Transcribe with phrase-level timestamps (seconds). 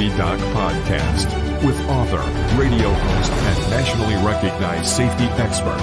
[0.00, 1.26] Safety Doc Podcast
[1.62, 2.22] with author,
[2.58, 5.76] radio host, and nationally recognized safety expert,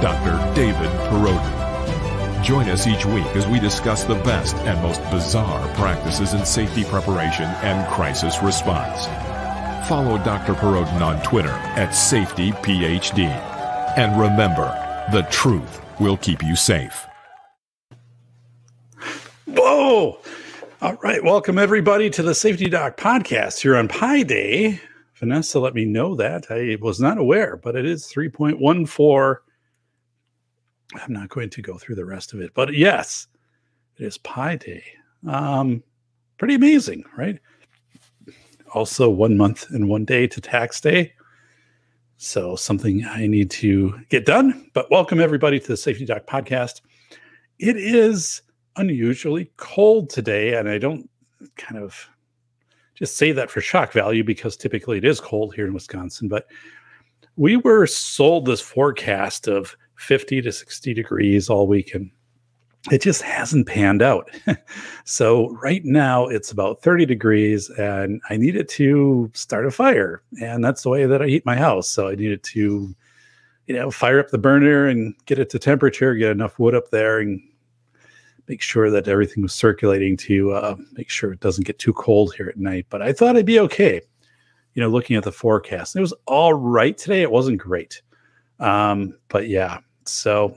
[0.00, 0.54] Dr.
[0.54, 2.42] David Perrodin.
[2.42, 6.82] Join us each week as we discuss the best and most bizarre practices in safety
[6.82, 9.04] preparation and crisis response.
[9.86, 10.54] Follow Dr.
[10.54, 13.28] Perrodin on Twitter at SafetyPhD.
[13.98, 14.72] And remember,
[15.12, 17.04] the truth will keep you safe.
[19.44, 20.20] Whoa!
[20.80, 24.80] All right, welcome everybody to the Safety Doc podcast here on Pi Day.
[25.16, 26.52] Vanessa let me know that.
[26.52, 29.36] I was not aware, but it is 3.14.
[30.94, 33.26] I'm not going to go through the rest of it, but yes,
[33.96, 34.84] it is Pi Day.
[35.26, 35.82] Um,
[36.38, 37.40] pretty amazing, right?
[38.72, 41.12] Also, one month and one day to tax day.
[42.18, 44.70] So, something I need to get done.
[44.74, 46.82] But welcome everybody to the Safety Doc podcast.
[47.58, 48.42] It is
[48.78, 51.08] unusually cold today, and I don't
[51.56, 52.08] kind of
[52.94, 56.28] just say that for shock value because typically it is cold here in Wisconsin.
[56.28, 56.46] But
[57.36, 62.10] we were sold this forecast of 50 to 60 degrees all week, and
[62.90, 64.30] it just hasn't panned out.
[65.04, 70.64] so right now it's about 30 degrees, and I needed to start a fire, and
[70.64, 71.88] that's the way that I heat my house.
[71.88, 72.94] So I needed to,
[73.66, 76.90] you know, fire up the burner and get it to temperature, get enough wood up
[76.90, 77.40] there, and
[78.48, 82.34] make sure that everything was circulating to uh, make sure it doesn't get too cold
[82.34, 82.86] here at night.
[82.88, 84.00] But I thought I'd be okay,
[84.74, 85.94] you know, looking at the forecast.
[85.94, 87.22] It was all right today.
[87.22, 88.00] It wasn't great.
[88.58, 90.56] Um, but yeah, so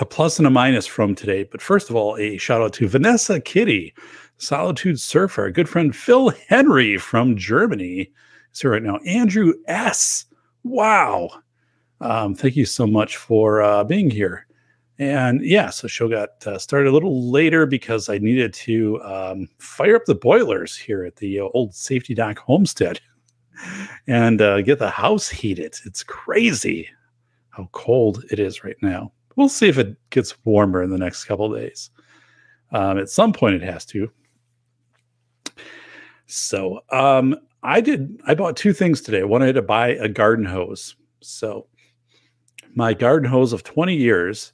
[0.00, 1.42] a plus and a minus from today.
[1.44, 3.92] But first of all, a shout out to Vanessa Kitty,
[4.38, 8.10] Solitude Surfer, good friend Phil Henry from Germany.
[8.52, 10.26] So right now, Andrew S.
[10.62, 11.30] Wow.
[12.00, 14.46] Um, thank you so much for uh, being here.
[14.98, 19.48] And yeah, so show got uh, started a little later because I needed to um,
[19.58, 23.00] fire up the boilers here at the uh, old Safety Doc homestead
[24.06, 25.74] and uh, get the house heated.
[25.86, 26.88] It's crazy
[27.50, 29.12] how cold it is right now.
[29.36, 31.90] We'll see if it gets warmer in the next couple days.
[32.70, 34.10] Um, at some point, it has to.
[36.26, 38.20] So um, I did.
[38.26, 39.20] I bought two things today.
[39.20, 40.96] I wanted to buy a garden hose.
[41.20, 41.66] So
[42.74, 44.52] my garden hose of 20 years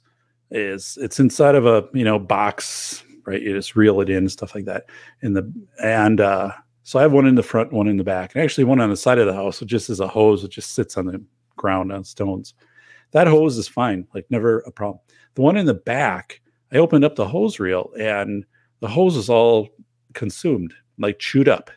[0.51, 3.41] is it's inside of a you know box right?
[3.41, 4.85] You just reel it in and stuff like that
[5.21, 6.51] in the and uh
[6.83, 8.89] so i have one in the front one in the back and actually one on
[8.89, 11.23] the side of the house which just is a hose that just sits on the
[11.59, 12.55] ground on stones.
[13.11, 14.99] That hose is fine like never a problem.
[15.35, 18.45] The one in the back i opened up the hose reel and
[18.79, 19.69] the hose is all
[20.13, 21.69] consumed like chewed up.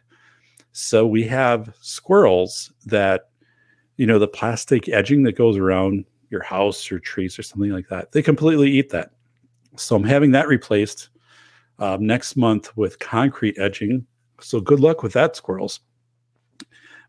[0.72, 3.28] So we have squirrels that
[3.98, 7.88] you know the plastic edging that goes around your house or trees or something like
[7.88, 8.12] that.
[8.12, 9.10] They completely eat that.
[9.76, 11.10] So I'm having that replaced
[11.78, 14.06] um, next month with concrete edging.
[14.40, 15.80] So good luck with that, squirrels.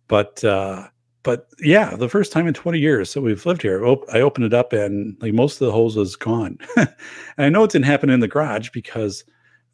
[0.08, 0.88] But uh,
[1.24, 4.54] but yeah, the first time in 20 years that we've lived here, I opened it
[4.54, 6.58] up and like most of the hose was gone.
[6.76, 6.90] and
[7.38, 9.24] I know it didn't happen in the garage because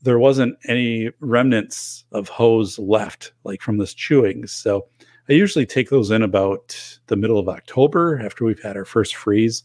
[0.01, 4.45] there wasn't any remnants of hose left, like from this chewing.
[4.45, 4.88] So
[5.29, 9.16] I usually take those in about the middle of October after we've had our first
[9.16, 9.63] freeze.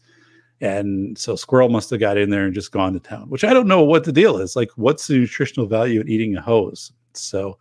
[0.61, 3.51] And so squirrel must have got in there and just gone to town, which I
[3.51, 4.55] don't know what the deal is.
[4.55, 6.91] Like, what's the nutritional value in eating a hose?
[7.13, 7.57] So,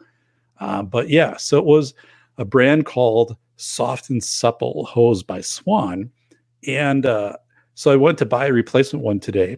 [0.61, 1.95] uh, but yeah, so it was
[2.37, 6.11] a brand called Soft and Supple Hose by Swan.
[6.67, 7.37] And uh,
[7.75, 9.57] so I went to buy a replacement one today,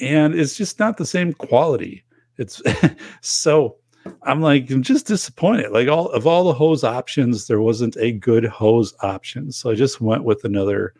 [0.00, 2.04] and it's just not the same quality.
[2.38, 2.60] It's
[3.20, 3.76] so
[4.22, 5.70] I'm like, I'm just disappointed.
[5.72, 9.52] Like all of all the hose options, there wasn't a good hose option.
[9.52, 10.94] So I just went with another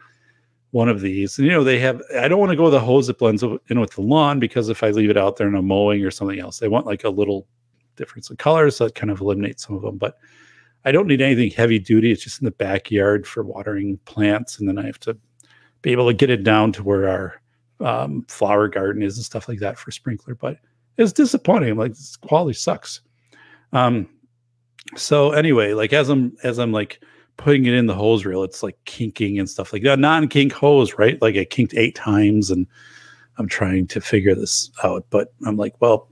[0.70, 1.38] one of these.
[1.38, 3.80] And you know, they have I don't want to go the hose that blends in
[3.80, 6.38] with the lawn because if I leave it out there and I'm mowing or something
[6.38, 7.47] else, they want like a little
[7.97, 8.76] difference of colors.
[8.76, 9.97] So that kind of eliminates some of them.
[9.97, 10.18] But
[10.84, 12.12] I don't need anything heavy duty.
[12.12, 14.59] It's just in the backyard for watering plants.
[14.59, 15.16] And then I have to
[15.82, 17.41] be able to get it down to where our
[17.80, 20.34] um, flower garden is and stuff like that for sprinkler.
[20.34, 20.59] But
[20.97, 21.77] it's disappointing.
[21.77, 23.01] Like this quality sucks.
[23.72, 24.09] Um,
[24.97, 27.01] so anyway, like as I'm as I'm like
[27.37, 29.98] putting it in the hose reel, it's like kinking and stuff like that.
[29.98, 31.21] Non-kink hose, right?
[31.21, 32.66] Like I kinked eight times and
[33.39, 35.04] I'm trying to figure this out.
[35.10, 36.09] But I'm like, well,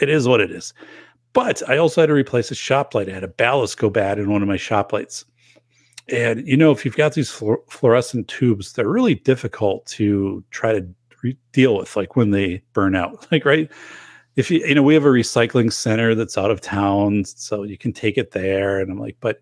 [0.00, 0.74] it is what it is.
[1.32, 3.08] But I also had to replace a shop light.
[3.08, 5.24] I had a ballast go bad in one of my shop lights.
[6.08, 10.86] And you know, if you've got these fluorescent tubes, they're really difficult to try to
[11.22, 13.26] re- deal with, like when they burn out.
[13.32, 13.70] Like, right?
[14.36, 17.78] If you you know we have a recycling center that's out of town so you
[17.78, 19.40] can take it there and i'm like but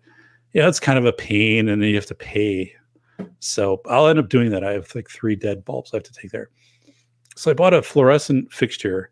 [0.53, 2.73] yeah it's kind of a pain and then you have to pay
[3.39, 6.13] so i'll end up doing that i have like three dead bulbs i have to
[6.13, 6.49] take there
[7.35, 9.11] so i bought a fluorescent fixture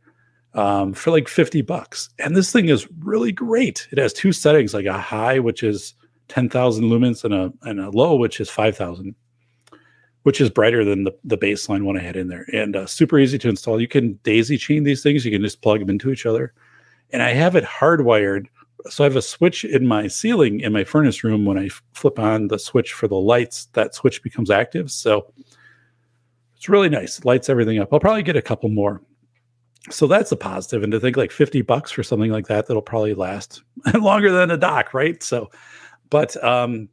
[0.55, 2.09] um, for like 50 bucks.
[2.19, 3.87] And this thing is really great.
[3.91, 5.95] It has two settings, like a high, which is
[6.29, 9.15] 10,000 lumens, and a, and a low, which is 5,000,
[10.23, 12.45] which is brighter than the, the baseline one I had in there.
[12.53, 13.79] And uh, super easy to install.
[13.79, 16.53] You can daisy chain these things, you can just plug them into each other.
[17.11, 18.47] And I have it hardwired.
[18.89, 21.45] So I have a switch in my ceiling in my furnace room.
[21.45, 24.91] When I f- flip on the switch for the lights, that switch becomes active.
[24.91, 25.31] So
[26.57, 27.23] it's really nice.
[27.23, 27.93] Lights everything up.
[27.93, 29.01] I'll probably get a couple more
[29.89, 30.83] so that's a positive.
[30.83, 33.61] and to think like 50 bucks for something like that that'll probably last
[33.93, 35.51] longer than a dock right so
[36.09, 36.87] but um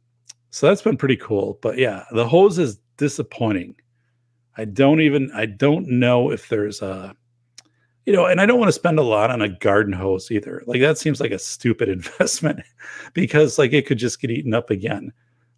[0.49, 3.75] so that's been pretty cool but yeah the hose is disappointing
[4.57, 7.15] i don't even i don't know if there's a
[8.05, 10.61] you know and i don't want to spend a lot on a garden hose either
[10.67, 12.61] like that seems like a stupid investment
[13.13, 15.11] because like it could just get eaten up again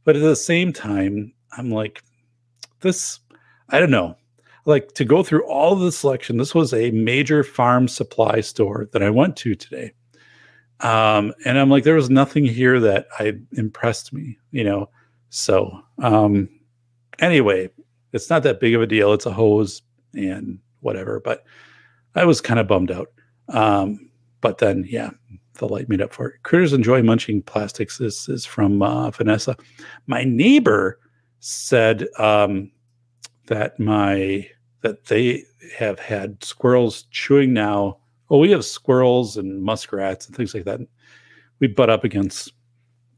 [0.05, 2.01] but at the same time i'm like
[2.79, 3.19] this
[3.69, 4.15] i don't know
[4.65, 6.37] like to go through all of the selection.
[6.37, 9.91] This was a major farm supply store that I went to today.
[10.79, 14.89] Um, and I'm like, there was nothing here that I impressed me, you know.
[15.29, 16.49] So um
[17.19, 17.69] anyway,
[18.11, 19.13] it's not that big of a deal.
[19.13, 19.81] It's a hose
[20.13, 21.43] and whatever, but
[22.15, 23.11] I was kind of bummed out.
[23.49, 24.09] Um,
[24.41, 25.11] but then yeah,
[25.55, 26.43] the light made up for it.
[26.43, 27.97] Critters enjoy munching plastics.
[27.97, 29.55] This is from uh, Vanessa.
[30.07, 30.99] My neighbor
[31.39, 32.71] said um,
[33.47, 34.47] that my
[34.81, 35.43] that they
[35.77, 37.97] have had squirrels chewing now.
[38.29, 40.81] Well, we have squirrels and muskrats and things like that.
[41.59, 42.51] We butt up against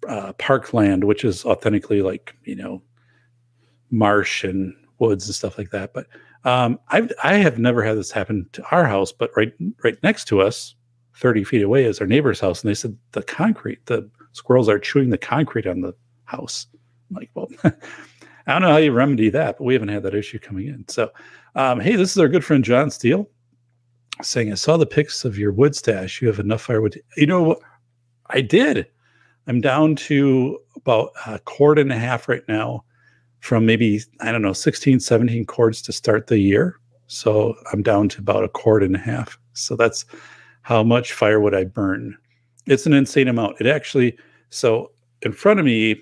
[0.08, 2.82] uh, parkland, which is authentically like you know
[3.96, 5.94] marsh and woods and stuff like that.
[5.94, 6.08] But
[6.44, 9.54] um, I've I have never had this happen to our house, but right
[9.84, 10.76] right next to us,
[11.16, 14.80] thirty feet away, is our neighbor's house, and they said the concrete, the squirrels are
[14.80, 15.94] chewing the concrete on the
[16.26, 16.68] house.
[17.10, 17.72] I'm like, well, I
[18.54, 20.88] don't know how you remedy that, but we haven't had that issue coming in.
[20.88, 21.12] So,
[21.56, 23.28] um, hey, this is our good friend John Steele
[24.22, 26.22] saying, I saw the pics of your wood stash.
[26.22, 27.00] You have enough firewood.
[27.18, 27.60] You know what?
[28.28, 28.88] I did.
[29.48, 32.84] I'm down to about a cord and a half right now
[33.46, 36.80] from maybe, I don't know, 16, 17 cords to start the year.
[37.06, 39.38] So I'm down to about a cord and a half.
[39.54, 40.04] So that's
[40.64, 42.18] how much firewood I burn.
[42.66, 43.62] It's an insane amount.
[43.62, 44.18] It actually,
[44.50, 46.02] so in front of me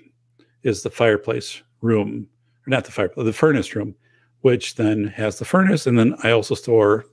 [0.62, 2.26] is the fireplace room
[2.66, 3.94] or not the fire, the furnace room,
[4.40, 5.86] which then has the furnace.
[5.86, 7.04] And then I also store,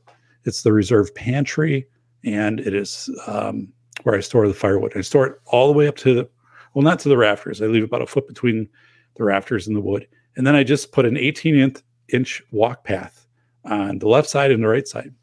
[0.46, 1.86] it's the reserve pantry,
[2.24, 3.68] and it is um,
[4.04, 4.94] where I store the firewood.
[4.96, 6.30] I store it all the way up to the,
[6.74, 7.62] well, not to the rafters.
[7.62, 8.70] I leave about a foot between
[9.16, 10.08] the rafters and the wood.
[10.36, 11.76] And then I just put an 18
[12.10, 13.26] inch, walk path
[13.66, 15.14] on the left side and the right side.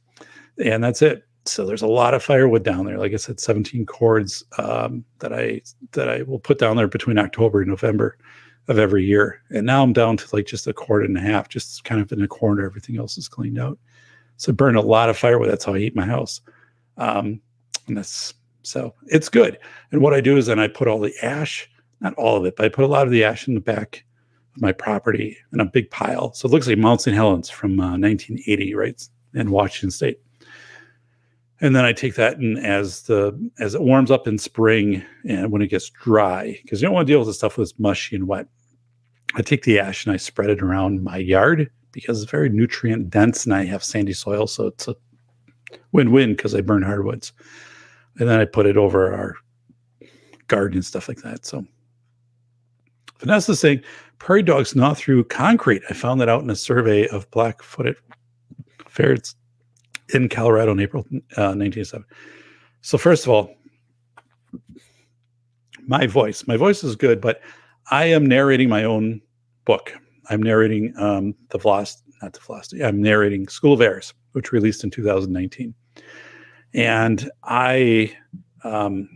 [0.62, 1.24] And that's it.
[1.44, 2.98] So there's a lot of firewood down there.
[2.98, 5.62] Like I said, 17 cords um, that I
[5.92, 8.18] that I will put down there between October and November
[8.68, 9.40] of every year.
[9.50, 12.12] And now I'm down to like just a quart and a half, just kind of
[12.12, 12.66] in a corner.
[12.66, 13.78] Everything else is cleaned out.
[14.36, 15.48] So burn a lot of firewood.
[15.50, 16.42] That's how I heat my house.
[16.98, 17.40] Um,
[17.86, 19.58] and that's so it's good.
[19.90, 21.68] And what I do is then I put all the ash,
[22.00, 24.04] not all of it, but I put a lot of the ash in the back
[24.60, 26.32] my property in a big pile.
[26.32, 27.14] So it looks like Mount St.
[27.14, 29.08] Helens from uh, 1980, right?
[29.34, 30.20] In Washington State.
[31.60, 35.50] And then I take that and as the as it warms up in spring and
[35.50, 38.14] when it gets dry, because you don't want to deal with the stuff that's mushy
[38.14, 38.46] and wet.
[39.34, 43.10] I take the ash and I spread it around my yard because it's very nutrient
[43.10, 44.46] dense and I have sandy soil.
[44.46, 44.94] So it's a
[45.92, 47.32] win win because I burn hardwoods.
[48.18, 49.34] And then I put it over our
[50.46, 51.44] garden and stuff like that.
[51.44, 51.64] So
[53.20, 53.82] Vanessa's saying
[54.18, 55.82] prairie dogs gnaw through concrete.
[55.88, 57.96] I found that out in a survey of black footed
[58.88, 59.34] ferrets
[60.14, 61.04] in Colorado in April
[61.36, 62.04] uh, 1987.
[62.80, 63.54] So, first of all,
[65.86, 67.40] my voice, my voice is good, but
[67.90, 69.20] I am narrating my own
[69.64, 69.92] book.
[70.30, 72.84] I'm narrating um, the Velocity, not the Velocity.
[72.84, 75.74] I'm narrating School of Errors, which released in 2019,
[76.74, 78.16] and I
[78.64, 79.08] um,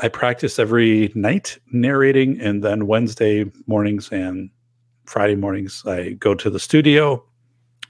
[0.00, 4.50] I practice every night narrating, and then Wednesday mornings and
[5.06, 7.24] Friday mornings I go to the studio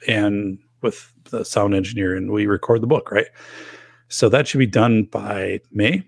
[0.07, 3.27] and with the sound engineer and we record the book, right?
[4.09, 6.07] So that should be done by May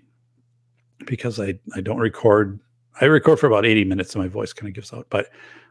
[1.05, 2.59] because I I don't record
[3.01, 5.07] I record for about 80 minutes and my voice kind of gives out.
[5.09, 5.29] But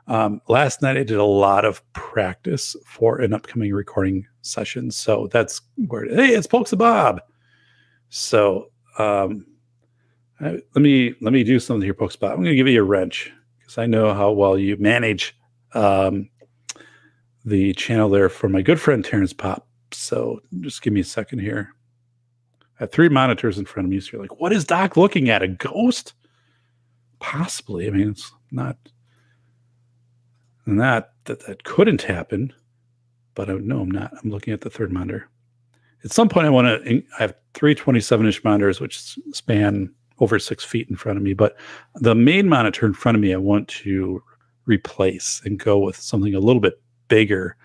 [0.09, 4.91] um, last night I did a lot of practice for an upcoming recording session.
[4.91, 7.21] So that's where, hey, it's Pokes Bob.
[8.09, 9.45] So um,
[10.41, 12.33] I, let me let me do something here, Pokes Bob.
[12.33, 15.37] I'm going to give you a wrench because I know how well you manage
[15.75, 16.31] um,
[17.45, 19.67] the channel there for my good friend Terrence Pop.
[19.93, 21.71] So just give me a second here.
[22.79, 24.01] I have three monitors in front of me.
[24.01, 25.43] So you're like, what is Doc looking at?
[25.43, 26.15] A ghost?
[27.21, 27.87] possibly.
[27.87, 28.77] I mean, it's not
[30.67, 32.53] not that that couldn't happen,
[33.35, 34.13] but I, no, I'm not.
[34.23, 35.29] I'm looking at the third monitor.
[36.05, 37.03] at some point I want to.
[37.19, 41.35] I have three 27 inch monitors which span over six feet in front of me,
[41.35, 41.57] but
[41.97, 44.23] the main monitor in front of me I want to
[44.67, 47.57] replace and go with something a little bit bigger,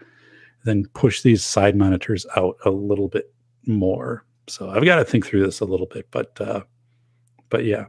[0.63, 3.33] then push these side monitors out a little bit
[3.65, 4.25] more.
[4.47, 6.61] So I've got to think through this a little bit, but uh,
[7.49, 7.85] but yeah.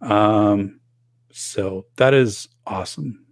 [0.00, 0.80] Um,
[1.32, 3.24] so that is awesome.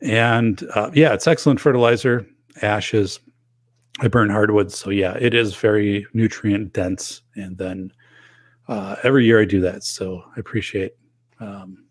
[0.00, 2.26] And uh, yeah, it's excellent fertilizer,
[2.60, 3.20] ashes.
[4.00, 4.72] I burn hardwood.
[4.72, 7.22] So yeah, it is very nutrient dense.
[7.36, 7.92] And then
[8.72, 9.84] uh, every year I do that.
[9.84, 10.96] So I appreciate,
[11.40, 11.84] um,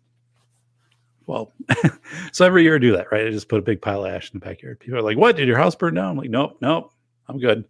[1.26, 1.52] well,
[2.32, 3.24] so every year I do that, right?
[3.24, 4.80] I just put a big pile of ash in the backyard.
[4.80, 5.36] People are like, what?
[5.36, 6.10] Did your house burn down?
[6.10, 6.92] I'm like, nope, nope,
[7.28, 7.64] I'm good.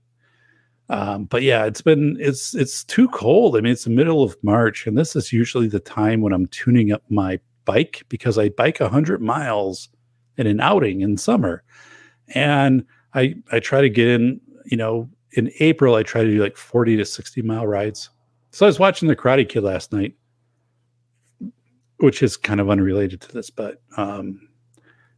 [0.89, 3.55] Um, but yeah, it's been it's it's too cold.
[3.55, 6.47] I mean, it's the middle of March, and this is usually the time when I'm
[6.47, 9.91] tuning up my bike because I bike hundred miles
[10.39, 11.63] in an outing in summer,
[12.35, 14.41] and I I try to get in.
[14.65, 18.09] You know, in April I try to do like forty to sixty mile rides.
[18.53, 20.15] So I was watching the Karate Kid last night,
[21.97, 24.47] which is kind of unrelated to this, but um,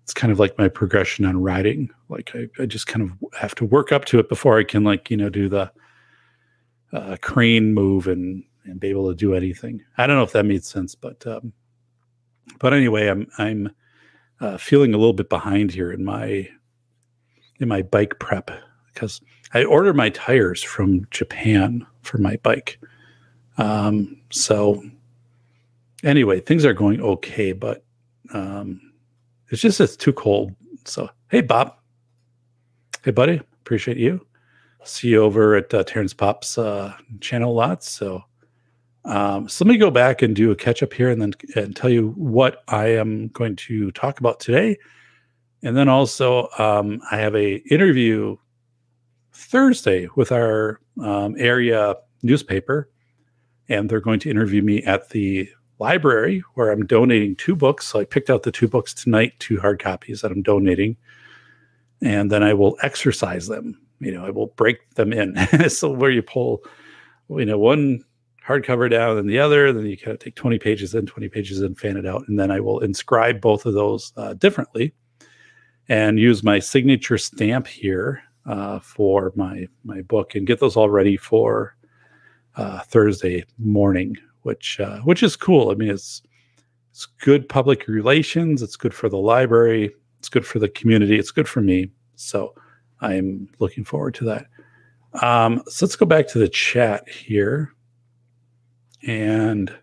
[0.04, 1.90] it's kind of like my progression on riding.
[2.08, 4.84] Like I, I just kind of have to work up to it before I can
[4.84, 5.72] like, you know, do the
[6.92, 9.82] uh, crane move and, and be able to do anything.
[9.98, 11.52] I don't know if that made sense, but, um,
[12.60, 13.72] but anyway, I'm, I'm
[14.40, 16.48] uh, feeling a little bit behind here in my,
[17.58, 18.52] in my bike prep
[18.92, 19.20] because
[19.54, 22.78] I ordered my tires from Japan for my bike.
[23.58, 24.82] Um, so
[26.02, 27.84] anyway, things are going okay, but,
[28.32, 28.80] um,
[29.50, 30.54] it's just it's too cold.
[30.84, 31.76] So hey, Bob.
[33.04, 33.40] Hey, buddy.
[33.60, 34.26] Appreciate you.
[34.84, 37.88] See you over at uh, Terrence Pop's uh, channel lots.
[37.88, 38.22] So,
[39.04, 41.76] um, so let me go back and do a catch up here, and then and
[41.76, 44.76] tell you what I am going to talk about today.
[45.62, 48.36] And then also, um, I have a interview
[49.32, 52.90] Thursday with our um, area newspaper,
[53.68, 57.86] and they're going to interview me at the library where I'm donating two books.
[57.86, 60.96] So I picked out the two books tonight, two hard copies that I'm donating,
[62.00, 63.80] and then I will exercise them.
[64.00, 65.36] You know, I will break them in.
[65.68, 66.62] so where you pull,
[67.30, 68.04] you know, one
[68.46, 71.62] hardcover down and the other, then you kind of take 20 pages in, 20 pages
[71.62, 74.92] in, fan it out, and then I will inscribe both of those uh, differently
[75.88, 80.90] and use my signature stamp here uh, for my my book and get those all
[80.90, 81.74] ready for
[82.56, 85.70] uh, Thursday morning which uh, which is cool.
[85.70, 86.22] I mean, it's
[86.90, 88.62] it's good public relations.
[88.62, 89.92] It's good for the library.
[90.20, 91.18] It's good for the community.
[91.18, 91.90] It's good for me.
[92.14, 92.54] So
[93.00, 94.46] I'm looking forward to that.
[95.22, 97.72] Um, so let's go back to the chat here.
[99.06, 99.74] And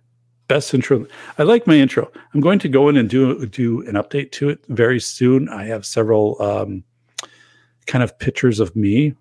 [0.47, 1.05] best intro.
[1.37, 2.11] I like my intro.
[2.33, 5.49] I'm going to go in and do do an update to it very soon.
[5.49, 6.83] I have several um,
[7.87, 9.15] kind of pictures of me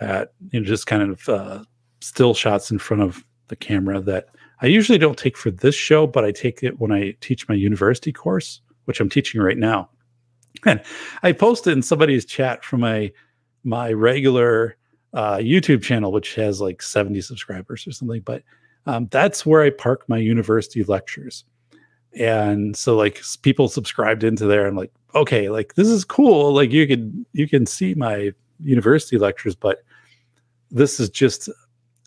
[0.00, 1.64] that you know just kind of uh,
[2.00, 4.28] still shots in front of the camera that
[4.62, 7.54] I usually don't take for this show, but I take it when I teach my
[7.54, 9.88] university course, which I'm teaching right now.
[10.66, 10.82] And
[11.22, 13.12] I posted in somebody's chat from my
[13.62, 14.76] my regular
[15.12, 18.20] uh, YouTube channel, which has like 70 subscribers or something.
[18.22, 18.42] But
[18.86, 21.44] um, that's where I park my university lectures.
[22.18, 24.66] And so like people subscribed into there.
[24.66, 26.52] I'm like, okay, like this is cool.
[26.52, 29.82] Like you can you can see my university lectures, but
[30.70, 31.48] this is just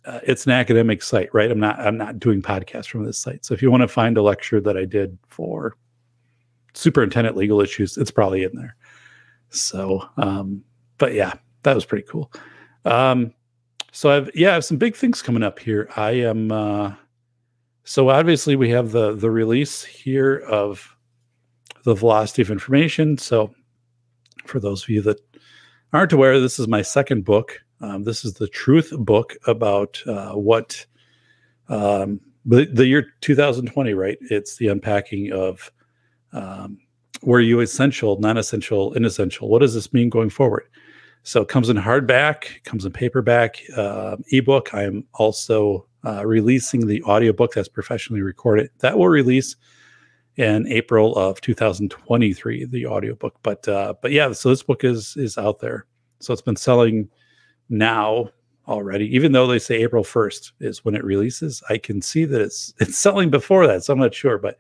[0.06, 1.50] uh, it's an academic site, right?
[1.50, 3.46] I'm not I'm not doing podcasts from this site.
[3.46, 5.78] So if you want to find a lecture that I did for
[6.74, 8.76] superintendent legal issues, it's probably in there.
[9.50, 10.64] So, um,
[10.98, 11.34] but yeah,
[11.64, 12.32] that was pretty cool.
[12.86, 13.34] Um,
[13.92, 15.90] so I've yeah, I have some big things coming up here.
[15.96, 16.94] I am uh,
[17.86, 20.96] so obviously we have the the release here of
[21.84, 23.18] the velocity of information.
[23.18, 23.54] So
[24.46, 25.22] for those of you that
[25.94, 30.32] aren't aware, this is my second book um, this is the truth book about uh,
[30.32, 30.86] what
[31.68, 34.18] um, the, the year 2020, right?
[34.22, 35.70] It's the unpacking of
[36.32, 36.80] um,
[37.22, 39.50] where you essential, non essential, inessential.
[39.50, 40.64] What does this mean going forward?
[41.24, 44.74] So it comes in hardback, comes in paperback, uh, ebook.
[44.74, 48.70] I'm also uh, releasing the audiobook that's professionally recorded.
[48.80, 49.58] That will release
[50.38, 53.36] in April of 2023, the audiobook.
[53.44, 55.86] But uh, but yeah, so this book is is out there.
[56.20, 57.10] So it's been selling
[57.74, 58.30] now
[58.68, 62.42] already, even though they say April 1st is when it releases, I can see that
[62.42, 63.84] it's it's selling before that.
[63.84, 64.58] So I'm not sure, but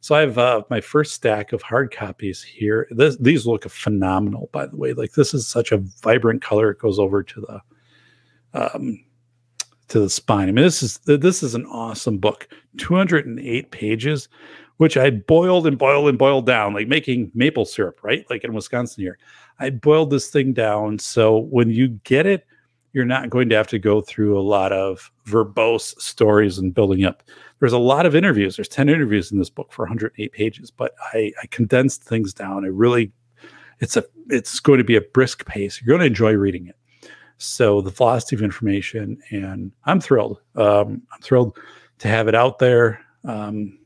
[0.00, 2.88] so I have uh, my first stack of hard copies here.
[2.90, 4.94] This, these look phenomenal, by the way.
[4.94, 6.70] Like this is such a vibrant color.
[6.70, 9.04] It goes over to the um,
[9.88, 10.48] to the spine.
[10.48, 12.48] I mean, this is this is an awesome book.
[12.78, 14.28] 208 pages,
[14.78, 18.24] which I boiled and boiled and boiled down, like making maple syrup, right?
[18.30, 19.18] Like in Wisconsin here.
[19.58, 20.98] I boiled this thing down.
[20.98, 22.46] So when you get it,
[22.92, 27.04] you're not going to have to go through a lot of verbose stories and building
[27.04, 27.22] up.
[27.60, 28.56] There's a lot of interviews.
[28.56, 32.64] There's 10 interviews in this book for 108 pages, but I, I condensed things down.
[32.64, 33.12] I really,
[33.78, 35.80] it's a, it's going to be a brisk pace.
[35.80, 36.76] You're going to enjoy reading it.
[37.38, 40.40] So the velocity of information, and I'm thrilled.
[40.56, 41.58] Um, I'm thrilled
[41.98, 43.00] to have it out there.
[43.24, 43.78] Um,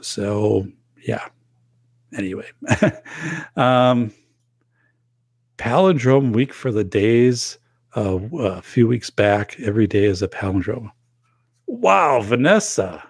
[0.00, 0.66] so
[1.02, 1.26] yeah.
[2.16, 2.46] Anyway,
[3.56, 4.12] um,
[5.58, 7.58] palindrome week for the days
[7.96, 9.58] uh, a few weeks back.
[9.60, 10.90] Every day is a palindrome.
[11.66, 13.02] Wow, Vanessa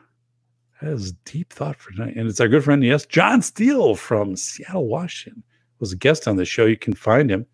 [0.80, 2.16] has deep thought for tonight.
[2.16, 5.42] And it's our good friend, yes, John Steele from Seattle, Washington,
[5.78, 6.66] was a guest on the show.
[6.66, 7.46] You can find him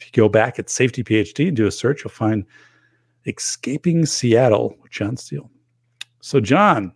[0.00, 2.44] if you go back at Safety PhD and do a search, you'll find
[3.26, 5.50] Escaping Seattle with John Steele.
[6.20, 6.92] So, John,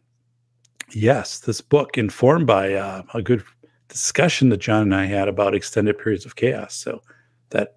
[0.91, 3.45] yes, this book informed by uh, a good
[3.88, 6.75] discussion that John and I had about extended periods of chaos.
[6.75, 7.03] So,
[7.50, 7.76] that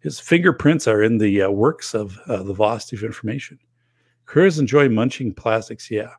[0.00, 3.58] his fingerprints are in the uh, works of uh, the velocity of information.
[4.26, 5.90] Critters enjoy munching plastics.
[5.90, 6.10] Yeah.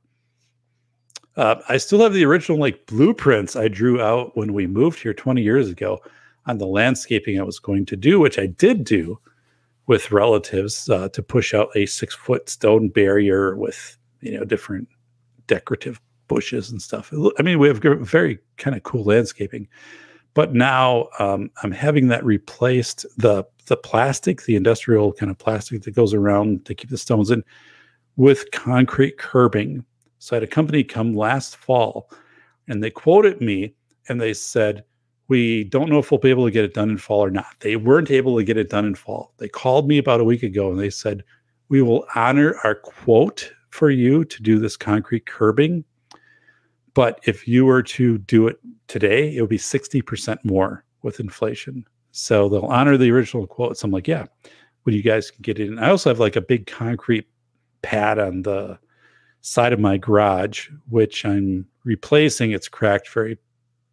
[1.36, 5.14] Uh, I still have the original like blueprints I drew out when we moved here
[5.14, 6.00] 20 years ago
[6.48, 9.20] on the landscaping I was going to do, which I did do
[9.88, 14.88] with relatives uh, to push out a six foot stone barrier with you know different
[15.48, 17.12] decorative bushes and stuff.
[17.38, 19.68] I mean, we have very kind of cool landscaping.
[20.40, 25.82] But now um, I'm having that replaced the the plastic, the industrial kind of plastic
[25.82, 27.44] that goes around to keep the stones in,
[28.16, 29.84] with concrete curbing.
[30.20, 32.10] So I had a company come last fall,
[32.70, 33.74] and they quoted me,
[34.08, 34.86] and they said,
[35.28, 37.60] "We don't know if we'll be able to get it done in fall or not."
[37.60, 39.34] They weren't able to get it done in fall.
[39.40, 41.22] They called me about a week ago, and they said,
[41.68, 45.84] "We will honor our quote for you to do this concrete curbing."
[46.94, 51.86] But if you were to do it today, it would be 60% more with inflation.
[52.12, 53.78] So they'll honor the original quote.
[53.78, 54.26] So I'm like, yeah,
[54.84, 55.80] when you guys can get it in.
[55.80, 57.28] I also have like a big concrete
[57.82, 58.80] pad on the
[59.42, 62.52] side of my garage, which I'm replacing.
[62.52, 63.38] It's cracked very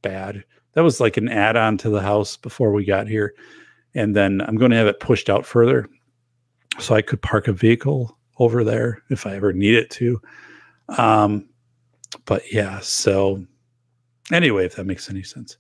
[0.03, 0.45] bad.
[0.73, 3.35] That was like an add on to the house before we got here.
[3.95, 5.89] And then I'm going to have it pushed out further
[6.79, 10.21] so I could park a vehicle over there if I ever need it to.
[10.99, 11.49] Um,
[12.25, 13.45] but yeah, so
[14.33, 15.57] anyway, if that makes any sense.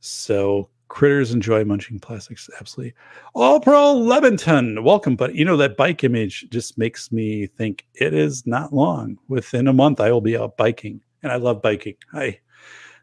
[0.00, 2.50] So critters enjoy munching plastics.
[2.60, 2.92] Absolutely.
[3.34, 5.16] All pro Leventon, welcome.
[5.16, 9.16] But you know, that bike image just makes me think it is not long.
[9.28, 11.00] Within a month, I will be out biking.
[11.22, 11.94] And I love biking.
[12.12, 12.38] I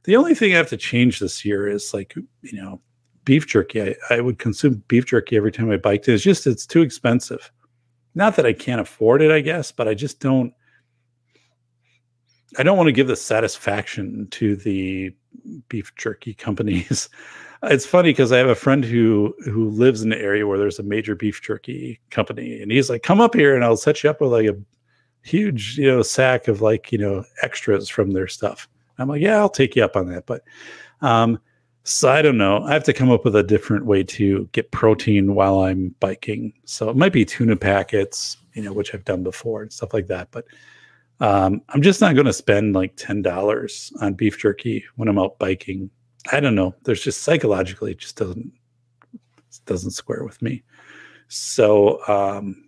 [0.04, 2.80] the only thing I have to change this year is like, you know,
[3.26, 3.82] beef jerky.
[3.82, 6.08] I, I would consume beef jerky every time I biked.
[6.08, 7.52] It's just it's too expensive.
[8.14, 10.54] Not that I can't afford it, I guess, but I just don't
[12.58, 15.14] I don't want to give the satisfaction to the
[15.68, 17.10] beef jerky companies.
[17.64, 20.80] it's funny because I have a friend who who lives in the area where there's
[20.80, 24.10] a major beef jerky company, and he's like, "Come up here, and I'll set you
[24.10, 24.58] up with like a
[25.22, 29.38] huge, you know, sack of like you know extras from their stuff." I'm like, "Yeah,
[29.38, 30.44] I'll take you up on that," but
[31.02, 31.40] um,
[31.84, 32.64] so I don't know.
[32.64, 36.54] I have to come up with a different way to get protein while I'm biking.
[36.66, 40.08] So it might be tuna packets, you know, which I've done before and stuff like
[40.08, 40.46] that, but
[41.20, 45.20] um, I'm just not going to spend like ten dollars on beef jerky when I'm
[45.20, 45.90] out biking.
[46.32, 46.76] I don't know.
[46.84, 48.52] There's just psychologically, it just doesn't
[49.66, 50.64] doesn't square with me.
[51.28, 52.68] So um,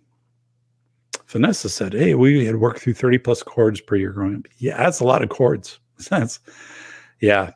[1.26, 4.46] Vanessa said, "Hey, we had worked through 30 plus cords per year growing up.
[4.58, 5.78] Yeah, that's a lot of cords.
[6.10, 6.40] That's
[7.20, 7.52] yeah.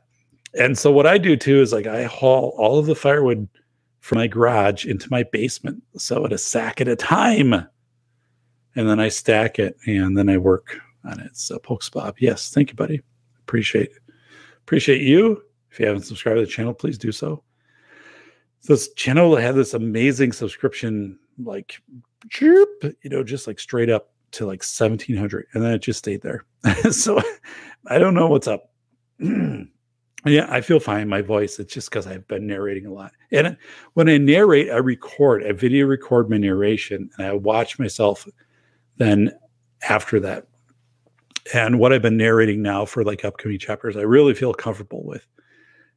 [0.59, 3.49] And so what I do too is like I haul all of the firewood
[4.01, 9.01] from my garage into my basement, so at a sack at a time, and then
[9.01, 11.37] I stack it, and then I work on it.
[11.37, 13.01] So Pokes Bob, yes, thank you, buddy.
[13.41, 13.91] Appreciate
[14.67, 15.43] appreciate you.
[15.71, 17.43] If you haven't subscribed to the channel, please do so.
[18.65, 21.81] This channel had this amazing subscription, like
[22.41, 22.67] you
[23.05, 26.45] know, just like straight up to like 1700 and then it just stayed there.
[26.91, 27.21] so
[27.87, 28.73] I don't know what's up.
[29.21, 31.09] yeah, I feel fine.
[31.09, 33.13] My voice, it's just because I've been narrating a lot.
[33.31, 33.57] And
[33.95, 38.27] when I narrate, I record, I video record my narration and I watch myself
[38.97, 39.31] then
[39.89, 40.49] after that
[41.55, 45.27] and what I've been narrating now for like upcoming chapters, I really feel comfortable with.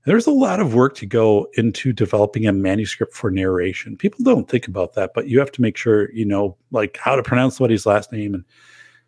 [0.06, 3.98] There's a lot of work to go into developing a manuscript for narration.
[3.98, 7.16] People don't think about that, but you have to make sure you know like how
[7.16, 8.46] to pronounce somebody's last name and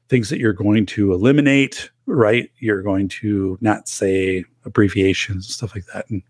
[0.10, 2.52] things that you're going to eliminate, right?
[2.60, 6.22] You're going to not say abbreviations and stuff like that, and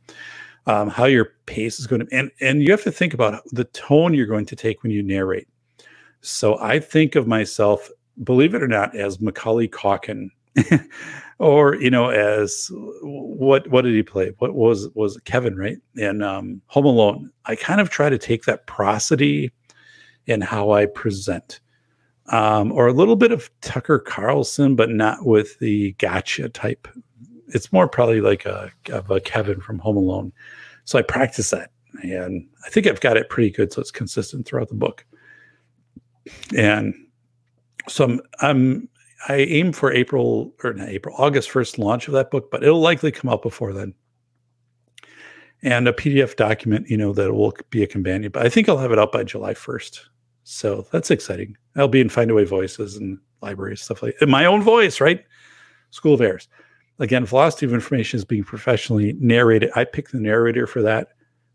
[0.67, 3.65] um, how your pace is going to and and you have to think about the
[3.65, 5.47] tone you're going to take when you narrate.
[6.21, 7.89] So I think of myself
[8.23, 10.29] believe it or not, as Macaulay Culkin,
[11.39, 12.69] or you know, as
[13.01, 14.33] what what did he play?
[14.39, 15.77] What was was Kevin right?
[15.97, 17.31] And um, Home Alone.
[17.45, 19.51] I kind of try to take that prosody
[20.27, 21.59] in how I present.
[22.27, 26.87] Um, or a little bit of Tucker Carlson, but not with the gotcha type.
[27.47, 30.31] It's more probably like a, of a Kevin from Home Alone.
[30.85, 31.71] So I practice that,
[32.03, 35.05] and I think I've got it pretty good, so it's consistent throughout the book.
[36.55, 36.93] And
[37.87, 38.89] so I'm,
[39.27, 42.79] I aim for April or not April, August 1st launch of that book, but it'll
[42.79, 43.93] likely come out before then.
[45.63, 48.31] And a PDF document, you know, that will be a companion.
[48.31, 49.99] But I think I'll have it out by July 1st.
[50.43, 51.55] So that's exciting.
[51.75, 55.23] I'll be in Findaway Voices and libraries, stuff like in my own voice, right?
[55.91, 56.47] School of Errors.
[56.99, 59.71] Again, Velocity of Information is being professionally narrated.
[59.75, 61.09] I picked the narrator for that.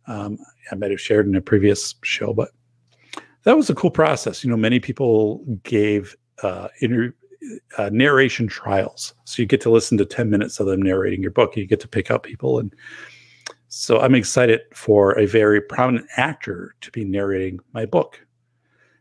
[0.06, 0.38] Um,
[0.70, 2.50] I might have shared in a previous show, but
[3.46, 4.42] that was a cool process.
[4.42, 7.14] You know, many people gave uh, inter-
[7.78, 9.14] uh, narration trials.
[9.24, 11.56] So you get to listen to 10 minutes of them narrating your book.
[11.56, 12.58] You get to pick up people.
[12.58, 12.74] And
[13.68, 18.20] so I'm excited for a very prominent actor to be narrating my book.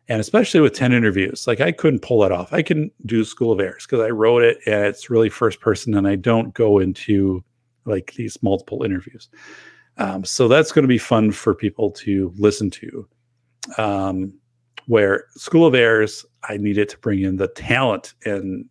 [0.10, 2.54] And especially with 10 interviews, like I couldn't pull that off.
[2.54, 5.96] I can do School of Errors because I wrote it and it's really first person
[5.96, 7.44] and I don't go into
[7.86, 9.28] like these multiple interviews.
[9.98, 13.08] Um, so that's going to be fun for people to listen to.
[13.78, 14.34] Um,
[14.88, 18.66] where School of Errors, I needed to bring in the talent, and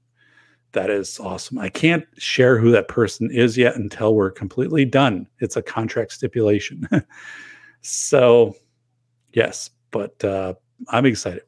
[0.72, 1.58] that is awesome.
[1.58, 5.26] I can't share who that person is yet until we're completely done.
[5.40, 6.88] It's a contract stipulation.
[7.80, 8.54] so,
[9.32, 10.54] yes, but uh,
[10.88, 11.42] I'm excited.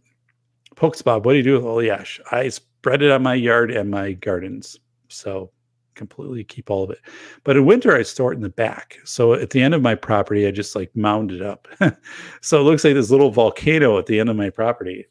[0.76, 2.20] Pokes Bob, what do you do with all the ash?
[2.30, 4.78] I spread it on my yard and my gardens.
[5.08, 5.50] So
[5.96, 7.00] completely keep all of it.
[7.42, 8.98] But in winter, I store it in the back.
[9.04, 11.66] So at the end of my property, I just like mound it up.
[12.40, 15.06] so it looks like this little volcano at the end of my property,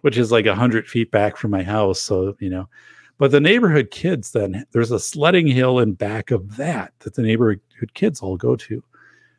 [0.00, 2.00] which is like a hundred feet back from my house.
[2.00, 2.68] So, you know,
[3.18, 7.22] but the neighborhood kids then there's a sledding hill in back of that that the
[7.22, 7.60] neighborhood
[7.94, 8.82] kids all go to.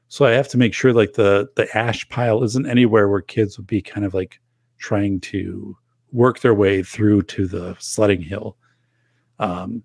[0.08, 3.58] So I have to make sure like the the ash pile isn't anywhere where kids
[3.58, 4.40] would be kind of like
[4.78, 5.76] trying to
[6.12, 8.58] work their way through to the sledding hill.
[9.40, 9.84] Um,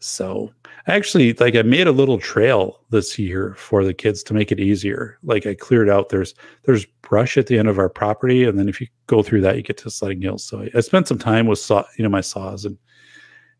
[0.00, 0.50] so
[0.86, 4.58] actually, like I made a little trail this year for the kids to make it
[4.58, 5.18] easier.
[5.22, 6.34] Like I cleared out there's
[6.64, 9.56] there's brush at the end of our property, and then if you go through that,
[9.56, 10.42] you get to sledding hills.
[10.42, 12.78] So I, I spent some time with saw, you know, my saws and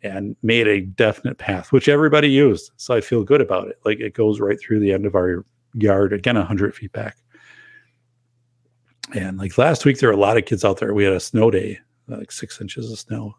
[0.02, 2.72] and made a definite path, which everybody used.
[2.78, 3.78] So I feel good about it.
[3.84, 7.18] Like it goes right through the end of our yard, again, hundred feet back.
[9.14, 10.94] And like last week, there were a lot of kids out there.
[10.94, 13.34] We had a snow day, like six inches of snow.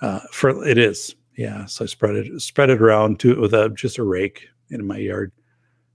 [0.00, 3.52] Uh, for it is yeah, so I spread it spread it around to it with
[3.52, 5.32] a just a rake in my yard.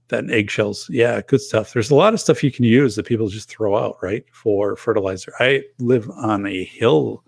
[0.08, 1.72] That eggshells, yeah, good stuff.
[1.72, 4.76] There's a lot of stuff you can use that people just throw out, right, for
[4.76, 5.32] fertilizer.
[5.40, 7.24] I live on a hill,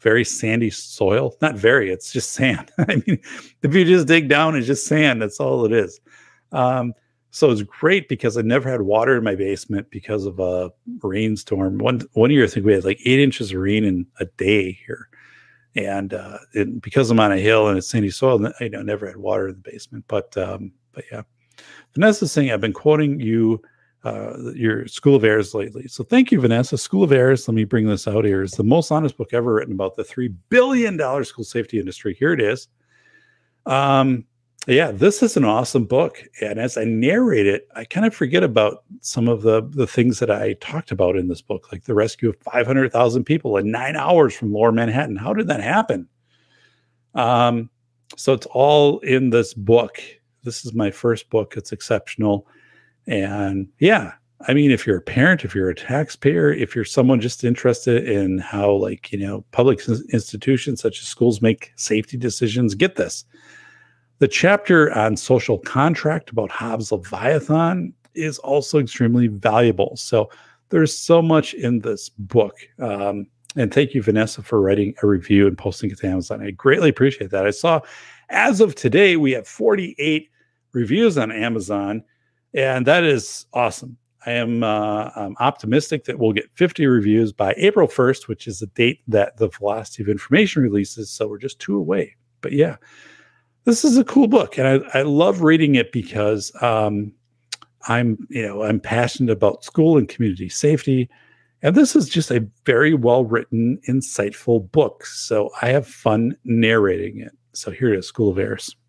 [0.00, 1.34] very sandy soil.
[1.42, 2.72] Not very, it's just sand.
[2.78, 3.20] I mean,
[3.62, 5.20] if you just dig down, it's just sand.
[5.20, 6.00] That's all it is.
[6.52, 6.94] Um,
[7.32, 10.70] so it's great because I never had water in my basement because of a
[11.02, 11.76] rainstorm.
[11.78, 14.72] One one year, I think we had like eight inches of rain in a day
[14.86, 15.10] here
[15.76, 18.82] and uh, it, because I'm on a hill and it's sandy soil, I you know
[18.82, 20.04] never had water in the basement.
[20.08, 21.22] But um, but yeah,
[21.94, 23.62] Vanessa's saying I've been quoting you
[24.04, 25.88] uh, your School of Errors lately.
[25.88, 26.78] So thank you, Vanessa.
[26.78, 27.46] School of Errors.
[27.46, 28.42] Let me bring this out here.
[28.42, 32.14] Is the most honest book ever written about the three billion dollar school safety industry.
[32.18, 32.68] Here it is.
[33.66, 34.24] Um,
[34.66, 36.22] yeah, this is an awesome book.
[36.40, 40.18] And as I narrate it, I kind of forget about some of the, the things
[40.18, 43.94] that I talked about in this book, like the rescue of 500,000 people in nine
[43.94, 45.16] hours from lower Manhattan.
[45.16, 46.08] How did that happen?
[47.14, 47.70] Um,
[48.16, 50.02] so it's all in this book.
[50.42, 51.54] This is my first book.
[51.56, 52.48] It's exceptional.
[53.06, 54.14] And yeah,
[54.48, 58.08] I mean, if you're a parent, if you're a taxpayer, if you're someone just interested
[58.08, 59.80] in how, like, you know, public
[60.12, 63.24] institutions such as schools make safety decisions, get this
[64.18, 69.94] the chapter on social contract about Hobbes' Leviathan is also extremely valuable.
[69.96, 70.30] So
[70.70, 72.56] there's so much in this book.
[72.78, 73.26] Um,
[73.56, 76.42] and thank you, Vanessa, for writing a review and posting it to Amazon.
[76.42, 77.46] I greatly appreciate that.
[77.46, 77.80] I saw
[78.28, 80.28] as of today, we have 48
[80.72, 82.02] reviews on Amazon,
[82.54, 83.96] and that is awesome.
[84.26, 88.58] I am uh, I'm optimistic that we'll get 50 reviews by April 1st, which is
[88.58, 91.10] the date that the Velocity of Information releases.
[91.10, 92.16] So we're just two away.
[92.40, 92.76] But yeah,
[93.66, 97.12] this is a cool book, and I, I love reading it because um,
[97.88, 101.10] I'm you know I'm passionate about school and community safety,
[101.62, 105.04] and this is just a very well written, insightful book.
[105.04, 107.32] So I have fun narrating it.
[107.54, 108.74] So here it is, School of Errors.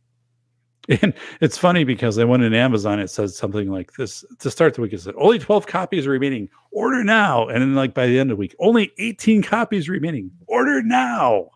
[1.01, 4.73] And it's funny because I went in Amazon, it says something like this to start
[4.73, 4.93] the week.
[4.93, 6.47] It said only 12 copies remaining.
[6.71, 7.45] Order now.
[7.49, 10.31] And then, like by the end of the week, only 18 copies remaining.
[10.45, 11.49] Order now.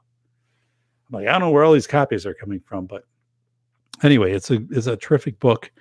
[1.07, 3.05] I'm like, I don't know where all these copies are coming from, but
[4.03, 5.71] anyway, it's a it's a terrific book.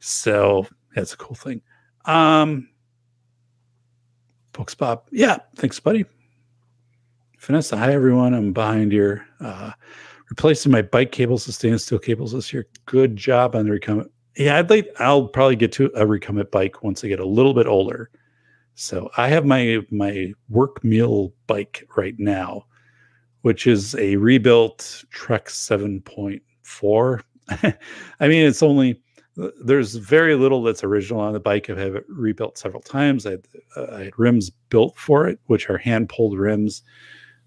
[0.00, 1.62] So that's a cool thing.
[2.04, 2.68] Um,
[4.52, 5.04] Pokes, Bob.
[5.10, 6.04] Yeah, thanks, buddy.
[7.38, 8.34] Vanessa, hi everyone.
[8.34, 9.26] I'm behind here.
[9.40, 9.72] Uh,
[10.30, 12.66] replacing my bike cables stainless steel cables this year.
[12.86, 14.10] Good job on the recumbent.
[14.36, 14.88] Yeah, I'd like.
[14.98, 18.10] I'll probably get to a recumbent bike once I get a little bit older.
[18.74, 22.64] So I have my my work meal bike right now,
[23.42, 27.22] which is a rebuilt Trek 7.4.
[28.20, 29.00] I mean, it's only
[29.64, 31.70] there's very little that's original on the bike.
[31.70, 33.26] I've had it rebuilt several times.
[33.26, 36.82] I had, uh, I had rims built for it, which are hand pulled rims.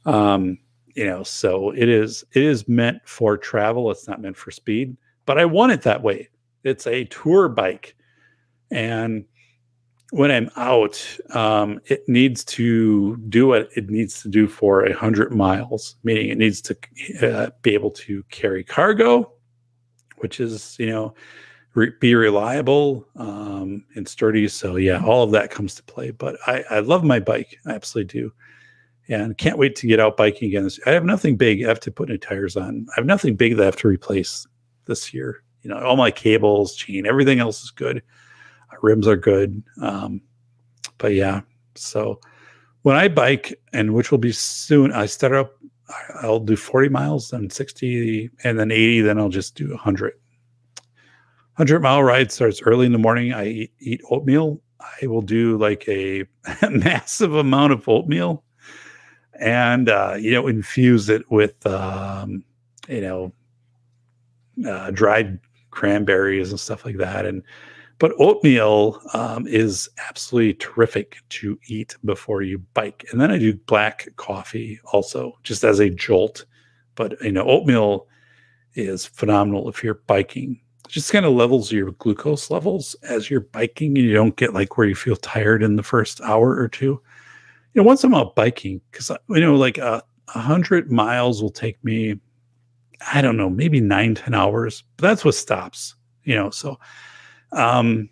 [0.06, 0.58] Um,
[0.96, 3.92] you know, so it is it is meant for travel.
[3.92, 4.96] It's not meant for speed.
[5.26, 6.30] But I want it that way.
[6.64, 7.96] It's a tour bike,
[8.72, 9.26] and
[10.12, 14.96] when I'm out, um, it needs to do what it needs to do for a
[14.96, 15.98] hundred miles.
[16.04, 16.78] Meaning, it needs to
[17.22, 19.32] uh, be able to carry cargo,
[20.18, 21.14] which is you know
[21.76, 24.48] re- be reliable um, and sturdy.
[24.48, 26.12] So yeah, all of that comes to play.
[26.12, 27.60] But I, I love my bike.
[27.66, 28.34] I absolutely do.
[29.08, 30.68] And can't wait to get out biking again.
[30.88, 31.64] I have nothing big.
[31.64, 32.88] I have to put new tires on.
[32.90, 34.48] I have nothing big that I have to replace
[34.86, 35.44] this year.
[35.62, 38.02] You know, all my cables, chain, everything else is good.
[38.72, 39.62] Our rims are good.
[39.80, 40.22] Um,
[40.98, 41.42] but yeah,
[41.76, 42.20] so
[42.82, 45.54] when I bike, and which will be soon, I start up.
[46.22, 49.02] I'll do 40 miles, then 60, and then 80.
[49.02, 50.14] Then I'll just do 100
[51.58, 53.34] 100 mile ride starts early in the morning.
[53.34, 54.60] I eat, eat oatmeal.
[55.02, 56.26] I will do like a
[56.70, 58.44] massive amount of oatmeal
[59.40, 62.44] and, uh, you know, infuse it with, um,
[62.90, 63.34] you know,
[64.68, 65.40] uh, dried
[65.72, 67.26] cranberries and stuff like that.
[67.26, 67.42] And,
[67.98, 73.06] but oatmeal um, is absolutely terrific to eat before you bike.
[73.12, 76.46] And then I do black coffee also, just as a jolt.
[76.96, 78.08] But, you know, oatmeal
[78.76, 83.42] is phenomenal if you're biking It just kind of levels your glucose levels as you're
[83.42, 86.68] biking and you don't get like where you feel tired in the first hour or
[86.68, 87.02] two
[87.74, 90.04] you know once i'm out biking because you know like a
[90.34, 92.20] uh, hundred miles will take me
[93.14, 96.78] i don't know maybe nine ten hours but that's what stops you know so
[97.52, 98.10] um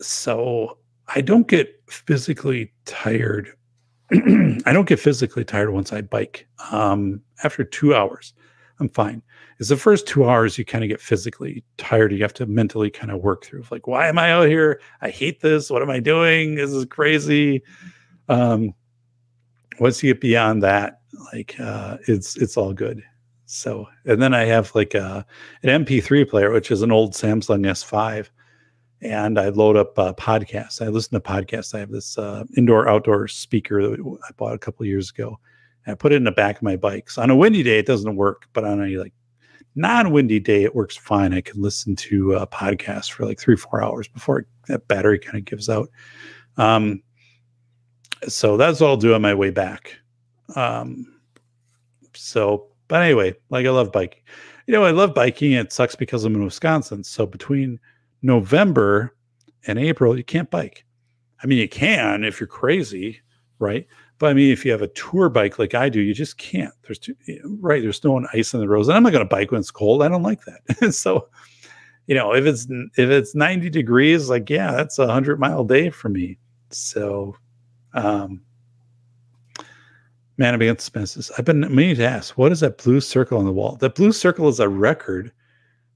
[0.00, 3.52] so i don't get physically tired
[4.12, 8.34] i don't get physically tired once i bike um after two hours
[8.80, 9.22] i'm fine
[9.58, 12.12] It's the first two hours you kind of get physically tired.
[12.12, 14.80] You have to mentally kind of work through like, why am I out here?
[15.02, 15.68] I hate this.
[15.68, 16.54] What am I doing?
[16.54, 17.62] This is crazy.
[18.30, 18.72] Um,
[19.80, 21.00] once you get beyond that,
[21.34, 23.02] like uh, it's it's all good.
[23.44, 25.26] So and then I have like a
[25.62, 28.30] an MP3 player, which is an old Samsung S5,
[29.02, 30.82] and I load up uh, podcasts.
[30.84, 31.74] I listen to podcasts.
[31.74, 35.38] I have this uh, indoor outdoor speaker that I bought a couple years ago.
[35.86, 37.08] And I put it in the back of my bike.
[37.08, 39.14] So on a windy day, it doesn't work, but on a like
[39.74, 43.82] non-windy day it works fine i can listen to a podcast for like three four
[43.82, 45.88] hours before that battery kind of gives out
[46.56, 47.02] um,
[48.26, 49.96] so that's what i'll do on my way back
[50.56, 51.06] um,
[52.14, 54.20] so but anyway like i love biking
[54.66, 57.78] you know i love biking it sucks because i'm in wisconsin so between
[58.22, 59.14] november
[59.66, 60.84] and april you can't bike
[61.42, 63.20] i mean you can if you're crazy
[63.58, 63.86] right
[64.20, 66.74] but I mean, if you have a tour bike like I do, you just can't.
[66.82, 67.16] There's too,
[67.58, 67.82] right.
[67.82, 70.02] There's no ice on the roads, and I'm not going to bike when it's cold.
[70.02, 70.92] I don't like that.
[70.94, 71.30] so,
[72.06, 72.66] you know, if it's
[72.98, 76.36] if it's 90 degrees, like yeah, that's a hundred mile day for me.
[76.68, 77.34] So,
[77.94, 78.42] um,
[80.36, 81.30] man, I'm against expenses.
[81.38, 83.76] I've been meaning to ask, what is that blue circle on the wall?
[83.76, 85.32] That blue circle is a record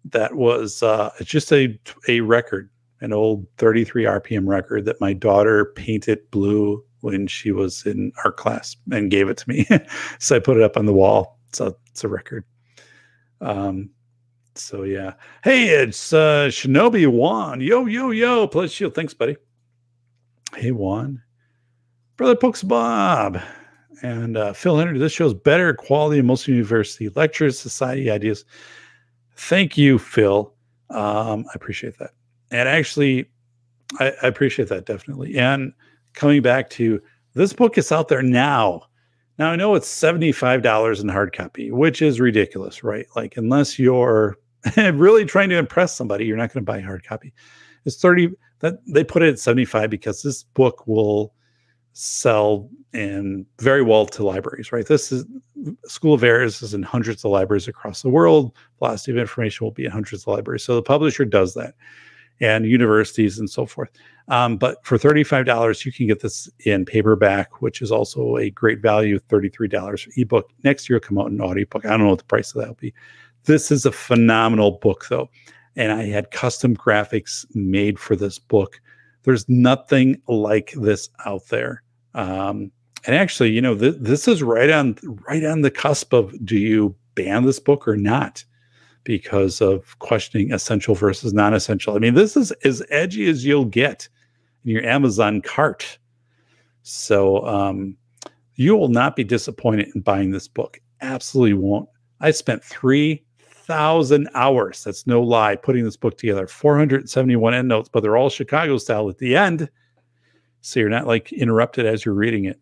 [0.06, 5.12] that was uh, it's just a a record, an old 33 RPM record that my
[5.12, 9.66] daughter painted blue when she was in art class and gave it to me.
[10.18, 11.38] so I put it up on the wall.
[11.52, 12.44] So it's a record.
[13.40, 13.90] Um,
[14.54, 15.14] so yeah.
[15.42, 17.60] Hey, it's uh Shinobi Juan.
[17.60, 18.46] Yo, yo, yo.
[18.46, 18.94] Plus shield.
[18.94, 19.36] Thanks, buddy.
[20.56, 21.22] Hey Juan.
[22.16, 23.40] Brother Pokes Bob.
[24.02, 28.44] And uh, Phil Henry, this shows better quality in most university lectures, society ideas.
[29.36, 30.52] Thank you, Phil.
[30.90, 32.10] Um, I appreciate that.
[32.50, 33.30] And actually,
[33.98, 35.36] I, I appreciate that definitely.
[35.36, 35.72] And
[36.14, 37.00] coming back to
[37.34, 38.82] this book is out there now.
[39.38, 43.06] Now I know it's $75 in hard copy, which is ridiculous, right?
[43.16, 44.38] Like unless you're
[44.76, 47.32] really trying to impress somebody, you're not going to buy hard copy.
[47.84, 51.34] It's 30 that they put it at 75 because this book will
[51.94, 54.86] sell in very well to libraries, right?
[54.86, 55.24] This is
[55.86, 58.54] School of Errors is in hundreds of libraries across the world.
[58.78, 60.64] Velocity of information will be in hundreds of libraries.
[60.64, 61.74] So the publisher does that
[62.40, 63.90] and universities and so forth.
[64.28, 68.80] Um, but for $35, you can get this in paperback, which is also a great
[68.80, 70.50] value, $33 for ebook.
[70.64, 71.86] Next year, come out in audiobook.
[71.86, 72.92] I don't know what the price of that will be.
[73.44, 75.28] This is a phenomenal book, though.
[75.76, 78.80] And I had custom graphics made for this book.
[79.24, 81.82] There's nothing like this out there.
[82.14, 82.70] Um,
[83.06, 84.96] and actually, you know, th- this is right on
[85.28, 88.44] right on the cusp of do you ban this book or not?
[89.02, 91.94] Because of questioning essential versus non-essential.
[91.94, 94.08] I mean, this is as edgy as you'll get
[94.64, 95.98] in your Amazon cart.
[96.82, 97.96] So um,
[98.54, 100.80] you will not be disappointed in buying this book.
[101.02, 101.88] Absolutely won't.
[102.20, 103.22] I spent three
[103.64, 104.84] thousand hours.
[104.84, 105.56] That's no lie.
[105.56, 109.68] Putting this book together, 471 endnotes, but they're all Chicago style at the end,
[110.60, 112.60] so you're not like interrupted as you're reading it.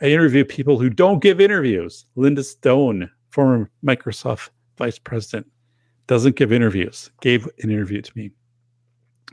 [0.00, 2.06] I interview people who don't give interviews.
[2.16, 5.46] Linda Stone, former Microsoft vice president,
[6.06, 7.10] doesn't give interviews.
[7.20, 8.30] Gave an interview to me.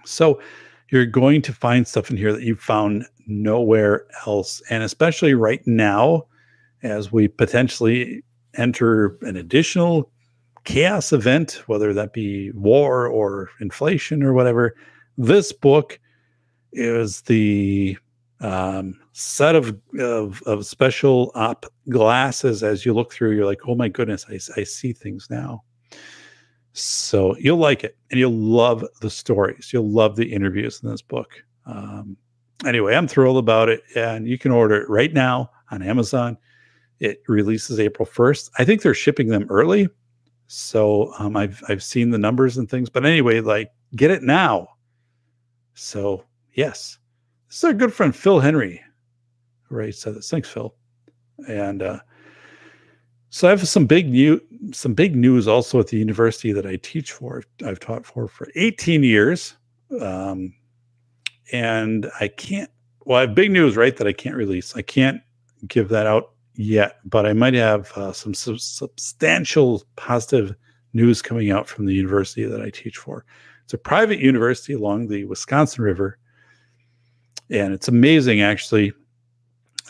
[0.06, 0.42] So
[0.90, 5.66] you're going to find stuff in here that you found nowhere else, and especially right
[5.66, 6.28] now,
[6.82, 8.24] as we potentially
[8.56, 10.12] enter an additional
[10.64, 14.76] chaos event, whether that be war or inflation or whatever,
[15.18, 16.00] this book
[16.72, 17.98] is the
[18.40, 22.64] um, set of, of, of special op glasses.
[22.64, 25.64] As you look through, you're like, oh my goodness, I, I see things now.
[26.74, 29.72] So you'll like it, and you'll love the stories.
[29.72, 31.44] You'll love the interviews in this book.
[31.68, 32.18] Um,
[32.66, 36.36] anyway, I'm thrilled about it, and you can order it right now on Amazon.
[37.00, 38.50] It releases April 1st.
[38.58, 39.88] I think they're shipping them early
[40.48, 44.70] so um, I've I've seen the numbers and things, but anyway, like get it now.
[45.74, 46.98] So yes,
[47.48, 48.82] this is our good friend Phil Henry,
[49.70, 49.94] right?
[49.94, 50.30] So this.
[50.30, 50.76] Thanks, Phil.
[51.48, 52.00] And uh,
[53.30, 54.40] so I have some big new
[54.72, 57.44] some big news also at the university that I teach for.
[57.66, 59.56] I've taught for for 18 years,
[60.00, 60.54] um,
[61.52, 62.70] and I can't.
[63.06, 63.98] Well, I have big news, right?
[63.98, 64.76] That I can't release.
[64.76, 65.20] I can't
[65.68, 70.56] give that out yet, but I might have uh, some sub- substantial positive
[70.94, 73.26] news coming out from the university that I teach for.
[73.64, 76.18] It's a private university along the Wisconsin River,
[77.50, 78.94] and it's amazing actually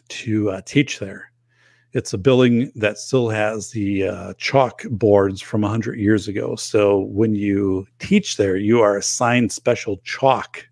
[0.10, 1.32] to uh, teach there.
[1.94, 6.56] It's a building that still has the uh, chalk boards from 100 years ago.
[6.56, 10.68] So when you teach there, you are assigned special chalk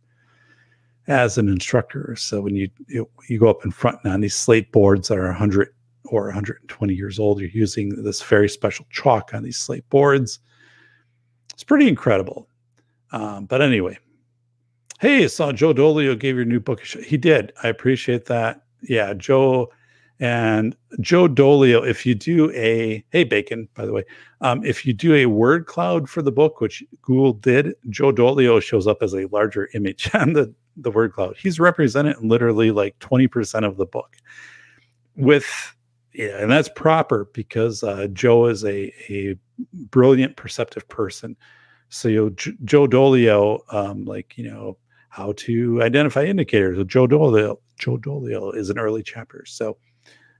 [1.07, 2.15] as an instructor.
[2.17, 5.17] So when you you, you go up in front and on these slate boards that
[5.17, 5.69] are 100
[6.05, 10.39] or 120 years old, you're using this very special chalk on these slate boards.
[11.53, 12.47] It's pretty incredible.
[13.11, 13.97] Um, but anyway,
[14.99, 16.81] hey, I saw Joe Dolio gave your new book.
[16.81, 17.51] He did.
[17.63, 18.63] I appreciate that.
[18.81, 19.71] Yeah, Joe
[20.19, 21.85] and Joe Dolio.
[21.85, 24.03] If you do a hey Bacon, by the way,
[24.39, 28.61] um, if you do a word cloud for the book, which Google did, Joe Dolio
[28.61, 31.35] shows up as a larger image on the the word cloud.
[31.37, 34.15] He's represented literally like 20% of the book
[35.17, 35.75] with
[36.13, 39.35] yeah, and that's proper because uh, Joe is a a
[39.73, 41.35] brilliant, perceptive person.
[41.89, 44.77] So you know, J- Joe Dolio, um, like you know
[45.09, 46.77] how to identify indicators.
[46.77, 49.45] So Joe Dolio, Joe Dolio is an early chapter.
[49.45, 49.77] So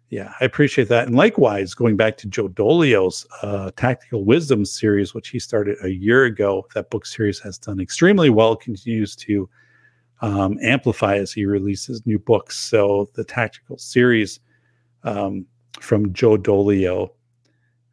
[0.10, 1.08] yeah, I appreciate that.
[1.08, 5.90] And likewise, going back to Joe Dolio's uh, Tactical Wisdom series, which he started a
[5.90, 8.58] year ago, that book series has done extremely well.
[8.58, 9.50] Continues to
[10.22, 12.60] um, amplify as he releases new books.
[12.60, 14.42] So the Tactical series.
[15.04, 15.48] Um,
[15.80, 17.12] from Joe Dolio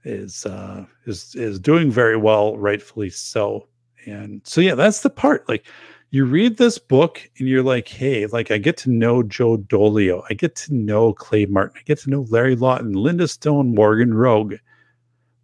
[0.04, 3.68] is uh, is is doing very well, rightfully so.
[4.06, 5.48] And so yeah, that's the part.
[5.48, 5.66] Like
[6.10, 10.22] you read this book and you're like, hey, like I get to know Joe Dolio,
[10.30, 14.14] I get to know Clay Martin, I get to know Larry Lawton, Linda Stone, Morgan
[14.14, 14.54] Rogue,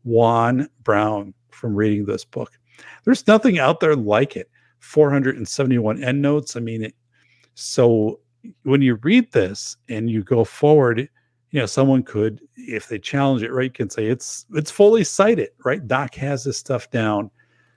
[0.05, 2.53] Juan Browne from reading this book.
[3.05, 4.51] There's nothing out there like it.
[4.81, 6.57] 471 endnotes.
[6.57, 6.95] I mean, it,
[7.55, 8.21] so
[8.65, 11.09] when you read this and you go forward,
[11.55, 15.51] you know, someone could, if they challenge it, right, can say it's it's fully cited,
[15.65, 15.87] right?
[15.87, 17.31] Doc has this stuff down.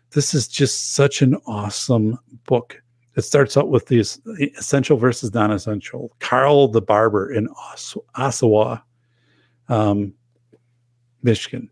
[0.10, 2.18] This is just such an awesome
[2.48, 2.82] book.
[3.16, 4.20] It starts out with these
[4.58, 6.12] essential versus non-essential.
[6.18, 8.82] Carl the barber in Os- Owosso,
[9.70, 10.12] um,
[11.22, 11.70] Michigan.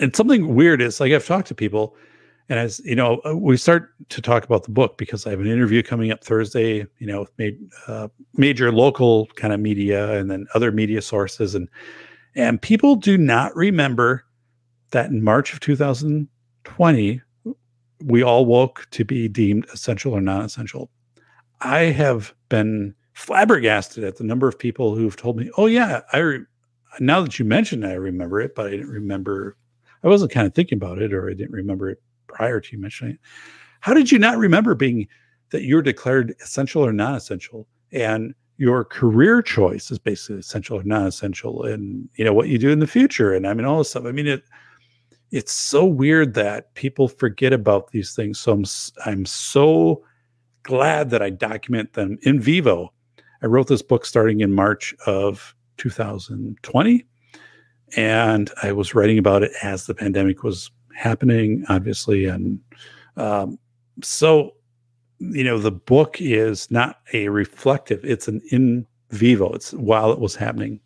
[0.00, 1.94] And something weird is like I've talked to people
[2.48, 5.40] and as you know, uh, we start to talk about the book because I have
[5.40, 7.54] an interview coming up Thursday, you know, with
[7.88, 11.54] uh, major local kind of media and then other media sources.
[11.54, 11.68] And,
[12.36, 14.24] and people do not remember
[14.92, 17.20] that in March of 2020,
[18.04, 20.90] we all woke to be deemed essential or non essential.
[21.62, 26.18] I have been flabbergasted at the number of people who've told me, oh, yeah, I,
[26.18, 26.44] re-
[27.00, 29.56] now that you mentioned it, I remember it, but I didn't remember.
[30.04, 32.80] I wasn't kind of thinking about it or I didn't remember it prior to you
[32.80, 33.20] mentioning it.
[33.80, 35.06] How did you not remember being
[35.50, 41.64] that you're declared essential or non-essential, and your career choice is basically essential or non-essential,
[41.64, 44.06] and you know what you do in the future, and I mean all this stuff.
[44.06, 44.44] I mean it.
[45.32, 48.38] It's so weird that people forget about these things.
[48.38, 48.64] So I'm
[49.04, 50.04] I'm so
[50.62, 52.92] glad that I document them in vivo.
[53.42, 57.06] I wrote this book starting in March of 2020,
[57.96, 62.58] and I was writing about it as the pandemic was happening, obviously, and
[63.16, 63.58] um,
[64.02, 64.54] so
[65.18, 69.52] you know the book is not a reflective; it's an in vivo.
[69.52, 70.80] It's while it was happening,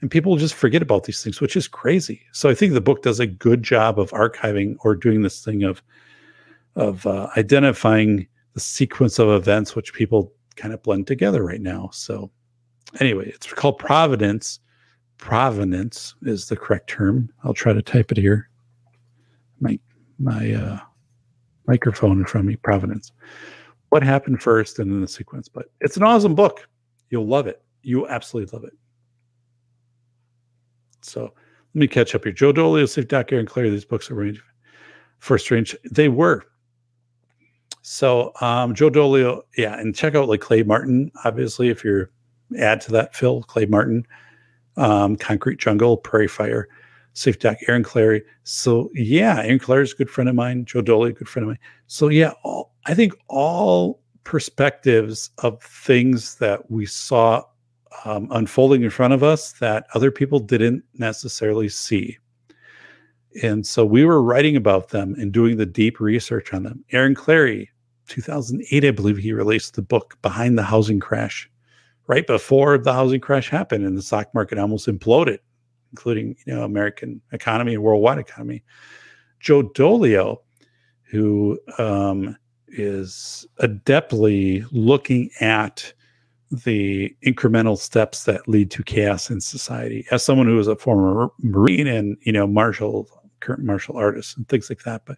[0.00, 2.22] and people just forget about these things, which is crazy.
[2.32, 5.62] So I think the book does a good job of archiving or doing this thing
[5.62, 5.82] of
[6.76, 11.90] of uh, identifying the sequence of events which people kind of blend together right now.
[11.92, 12.30] So
[13.00, 14.60] anyway, it's called Providence.
[15.18, 17.30] Provenance is the correct term.
[17.44, 18.48] I'll try to type it here.
[19.62, 19.78] My
[20.18, 20.78] my uh,
[21.66, 22.56] microphone in front of me.
[22.56, 23.12] Providence.
[23.88, 25.48] What happened first, and then the sequence.
[25.48, 26.68] But it's an awesome book.
[27.08, 27.62] You'll love it.
[27.82, 28.74] You absolutely love it.
[31.00, 31.32] So let
[31.74, 32.32] me catch up here.
[32.32, 33.70] Joe Dolio, Steve Doc, Aaron Clarey.
[33.70, 34.42] These books are range
[35.22, 35.76] first range.
[35.90, 36.44] They were
[37.82, 42.10] so um, Joe Dolio, yeah, and check out like Clay Martin, obviously, if you're
[42.58, 44.06] add to that, Phil, Clay Martin,
[44.76, 46.68] um, Concrete Jungle, Prairie Fire,
[47.14, 48.22] Safe Doc, Aaron Clarey.
[48.44, 51.48] So yeah, Aaron Clarey is a good friend of mine, Joe Dolio, good friend of
[51.48, 51.58] mine.
[51.86, 57.42] So yeah, all, I think all perspectives of things that we saw
[58.04, 62.18] um, unfolding in front of us that other people didn't necessarily see.
[63.42, 66.84] And so we were writing about them and doing the deep research on them.
[66.92, 67.68] Aaron Clarey,
[68.08, 71.50] 2008, I believe he released the book Behind the Housing Crash,
[72.08, 75.38] right before the housing crash happened and the stock market almost imploded,
[75.92, 78.62] including you know American economy and worldwide economy.
[79.40, 80.38] Joe Dolio,
[81.04, 82.36] who um,
[82.68, 85.92] is adeptly looking at
[86.50, 90.06] the incremental steps that lead to chaos in society.
[90.10, 93.08] As someone who was a former Marine and you know martial
[93.40, 95.16] current martial artist and things like that, but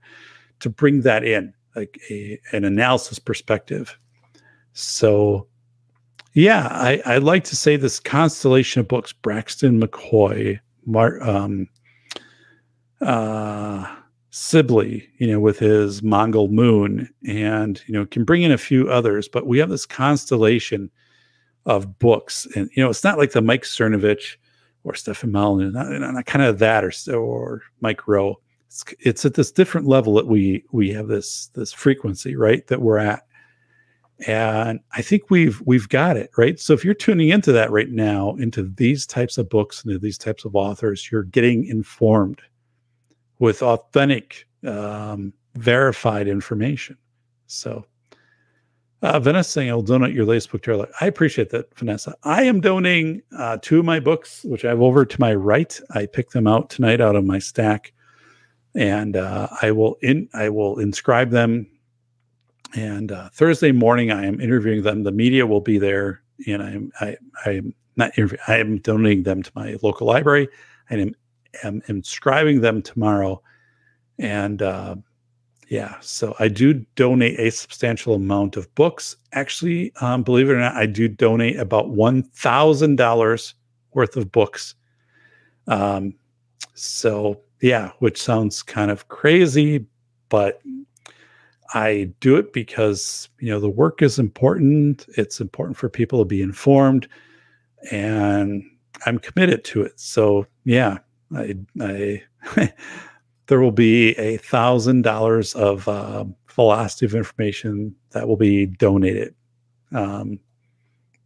[0.60, 3.98] to bring that in like a, an analysis perspective.
[4.72, 5.46] So,
[6.34, 11.68] yeah, I, I like to say this constellation of books: Braxton McCoy, Mar, um,
[13.00, 13.94] uh,
[14.30, 18.90] Sibley, you know, with his Mongol Moon, and you know, can bring in a few
[18.90, 19.28] others.
[19.28, 20.90] But we have this constellation
[21.66, 24.36] of books, and you know, it's not like the Mike Cernovich
[24.82, 28.38] or Stefan Malin, not, not kind of that, or or Mike Rowe
[28.74, 32.82] it's, it's at this different level that we we have this this frequency right that
[32.82, 33.23] we're at
[34.26, 37.90] and i think we've we've got it right so if you're tuning into that right
[37.90, 42.40] now into these types of books and these types of authors you're getting informed
[43.38, 46.96] with authentic um, verified information
[47.46, 47.84] so
[49.02, 52.14] uh, Vanessa saying, I'll donate your latest book to I appreciate that, Vanessa.
[52.22, 55.78] I am donating uh, two of my books, which I have over to my right.
[55.90, 57.92] I picked them out tonight out of my stack
[58.74, 61.66] and uh, I will in I will inscribe them.
[62.74, 65.04] And uh, Thursday morning, I am interviewing them.
[65.04, 67.16] The media will be there, and I'm I
[67.46, 68.42] I'm not interviewing.
[68.48, 70.48] I am donating them to my local library,
[70.90, 71.14] and am,
[71.62, 73.40] am inscribing them tomorrow.
[74.18, 74.96] And uh,
[75.68, 79.16] yeah, so I do donate a substantial amount of books.
[79.32, 83.54] Actually, um, believe it or not, I do donate about one thousand dollars
[83.92, 84.74] worth of books.
[85.68, 86.14] Um,
[86.74, 89.86] so yeah, which sounds kind of crazy,
[90.28, 90.60] but
[91.74, 95.06] I do it because you know the work is important.
[95.16, 97.08] It's important for people to be informed,
[97.90, 98.62] and
[99.06, 99.98] I'm committed to it.
[99.98, 100.98] So yeah,
[101.34, 102.22] I, I
[103.46, 109.34] there will be a thousand dollars of uh, velocity of information that will be donated.
[109.92, 110.38] Um,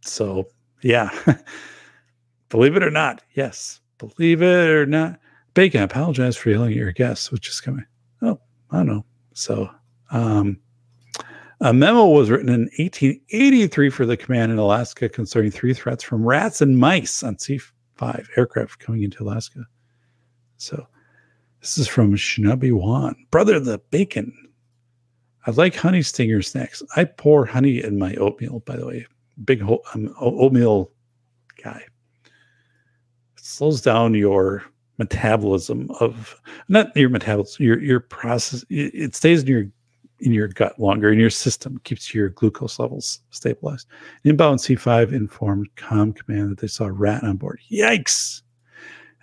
[0.01, 0.47] so
[0.81, 1.11] yeah,
[2.49, 5.19] believe it or not, yes, believe it or not,
[5.53, 7.85] Bacon, I apologize for yelling at your guests, which is coming.
[8.21, 8.39] Oh,
[8.71, 9.05] I don't know.
[9.33, 9.69] So,
[10.11, 10.59] um,
[11.61, 16.23] a memo was written in 1883 for the command in Alaska concerning three threats from
[16.23, 17.59] rats and mice on C
[17.95, 19.65] 5 aircraft coming into Alaska.
[20.57, 20.87] So,
[21.59, 24.33] this is from Shinobi Wan, brother of the bacon.
[25.45, 26.81] I like honey stinger snacks.
[26.95, 29.07] I pour honey in my oatmeal, by the way.
[29.43, 29.83] Big ho-
[30.19, 30.91] oatmeal
[31.61, 31.81] guy.
[33.37, 34.63] It slows down your
[34.97, 38.63] metabolism of not your metabolism, your your process.
[38.69, 39.65] It stays in your
[40.21, 43.87] in your gut longer, in your system, keeps your glucose levels stabilized.
[44.23, 47.59] Inbound C5 informed COM command that they saw a rat on board.
[47.71, 48.41] Yikes!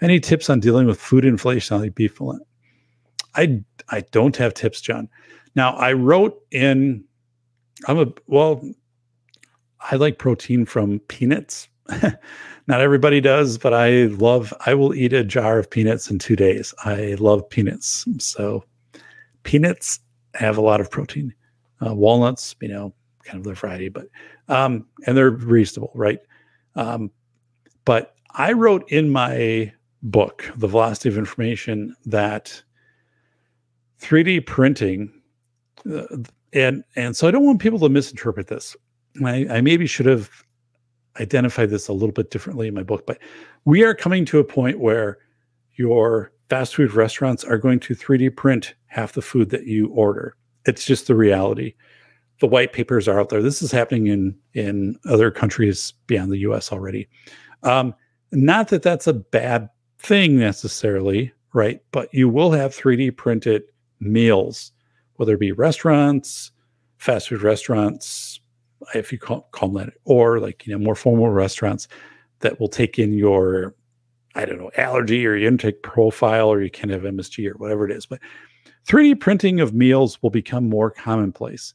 [0.01, 2.39] Any tips on dealing with food inflation like beef fillet?
[3.35, 5.09] I I don't have tips, John.
[5.55, 7.05] Now I wrote in.
[7.87, 8.63] I'm a well.
[9.81, 11.69] I like protein from peanuts.
[12.69, 16.35] Not everybody does, but I love, I will eat a jar of peanuts in two
[16.35, 16.75] days.
[16.85, 18.05] I love peanuts.
[18.19, 18.65] So
[19.45, 20.01] peanuts
[20.37, 21.35] have a lot of protein.
[21.85, 24.09] Uh, walnuts, you know, kind of their Friday, but
[24.49, 26.21] um, and they're reasonable, right?
[26.75, 27.11] Um,
[27.85, 29.73] but I wrote in my
[30.03, 32.63] book, The Velocity of Information, that
[34.01, 35.13] 3D printing,
[35.91, 36.05] uh,
[36.53, 38.77] and and so I don't want people to misinterpret this.
[39.25, 40.31] I, I maybe should have
[41.21, 43.19] identified this a little bit differently in my book, but
[43.65, 45.19] we are coming to a point where
[45.75, 50.37] your fast food restaurants are going to 3D print half the food that you order.
[50.67, 51.75] It's just the reality.
[52.41, 53.43] The white papers are out there.
[53.43, 56.73] This is happening in in other countries beyond the U.S.
[56.73, 57.09] already.
[57.63, 57.95] Um,
[58.33, 61.81] not that that's a bad thing necessarily, right?
[61.93, 63.63] But you will have 3D printed
[64.01, 64.73] meals,
[65.15, 66.53] whether it be restaurants,
[66.99, 68.41] fast food restaurants,
[68.95, 71.89] if you call, call them that, or like you know more formal restaurants
[72.41, 73.75] that will take in your
[74.37, 77.87] I don't know, allergy or your intake profile, or you can have MSG or whatever
[77.87, 78.05] it is.
[78.05, 78.21] But
[78.87, 81.73] 3D printing of meals will become more commonplace.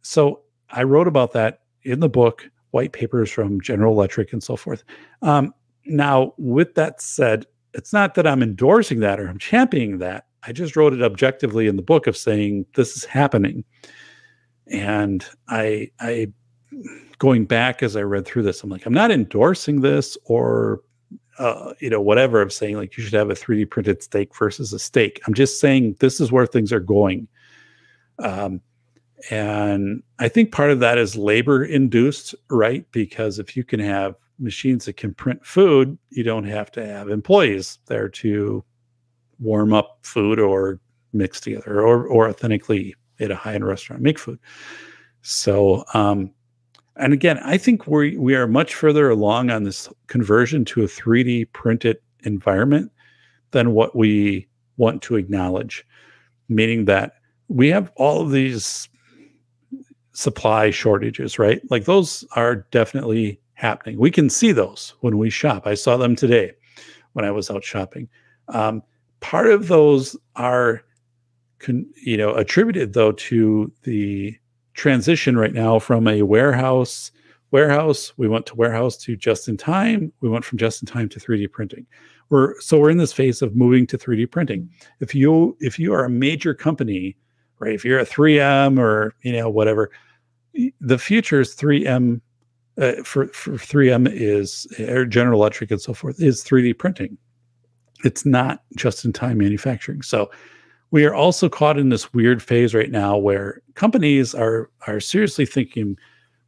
[0.00, 0.40] So
[0.70, 4.84] I wrote about that in the book, white papers from General Electric and so forth.
[5.20, 5.52] Um,
[5.84, 7.44] now, with that said,
[7.74, 10.24] it's not that I'm endorsing that or I'm championing that.
[10.42, 13.64] I just wrote it objectively in the book of saying this is happening.
[14.66, 16.32] And I, I,
[17.18, 20.80] going back as I read through this, I'm like, I'm not endorsing this or
[21.38, 24.72] uh, you know, whatever of saying like you should have a 3D printed steak versus
[24.72, 25.20] a steak.
[25.26, 27.28] I'm just saying this is where things are going.
[28.18, 28.60] Um,
[29.30, 32.86] and I think part of that is labor induced, right?
[32.92, 37.08] Because if you can have machines that can print food, you don't have to have
[37.08, 38.64] employees there to
[39.40, 40.80] warm up food or
[41.12, 44.38] mix together or, or authentically at a high end restaurant make food.
[45.22, 46.32] So, um,
[46.98, 50.86] and again, I think we we are much further along on this conversion to a
[50.86, 52.92] 3D printed environment
[53.52, 55.86] than what we want to acknowledge.
[56.48, 57.14] Meaning that
[57.48, 58.88] we have all of these
[60.12, 61.60] supply shortages, right?
[61.70, 63.98] Like those are definitely happening.
[63.98, 65.66] We can see those when we shop.
[65.66, 66.52] I saw them today
[67.12, 68.08] when I was out shopping.
[68.48, 68.82] Um,
[69.20, 70.82] part of those are,
[71.58, 74.36] con, you know, attributed though to the
[74.78, 77.10] transition right now from a warehouse
[77.50, 81.08] warehouse we went to warehouse to just in time we went from just in time
[81.08, 81.84] to 3d printing.
[82.30, 84.70] We're so we're in this phase of moving to 3d printing.
[85.00, 87.16] If you if you are a major company
[87.58, 89.90] right if you're a 3m or you know whatever
[90.80, 92.20] the future is 3m
[92.80, 97.18] uh, for, for 3m is or general electric and so forth is 3d printing.
[98.04, 100.02] It's not just in time manufacturing.
[100.02, 100.30] So
[100.90, 105.46] we are also caught in this weird phase right now where companies are are seriously
[105.46, 105.96] thinking,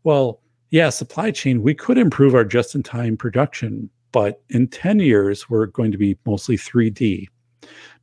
[0.04, 5.66] well, yeah, supply chain, we could improve our just-in-time production, but in 10 years, we're
[5.66, 7.26] going to be mostly 3D,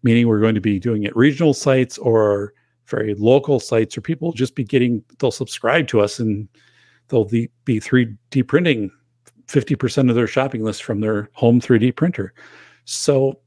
[0.03, 2.53] meaning we're going to be doing it regional sites or
[2.87, 6.47] very local sites, or people just be getting, they'll subscribe to us and
[7.07, 8.91] they'll be 3D printing
[9.47, 12.33] 50% of their shopping list from their home 3D printer.
[12.83, 13.39] So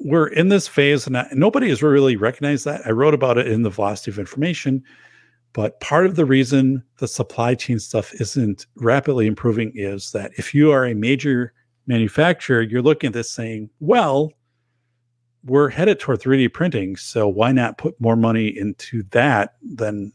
[0.00, 2.86] we're in this phase, and nobody has really recognized that.
[2.86, 4.82] I wrote about it in the velocity of information,
[5.52, 10.54] but part of the reason the supply chain stuff isn't rapidly improving is that if
[10.54, 11.52] you are a major
[11.86, 14.32] manufacturer, you're looking at this saying, well,
[15.44, 20.12] we're headed toward 3D printing, so why not put more money into that than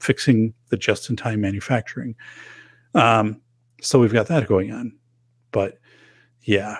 [0.00, 2.14] fixing the just-in-time manufacturing?
[2.94, 3.40] Um,
[3.80, 4.96] so we've got that going on,
[5.52, 5.78] but
[6.42, 6.78] yeah.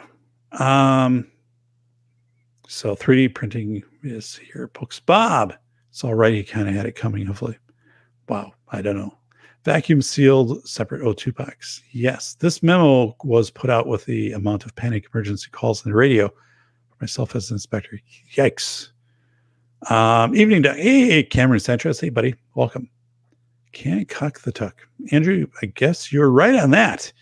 [0.53, 1.31] Um,
[2.75, 4.69] so 3D printing is here.
[4.75, 5.55] Books Bob.
[5.91, 6.35] It's all right.
[6.35, 7.57] He kind of had it coming, hopefully.
[8.29, 8.53] Wow.
[8.71, 9.17] I don't know.
[9.65, 11.83] Vacuum sealed separate O2 box.
[11.93, 12.35] Yes.
[12.35, 16.29] This memo was put out with the amount of panic emergency calls on the radio
[17.01, 18.01] myself as an inspector.
[18.35, 18.89] Yikes.
[19.89, 22.01] Um, evening, to, hey, Cameron Sanchez.
[22.01, 22.35] Hey, buddy.
[22.57, 22.91] Welcome.
[23.71, 24.87] Can't cock the tuck.
[25.13, 27.13] Andrew, I guess you're right on that.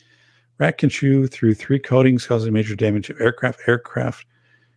[0.58, 3.60] Rat can chew through three coatings, causing major damage to aircraft.
[3.66, 4.24] Aircraft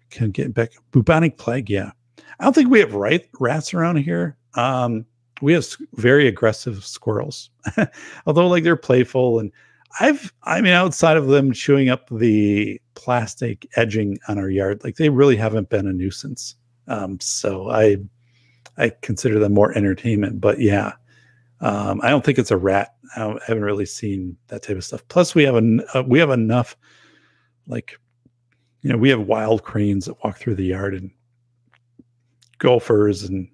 [0.09, 1.69] can get back bubonic plague.
[1.69, 1.91] Yeah,
[2.39, 4.37] I don't think we have right, rats around here.
[4.55, 5.05] Um,
[5.41, 7.49] we have very aggressive squirrels,
[8.25, 9.51] although like they're playful and
[9.99, 14.95] I've I mean outside of them chewing up the plastic edging on our yard, like
[14.95, 16.55] they really haven't been a nuisance.
[16.87, 17.97] Um, so I
[18.77, 20.41] I consider them more entertainment.
[20.41, 20.93] But yeah,
[21.61, 22.95] um, I don't think it's a rat.
[23.15, 25.07] I, haven't really seen that type of stuff.
[25.07, 26.75] Plus, we have an uh, we have enough
[27.67, 27.99] like
[28.85, 31.09] you know, we have wild cranes that walk through the yard and
[32.59, 33.49] gophers and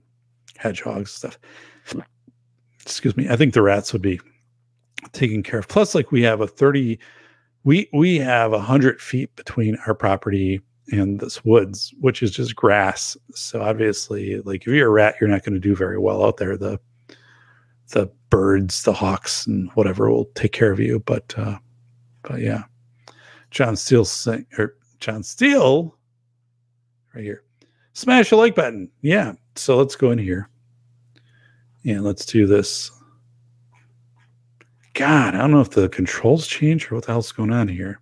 [0.58, 1.40] hedgehogs stuff.
[2.82, 3.30] Excuse me.
[3.30, 4.20] I think the rats would be
[5.14, 5.70] taken care of.
[5.70, 7.00] Plus, like we have a 30,
[7.64, 10.60] we we have a hundred feet between our property
[10.92, 13.16] and this woods, which is just grass.
[13.34, 16.38] So obviously, like if you're a rat, you're not going to do very well out
[16.38, 16.58] there.
[16.58, 16.78] The
[17.92, 21.00] the birds, the hawks, and whatever will take care of you.
[21.00, 21.58] But uh,
[22.24, 22.64] but yeah,
[23.50, 25.98] John Steele saying or John Steele
[27.14, 27.44] right here.
[27.94, 28.90] Smash the like button.
[29.02, 29.34] Yeah.
[29.56, 30.48] So let's go in here
[31.84, 32.92] and let's do this.
[34.94, 38.00] God, I don't know if the controls change or what the hell's going on here.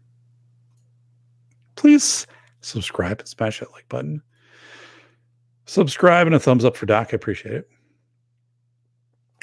[1.76, 2.28] Please
[2.62, 4.22] subscribe and smash that like button.
[5.66, 7.10] Subscribe and a thumbs up for Doc.
[7.12, 7.70] I appreciate it.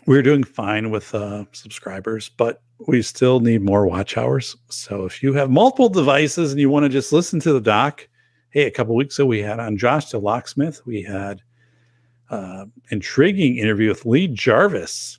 [0.06, 4.56] We're doing fine with uh, subscribers, but we still need more watch hours.
[4.68, 8.06] So if you have multiple devices and you want to just listen to the doc,
[8.50, 10.84] hey, a couple weeks ago we had on Josh the locksmith.
[10.86, 11.42] We had
[12.30, 15.18] uh, intriguing interview with Lee Jarvis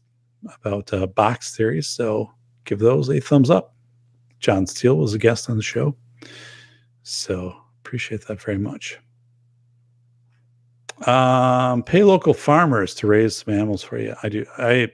[0.62, 1.88] about uh, box theories.
[1.88, 2.32] So
[2.66, 3.74] give those a thumbs up.
[4.40, 5.96] John Steele was a guest on the show.
[7.04, 9.00] So appreciate that very much.
[11.06, 14.16] Um, pay local farmers to raise some animals for you.
[14.24, 14.46] I do.
[14.58, 14.92] I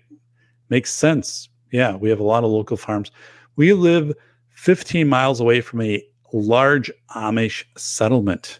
[0.69, 1.49] makes sense.
[1.73, 3.11] Yeah, we have a lot of local farms.
[3.55, 4.13] We live
[4.51, 8.59] 15 miles away from a large Amish settlement.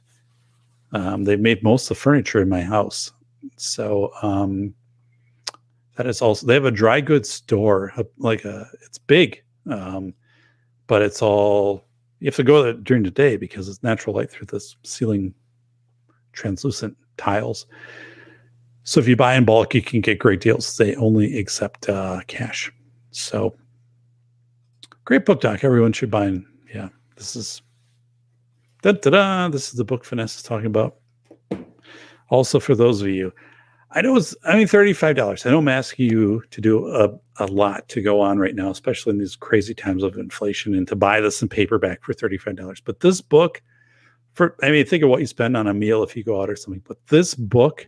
[0.93, 3.11] Um, they've made most of the furniture in my house.
[3.55, 4.73] So um,
[5.95, 10.15] that is also they have a dry goods store, like a it's big, um,
[10.87, 11.85] but it's all
[12.19, 15.35] you have to go there during the day because it's natural light through this ceiling
[16.31, 17.67] translucent tiles.
[18.85, 20.77] So if you buy in bulk, you can get great deals.
[20.77, 22.71] They only accept uh, cash.
[23.15, 23.55] So
[25.05, 25.63] great book, Doc.
[25.63, 26.27] Everyone should buy.
[26.27, 26.45] In.
[26.73, 27.61] Yeah, this is
[28.81, 29.49] da da da.
[29.49, 30.95] This is the book Finesse is talking about.
[32.29, 33.31] Also, for those of you,
[33.91, 35.45] I know it's I mean thirty-five dollars.
[35.45, 38.71] I know I'm asking you to do a, a lot to go on right now,
[38.71, 42.55] especially in these crazy times of inflation, and to buy this in paperback for thirty-five
[42.55, 42.81] dollars.
[42.81, 43.61] But this book,
[44.33, 46.49] for I mean, think of what you spend on a meal if you go out
[46.49, 46.81] or something.
[46.87, 47.87] But this book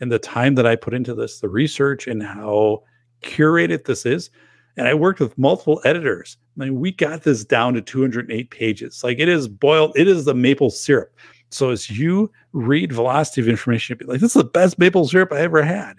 [0.00, 2.82] and the time that I put into this, the research and how
[3.22, 4.30] curated this is,
[4.78, 6.38] and I worked with multiple editors.
[6.56, 9.02] I mean, we got this down to 208 pages.
[9.02, 11.12] Like it is boiled, it is the maple syrup.
[11.50, 15.32] So as you read velocity of information, be like, this is the best maple syrup
[15.32, 15.96] I ever had.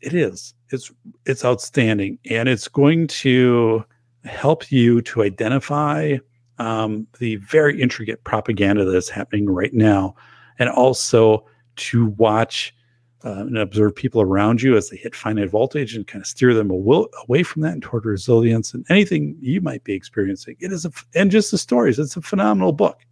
[0.00, 0.54] It is.
[0.70, 0.90] It's
[1.26, 2.18] it's outstanding.
[2.30, 3.84] And it's going to
[4.24, 6.16] help you to identify
[6.58, 10.14] um, the very intricate propaganda that is happening right now,
[10.58, 11.44] and also
[11.76, 12.74] to watch
[13.26, 16.54] uh, and observe people around you as they hit finite voltage and kind of steer
[16.54, 20.56] them away from that and toward resilience and anything you might be experiencing.
[20.60, 21.98] It is a, and just the stories.
[21.98, 23.04] It's a phenomenal book.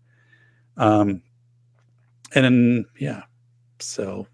[0.76, 1.20] Um,
[2.32, 3.22] and then, yeah,
[3.80, 4.28] so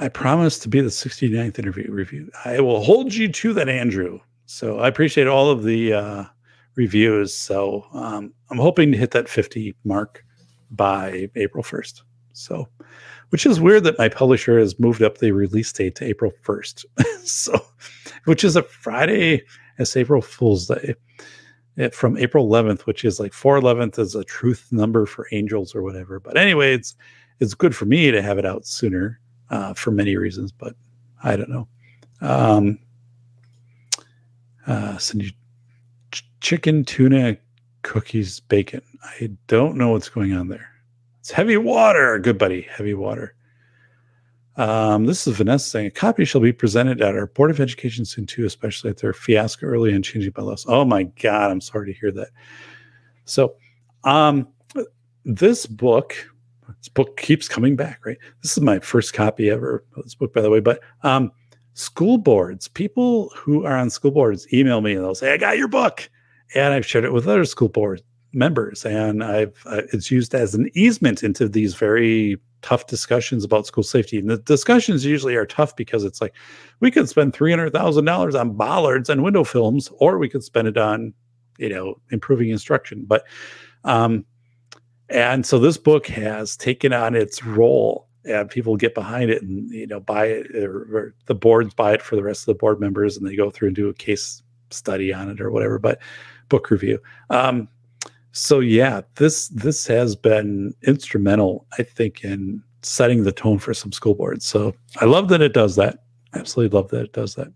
[0.00, 2.32] I promise to be the 69th interview review.
[2.44, 4.18] I will hold you to that, Andrew.
[4.46, 6.24] So I appreciate all of the uh,
[6.74, 7.32] reviews.
[7.32, 10.24] So um, I'm hoping to hit that 50 mark
[10.72, 12.02] by April 1st.
[12.32, 12.66] So
[13.34, 16.84] which is weird that my publisher has moved up the release date to April 1st.
[17.24, 17.66] so,
[18.26, 19.42] which is a Friday,
[19.76, 20.94] it's April Fool's Day.
[21.74, 25.82] It, from April 11th, which is like 411th is a truth number for angels or
[25.82, 26.20] whatever.
[26.20, 26.94] But anyway, it's
[27.40, 29.18] it's good for me to have it out sooner
[29.50, 30.76] uh, for many reasons, but
[31.24, 31.66] I don't know.
[32.20, 32.78] Um,
[34.64, 35.32] uh, so you,
[36.12, 37.36] ch- chicken, tuna,
[37.82, 38.82] cookies, bacon.
[39.02, 40.73] I don't know what's going on there.
[41.24, 42.18] It's heavy water.
[42.18, 43.34] Good buddy, heavy water.
[44.56, 48.04] Um, this is Vanessa saying a copy shall be presented at our Board of Education
[48.04, 50.66] soon too, especially at their fiasco early and changing by laws.
[50.68, 52.28] Oh my God, I'm sorry to hear that.
[53.24, 53.54] So,
[54.04, 54.48] um,
[55.24, 56.14] this book,
[56.76, 58.18] this book keeps coming back, right?
[58.42, 60.60] This is my first copy ever of this book, by the way.
[60.60, 61.32] But um,
[61.72, 65.56] school boards, people who are on school boards email me and they'll say, "I got
[65.56, 66.10] your book,"
[66.54, 68.02] and I've shared it with other school boards
[68.34, 73.66] members, and I've uh, it's used as an easement into these very tough discussions about
[73.66, 74.18] school safety.
[74.18, 76.34] And the discussions usually are tough because it's like
[76.80, 80.44] we could spend three hundred thousand dollars on bollards and window films, or we could
[80.44, 81.12] spend it on
[81.58, 83.04] you know improving instruction.
[83.06, 83.24] But
[83.84, 84.24] um,
[85.08, 89.70] and so this book has taken on its role and people get behind it and
[89.70, 92.54] you know buy it or, or, the boards buy it for the rest of the
[92.54, 95.78] board members and they go through and do a case study on it or whatever
[95.78, 95.98] but
[96.48, 96.98] book review
[97.30, 97.68] um,
[98.34, 103.92] so yeah, this this has been instrumental, I think, in setting the tone for some
[103.92, 104.44] school boards.
[104.44, 106.00] So I love that it does that.
[106.34, 107.52] Absolutely love that it does that.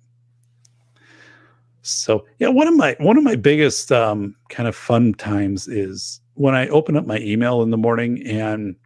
[1.83, 6.21] So yeah, one of my one of my biggest um, kind of fun times is
[6.35, 8.77] when I open up my email in the morning, and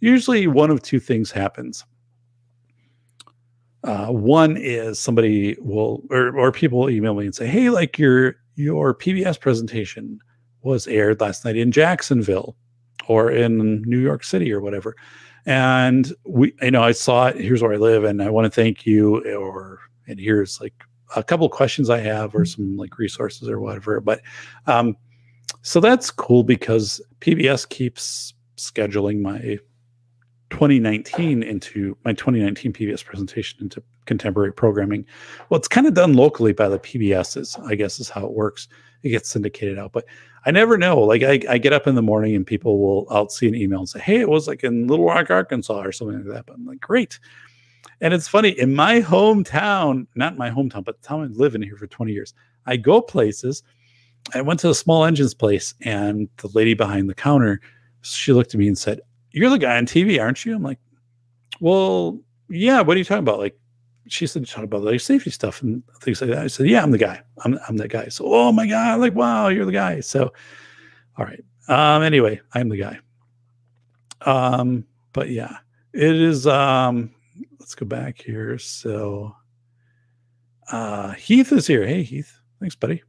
[0.00, 1.84] usually one of two things happens.
[3.84, 8.36] Uh, one is somebody will or or people email me and say, "Hey, like your
[8.54, 10.20] your PBS presentation."
[10.62, 12.56] Was aired last night in Jacksonville
[13.06, 14.96] or in New York City or whatever.
[15.46, 17.36] And we, you know, I saw it.
[17.36, 20.74] Here's where I live, and I want to thank you, or and here's like
[21.16, 24.00] a couple questions I have or some like resources or whatever.
[24.00, 24.20] But
[24.66, 24.96] um,
[25.62, 29.58] so that's cool because PBS keeps scheduling my
[30.50, 35.04] 2019 into my 2019 PBS presentation into contemporary programming.
[35.48, 38.68] Well, it's kind of done locally by the PBSs, I guess is how it works.
[39.02, 40.04] It gets syndicated out, but
[40.48, 41.00] I never know.
[41.00, 43.80] Like I, I get up in the morning and people will, I'll see an email
[43.80, 46.46] and say, Hey, it was like in Little Rock, Arkansas or something like that.
[46.46, 47.20] But I'm like, great.
[48.00, 51.60] And it's funny in my hometown, not my hometown, but the town I live in
[51.60, 52.32] here for 20 years.
[52.64, 53.62] I go places.
[54.34, 57.60] I went to a small engines place, and the lady behind the counter,
[58.00, 59.00] she looked at me and said,
[59.32, 60.78] "You're the guy on TV, aren't you?" I'm like,
[61.60, 62.80] "Well, yeah.
[62.80, 63.58] What are you talking about?" Like,
[64.08, 66.82] she said, "You talking about like safety stuff and things like that." I said, "Yeah,
[66.82, 67.22] I'm the guy.
[67.44, 70.00] I'm I'm that guy." So, oh my god, like, wow, you're the guy.
[70.00, 70.32] So,
[71.16, 71.44] all right.
[71.68, 72.02] Um.
[72.02, 72.98] Anyway, I'm the guy.
[74.22, 74.84] Um.
[75.12, 75.58] But yeah,
[75.92, 76.46] it is.
[76.46, 77.14] Um
[77.58, 78.58] let's go back here.
[78.58, 79.34] So
[80.70, 81.86] uh Heath is here.
[81.86, 82.40] Hey Heath.
[82.60, 83.02] Thanks, buddy.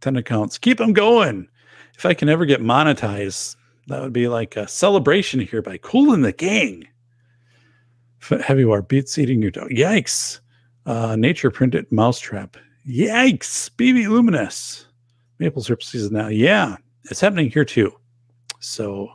[0.00, 0.58] 10 accounts.
[0.58, 1.48] Keep them going.
[1.96, 3.56] If I can ever get monetized,
[3.88, 6.86] that would be like a celebration here by Kool and the Gang.
[8.20, 9.70] Heavy War beats eating your dog.
[9.70, 10.40] Yikes.
[10.86, 12.56] Uh, nature printed mousetrap.
[12.88, 13.70] Yikes.
[13.76, 14.86] BB Luminous.
[15.38, 16.28] Maple syrup season now.
[16.28, 17.92] Yeah, it's happening here too.
[18.60, 19.10] So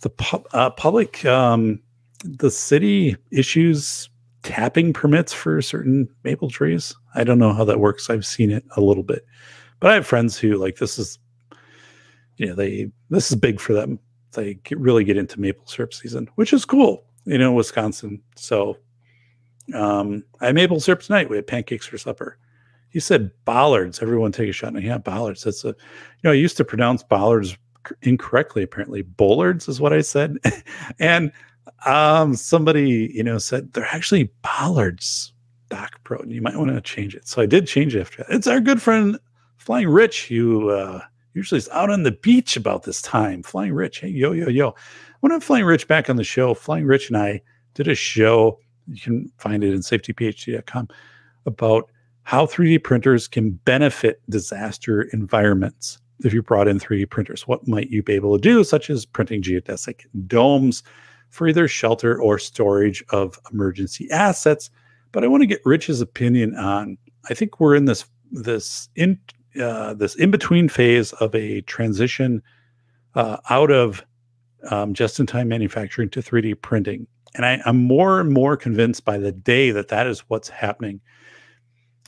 [0.00, 1.80] the pu- uh, public um,
[2.24, 4.08] the city issues
[4.42, 6.94] tapping permits for certain maple trees.
[7.14, 8.08] I don't know how that works.
[8.08, 9.26] I've seen it a little bit,
[9.80, 11.18] but I have friends who like this is,
[12.36, 13.98] you know, they this is big for them.
[14.32, 17.05] They get, really get into maple syrup season, which is cool.
[17.26, 18.22] You know, Wisconsin.
[18.36, 18.78] So,
[19.74, 21.28] um, I had maple syrup tonight.
[21.28, 22.38] We had pancakes for supper.
[22.90, 24.00] He said bollards.
[24.00, 24.74] Everyone take a shot.
[24.74, 25.42] And yeah, bollards.
[25.42, 25.74] That's a, you
[26.24, 27.56] know, I used to pronounce bollards
[28.02, 28.62] incorrectly.
[28.62, 30.36] Apparently, bollards is what I said,
[30.98, 31.32] and
[31.84, 35.32] um, somebody, you know, said they're actually bollards,
[35.68, 36.18] Doc Pro.
[36.18, 37.28] And you might want to change it.
[37.28, 38.34] So I did change it after that.
[38.34, 39.18] It's our good friend
[39.58, 41.00] Flying Rich, who uh,
[41.36, 43.42] usually is out on the beach about this time.
[43.42, 44.74] Flying Rich, hey, yo, yo, yo.
[45.20, 47.42] When I'm Flying Rich back on the show, Flying Rich and I
[47.74, 48.58] did a show.
[48.88, 50.88] You can find it in safetyphd.com
[51.44, 51.90] about
[52.22, 55.98] how 3D printers can benefit disaster environments.
[56.24, 59.04] If you brought in 3D printers, what might you be able to do, such as
[59.04, 60.82] printing geodesic domes,
[61.28, 64.70] for either shelter or storage of emergency assets.
[65.12, 66.96] But I want to get Rich's opinion on.
[67.28, 69.18] I think we're in this this in
[69.60, 72.42] uh, this in between phase of a transition
[73.14, 74.04] uh, out of
[74.70, 79.04] um, just in time manufacturing to 3D printing, and I, I'm more and more convinced
[79.04, 81.00] by the day that that is what's happening.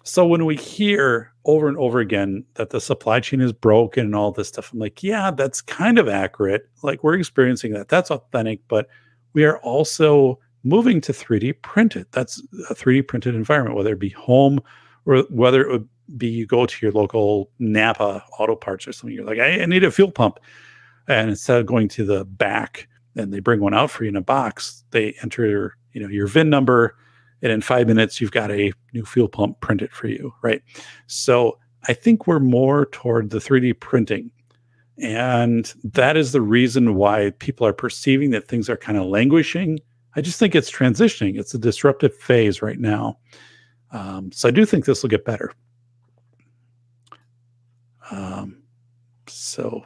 [0.08, 4.14] So when we hear over and over again that the supply chain is broken and
[4.14, 6.66] all this stuff, I'm like, yeah, that's kind of accurate.
[6.82, 7.88] Like we're experiencing that.
[7.88, 8.88] That's authentic, but
[9.34, 12.06] we are also moving to 3D printed.
[12.12, 14.60] That's a 3D printed environment, whether it be home
[15.04, 19.14] or whether it would be you go to your local Napa auto parts or something.
[19.14, 20.38] You're like, I, I need a fuel pump.
[21.06, 24.16] And instead of going to the back and they bring one out for you in
[24.16, 26.96] a box, they enter your, you know, your VIN number.
[27.42, 30.32] And in five minutes, you've got a new fuel pump printed for you.
[30.42, 30.62] Right.
[31.06, 34.30] So I think we're more toward the 3D printing
[35.00, 39.78] and that is the reason why people are perceiving that things are kind of languishing.
[40.16, 41.38] I just think it's transitioning.
[41.38, 43.18] It's a disruptive phase right now.
[43.92, 45.52] Um, so I do think this will get better.
[48.10, 48.62] Um,
[49.26, 49.84] so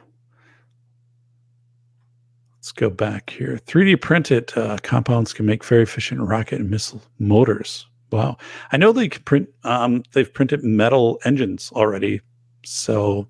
[2.55, 3.59] let's go back here.
[3.65, 7.87] 3D printed uh, compounds can make very efficient rocket and missile motors.
[8.11, 8.37] Wow.
[8.71, 12.21] I know they can print, um, they've printed metal engines already.
[12.63, 13.27] So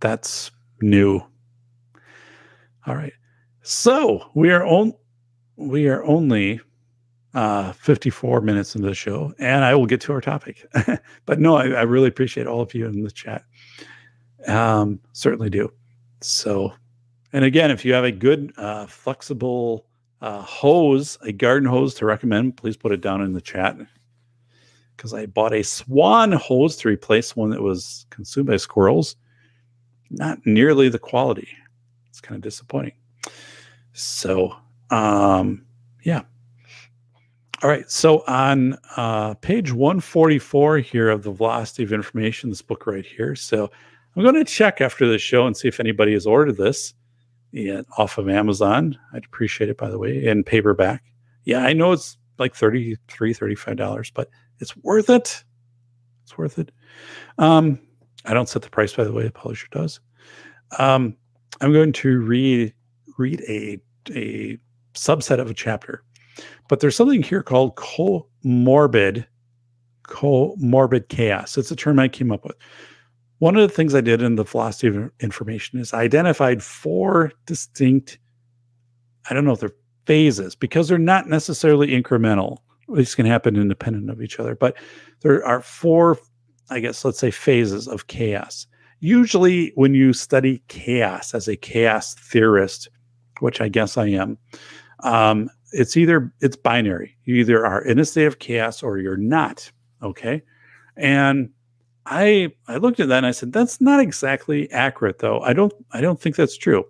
[0.00, 0.50] that's
[0.80, 1.22] new.
[2.86, 3.12] All right.
[3.62, 4.94] So we are on
[5.56, 6.60] we are only
[7.34, 10.64] uh 54 minutes into the show and I will get to our topic.
[11.26, 13.44] but no, I, I, really appreciate all of you in the chat.
[14.46, 15.72] Um certainly do.
[16.20, 16.72] So
[17.32, 19.86] and again, if you have a good uh flexible
[20.20, 23.76] uh hose, a garden hose to recommend, please put it down in the chat.
[24.96, 29.16] Because I bought a swan hose to replace one that was consumed by squirrels
[30.10, 31.48] not nearly the quality.
[32.08, 32.92] It's kind of disappointing.
[33.92, 34.54] So,
[34.90, 35.64] um,
[36.02, 36.22] yeah.
[37.62, 37.90] All right.
[37.90, 43.34] So on uh, page 144 here of the Velocity of Information, this book right here.
[43.34, 43.70] So
[44.18, 46.92] I'm going to check after the show and see if anybody has ordered this
[47.52, 48.98] yeah, off of Amazon.
[49.12, 51.04] I'd appreciate it, by the way, in paperback.
[51.44, 55.44] Yeah, I know it's like $33, $35, but it's worth it.
[56.24, 56.72] It's worth it.
[57.38, 57.78] Um,
[58.24, 59.22] I don't set the price, by the way.
[59.22, 60.00] The publisher does.
[60.80, 61.16] Um,
[61.60, 62.74] I'm going to read
[63.18, 63.78] read a
[64.10, 64.58] a
[64.94, 66.02] subset of a chapter,
[66.68, 69.26] but there's something here called co comorbid,
[70.08, 71.56] comorbid chaos.
[71.56, 72.56] It's a term I came up with.
[73.38, 77.32] One of the things I did in the velocity of information is I identified four
[77.46, 78.18] distinct,
[79.30, 79.72] I don't know if they're
[80.06, 82.58] phases because they're not necessarily incremental.
[82.88, 84.74] These can happen independent of each other, but
[85.20, 86.18] there are four,
[86.70, 88.66] I guess, let's say phases of chaos.
[89.00, 92.88] Usually, when you study chaos as a chaos theorist,
[93.40, 94.38] which I guess I am,
[95.00, 97.14] um, it's either it's binary.
[97.24, 99.70] You either are in a state of chaos or you're not.
[100.02, 100.42] Okay,
[100.96, 101.50] and
[102.10, 105.40] I I looked at that and I said that's not exactly accurate though.
[105.40, 106.84] I don't I don't think that's true.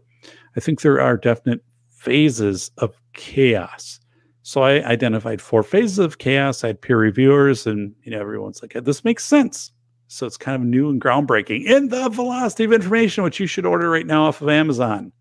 [0.57, 4.01] I think there are definite phases of chaos.
[4.43, 6.65] So I identified four phases of chaos.
[6.65, 9.73] I had peer reviewers, and you know everyone's like, "This makes sense."
[10.07, 13.67] So it's kind of new and groundbreaking in the velocity of information, which you should
[13.67, 15.13] order right now off of Amazon.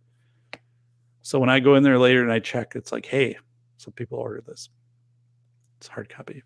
[1.24, 3.38] So when I go in there later and I check, it's like, "Hey,
[3.78, 4.70] some people ordered this.
[5.78, 6.43] It's hard copy."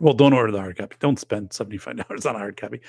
[0.00, 0.96] Well, don't order the hard copy.
[1.00, 2.80] Don't spend $75 on a hard copy.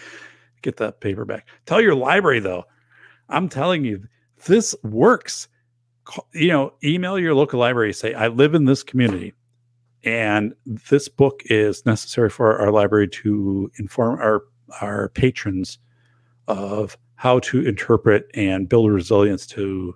[0.61, 1.47] Get the paperback.
[1.65, 2.65] Tell your library, though.
[3.29, 4.07] I'm telling you,
[4.45, 5.47] this works.
[6.33, 9.33] You know, email your local library, say, I live in this community,
[10.03, 14.43] and this book is necessary for our library to inform our,
[14.81, 15.77] our patrons
[16.47, 19.93] of how to interpret and build resilience to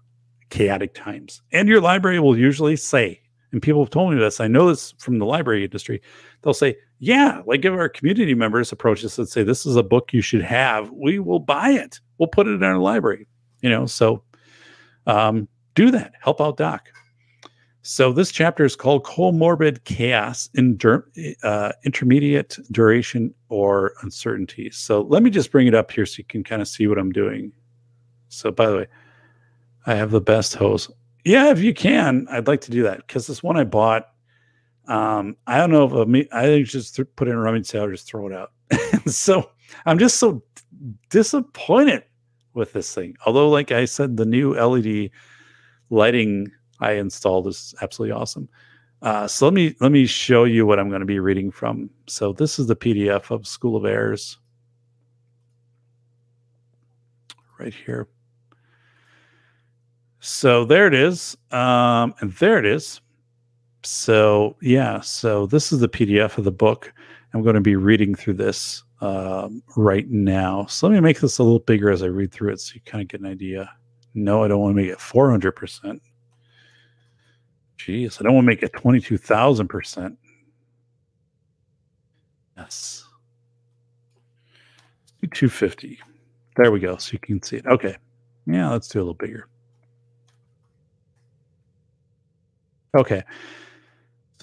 [0.50, 1.42] chaotic times.
[1.52, 4.94] And your library will usually say, and people have told me this, I know this
[5.00, 6.02] from the library industry,
[6.42, 9.84] they'll say, yeah, like if our community members approach us and say, this is a
[9.84, 12.00] book you should have, we will buy it.
[12.18, 13.28] We'll put it in our library.
[13.60, 14.24] You know, so
[15.06, 16.14] um, do that.
[16.22, 16.88] Help out Doc.
[17.82, 20.80] So this chapter is called comorbid chaos in
[21.44, 24.70] uh, intermediate duration or uncertainty.
[24.72, 26.98] So let me just bring it up here so you can kind of see what
[26.98, 27.52] I'm doing.
[28.30, 28.88] So by the way,
[29.86, 30.90] I have the best hose.
[31.26, 34.13] Yeah, if you can, I'd like to do that because this one I bought
[34.88, 37.90] um, I don't know if me, I think just th- put in a rummage sale
[37.90, 38.52] just throw it out.
[39.08, 39.50] so
[39.86, 40.44] I'm just so
[41.10, 42.04] disappointed
[42.54, 43.16] with this thing.
[43.26, 45.12] Although, like I said, the new LED
[45.90, 48.50] lighting I installed is absolutely awesome.
[49.02, 51.90] Uh, so let me let me show you what I'm going to be reading from.
[52.08, 54.38] So this is the PDF of School of Errors,
[57.60, 58.08] right here.
[60.22, 63.02] So there it is, um, and there it is.
[63.84, 66.94] So yeah, so this is the PDF of the book.
[67.34, 70.66] I'm going to be reading through this um, right now.
[70.68, 72.82] So let me make this a little bigger as I read through it, so you
[72.86, 73.70] kind of get an idea.
[74.14, 76.02] No, I don't want to make it 400 percent.
[77.78, 80.18] Jeez, I don't want to make it 22,000 percent.
[82.56, 83.06] Yes,
[85.22, 86.00] 250.
[86.56, 86.96] There we go.
[86.98, 87.66] So you can see it.
[87.66, 87.98] Okay.
[88.46, 89.48] Yeah, let's do a little bigger.
[92.96, 93.24] Okay.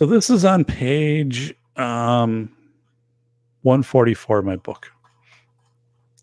[0.01, 2.51] So this is on page um,
[3.65, 4.91] 144 of my book.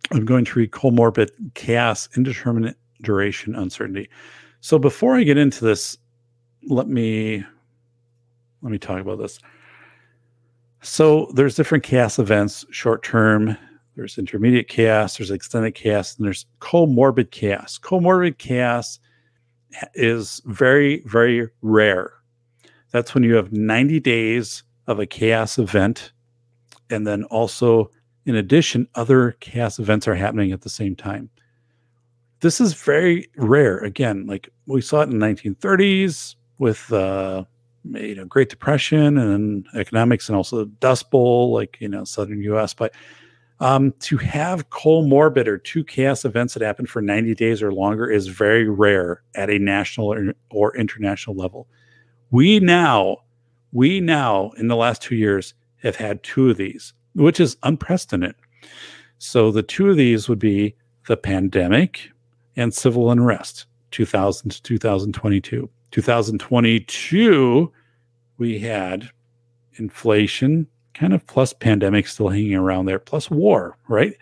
[0.10, 4.10] I'm going to read comorbid chaos, indeterminate duration, uncertainty.
[4.62, 5.96] So before I get into this,
[6.68, 7.46] let me
[8.64, 9.38] let me talk about this.
[10.82, 13.56] So there's different chaos events, short term,
[13.96, 17.78] there's intermediate chaos, there's extended chaos, and there's comorbid chaos.
[17.78, 18.98] Comorbid chaos
[19.94, 22.17] is very, very rare
[22.92, 26.12] that's when you have 90 days of a chaos event.
[26.90, 27.92] And then also,
[28.26, 31.30] in addition, other chaos events are happening at the same time.
[32.40, 33.80] This is very rare.
[33.80, 37.44] Again, like we saw it in the 1930s with uh,
[37.84, 42.74] you know Great Depression and economics, and also Dust Bowl, like you know Southern U.S.
[42.74, 42.94] But
[43.60, 48.10] um, to have comorbid or two chaos events that happen for 90 days or longer
[48.10, 51.68] is very rare at a national or, or international level.
[52.30, 53.18] We now,
[53.72, 58.36] we now in the last two years have had two of these, which is unprecedented.
[59.18, 60.76] So the two of these would be
[61.08, 62.12] the pandemic
[62.58, 65.70] and civil unrest, 2000 to 2022.
[65.92, 67.72] 2022,
[68.38, 69.10] we had
[69.76, 74.14] inflation, kind of plus pandemic still hanging around there, plus war, right?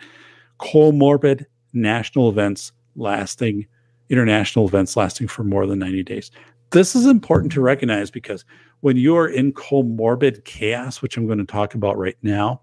[0.59, 3.65] Comorbid national events lasting,
[4.09, 6.31] international events lasting for more than 90 days
[6.75, 8.43] this is important to recognize because
[8.81, 12.59] when you're in comorbid chaos, which I'm going to talk about right now,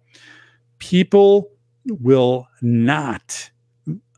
[0.78, 1.50] people
[1.86, 3.50] will not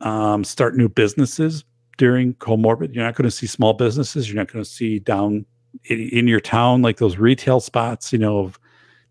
[0.00, 1.64] um, start new businesses
[1.96, 2.92] during comorbid.
[2.92, 4.28] You're not going to see small businesses.
[4.28, 5.46] You're not going to see down
[5.84, 8.58] in, in your town like those retail spots, you know, of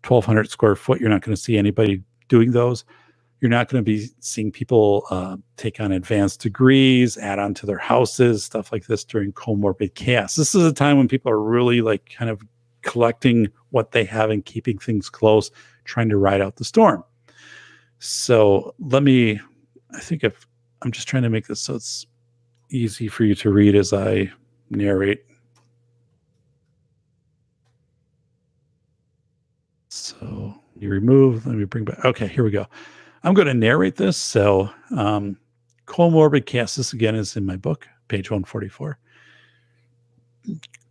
[0.06, 1.00] 1,200 square foot.
[1.00, 2.84] You're not going to see anybody doing those.
[3.40, 7.66] You're not going to be seeing people uh, take on advanced degrees, add on to
[7.66, 10.36] their houses, stuff like this during comorbid chaos.
[10.36, 12.40] This is a time when people are really like kind of
[12.82, 15.50] collecting what they have and keeping things close,
[15.84, 17.04] trying to ride out the storm.
[17.98, 19.40] So let me,
[19.92, 20.46] I think if
[20.82, 22.06] I'm just trying to make this so it's
[22.70, 24.30] easy for you to read as I
[24.70, 25.24] narrate.
[29.88, 32.04] So you remove, let me bring back.
[32.04, 32.66] Okay, here we go.
[33.24, 34.18] I'm going to narrate this.
[34.18, 35.38] So, um,
[35.86, 38.98] comorbid chaos, this again is in my book, page 144.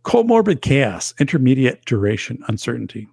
[0.04, 3.08] Comorbid chaos, intermediate duration, uncertainty.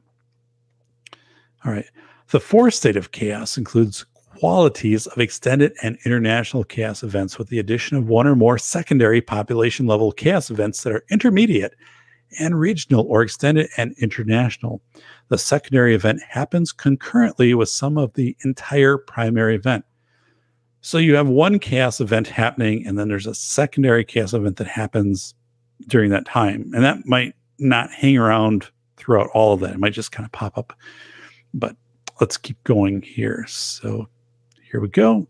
[1.64, 1.86] All right.
[2.32, 4.06] The fourth state of chaos includes
[4.38, 9.22] qualities of extended and international chaos events with the addition of one or more secondary
[9.22, 11.76] population level chaos events that are intermediate
[12.40, 14.82] and regional or extended and international.
[15.30, 19.86] The secondary event happens concurrently with some of the entire primary event.
[20.82, 24.68] So you have one chaos event happening, and then there's a secondary chaos event that
[24.68, 25.36] happens
[25.88, 26.72] during that time.
[26.74, 28.68] And that might not hang around
[28.98, 29.74] throughout all of that.
[29.74, 30.74] It might just kind of pop up.
[31.54, 31.76] But
[32.20, 33.46] let's keep going here.
[33.48, 34.08] So
[34.72, 35.28] here we go.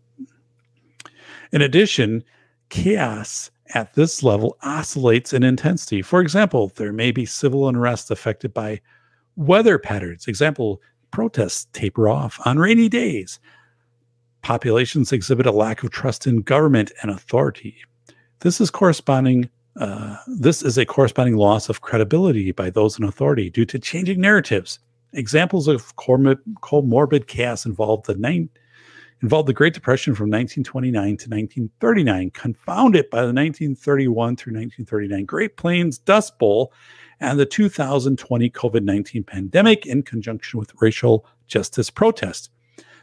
[1.52, 2.24] In addition,
[2.70, 6.02] chaos at this level oscillates in intensity.
[6.02, 8.80] For example, there may be civil unrest affected by
[9.36, 10.26] weather patterns.
[10.26, 13.38] Example, protests taper off on rainy days.
[14.42, 17.76] Populations exhibit a lack of trust in government and authority.
[18.40, 23.48] This is corresponding uh, this is a corresponding loss of credibility by those in authority
[23.48, 24.78] due to changing narratives.
[25.14, 28.16] Examples of comorbid chaos involve the
[29.22, 35.56] involved the Great Depression from 1929 to 1939, confounded by the 1931 through 1939 Great
[35.56, 36.72] Plains Dust Bowl
[37.20, 42.50] and the 2020 COVID 19 pandemic in conjunction with racial justice protests.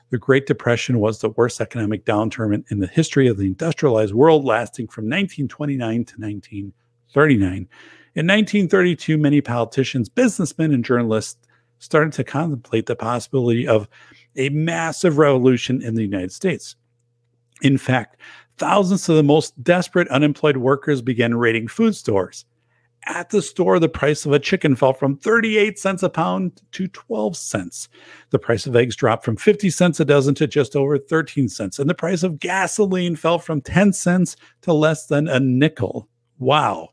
[0.09, 4.13] The Great Depression was the worst economic downturn in, in the history of the industrialized
[4.13, 7.67] world, lasting from 1929 to 1939.
[8.15, 11.37] In 1932, many politicians, businessmen, and journalists
[11.79, 13.87] started to contemplate the possibility of
[14.35, 16.75] a massive revolution in the United States.
[17.61, 18.17] In fact,
[18.57, 22.45] thousands of the most desperate unemployed workers began raiding food stores.
[23.05, 26.87] At the store, the price of a chicken fell from 38 cents a pound to
[26.87, 27.87] 12 cents.
[28.29, 31.79] The price of eggs dropped from 50 cents a dozen to just over 13 cents.
[31.79, 36.09] And the price of gasoline fell from 10 cents to less than a nickel.
[36.39, 36.89] Wow.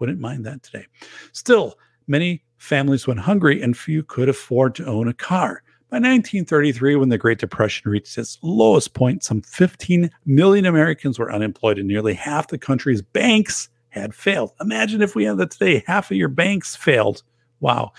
[0.00, 0.86] Wouldn't mind that today.
[1.32, 5.62] Still, many families went hungry and few could afford to own a car.
[5.90, 11.32] By 1933, when the Great Depression reached its lowest point, some 15 million Americans were
[11.32, 14.52] unemployed, and nearly half the country's banks had failed.
[14.60, 17.22] Imagine if we had that today, half of your banks failed.
[17.60, 17.92] Wow.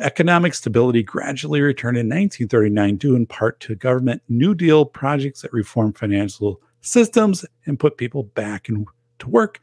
[0.00, 5.52] Economic stability gradually returned in 1939, due in part to government New Deal projects that
[5.52, 8.88] reformed financial systems and put people back into
[9.28, 9.60] work.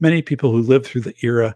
[0.00, 1.54] Many people who lived through the era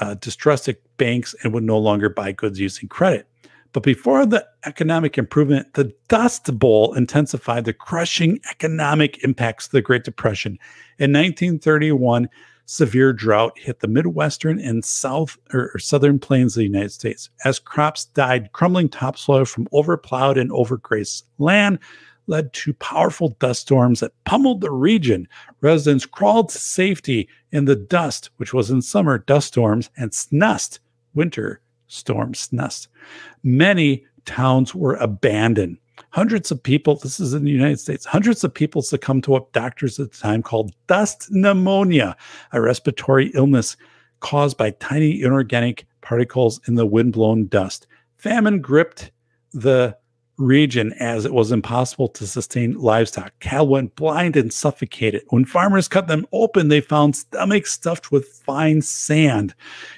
[0.00, 3.28] uh, distrusted banks and would no longer buy goods using credit.
[3.72, 9.82] But before the economic improvement, the Dust Bowl intensified the crushing economic impacts of the
[9.82, 10.52] Great Depression.
[10.98, 12.28] In 1931,
[12.64, 17.30] severe drought hit the Midwestern and South or, or Southern plains of the United States.
[17.44, 21.78] As crops died, crumbling topsoil from overplowed and overgrazed land
[22.26, 25.28] led to powerful dust storms that pummeled the region.
[25.60, 30.78] Residents crawled to safety in the dust, which was in summer dust storms, and snust,
[31.14, 32.88] winter storms snust.
[33.42, 35.78] Many towns were abandoned.
[36.10, 39.52] Hundreds of people, this is in the United States, hundreds of people succumbed to what
[39.52, 42.16] doctors at the time called dust pneumonia,
[42.52, 43.76] a respiratory illness
[44.20, 47.86] caused by tiny inorganic particles in the windblown dust.
[48.16, 49.10] Famine gripped
[49.52, 49.96] the
[50.38, 53.32] region as it was impossible to sustain livestock.
[53.40, 55.22] Cattle went blind and suffocated.
[55.28, 59.54] When farmers cut them open, they found stomachs stuffed with fine sand.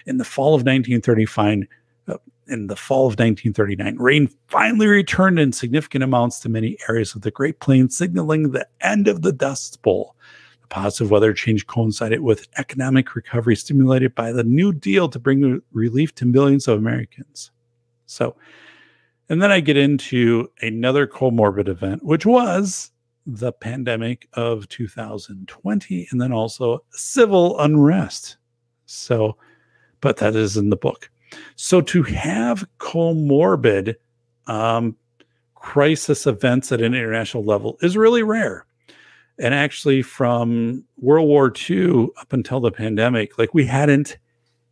[0.06, 1.64] In the fall of 1935,
[2.08, 2.16] uh,
[2.46, 7.22] in the fall of 1939, rain finally returned in significant amounts to many areas of
[7.22, 10.14] the Great Plains, signaling the end of the Dust Bowl.
[10.62, 15.62] The positive weather change coincided with economic recovery stimulated by the New Deal to bring
[15.72, 17.50] relief to millions of Americans.
[18.06, 18.36] So,
[19.28, 22.90] and then I get into another comorbid event, which was
[23.26, 28.38] the pandemic of 2020, and then also civil unrest.
[28.86, 29.36] So,
[30.00, 31.10] but that is in the book.
[31.56, 33.96] So to have comorbid
[34.46, 34.96] um,
[35.54, 38.64] crisis events at an international level is really rare.
[39.38, 44.16] And actually, from World War II up until the pandemic, like we hadn't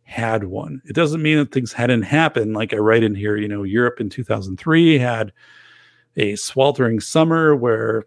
[0.07, 0.81] had one.
[0.85, 2.53] It doesn't mean that things hadn't happened.
[2.53, 5.33] Like I write in here, you know, Europe in 2003 had
[6.15, 8.05] a sweltering summer where,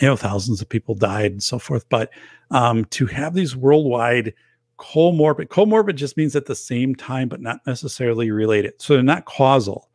[0.00, 1.88] you know, thousands of people died and so forth.
[1.88, 2.10] But
[2.50, 4.34] um, to have these worldwide
[4.78, 5.48] comorbid.
[5.48, 8.74] Comorbid just means at the same time, but not necessarily related.
[8.78, 9.88] So they're not causal.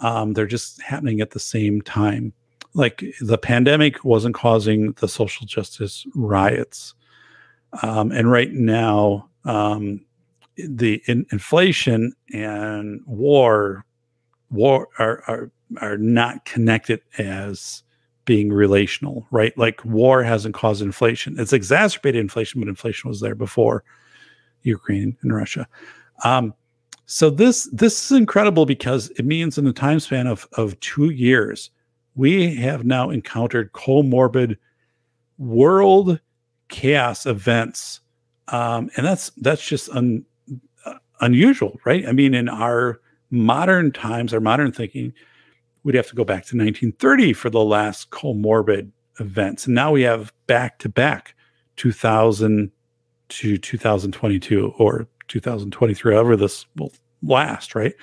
[0.00, 2.32] Um, they're just happening at the same time.
[2.74, 6.94] Like the pandemic wasn't causing the social justice riots.
[7.82, 10.05] Um, and right now, um,
[10.56, 13.84] the in, inflation and war
[14.50, 15.50] war are, are
[15.80, 17.82] are not connected as
[18.24, 19.56] being relational, right?
[19.56, 21.38] Like war hasn't caused inflation.
[21.38, 23.84] It's exacerbated inflation, but inflation was there before
[24.62, 25.66] Ukraine and Russia.
[26.24, 26.52] Um,
[27.06, 31.10] so this this is incredible because it means in the time span of of two
[31.10, 31.70] years,
[32.16, 34.56] we have now encountered comorbid
[35.38, 36.18] world
[36.68, 38.00] chaos events,
[38.48, 40.24] um, and that's that's just un,
[41.20, 42.06] unusual, right?
[42.06, 43.00] I mean, in our
[43.30, 45.12] modern times, our modern thinking,
[45.82, 48.90] we'd have to go back to 1930 for the last comorbid
[49.20, 51.34] events, and now we have back to back
[51.76, 52.70] 2000
[53.28, 56.92] to 2022 or 2023, however this will
[57.22, 57.94] last, right?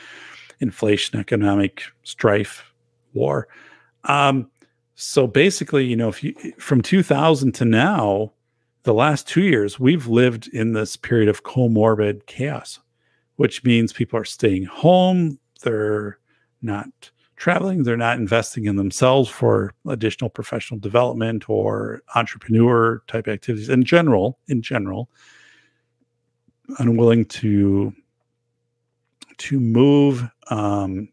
[0.59, 2.74] Inflation, economic strife,
[3.14, 3.47] war.
[4.05, 4.49] Um,
[4.95, 8.32] so basically, you know, if you from 2000 to now,
[8.84, 12.80] the last two years, we've lived in this period of comorbid chaos,
[13.38, 15.40] which means people are staying home.
[15.62, 16.20] They're
[16.62, 16.88] not
[17.36, 17.84] traveling.
[17.84, 24.40] They're not investing in themselves for additional professional development or entrepreneur type activities in general.
[24.48, 25.10] In general,
[26.80, 27.94] unwilling to
[29.40, 30.24] to move.
[30.50, 31.10] Um,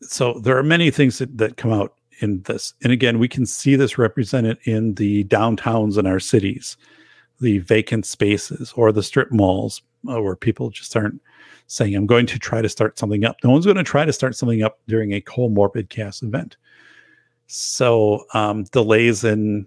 [0.00, 2.74] so there are many things that, that come out in this.
[2.82, 6.76] And again, we can see this represented in the downtowns in our cities,
[7.40, 11.20] the vacant spaces or the strip malls uh, where people just aren't
[11.66, 13.36] saying, I'm going to try to start something up.
[13.44, 16.56] No one's going to try to start something up during a comorbid chaos event.
[17.46, 19.66] So um, delays in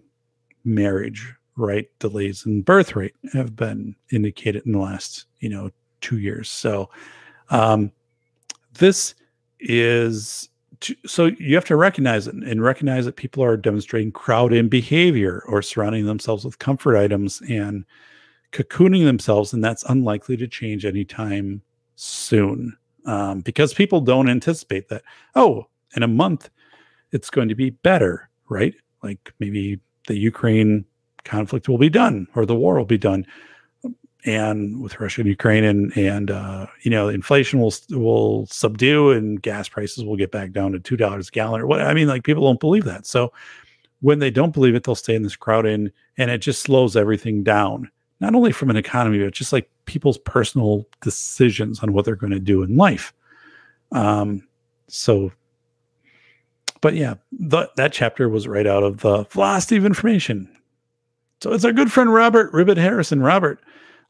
[0.63, 1.87] marriage, right?
[1.99, 5.71] Delays in birth rate have been indicated in the last, you know,
[6.01, 6.49] two years.
[6.49, 6.89] So
[7.49, 7.91] um,
[8.73, 9.15] this
[9.59, 10.49] is
[11.05, 15.43] so you have to recognize it and recognize that people are demonstrating crowd in behavior
[15.47, 17.85] or surrounding themselves with comfort items and
[18.51, 21.61] cocooning themselves, and that's unlikely to change anytime
[21.95, 25.03] soon um, because people don't anticipate that.
[25.35, 26.49] Oh, in a month,
[27.11, 28.75] it's going to be better, right?
[29.03, 30.85] Like maybe the Ukraine
[31.23, 33.25] conflict will be done or the war will be done
[34.25, 39.41] and with Russia and Ukraine and and uh, you know inflation will will subdue and
[39.41, 42.07] gas prices will get back down to two dollars a gallon or what I mean
[42.07, 43.31] like people don't believe that so
[44.01, 46.95] when they don't believe it they'll stay in this crowd in and it just slows
[46.95, 47.89] everything down
[48.21, 52.31] not only from an economy but just like people's personal decisions on what they're going
[52.31, 53.13] to do in life
[53.91, 54.47] um
[54.87, 55.31] so
[56.79, 60.49] but yeah the, that chapter was right out of the velocity of information
[61.41, 63.59] so it's our good friend Robert Ribbit Harrison Robert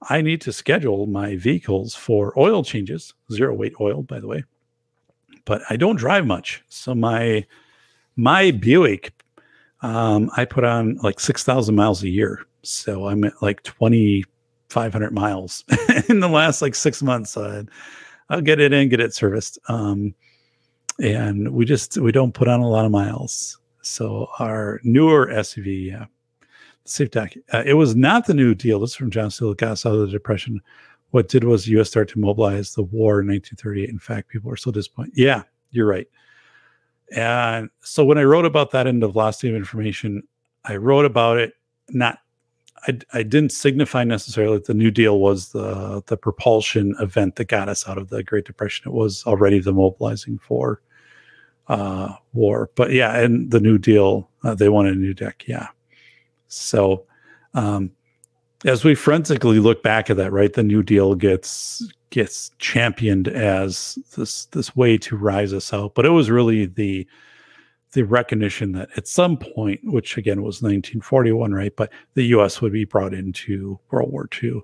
[0.10, 4.44] I need to schedule my vehicles for oil changes, zero weight oil, by the way.
[5.46, 6.64] But I don't drive much.
[6.70, 7.46] So my
[8.16, 9.14] my Buick,
[9.82, 12.46] um, I put on like 6,000 miles a year.
[12.64, 15.64] So I'm at like 2,500 miles
[16.10, 17.36] in the last like six months.
[17.36, 17.64] Uh,
[18.30, 19.60] I'll get it in, get it serviced.
[19.68, 20.14] Um,
[21.00, 23.58] and we just, we don't put on a lot of miles.
[23.82, 26.06] So our newer SUV, yeah,
[26.84, 27.16] Safe.
[27.16, 28.80] Uh, it was not the New Deal.
[28.80, 30.60] This is from John out of the Depression.
[31.12, 31.90] What did was the U.S.
[31.90, 33.90] start to mobilize the war in 1938.
[33.90, 35.14] In fact, people are so disappointed.
[35.16, 36.08] Yeah, you're right.
[37.16, 40.24] And so when I wrote about that end of Velocity of Information,
[40.66, 41.54] I wrote about it
[41.90, 42.20] not.
[42.88, 47.46] I, I didn't signify necessarily that the New Deal was the the propulsion event that
[47.46, 48.92] got us out of the Great Depression.
[48.92, 50.82] It was already the mobilizing for
[51.68, 52.70] uh, war.
[52.76, 55.44] But yeah, and the New Deal, uh, they wanted a new deck.
[55.48, 55.68] Yeah.
[56.48, 57.06] So,
[57.54, 57.92] um,
[58.66, 63.98] as we forensically look back at that, right, the New Deal gets gets championed as
[64.18, 67.08] this this way to rise us out, but it was really the
[67.94, 72.62] the recognition that at some point, which again was 1941, right, but the U.S.
[72.62, 74.62] would be brought into World War II,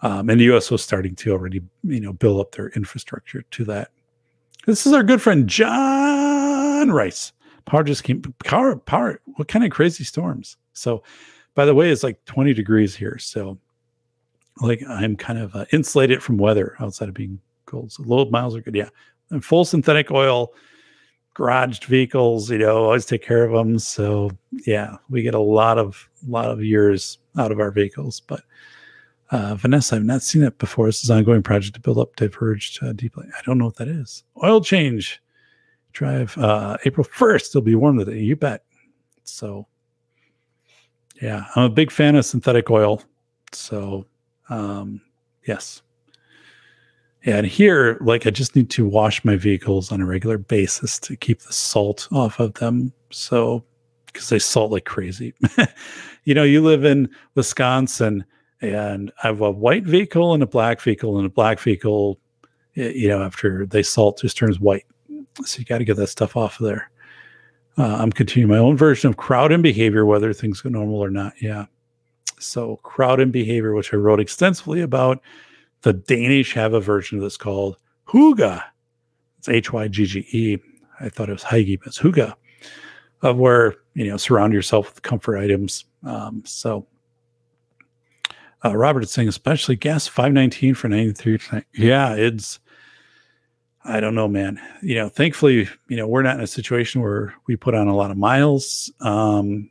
[0.00, 0.70] um, and the U.S.
[0.70, 3.90] was starting to already, you know, build up their infrastructure to that.
[4.66, 7.32] This is our good friend John Rice.
[7.66, 8.22] Power just came.
[8.44, 9.20] Power, power.
[9.36, 10.56] What kind of crazy storms?
[10.72, 11.02] So,
[11.54, 13.18] by the way, it's like 20 degrees here.
[13.18, 13.58] So,
[14.60, 17.92] like I'm kind of uh, insulated from weather outside of being cold.
[17.92, 18.74] So, low miles are good.
[18.74, 18.88] Yeah.
[19.30, 20.52] And full synthetic oil,
[21.34, 23.78] garaged vehicles, you know, always take care of them.
[23.78, 24.30] So,
[24.66, 28.20] yeah, we get a lot of, lot of years out of our vehicles.
[28.20, 28.42] But,
[29.30, 30.86] uh, Vanessa, I've not seen it before.
[30.86, 33.26] This is an ongoing project to build up diverged uh, deeply.
[33.36, 34.24] I don't know what that is.
[34.42, 35.22] Oil change
[35.92, 37.48] drive uh, April 1st.
[37.50, 38.18] It'll be warm today.
[38.18, 38.64] You bet.
[39.24, 39.66] So,
[41.20, 43.02] yeah, I'm a big fan of synthetic oil.
[43.52, 44.06] So
[44.48, 45.00] Um,
[45.46, 45.82] yes.
[47.24, 51.16] And here, like, I just need to wash my vehicles on a regular basis to
[51.16, 52.92] keep the salt off of them.
[53.10, 53.64] So,
[54.06, 55.32] because they salt like crazy.
[56.24, 58.24] you know, you live in Wisconsin,
[58.60, 62.18] and I have a white vehicle and a black vehicle, and a black vehicle,
[62.74, 64.86] you know, after they salt, just turns white.
[65.44, 66.90] So you got to get that stuff off of there.
[67.78, 71.10] Uh, I'm continuing my own version of crowd and behavior, whether things go normal or
[71.10, 71.32] not.
[71.40, 71.66] Yeah.
[72.38, 75.22] So crowd and behavior, which I wrote extensively about.
[75.82, 77.76] The Danish have a version of this called
[78.08, 78.62] Huga.
[79.38, 80.58] It's H Y G G E.
[81.00, 82.32] I thought it was Hygge, but it's Hygge,
[83.22, 85.84] of where you know surround yourself with comfort items.
[86.04, 86.86] Um, so
[88.64, 91.62] uh, Robert is saying, especially gas 519 for 93.
[91.74, 92.60] Yeah, it's
[93.84, 94.60] I don't know, man.
[94.80, 97.96] You know, thankfully, you know, we're not in a situation where we put on a
[97.96, 98.92] lot of miles.
[99.00, 99.70] Um,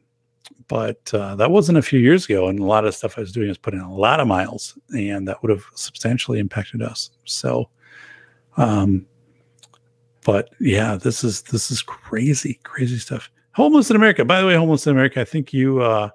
[0.72, 3.34] but uh, that wasn't a few years ago, and a lot of stuff I was
[3.34, 7.12] doing was putting a lot of miles, and that would have substantially impacted us.
[7.26, 7.70] So,
[8.56, 9.06] um,
[10.24, 13.30] but yeah, this is this is crazy, crazy stuff.
[13.52, 14.24] Homeless in America.
[14.24, 15.20] By the way, homeless in America.
[15.20, 16.10] I think you uh,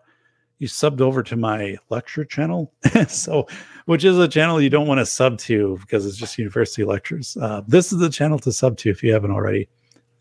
[0.58, 2.72] you subbed over to my lecture channel,
[3.08, 3.46] so
[3.84, 7.36] which is a channel you don't want to sub to because it's just university lectures.
[7.42, 9.68] Uh, this is the channel to sub to if you haven't already.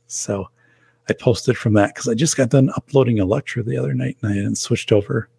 [0.07, 0.49] So
[1.09, 4.17] I posted from that because I just got done uploading a lecture the other night
[4.21, 5.29] and I hadn't switched over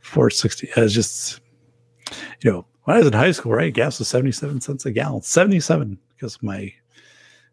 [0.00, 0.68] 460.
[0.76, 1.40] I was just,
[2.42, 3.72] you know, when I was in high school, right?
[3.72, 6.72] Gas was 77 cents a gallon, 77 because my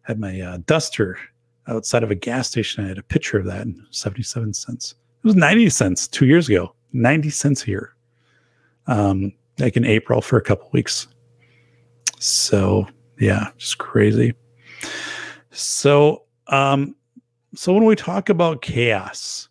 [0.02, 1.18] had my uh, duster
[1.68, 2.84] outside of a gas station.
[2.84, 4.94] I had a picture of that and 77 cents.
[5.22, 7.94] It was 90 cents two years ago, 90 cents here.
[8.88, 11.08] Um, like in April for a couple weeks.
[12.18, 12.86] So
[13.18, 14.34] yeah, just crazy.
[15.50, 16.96] So um,
[17.54, 19.48] so when we talk about chaos,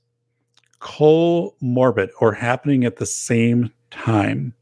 [0.79, 4.53] comorbid or happening at the same time,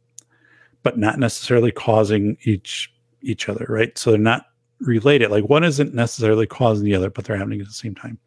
[0.83, 3.97] but not necessarily causing each each other, right?
[3.97, 4.45] So they're not
[4.79, 5.31] related.
[5.31, 8.17] Like one isn't necessarily causing the other, but they're happening at the same time.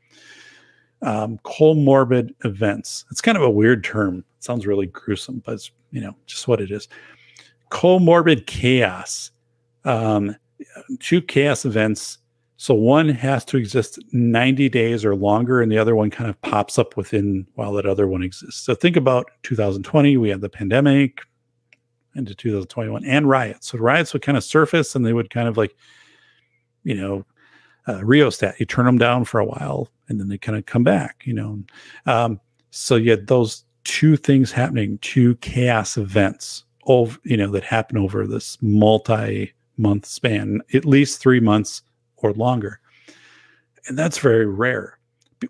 [1.00, 3.04] Um, comorbid events.
[3.10, 4.18] It's kind of a weird term.
[4.38, 6.88] It sounds really gruesome, but it's you know just what it is.
[7.70, 9.30] Comorbid chaos.
[9.84, 10.36] Um,
[11.00, 12.18] two chaos events
[12.62, 16.40] so one has to exist 90 days or longer, and the other one kind of
[16.42, 18.60] pops up within while that other one exists.
[18.62, 21.22] So think about 2020, we had the pandemic
[22.14, 23.66] into 2021 and riots.
[23.66, 25.74] So riots would kind of surface and they would kind of like,
[26.84, 27.26] you know,
[27.88, 30.84] uh, rheostat, you turn them down for a while and then they kind of come
[30.84, 31.64] back, you know.
[32.06, 32.40] Um,
[32.70, 37.98] so you had those two things happening, two chaos events, over, you know, that happen
[37.98, 41.82] over this multi month span, at least three months
[42.22, 42.80] or longer.
[43.86, 44.98] And that's very rare.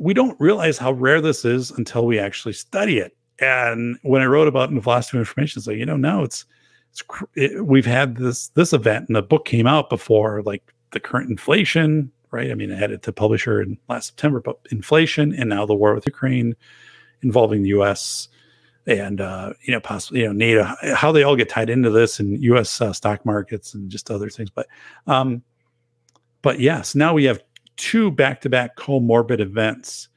[0.01, 3.17] We don't realize how rare this is until we actually study it.
[3.41, 6.45] And when I wrote about the velocity of information, like, you know, now it's,
[6.91, 7.03] it's
[7.35, 11.31] it, we've had this this event and the book came out before like the current
[11.31, 12.51] inflation, right?
[12.51, 15.75] I mean, I had it to publisher in last September, but inflation and now the
[15.75, 16.55] war with Ukraine
[17.23, 18.29] involving the U.S.
[18.87, 22.21] and uh, you know possibly you know NATO, how they all get tied into this
[22.21, 22.81] and U.S.
[22.81, 24.51] Uh, stock markets and just other things.
[24.51, 24.67] But
[25.07, 25.43] um,
[26.43, 27.43] but yes, now we have
[27.77, 30.09] two back-to-back comorbid events,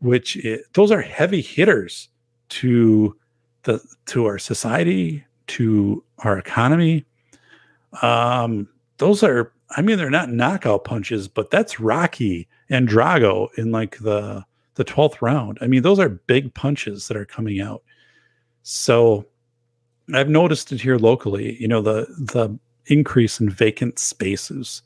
[0.00, 0.38] which
[0.72, 2.08] those are heavy hitters
[2.48, 3.16] to
[3.64, 7.04] the to our society, to our economy.
[8.02, 8.68] Um,
[8.98, 13.98] those are, I mean, they're not knockout punches, but that's Rocky and Drago in like
[13.98, 14.44] the
[14.76, 15.58] the 12th round.
[15.60, 17.82] I mean, those are big punches that are coming out.
[18.62, 19.26] So
[20.14, 22.56] I've noticed it here locally, you know, the the
[22.86, 24.82] increase in vacant spaces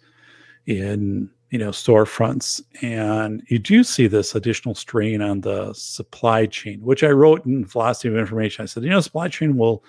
[0.66, 6.81] in you know storefronts and you do see this additional strain on the supply chain
[6.81, 8.62] which i wrote in velocity of information.
[8.62, 9.85] I said you know supply chain will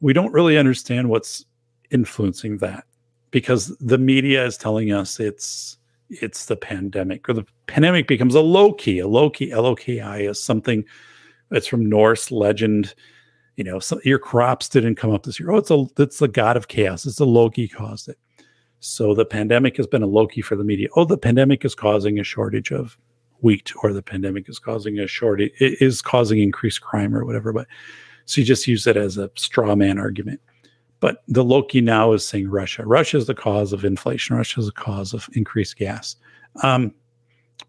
[0.00, 1.44] we don't really understand what's
[1.90, 2.84] influencing that
[3.30, 5.76] because the media is telling us it's
[6.10, 10.84] it's the pandemic or the pandemic becomes a loki a low loki loki is something
[11.50, 12.94] that's from norse legend.
[13.56, 15.50] You know so your crops didn't come up this year.
[15.50, 17.04] Oh it's a it's the god of chaos.
[17.04, 18.18] It's the loki caused it
[18.80, 20.88] so the pandemic has been a Loki for the media.
[20.96, 22.96] Oh, the pandemic is causing a shortage of
[23.40, 27.52] wheat, or the pandemic is causing a shortage, it is causing increased crime or whatever.
[27.52, 27.66] But
[28.24, 30.40] so you just use it as a straw man argument.
[31.00, 32.84] But the Loki now is saying Russia.
[32.84, 34.36] Russia is the cause of inflation.
[34.36, 36.16] Russia is the cause of increased gas
[36.62, 36.92] um,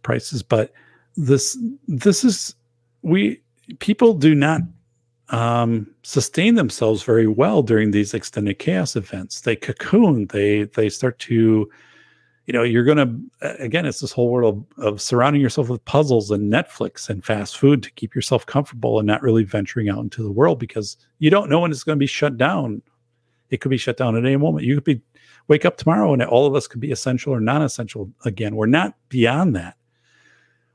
[0.01, 0.41] prices.
[0.41, 0.73] But
[1.15, 1.57] this
[1.87, 2.55] this is
[3.01, 3.41] we
[3.79, 4.61] people do not
[5.29, 9.41] um, sustain themselves very well during these extended chaos events.
[9.41, 10.27] They cocoon.
[10.27, 11.69] They they start to,
[12.45, 13.19] you know, you're to,
[13.59, 17.57] again, it's this whole world of, of surrounding yourself with puzzles and Netflix and fast
[17.57, 21.29] food to keep yourself comfortable and not really venturing out into the world because you
[21.29, 22.81] don't know when it's going to be shut down.
[23.51, 24.65] It could be shut down at any moment.
[24.65, 25.01] You could be
[25.47, 28.55] wake up tomorrow and all of us could be essential or non-essential again.
[28.55, 29.75] We're not beyond that.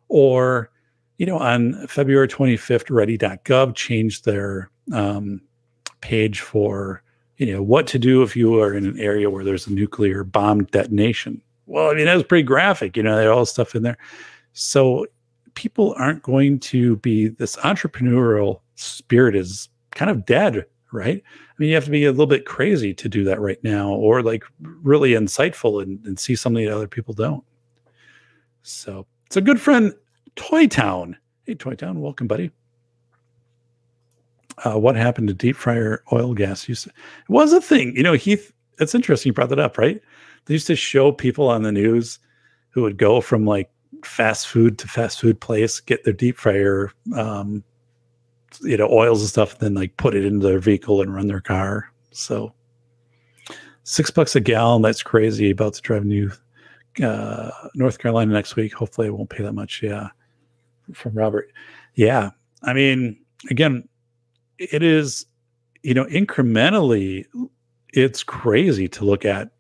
[0.08, 0.70] Or,
[1.18, 5.40] you know, on February 25th, ready.gov changed their um,
[6.00, 7.02] page for,
[7.38, 10.24] you know, what to do if you are in an area where there's a nuclear
[10.24, 12.96] bomb detonation well, I mean, that was pretty graphic.
[12.96, 13.98] You know, they all this stuff in there.
[14.52, 15.06] So
[15.54, 21.22] people aren't going to be this entrepreneurial spirit is kind of dead, right?
[21.22, 23.90] I mean, you have to be a little bit crazy to do that right now,
[23.90, 27.44] or like really insightful and, and see something that other people don't.
[28.62, 29.94] So it's a good friend,
[30.36, 31.16] Toy Town.
[31.44, 32.50] Hey, Toy Town, welcome, buddy.
[34.64, 36.86] Uh, what happened to deep fryer oil gas use?
[36.86, 36.92] It
[37.28, 37.94] was a thing.
[37.96, 40.00] You know, Heath, it's interesting you brought that up, right?
[40.46, 42.18] They used to show people on the news
[42.70, 43.70] who would go from like
[44.04, 47.64] fast food to fast food place, get their deep fryer, um,
[48.62, 51.26] you know, oils and stuff, and then like put it into their vehicle and run
[51.26, 51.90] their car.
[52.12, 52.52] So
[53.84, 54.82] six bucks a gallon.
[54.82, 55.50] That's crazy.
[55.50, 56.30] About to drive new
[57.02, 58.72] uh, North Carolina next week.
[58.74, 59.82] Hopefully, I won't pay that much.
[59.82, 60.08] Yeah,
[60.92, 61.50] from Robert.
[61.94, 62.30] Yeah,
[62.62, 63.16] I mean,
[63.50, 63.88] again,
[64.58, 65.26] it is,
[65.82, 67.24] you know, incrementally,
[67.92, 69.50] it's crazy to look at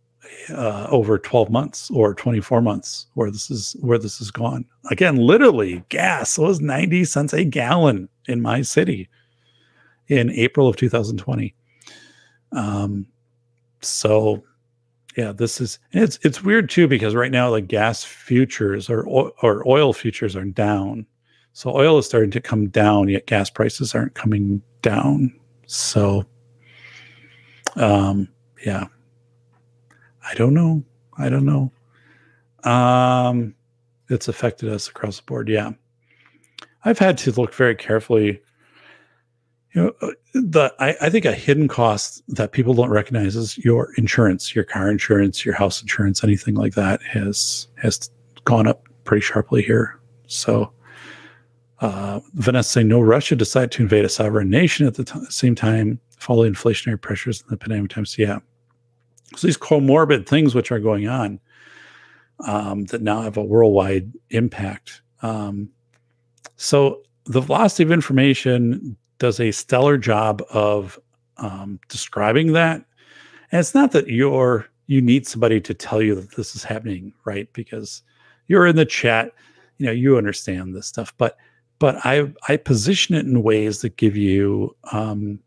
[0.50, 4.64] uh, over 12 months or 24 months where this is where this is gone.
[4.90, 9.08] Again literally gas was 90 cents a gallon in my city
[10.08, 11.54] in april of 2020
[12.52, 13.06] um
[13.80, 14.42] so
[15.16, 19.66] yeah this is it's it's weird too because right now like gas futures or or
[19.66, 21.06] oil futures are down
[21.54, 25.32] so oil is starting to come down yet gas prices aren't coming down
[25.66, 26.24] so
[27.76, 28.28] um
[28.64, 28.86] yeah
[30.24, 30.82] I don't know.
[31.18, 31.70] I don't know.
[32.70, 33.54] Um,
[34.08, 35.48] it's affected us across the board.
[35.48, 35.72] Yeah.
[36.84, 38.40] I've had to look very carefully.
[39.72, 43.58] You know, uh, the I, I think a hidden cost that people don't recognize is
[43.58, 48.10] your insurance, your car insurance, your house insurance, anything like that has has
[48.44, 49.98] gone up pretty sharply here.
[50.26, 50.72] So
[51.84, 55.54] uh, Vanessa saying no, Russia decided to invade a sovereign nation at the t- same
[55.54, 58.16] time, following inflationary pressures in the pandemic times.
[58.18, 58.38] Yeah,
[59.36, 61.40] so these comorbid things which are going on
[62.46, 65.02] um, that now have a worldwide impact.
[65.22, 65.68] Um,
[66.56, 70.98] so the velocity of information does a stellar job of
[71.36, 72.84] um, describing that.
[73.52, 77.12] And it's not that you're you need somebody to tell you that this is happening,
[77.24, 77.50] right?
[77.54, 78.02] Because
[78.48, 79.32] you're in the chat,
[79.78, 81.14] you know, you understand this stuff.
[81.16, 81.38] But
[81.84, 85.38] but I I position it in ways that give you um,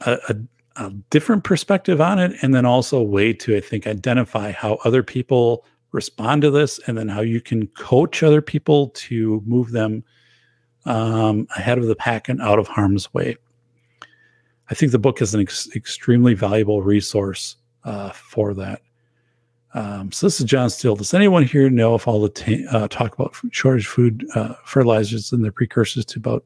[0.00, 0.36] a, a
[0.74, 4.78] a different perspective on it and then also a way to i think identify how
[4.84, 9.70] other people respond to this and then how you can coach other people to move
[9.70, 10.02] them
[10.84, 13.36] um, ahead of the pack and out of harm's way.
[14.70, 18.82] I think the book is an ex- extremely valuable resource uh, for that
[19.78, 22.88] um, so this is john steele does anyone here know if all the t- uh,
[22.88, 26.44] talk about shortage food uh, fertilizers and their precursors to about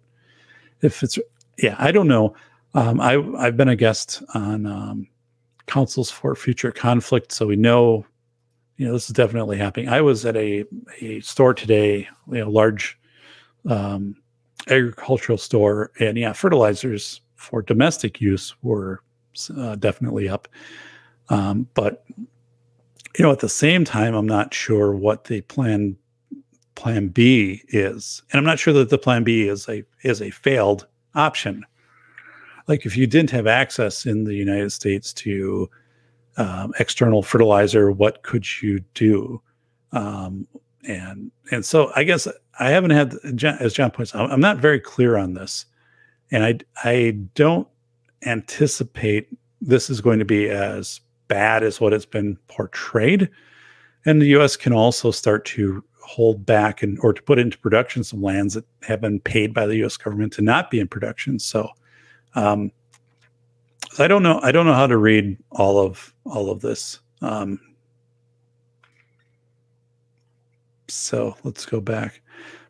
[0.83, 1.19] if it's
[1.59, 2.35] yeah i don't know
[2.75, 5.09] um, I, I've been a guest on um,
[5.67, 8.07] Councils for Future Conflict, so we know,
[8.77, 9.89] you know, this is definitely happening.
[9.89, 10.65] I was at a,
[11.01, 12.99] a store today, you know, large
[13.69, 14.17] um,
[14.69, 19.03] agricultural store, and yeah, fertilizers for domestic use were
[19.57, 20.49] uh, definitely up.
[21.29, 22.05] Um, but
[23.18, 25.97] you know, at the same time, I'm not sure what the plan
[26.74, 30.30] plan B is, and I'm not sure that the plan B is a is a
[30.30, 31.64] failed option.
[32.68, 35.68] Like if you didn't have access in the United States to
[36.36, 39.43] um, external fertilizer, what could you do?
[39.93, 40.47] Um,
[40.84, 42.26] and and so I guess
[42.59, 43.14] I haven't had,
[43.60, 45.66] as John points out, I'm not very clear on this,
[46.30, 47.68] and I I don't
[48.24, 49.28] anticipate
[49.60, 51.01] this is going to be as
[51.33, 53.27] bad as what it's been portrayed.
[54.05, 54.55] And the U.S.
[54.55, 58.67] can also start to hold back and or to put into production some lands that
[58.83, 59.97] have been paid by the U.S.
[59.97, 61.39] government to not be in production.
[61.39, 61.71] So
[62.35, 62.71] um,
[63.99, 64.41] I don't know.
[64.43, 67.01] I don't know how to read all of all of this.
[67.23, 67.59] Um,
[70.89, 72.21] so let's go back.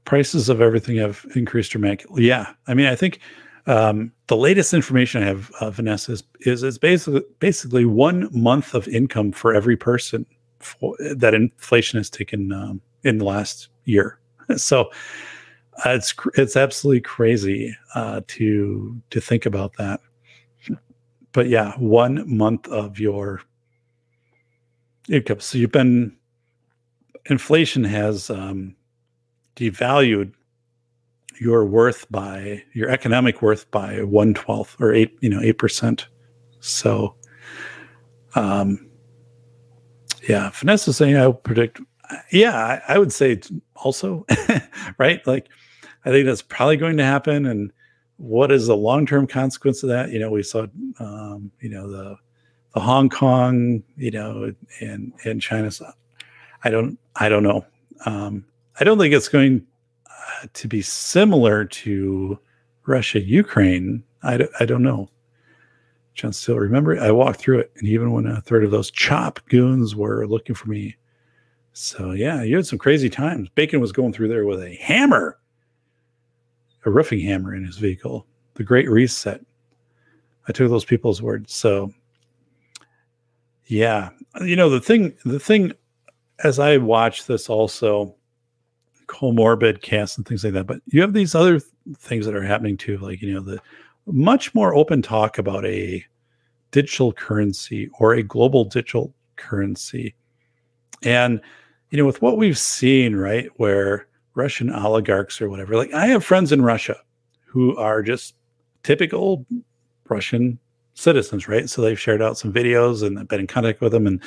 [0.04, 2.28] Prices of everything have increased dramatically.
[2.28, 3.18] Yeah, I mean, I think
[3.66, 8.88] um, the latest information I have, uh, Vanessa, is, is basically basically one month of
[8.88, 10.24] income for every person
[10.58, 14.18] for, that inflation has taken um, in the last year.
[14.56, 14.90] So
[15.84, 20.00] uh, it's it's absolutely crazy uh, to to think about that.
[21.32, 23.42] But yeah, one month of your
[25.10, 25.40] income.
[25.40, 26.16] So you've been
[27.26, 28.76] inflation has um,
[29.56, 30.32] devalued
[31.42, 36.06] your worth by your economic worth by one twelfth or eight, you know, eight percent.
[36.60, 37.16] So,
[38.36, 38.88] um,
[40.28, 41.80] yeah, Vanessa saying I predict.
[42.30, 43.40] Yeah, I, I would say
[43.74, 44.24] also,
[44.98, 45.26] right?
[45.26, 45.48] Like,
[46.04, 47.46] I think that's probably going to happen.
[47.46, 47.72] And
[48.18, 50.10] what is the long term consequence of that?
[50.10, 50.66] You know, we saw,
[51.00, 52.16] um, you know, the
[52.74, 55.70] the Hong Kong, you know, and and China.
[56.62, 57.66] I don't, I don't know.
[58.06, 58.44] Um,
[58.78, 59.66] I don't think it's going
[60.52, 62.38] to be similar to
[62.86, 64.02] Russia Ukraine.
[64.22, 65.08] I, d- I don't know.
[66.14, 69.40] John still remember I walked through it, and even when a third of those chop
[69.48, 70.96] goons were looking for me.
[71.72, 73.48] So yeah, you had some crazy times.
[73.48, 75.38] Bacon was going through there with a hammer,
[76.84, 78.26] a roofing hammer in his vehicle.
[78.54, 79.40] The Great Reset.
[80.46, 81.54] I took those people's words.
[81.54, 81.94] So
[83.66, 84.10] yeah,
[84.42, 85.14] you know the thing.
[85.24, 85.72] The thing,
[86.44, 88.14] as I watch this, also
[89.12, 90.66] comorbid chaos and things like that.
[90.66, 93.60] But you have these other th- things that are happening too, like you know the
[94.06, 96.04] much more open talk about a
[96.72, 100.14] digital currency or a global digital currency.
[101.02, 101.40] And,
[101.90, 106.24] you know, with what we've seen, right, where Russian oligarchs or whatever, like I have
[106.24, 106.96] friends in Russia
[107.44, 108.34] who are just
[108.82, 109.46] typical
[110.08, 110.58] Russian
[110.94, 111.68] citizens, right?
[111.68, 114.06] So they've shared out some videos and I've been in contact with them.
[114.06, 114.22] And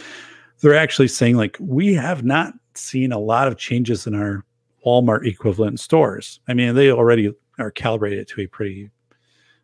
[0.62, 4.46] they're actually saying, like, we have not seen a lot of changes in our
[4.86, 6.40] Walmart equivalent stores.
[6.48, 8.90] I mean, they already are calibrated to a pretty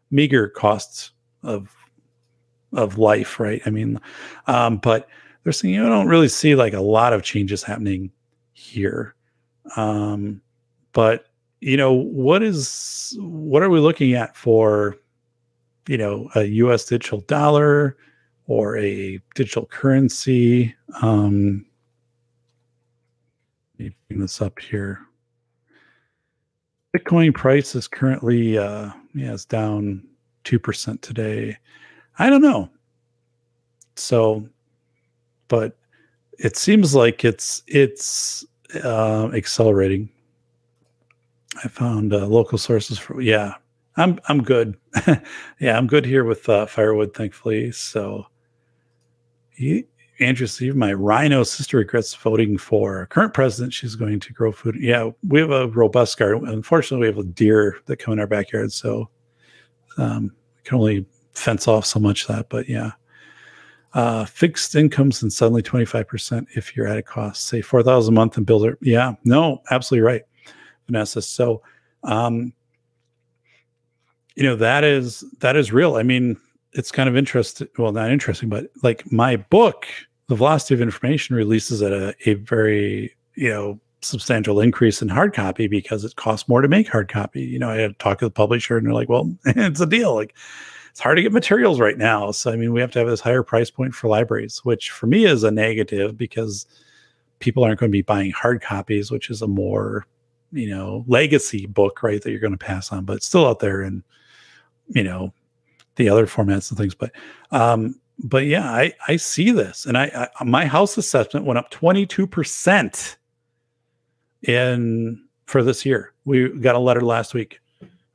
[0.10, 1.12] meager costs
[1.44, 1.76] of
[2.74, 3.62] of life, right?
[3.66, 4.00] I mean,
[4.48, 5.08] um, but
[5.44, 8.12] they're saying you don't really see like a lot of changes happening
[8.54, 9.16] here.
[9.76, 10.42] Um,
[10.94, 11.26] but
[11.60, 14.98] you know, what is what are we looking at for,
[15.88, 17.98] you know, a US digital dollar
[18.48, 20.74] or a digital currency?
[21.02, 21.66] Um,
[23.78, 25.00] let me bring this up here.
[26.96, 30.04] Bitcoin price is currently uh yeah, it's down
[30.46, 31.58] 2% today.
[32.20, 32.70] I don't know.
[33.96, 34.48] So
[35.48, 35.78] but
[36.40, 38.46] it seems like it's it's
[38.84, 40.10] uh, accelerating.
[41.64, 43.56] I found uh, local sources for yeah.
[43.98, 44.78] I'm I'm good.
[45.60, 47.74] yeah, I'm good here with uh, firewood, thankfully.
[47.74, 48.26] So,
[50.22, 53.74] Andrew Steve, my RINO sister regrets voting for current president.
[53.74, 54.78] She's going to grow food.
[54.80, 56.48] Yeah, we have a robust garden.
[56.48, 59.10] Unfortunately, we have a deer that come in our backyard, so
[59.98, 62.50] um, we can only fence off so much that.
[62.50, 62.92] But yeah,
[63.94, 68.38] uh, fixed incomes and suddenly 25% if you're at a cost, say 4,000 a month
[68.38, 68.78] and builder.
[68.82, 70.22] Yeah, no, absolutely right,
[70.86, 71.22] Vanessa.
[71.22, 71.62] So,
[72.04, 72.54] um,
[74.36, 75.96] you know, that is, that is real.
[75.96, 76.38] I mean,
[76.74, 77.68] it's kind of interesting.
[77.78, 79.88] Well, not interesting, but like my book,
[80.32, 85.34] The Velocity of Information releases at a, a very, you know, substantial increase in hard
[85.34, 87.42] copy because it costs more to make hard copy.
[87.42, 89.86] You know, I had to talk to the publisher and they're like, well, it's a
[89.86, 90.16] deal.
[90.16, 90.34] Like,
[90.90, 92.32] it's hard to get materials right now.
[92.32, 95.06] So I mean, we have to have this higher price point for libraries, which for
[95.06, 96.66] me is a negative because
[97.40, 100.08] people aren't going to be buying hard copies, which is a more
[100.54, 102.22] you know legacy book, right?
[102.22, 104.02] That you're going to pass on, but it's still out there in
[104.88, 105.34] you know
[105.98, 106.96] the other formats and things.
[106.96, 107.12] But
[107.52, 111.70] um, but yeah, I I see this, and I, I my house assessment went up
[111.72, 113.18] 22 percent
[114.44, 116.14] in for this year.
[116.26, 117.60] We got a letter last week.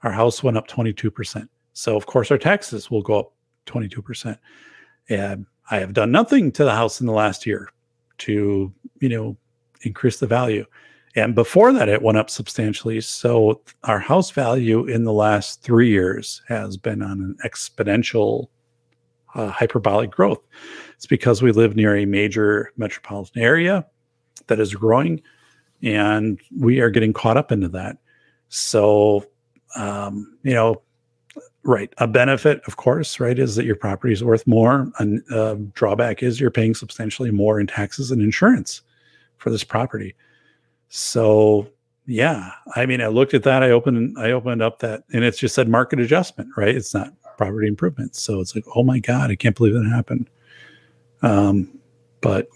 [0.02, 1.50] Our house went up 22 percent.
[1.76, 3.32] So, of course, our taxes will go up
[3.66, 4.38] 22%.
[5.10, 7.68] And I have done nothing to the house in the last year
[8.18, 9.36] to, you know,
[9.82, 10.64] increase the value.
[11.16, 13.02] And before that, it went up substantially.
[13.02, 18.48] So, our house value in the last three years has been on an exponential
[19.36, 20.40] uh, hyperbolic growth.
[20.96, 23.86] It's because we live near a major metropolitan area
[24.48, 25.22] that is growing,
[25.82, 27.98] and we are getting caught up into that.
[28.48, 29.24] So,
[29.76, 30.82] um, you know,
[31.66, 31.92] Right.
[31.98, 34.88] A benefit, of course, right, is that your property is worth more.
[35.00, 38.82] A uh, drawback is you're paying substantially more in taxes and insurance
[39.38, 40.14] for this property.
[40.90, 41.68] So,
[42.06, 43.64] yeah, I mean, I looked at that.
[43.64, 46.72] I opened, I opened up that, and it's just said market adjustment, right?
[46.74, 48.20] It's not property improvements.
[48.20, 50.28] So it's like, oh my god, I can't believe that happened.
[51.22, 51.78] Um,
[52.20, 52.48] but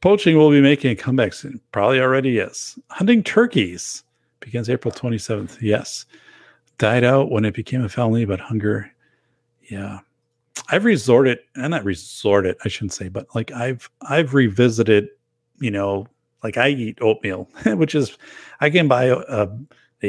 [0.00, 1.60] poaching will be making a comeback soon.
[1.72, 2.78] Probably already is.
[2.88, 4.04] Hunting turkeys
[4.40, 5.60] begins April 27th.
[5.60, 6.06] Yes.
[6.78, 8.90] Died out when it became a felony, but hunger.
[9.70, 10.00] Yeah.
[10.68, 15.08] I've resorted, and not resorted, I shouldn't say, but like I've I've revisited,
[15.58, 16.06] you know,
[16.42, 18.16] like I eat oatmeal, which is
[18.60, 19.48] I can buy a, a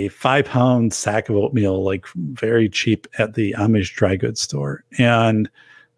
[0.10, 4.84] five pound sack of oatmeal like very cheap at the Amish dry goods store.
[4.98, 5.50] And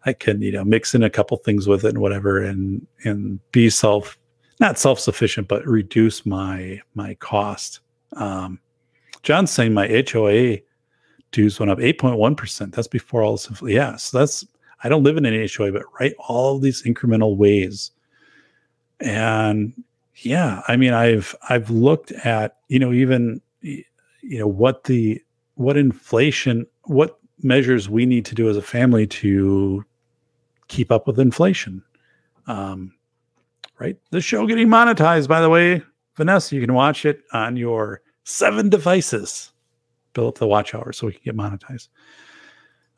[0.04, 3.40] I can, you know, mix in a couple things with it and whatever and and
[3.52, 4.18] be self
[4.60, 7.80] not self-sufficient, but reduce my my cost.
[8.14, 8.60] Um
[9.22, 10.58] John's saying my HOA
[11.32, 12.72] dues went up 8.1%.
[12.72, 13.50] That's before all this.
[13.62, 13.96] Yeah.
[13.96, 14.46] So that's,
[14.82, 17.90] I don't live in an HOA, but right, all these incremental ways.
[19.00, 19.72] And
[20.16, 23.40] yeah, I mean, I've, I've looked at, you know, even,
[24.22, 25.22] you know, what the,
[25.54, 29.84] what inflation, what measures we need to do as a family to
[30.68, 31.82] keep up with inflation.
[32.46, 32.94] Um,
[33.78, 33.96] right.
[34.10, 35.82] The show getting monetized, by the way,
[36.16, 39.52] Vanessa, you can watch it on your seven devices
[40.12, 41.88] build up the watch hours so we can get monetized.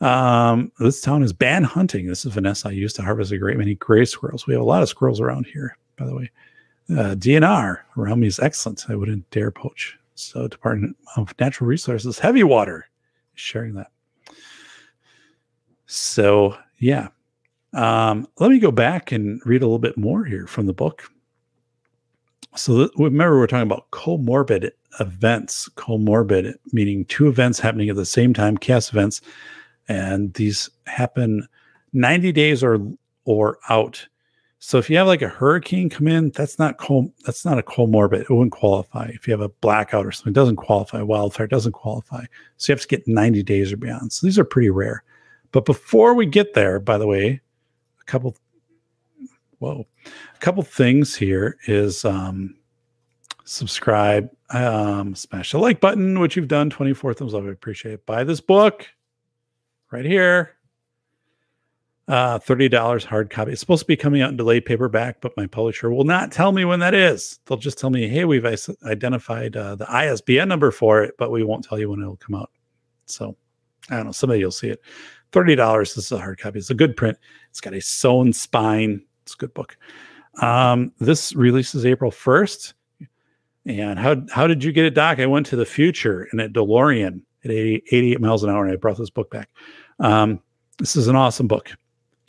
[0.00, 2.06] Um, this town is ban hunting.
[2.06, 2.68] This is Vanessa.
[2.68, 4.46] I used to harvest a great many gray squirrels.
[4.46, 6.30] We have a lot of squirrels around here, by the way.
[6.88, 8.86] Uh, DNR around me is excellent.
[8.88, 9.98] I wouldn't dare poach.
[10.22, 12.88] So, Department of Natural Resources, heavy water,
[13.34, 13.90] sharing that.
[15.86, 17.08] So, yeah.
[17.72, 21.10] Um, let me go back and read a little bit more here from the book.
[22.56, 28.34] So, remember, we're talking about comorbid events, comorbid, meaning two events happening at the same
[28.34, 29.20] time, chaos events,
[29.88, 31.46] and these happen
[31.92, 32.78] 90 days or
[33.24, 34.06] or out.
[34.62, 37.62] So if you have like a hurricane come in, that's not co- that's not a
[37.62, 38.20] comorbid.
[38.20, 39.10] It wouldn't qualify.
[39.14, 41.00] If you have a blackout or something, it doesn't qualify.
[41.00, 42.24] Wildfire doesn't qualify.
[42.58, 44.12] So you have to get 90 days or beyond.
[44.12, 45.02] So these are pretty rare.
[45.52, 47.40] But before we get there, by the way,
[48.00, 48.36] a couple
[49.60, 52.54] whoa, a couple things here is um
[53.44, 56.68] subscribe, um, smash the like button, which you've done.
[56.68, 57.44] 24 thumbs up.
[57.44, 58.06] I appreciate it.
[58.06, 58.86] Buy this book
[59.90, 60.56] right here.
[62.10, 63.52] Uh, $30 hard copy.
[63.52, 66.50] It's supposed to be coming out in delayed paperback, but my publisher will not tell
[66.50, 67.38] me when that is.
[67.46, 68.44] They'll just tell me, hey, we've
[68.84, 72.34] identified uh, the ISBN number for it, but we won't tell you when it'll come
[72.34, 72.50] out.
[73.06, 73.36] So
[73.90, 74.12] I don't know.
[74.12, 74.82] Somebody will see it.
[75.30, 75.94] $30.
[75.94, 76.58] This is a hard copy.
[76.58, 77.16] It's a good print.
[77.50, 79.04] It's got a sewn spine.
[79.22, 79.76] It's a good book.
[80.42, 82.72] Um, this releases April 1st.
[83.66, 85.20] And how how did you get it, Doc?
[85.20, 88.72] I went to the future in a DeLorean at 80, 88 miles an hour, and
[88.72, 89.48] I brought this book back.
[90.00, 90.40] Um,
[90.78, 91.70] this is an awesome book.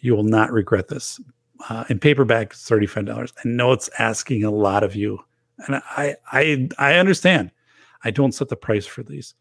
[0.01, 1.19] You will not regret this.
[1.69, 3.33] Uh, in paperback, thirty-five dollars.
[3.43, 5.19] I know it's asking a lot of you,
[5.67, 7.51] and I I I understand.
[8.03, 9.35] I don't set the price for these.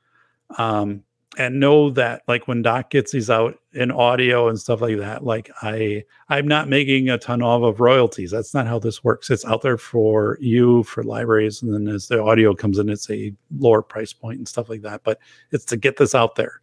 [0.58, 1.02] Um,
[1.38, 5.24] and know that like when doc gets these out in audio and stuff like that
[5.24, 9.30] like i i'm not making a ton of, of royalties that's not how this works
[9.30, 13.08] it's out there for you for libraries and then as the audio comes in it's
[13.10, 15.18] a lower price point and stuff like that but
[15.52, 16.60] it's to get this out there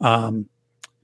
[0.00, 0.48] um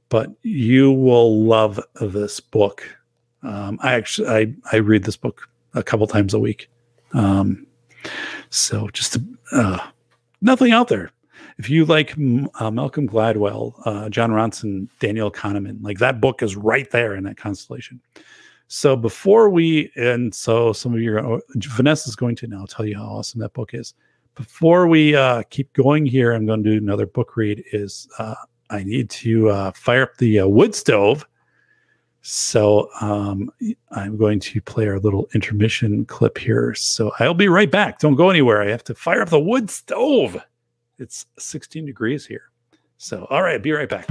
[0.08, 2.96] but you will love this book
[3.42, 6.70] um i actually i i read this book a couple times a week
[7.12, 7.66] um
[8.50, 9.18] so just
[9.52, 9.78] uh
[10.40, 11.10] nothing out there
[11.58, 12.14] if you like
[12.60, 17.24] uh, Malcolm Gladwell, uh, Jon Ronson, Daniel Kahneman, like that book is right there in
[17.24, 18.00] that constellation.
[18.68, 22.96] So before we, and so some of you, Vanessa is going to now tell you
[22.96, 23.94] how awesome that book is.
[24.36, 27.64] Before we uh, keep going here, I'm going to do another book read.
[27.72, 28.36] Is uh,
[28.70, 31.26] I need to uh, fire up the uh, wood stove.
[32.20, 33.50] So um,
[33.92, 36.74] I'm going to play our little intermission clip here.
[36.74, 38.00] So I'll be right back.
[38.00, 38.62] Don't go anywhere.
[38.62, 40.36] I have to fire up the wood stove.
[40.98, 42.50] It's 16 degrees here.
[42.96, 44.08] So, all right, be right back.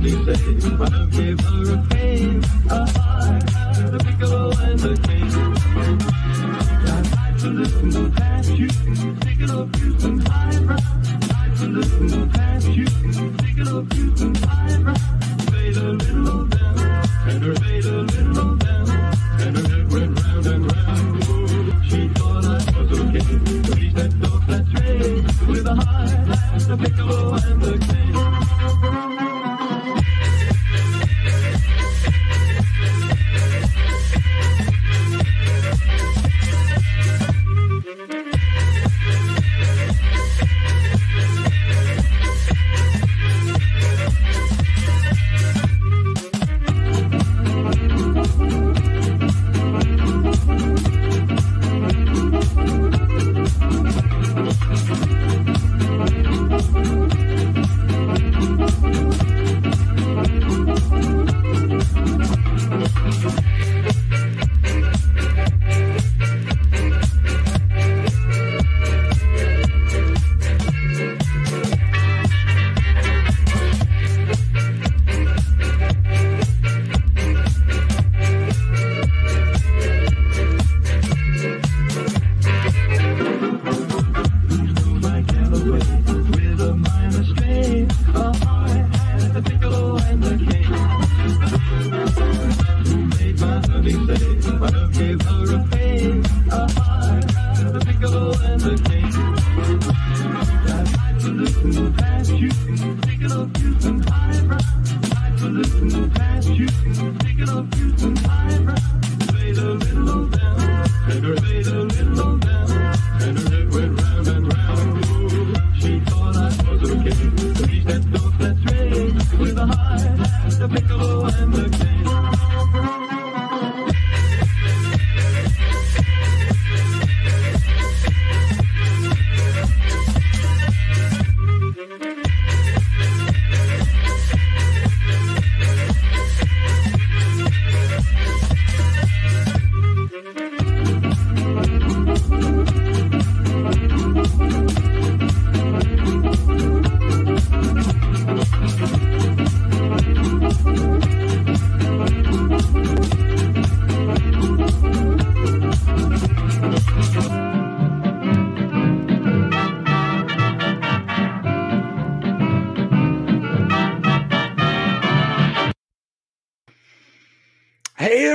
[0.00, 0.88] I'll be playing my
[1.42, 2.19] for a pain.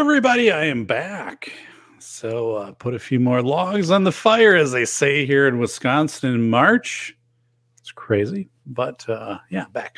[0.05, 1.51] Everybody, I am back.
[1.97, 5.57] So, uh, put a few more logs on the fire, as they say here in
[5.57, 7.17] Wisconsin in March.
[7.79, 9.97] It's crazy, but uh, yeah, back.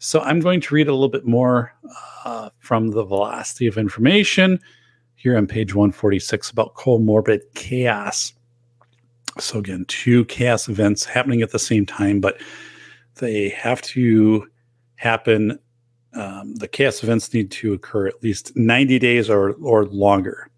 [0.00, 1.72] So, I'm going to read a little bit more
[2.26, 4.60] uh, from the velocity of information
[5.14, 8.34] here on page 146 about comorbid chaos.
[9.38, 12.38] So, again, two chaos events happening at the same time, but
[13.14, 14.46] they have to
[14.96, 15.58] happen
[16.14, 20.50] um, the chaos events need to occur at least 90 days or or longer.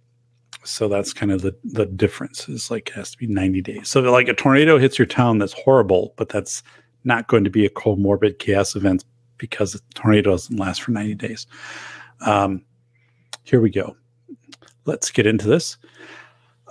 [0.62, 3.88] So that's kind of the the difference is like it has to be 90 days.
[3.88, 6.62] So like a tornado hits your town that's horrible but that's
[7.04, 9.04] not going to be a comorbid chaos event
[9.38, 11.46] because the tornado doesn't last for 90 days.
[12.26, 12.62] Um,
[13.42, 13.96] here we go.
[14.84, 15.78] Let's get into this.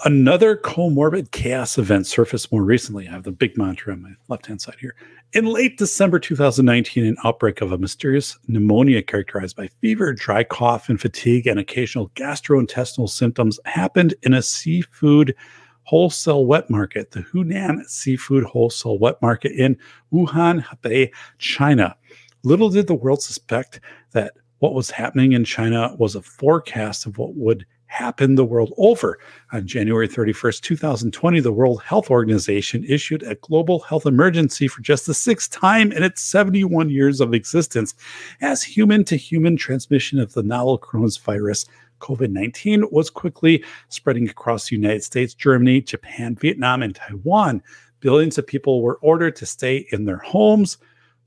[0.06, 3.08] Another comorbid chaos event surfaced more recently.
[3.08, 4.96] I have the big monitor on my left hand side here
[5.34, 10.90] in late December 2019, an outbreak of a mysterious pneumonia characterized by fever, dry cough,
[10.90, 15.36] and fatigue, and occasional gastrointestinal symptoms happened in a seafood
[15.84, 19.78] wholesale wet market, the Hunan Seafood Wholesale Wet Market in
[20.14, 21.96] Wuhan, Hubei, China.
[22.44, 23.80] Little did the world suspect
[24.12, 28.72] that what was happening in China was a forecast of what would happen the world
[28.78, 29.20] over.
[29.52, 35.06] On January 31st, 2020, the World Health Organization issued a global health emergency for just
[35.06, 37.96] the sixth time in its 71 years of existence
[38.42, 41.68] as human to human transmission of the novel coronavirus.
[42.00, 47.62] COVID 19 was quickly spreading across the United States, Germany, Japan, Vietnam, and Taiwan.
[48.00, 50.78] Billions of people were ordered to stay in their homes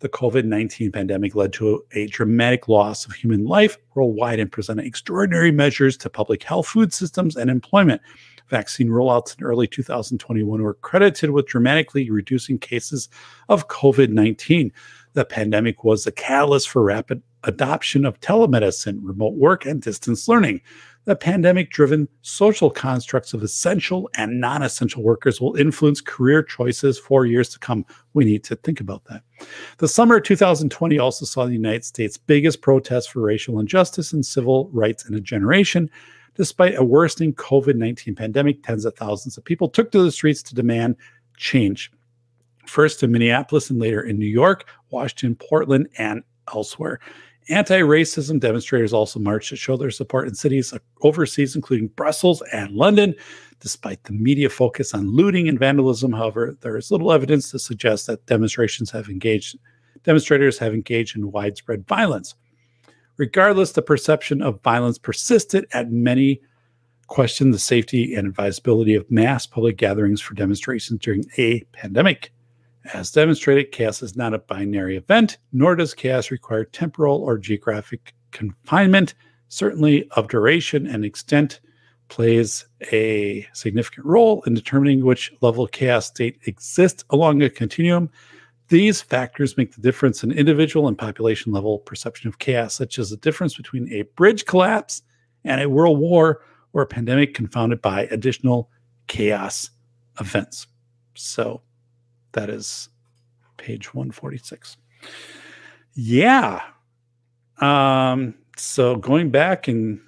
[0.03, 4.85] the COVID 19 pandemic led to a dramatic loss of human life worldwide and presented
[4.85, 8.03] extraordinary measures to public health, food systems, and employment.
[8.49, 13.09] Vaccine rollouts in early 2021 were credited with dramatically reducing cases
[13.49, 14.73] of COVID 19.
[15.15, 20.61] The pandemic was a catalyst for rapid adoption of telemedicine, remote work, and distance learning
[21.05, 26.99] the pandemic driven social constructs of essential and non essential workers will influence career choices
[26.99, 27.85] for years to come.
[28.15, 29.23] We need to think about that.
[29.79, 34.25] The summer of 2020 also saw the United States' biggest protest for racial injustice and
[34.25, 35.91] civil rights in a generation.
[36.35, 40.43] Despite a worsening COVID 19 pandemic, tens of thousands of people took to the streets
[40.45, 40.97] to demand
[41.37, 41.91] change.
[42.67, 46.23] First in Minneapolis and later in New York, Washington, Portland, and
[46.55, 47.01] elsewhere.
[47.49, 52.43] Anti racism demonstrators also marched to show their support in cities uh, overseas, including Brussels
[52.53, 53.15] and London.
[53.61, 58.07] Despite the media focus on looting and vandalism, however, there is little evidence to suggest
[58.07, 59.57] that demonstrations have engaged
[60.05, 62.35] demonstrators have engaged in widespread violence.
[63.17, 66.41] Regardless, the perception of violence persisted at many
[67.07, 72.33] questioned the safety and advisability of mass public gatherings for demonstrations during a pandemic.
[72.93, 78.13] As demonstrated, chaos is not a binary event, nor does chaos require temporal or geographic
[78.33, 79.15] confinement.
[79.49, 81.61] Certainly, of duration and extent
[82.09, 88.11] plays a significant role in determining which level of chaos state exists along a continuum.
[88.69, 93.11] These factors make the difference in individual and population level perception of chaos, such as
[93.11, 95.03] the difference between a bridge collapse
[95.45, 96.43] and a world war
[96.73, 98.71] or a pandemic confounded by additional
[99.07, 99.71] chaos
[100.21, 100.67] events.
[101.15, 101.63] So,
[102.33, 102.89] that is
[103.57, 104.77] page 146.
[105.95, 106.61] Yeah.
[107.61, 110.01] Um, so going back and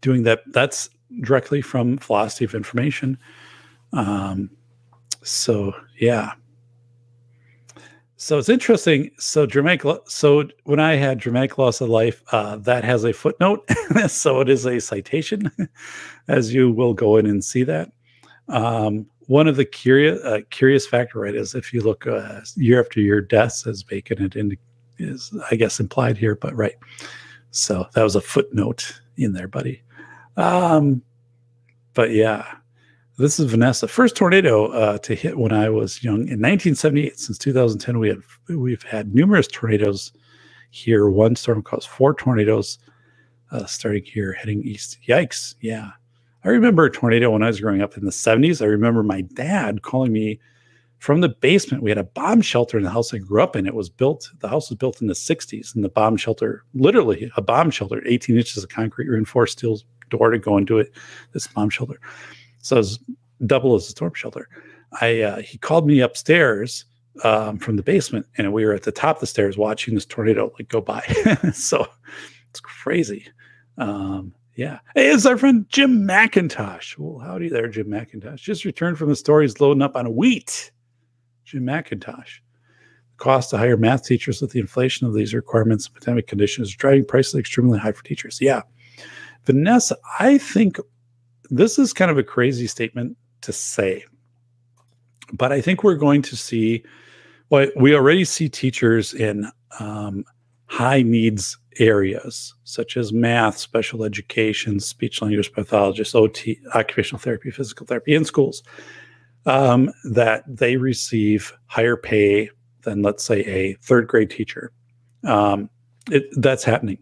[0.00, 0.88] doing that, that's
[1.20, 3.18] directly from velocity of Information.
[3.92, 4.50] Um,
[5.22, 6.32] so yeah.
[8.18, 9.10] So it's interesting.
[9.18, 9.84] So dramatic.
[10.06, 13.68] So when I had dramatic loss of life, uh, that has a footnote.
[14.08, 15.50] so it is a citation,
[16.28, 17.92] as you will go in and see that.
[18.48, 22.80] Um, one of the curious uh, curious factor, right, is if you look uh, year
[22.80, 24.56] after year deaths as Bacon in,
[24.98, 26.76] is I guess implied here, but right.
[27.50, 29.82] So that was a footnote in there, buddy.
[30.36, 31.02] Um,
[31.94, 32.46] but yeah,
[33.18, 33.88] this is Vanessa.
[33.88, 37.18] First tornado uh, to hit when I was young in 1978.
[37.18, 40.12] Since 2010, we have we've had numerous tornadoes
[40.70, 41.08] here.
[41.08, 42.78] One storm caused four tornadoes
[43.50, 44.98] uh, starting here, heading east.
[45.08, 45.54] Yikes.
[45.60, 45.92] Yeah.
[46.46, 48.62] I remember a tornado when I was growing up in the 70s.
[48.62, 50.38] I remember my dad calling me
[51.00, 51.82] from the basement.
[51.82, 53.66] We had a bomb shelter in the house I grew up in.
[53.66, 57.32] It was built, the house was built in the 60s, and the bomb shelter, literally
[57.36, 60.92] a bomb shelter, 18 inches of concrete reinforced steel door to go into it,
[61.32, 62.00] this bomb shelter.
[62.62, 63.00] So it was
[63.44, 64.48] double as a storm shelter.
[65.00, 66.84] I uh, he called me upstairs
[67.24, 70.06] um, from the basement, and we were at the top of the stairs watching this
[70.06, 71.00] tornado like go by.
[71.52, 71.88] so
[72.50, 73.26] it's crazy.
[73.78, 74.78] Um, yeah.
[74.94, 76.96] Hey, it's our friend Jim McIntosh.
[76.98, 78.38] Well, howdy there, Jim McIntosh.
[78.38, 79.42] Just returned from the store.
[79.42, 80.72] He's loading up on wheat.
[81.44, 82.40] Jim McIntosh.
[83.10, 86.68] The cost to hire math teachers with the inflation of these requirements and pandemic conditions
[86.68, 88.38] is driving prices extremely high for teachers.
[88.40, 88.62] Yeah.
[89.44, 90.78] Vanessa, I think
[91.50, 94.04] this is kind of a crazy statement to say,
[95.32, 96.82] but I think we're going to see
[97.50, 100.24] well, we already see teachers in um,
[100.66, 107.86] high needs areas such as math, special education, speech language pathologists, OT, occupational therapy, physical
[107.86, 108.62] therapy in schools,
[109.46, 112.50] um, that they receive higher pay
[112.82, 114.72] than, let's say, a third grade teacher.
[115.24, 115.70] Um,
[116.10, 116.98] it, that's happening,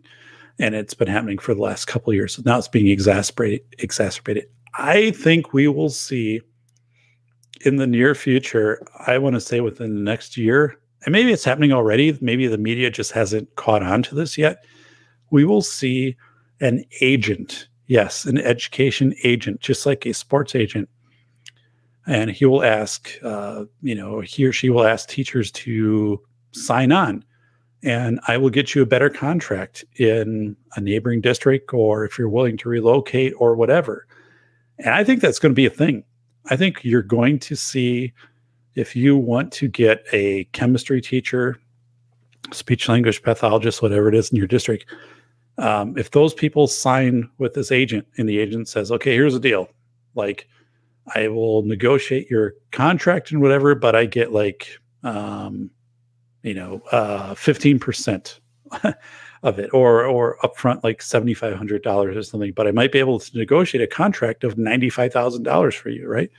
[0.58, 2.42] and it's been happening for the last couple of years.
[2.44, 2.86] Now it's being.
[2.88, 4.46] Exacerbated.
[4.76, 6.40] I think we will see
[7.64, 8.84] in the near future.
[9.06, 12.16] I want to say within the next year, and maybe it's happening already.
[12.20, 14.64] Maybe the media just hasn't caught on to this yet.
[15.30, 16.16] We will see
[16.60, 20.88] an agent, yes, an education agent, just like a sports agent.
[22.06, 26.20] And he will ask, uh, you know, he or she will ask teachers to
[26.52, 27.24] sign on.
[27.82, 32.28] And I will get you a better contract in a neighboring district, or if you're
[32.30, 34.06] willing to relocate or whatever.
[34.78, 36.04] And I think that's going to be a thing.
[36.50, 38.12] I think you're going to see
[38.74, 41.58] if you want to get a chemistry teacher,
[42.52, 44.86] speech language pathologist, whatever it is in your district,
[45.58, 49.40] um, if those people sign with this agent and the agent says, okay, here's the
[49.40, 49.68] deal,
[50.14, 50.48] like
[51.14, 55.70] I will negotiate your contract and whatever, but I get like, um,
[56.42, 58.40] you know, uh, 15%
[59.42, 63.38] of it or, or upfront like $7,500 or something, but I might be able to
[63.38, 66.08] negotiate a contract of $95,000 for you.
[66.08, 66.30] Right.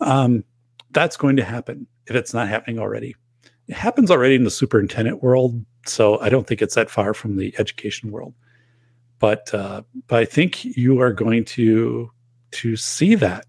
[0.00, 0.44] Um,
[0.92, 3.14] that's going to happen if it's not happening already.
[3.68, 7.36] It happens already in the superintendent world, so I don't think it's that far from
[7.36, 8.34] the education world.
[9.18, 12.10] But uh, but I think you are going to
[12.52, 13.46] to see that,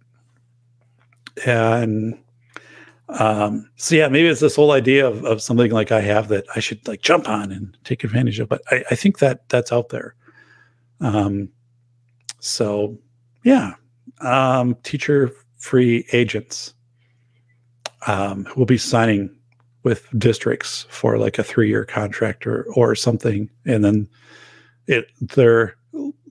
[1.45, 2.17] and
[3.09, 6.45] um, so yeah, maybe it's this whole idea of, of something like I have that
[6.55, 8.49] I should like jump on and take advantage of.
[8.49, 10.15] But I, I think that that's out there.
[11.01, 11.49] Um,
[12.39, 12.97] so
[13.43, 13.73] yeah,
[14.21, 16.73] um, teacher free agents
[18.07, 19.29] um, who will be signing
[19.83, 24.07] with districts for like a three-year contract or or something, and then
[24.87, 25.75] it their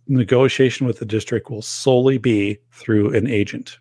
[0.08, 3.78] negotiation with the district will solely be through an agent.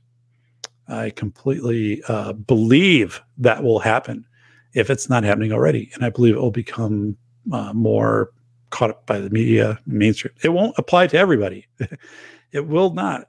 [0.87, 4.25] I completely uh, believe that will happen
[4.73, 7.17] if it's not happening already, and I believe it will become
[7.51, 8.31] uh, more
[8.71, 10.33] caught up by the media mainstream.
[10.43, 11.67] It won't apply to everybody.
[12.51, 13.27] it will not.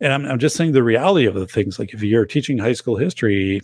[0.00, 1.78] And I'm, I'm just saying the reality of the things.
[1.78, 3.60] Like if you're teaching high school history,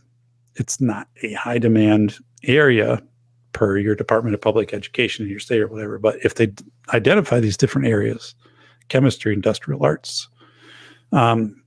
[0.57, 3.03] it's not a high demand area
[3.53, 5.99] per your Department of Public Education in your state or whatever.
[5.99, 6.53] But if they
[6.93, 8.35] identify these different areas,
[8.89, 10.29] chemistry, industrial arts,
[11.13, 11.63] um,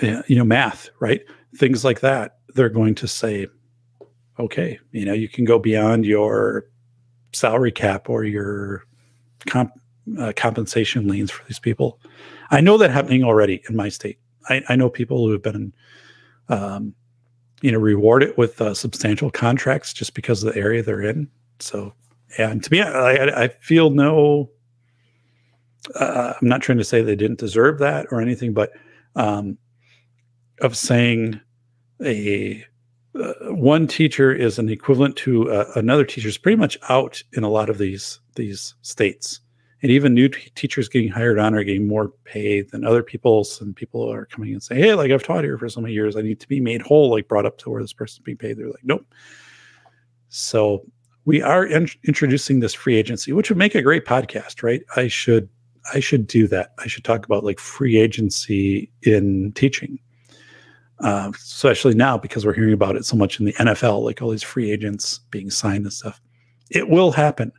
[0.00, 1.22] you know, math, right?
[1.56, 3.46] Things like that, they're going to say,
[4.38, 6.66] okay, you know, you can go beyond your
[7.32, 8.84] salary cap or your
[9.46, 9.72] comp,
[10.18, 12.00] uh, compensation liens for these people.
[12.50, 14.18] I know that happening already in my state.
[14.48, 15.72] I, I know people who have been,
[16.48, 16.94] um,
[17.62, 21.28] you know, reward it with uh, substantial contracts just because of the area they're in.
[21.60, 21.94] So,
[22.38, 24.50] and to me, I, I feel no.
[25.94, 28.72] Uh, I'm not trying to say they didn't deserve that or anything, but
[29.16, 29.58] um,
[30.60, 31.40] of saying
[32.04, 32.64] a
[33.14, 37.44] uh, one teacher is an equivalent to uh, another teacher is pretty much out in
[37.44, 39.40] a lot of these these states
[39.82, 43.60] and even new t- teachers getting hired on are getting more pay than other people's
[43.60, 46.16] and people are coming and saying hey like i've taught here for so many years.
[46.16, 48.56] I need to be made whole like brought up to where this person's being paid.
[48.56, 49.04] They're like nope.
[50.28, 50.84] So
[51.24, 54.82] we are in- introducing this free agency which would make a great podcast right?
[54.96, 55.48] I should
[55.92, 56.72] i should do that.
[56.78, 59.98] I should talk about like free agency in teaching
[61.00, 64.30] uh, especially now because we're hearing about it so much in the nfl like all
[64.30, 66.20] these free agents being signed and stuff.
[66.70, 67.52] It will happen.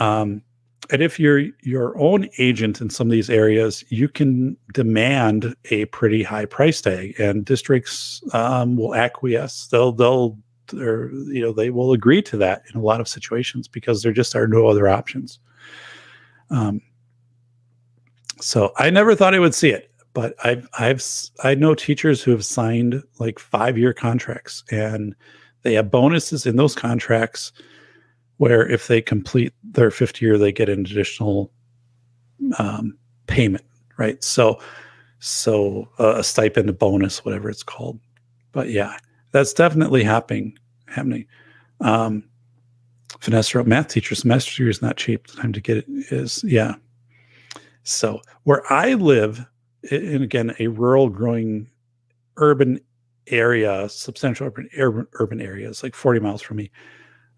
[0.00, 0.42] Um,
[0.90, 5.86] and if you're your own agent in some of these areas, you can demand a
[5.86, 9.68] pretty high price tag, and districts um, will acquiesce.
[9.68, 10.38] They'll they'll
[10.74, 14.12] or you know they will agree to that in a lot of situations because there
[14.12, 15.38] just are no other options.
[16.50, 16.80] Um,
[18.40, 21.02] so I never thought I would see it, but I've I've
[21.42, 25.14] I know teachers who have signed like five year contracts and
[25.62, 27.52] they have bonuses in those contracts
[28.38, 31.50] where if they complete their fifth year they get an additional
[32.58, 32.96] um,
[33.26, 33.64] payment,
[33.96, 34.22] right?
[34.22, 34.60] So
[35.20, 37.98] so uh, a stipend, a bonus, whatever it's called.
[38.52, 38.98] But yeah,
[39.30, 40.58] that's definitely happening.
[40.86, 41.26] Happening.
[41.80, 42.24] Um,
[43.20, 45.26] Vanessa wrote, math teacher semester is not cheap.
[45.28, 46.74] The time to get it is yeah.
[47.84, 49.44] So where I live,
[49.90, 51.68] in again a rural, growing,
[52.36, 52.80] urban
[53.28, 56.70] area, substantial urban urban, urban areas, like forty miles from me,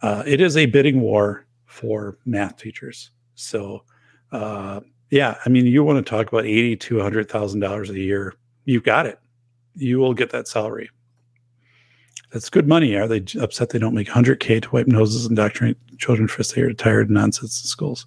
[0.02, 3.10] uh, it is a bidding war for math teachers.
[3.34, 3.82] So
[4.32, 7.98] uh, yeah, I mean, you want to talk about eighty to hundred thousand dollars a
[7.98, 8.34] year,
[8.66, 9.18] You've got it.
[9.76, 10.90] You will get that salary.
[12.32, 12.96] That's good money.
[12.96, 16.70] Are they upset they don't make 100K to wipe noses and indoctrinate children for stay
[16.74, 18.06] tired nonsense in schools?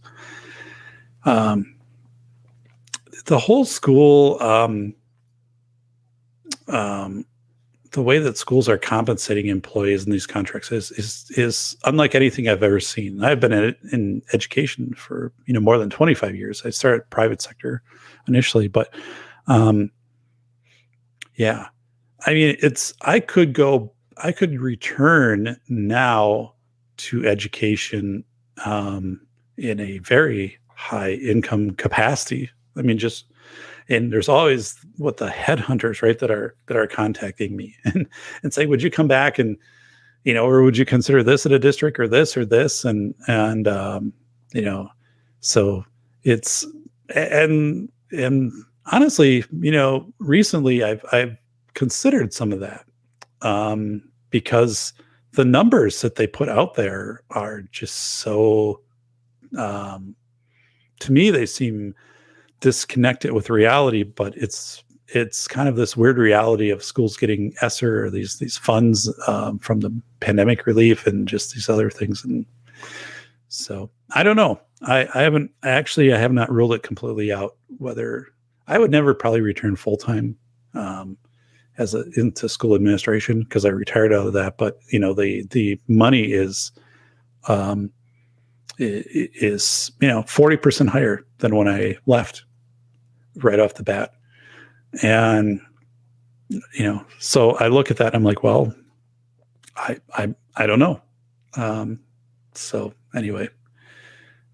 [1.24, 1.76] Um,
[3.26, 4.94] the whole school, um,
[6.68, 7.26] um,
[7.92, 12.48] the way that schools are compensating employees in these contracts is is is unlike anything
[12.48, 13.24] I've ever seen.
[13.24, 16.64] I've been in, education for you know more than 25 years.
[16.66, 17.82] I started private sector
[18.28, 18.94] initially, but
[19.48, 19.92] um,
[21.36, 21.68] yeah,
[22.26, 26.54] I mean it's I could go I could return now
[26.98, 28.24] to education
[28.66, 29.22] um,
[29.58, 32.52] in a very high income capacity.
[32.76, 33.26] I mean just
[33.90, 38.08] and there's always what the headhunters right that are that are contacting me and
[38.44, 39.58] and say would you come back and
[40.24, 42.86] you know or would you consider this at a district or this or this?
[42.86, 44.14] And and um
[44.54, 44.90] you know
[45.40, 45.84] so
[46.24, 46.66] it's
[47.16, 48.52] and and
[48.92, 51.38] honestly you know recently i've i've
[51.74, 52.86] considered some of that
[53.42, 54.02] um
[54.32, 54.94] because
[55.34, 58.82] the numbers that they put out there are just so
[59.58, 60.16] um
[61.00, 61.94] to me they seem
[62.60, 68.06] disconnected with reality, but it's it's kind of this weird reality of schools getting ESSER
[68.06, 72.24] or these these funds um, from the pandemic relief and just these other things.
[72.24, 72.46] And
[73.48, 74.60] so I don't know.
[74.84, 78.28] I, I haven't I actually I have not ruled it completely out whether
[78.68, 80.38] I would never probably return full time
[80.74, 81.18] um,
[81.78, 84.58] as a into school administration because I retired out of that.
[84.58, 86.72] But you know the the money is
[87.48, 87.92] um,
[88.78, 92.46] is you know forty percent higher than when I left
[93.44, 94.14] right off the bat.
[95.04, 95.62] And
[96.50, 98.74] you know, so I look at that I'm like, well,
[99.76, 101.02] I I I don't know.
[101.56, 102.00] Um
[102.54, 103.50] so anyway.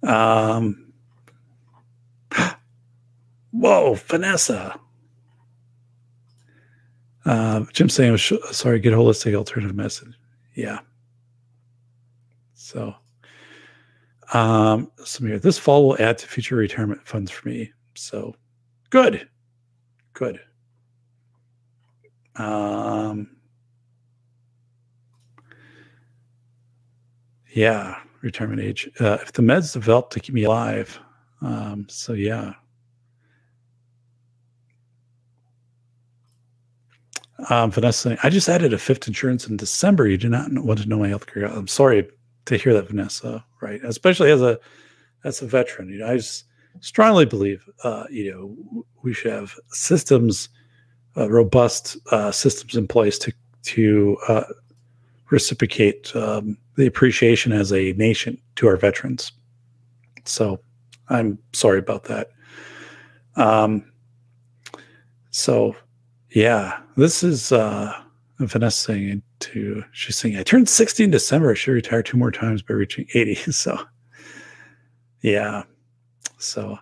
[0.03, 0.94] Um
[3.52, 4.80] Whoa, Vanessa.
[7.26, 10.16] Uh, Jim saying, "Oh, sorry, get holistic alternative medicine.
[10.53, 10.80] Yeah.
[12.53, 12.95] So,
[14.34, 17.72] um, Samir, this fall will add to future retirement funds for me.
[17.95, 18.36] So,
[18.90, 19.28] good,
[20.14, 20.40] good.
[22.36, 23.36] Um,
[27.53, 28.90] yeah, retirement age.
[28.99, 30.99] Uh, if the meds develop to keep me alive,
[31.41, 32.53] um, so yeah.
[37.49, 40.07] Um, Vanessa, I just added a fifth insurance in December.
[40.07, 41.45] You do not want to know my health care.
[41.45, 42.10] I'm sorry
[42.45, 43.45] to hear that, Vanessa.
[43.62, 44.60] Right, especially as a
[45.24, 45.90] as a veteran.
[45.90, 46.45] You know, I just
[46.81, 50.49] strongly believe, uh, you know, we should have systems,
[51.18, 53.34] uh, robust uh, systems in place to
[53.64, 54.43] to uh,
[55.31, 59.31] reciprocate um, the appreciation as a nation to our veterans.
[60.26, 60.60] So,
[61.10, 62.30] I'm sorry about that.
[63.35, 63.91] Um,
[65.35, 65.76] so
[66.30, 67.93] yeah, this is uh
[68.39, 71.52] Vanessa saying to she's saying I turned 60 in December.
[71.52, 73.35] I should retire two more times by reaching 80.
[73.52, 73.77] So
[75.22, 75.64] yeah.
[76.38, 76.78] So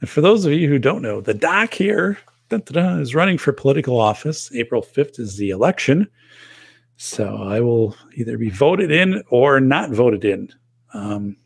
[0.00, 2.18] and for those of you who don't know, the doc here
[2.50, 4.52] dun, dun, dun, is running for political office.
[4.52, 6.08] April 5th is the election.
[6.96, 10.50] So I will either be voted in or not voted in.
[10.92, 11.36] Um,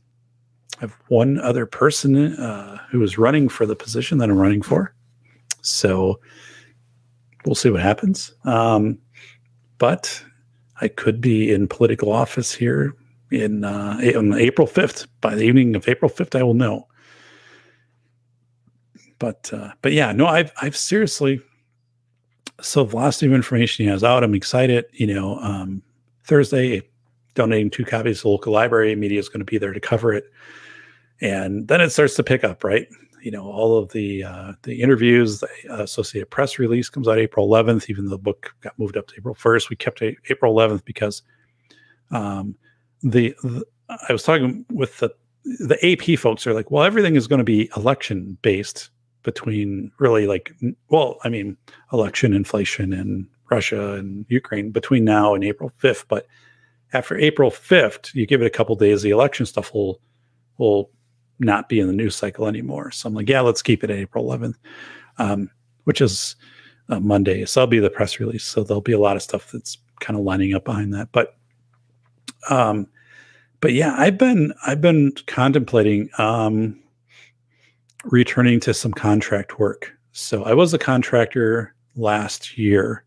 [0.79, 4.63] I have one other person uh, who is running for the position that I'm running
[4.63, 4.95] for.
[5.63, 6.21] So
[7.45, 8.33] we'll see what happens.
[8.45, 8.99] Um,
[9.79, 10.23] but
[10.81, 12.95] I could be in political office here
[13.31, 15.07] in uh, on April 5th.
[15.21, 16.89] By the evening of April 5th, I will know.
[19.19, 21.41] But uh, but yeah, no, I've I've seriously.
[22.61, 24.25] So velocity of information he has out.
[24.25, 24.87] I'm excited.
[24.93, 25.83] You know, um,
[26.25, 26.83] Thursday,
[27.35, 28.95] donating two copies to the local library.
[28.97, 30.25] Media is going to be there to cover it,
[31.21, 32.65] and then it starts to pick up.
[32.65, 32.89] Right,
[33.23, 37.19] you know, all of the uh, the interviews, the uh, Associated Press release comes out
[37.19, 37.91] April 11th.
[37.91, 40.85] Even though the book got moved up to April 1st, we kept a- April 11th
[40.85, 41.23] because
[42.11, 42.55] um,
[43.03, 45.11] the, the I was talking with the
[45.45, 48.91] the AP folks are like, well, everything is going to be election based
[49.23, 50.53] between really like,
[50.89, 51.57] well, I mean,
[51.93, 56.05] election, inflation, and Russia and Ukraine between now and April 5th.
[56.09, 56.27] But
[56.93, 60.01] after April 5th, you give it a couple days, the election stuff will
[60.59, 60.91] will
[61.39, 62.91] not be in the news cycle anymore.
[62.91, 64.57] So I'm like, yeah, let's keep it April 11th,
[65.19, 65.49] um,
[65.85, 66.35] which is
[66.89, 67.45] uh, Monday.
[67.45, 68.43] So that'll be the press release.
[68.43, 71.13] So there'll be a lot of stuff that's kind of lining up behind that.
[71.13, 71.37] But
[72.51, 72.89] um,
[73.61, 76.81] but yeah, I've been I've been contemplating um,
[78.05, 79.93] returning to some contract work.
[80.13, 83.05] So I was a contractor last year,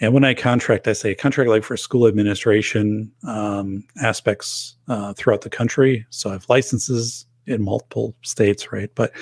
[0.00, 5.40] and when I contract, I say contract like for school administration um, aspects uh, throughout
[5.40, 6.06] the country.
[6.10, 8.90] So I have licenses in multiple states, right?
[8.94, 9.12] But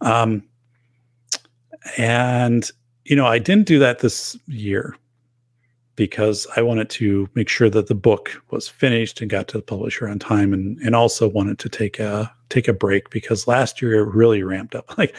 [0.00, 0.44] um,
[1.96, 2.70] and
[3.04, 4.94] you know, I didn't do that this year
[5.96, 9.62] because I wanted to make sure that the book was finished and got to the
[9.62, 13.80] publisher on time, and and also wanted to take a take a break because last
[13.80, 14.90] year it really ramped up.
[14.98, 15.16] Like,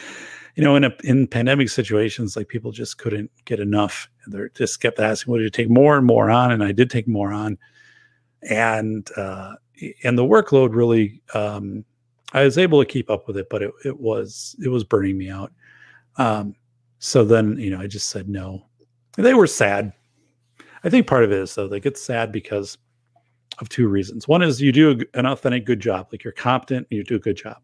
[0.54, 4.08] you know, in a in pandemic situations, like people just couldn't get enough.
[4.28, 7.08] They just kept asking, "Would you take more and more on?" And I did take
[7.08, 7.58] more on,
[8.48, 9.56] and uh,
[10.04, 11.84] and the workload really, um,
[12.32, 15.18] I was able to keep up with it, but it it was it was burning
[15.18, 15.52] me out.
[16.18, 16.54] Um,
[17.00, 18.64] so then, you know, I just said no.
[19.16, 19.92] They were sad.
[20.84, 22.78] I think part of it is though they get sad because
[23.58, 24.26] of two reasons.
[24.26, 27.36] One is you do an authentic good job, like you're competent, you do a good
[27.36, 27.58] job.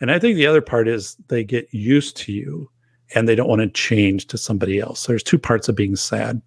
[0.00, 2.70] And I think the other part is they get used to you
[3.14, 5.06] and they don't want to change to somebody else.
[5.06, 6.40] There's two parts of being sad.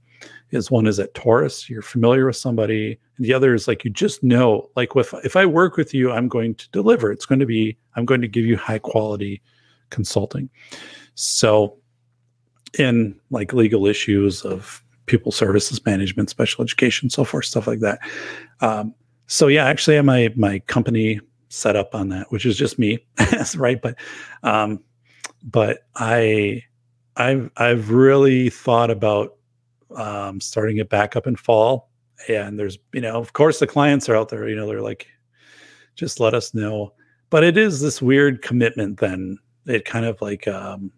[0.51, 3.91] Is one is at Taurus, you're familiar with somebody, and the other is like you
[3.91, 7.11] just know, like if if I work with you, I'm going to deliver.
[7.11, 9.41] It's going to be, I'm going to give you high quality
[9.89, 10.49] consulting.
[11.15, 11.77] So
[12.79, 17.99] in like legal issues of pupil services management, special education, so forth, stuff like that.
[18.61, 18.93] Um,
[19.25, 21.19] so yeah, actually, I my my company
[21.49, 22.99] set up on that, which is just me,
[23.57, 23.81] right?
[23.81, 23.95] But
[24.43, 24.81] um,
[25.43, 26.63] but I
[27.15, 29.35] I've I've really thought about
[29.95, 31.89] um, starting it back up in fall,
[32.29, 34.47] and there's you know, of course, the clients are out there.
[34.47, 35.07] You know, they're like,
[35.95, 36.93] just let us know.
[37.29, 38.99] But it is this weird commitment.
[38.99, 40.91] Then it kind of like um,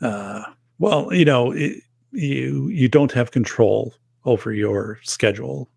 [0.00, 0.44] uh,
[0.78, 1.82] well, you know, it,
[2.12, 3.94] you you don't have control
[4.24, 5.68] over your schedule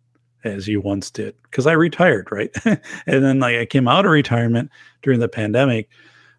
[0.44, 2.52] as you once did because I retired, right?
[2.66, 4.72] and then like I came out of retirement
[5.02, 5.90] during the pandemic,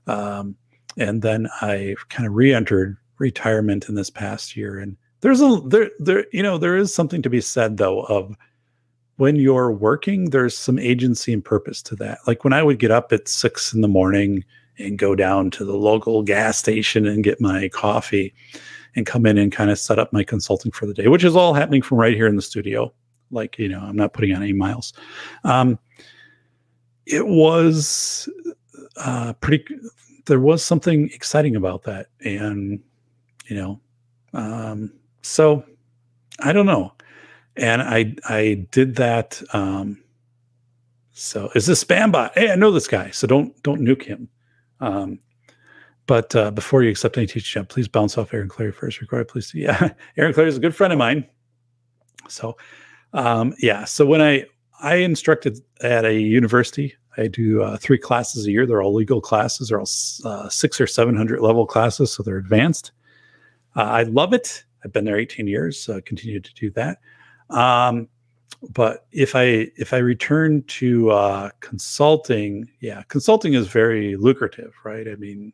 [0.06, 0.56] um,
[0.96, 4.78] and then I kind of re-entered retirement in this past year.
[4.78, 8.36] And there's a there there you know there is something to be said though of
[9.16, 12.18] when you're working, there's some agency and purpose to that.
[12.26, 14.44] Like when I would get up at six in the morning
[14.78, 18.34] and go down to the local gas station and get my coffee
[18.94, 21.36] and come in and kind of set up my consulting for the day, which is
[21.36, 22.92] all happening from right here in the studio.
[23.30, 24.92] Like, you know, I'm not putting on any miles.
[25.44, 25.78] Um,
[27.06, 28.28] it was
[28.96, 29.64] uh, pretty,
[30.26, 32.08] there was something exciting about that.
[32.24, 32.80] And,
[33.46, 33.80] you know,
[34.34, 34.92] um,
[35.22, 35.64] so
[36.40, 36.92] I don't know.
[37.56, 39.42] And I, I did that.
[39.52, 40.02] Um,
[41.12, 42.36] so is this spam bot?
[42.36, 44.28] Hey, I know this guy, so don't, don't nuke him.
[44.80, 45.18] Um,
[46.06, 49.00] but uh, before you accept any teaching job, please bounce off Aaron Clarey first.
[49.00, 49.52] Required, please.
[49.54, 51.26] Yeah, Aaron Clarey is a good friend of mine.
[52.28, 52.56] So,
[53.12, 53.84] um, yeah.
[53.84, 54.46] So when I
[54.80, 58.66] I instructed at a university, I do uh, three classes a year.
[58.66, 59.68] They're all legal classes.
[59.68, 59.88] They're all
[60.24, 62.92] uh, six or seven hundred level classes, so they're advanced.
[63.76, 64.64] Uh, I love it.
[64.84, 66.98] I've been there 18 years, so I continue to do that.
[67.50, 68.08] Um,
[68.70, 75.08] but if I if I return to uh, consulting, yeah, consulting is very lucrative, right?
[75.08, 75.52] I mean,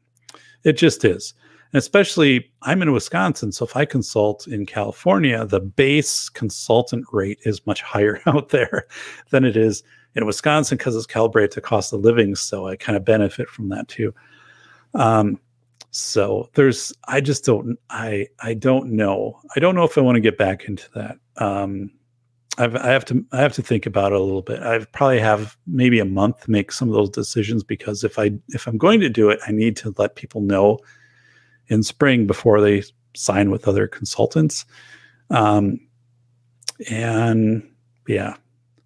[0.65, 1.35] it just is.
[1.73, 7.39] And especially, I'm in Wisconsin, so if I consult in California, the base consultant rate
[7.45, 8.87] is much higher out there
[9.31, 9.83] than it is
[10.15, 12.35] in Wisconsin because it's calibrated to cost of living.
[12.35, 14.15] So I kind of benefit from that too.
[14.95, 15.39] Um,
[15.91, 19.41] so there's, I just don't, I, I don't know.
[19.55, 21.17] I don't know if I want to get back into that.
[21.37, 21.91] Um,
[22.59, 24.61] I've, I have to, I have to think about it a little bit.
[24.63, 28.33] I probably have maybe a month to make some of those decisions because if I,
[28.49, 30.79] if I'm going to do it, I need to let people know
[31.69, 32.83] in spring before they
[33.15, 34.65] sign with other consultants.
[35.31, 35.81] Um,
[36.91, 37.69] and
[38.07, 38.37] yeah,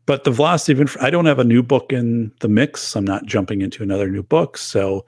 [0.06, 2.96] but the velocity of inf- I don't have a new book in the mix.
[2.96, 4.58] I'm not jumping into another new book.
[4.58, 5.06] So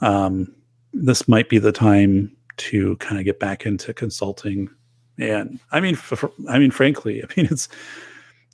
[0.00, 0.54] um,
[0.92, 4.68] this might be the time to kind of get back into consulting.
[5.30, 7.68] And I mean, f- I mean, frankly, I mean, it's,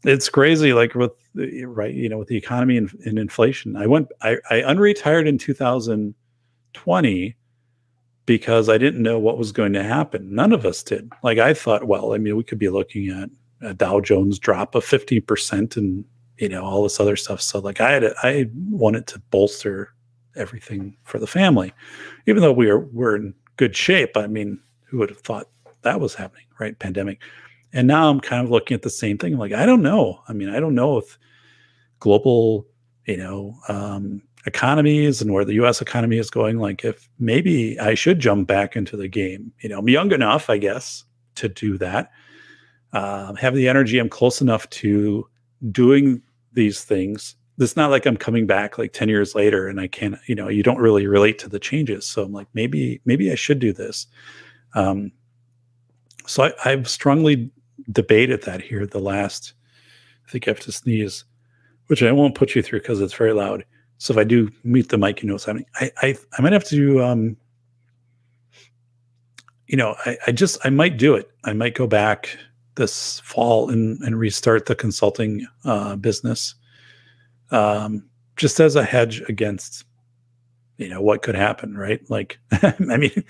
[0.04, 0.72] it's crazy.
[0.72, 4.38] Like with the, right, you know, with the economy and, and inflation, I went, I,
[4.50, 7.36] I unretired in 2020
[8.26, 10.34] because I didn't know what was going to happen.
[10.34, 11.10] None of us did.
[11.22, 13.30] Like I thought, well, I mean, we could be looking at
[13.60, 16.04] a Dow Jones drop of 50% and
[16.38, 17.40] you know all this other stuff.
[17.40, 19.92] So like I had to, I wanted to bolster
[20.36, 21.72] everything for the family,
[22.26, 24.16] even though we are we're in good shape.
[24.16, 25.48] I mean, who would have thought
[25.82, 26.78] that was happening, right?
[26.78, 27.20] Pandemic.
[27.72, 29.36] And now I'm kind of looking at the same thing.
[29.36, 30.20] like, I don't know.
[30.28, 31.18] I mean, I don't know if
[32.00, 32.66] global,
[33.06, 37.94] you know, um, economies and where the US economy is going, like if maybe I
[37.94, 39.52] should jump back into the game.
[39.60, 41.04] You know, I'm young enough, I guess,
[41.36, 42.10] to do that.
[42.92, 43.98] Uh, have the energy.
[43.98, 45.28] I'm close enough to
[45.70, 46.22] doing
[46.54, 47.36] these things.
[47.58, 50.48] It's not like I'm coming back like 10 years later and I can't, you know,
[50.48, 52.06] you don't really relate to the changes.
[52.06, 54.06] So I'm like, maybe, maybe I should do this.
[54.74, 55.12] Um,
[56.28, 57.50] so I, I've strongly
[57.90, 59.54] debated that here the last,
[60.26, 61.24] I think I have to sneeze,
[61.86, 63.64] which I won't put you through because it's very loud.
[63.96, 65.66] So if I do meet the mic, you know what's happening.
[65.76, 67.36] I I, I might have to um,
[69.68, 71.30] you know, I, I just I might do it.
[71.44, 72.36] I might go back
[72.74, 76.54] this fall and, and restart the consulting uh, business.
[77.50, 78.04] Um,
[78.36, 79.84] just as a hedge against
[80.78, 82.00] you know what could happen right?
[82.08, 83.24] Like i mean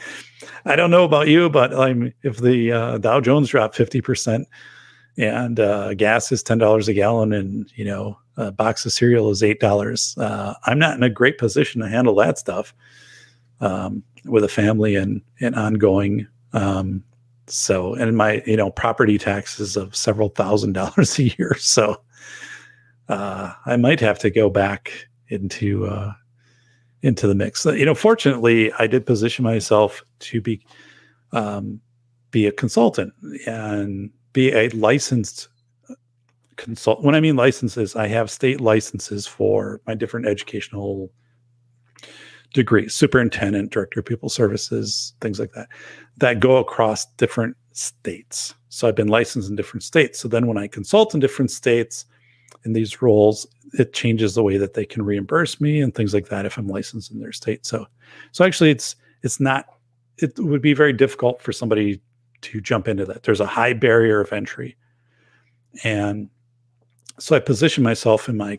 [0.65, 4.45] i don't know about you but i'm if the uh, dow jones dropped 50%
[5.16, 9.43] and uh, gas is $10 a gallon and you know a box of cereal is
[9.43, 12.73] $8 uh, i'm not in a great position to handle that stuff
[13.61, 17.03] um, with a family and and ongoing um,
[17.47, 22.01] so and my you know property taxes of several thousand dollars a year so
[23.09, 26.12] uh, i might have to go back into uh,
[27.03, 27.65] into the mix.
[27.65, 30.65] You know, fortunately, I did position myself to be
[31.33, 31.81] um,
[32.31, 33.12] be a consultant
[33.47, 35.49] and be a licensed
[35.89, 35.95] uh,
[36.57, 37.03] consult.
[37.03, 41.11] When I mean licenses, I have state licenses for my different educational
[42.55, 45.69] degrees, superintendent, director of pupil services, things like that,
[46.19, 48.55] that go across different states.
[48.70, 50.19] So I've been licensed in different states.
[50.19, 52.07] So then when I consult in different states
[52.65, 56.28] in these roles, it changes the way that they can reimburse me and things like
[56.28, 57.66] that if I'm licensed in their state.
[57.66, 57.86] So,
[58.32, 59.66] so actually, it's it's not.
[60.19, 62.01] It would be very difficult for somebody
[62.40, 63.23] to jump into that.
[63.23, 64.77] There's a high barrier of entry,
[65.85, 66.28] and
[67.19, 68.59] so I position myself in my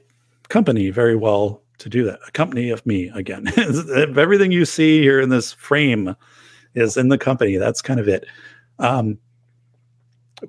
[0.49, 2.19] company very well to do that.
[2.27, 3.47] A company of me again.
[4.17, 6.15] Everything you see here in this frame
[6.75, 7.55] is in the company.
[7.55, 8.25] That's kind of it.
[8.79, 9.17] Um,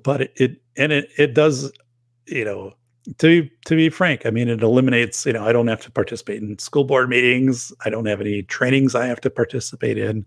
[0.03, 1.71] but it, it and it it does,
[2.27, 2.73] you know,
[3.17, 5.25] to to be frank, I mean, it eliminates.
[5.25, 7.73] You know, I don't have to participate in school board meetings.
[7.83, 10.25] I don't have any trainings I have to participate in.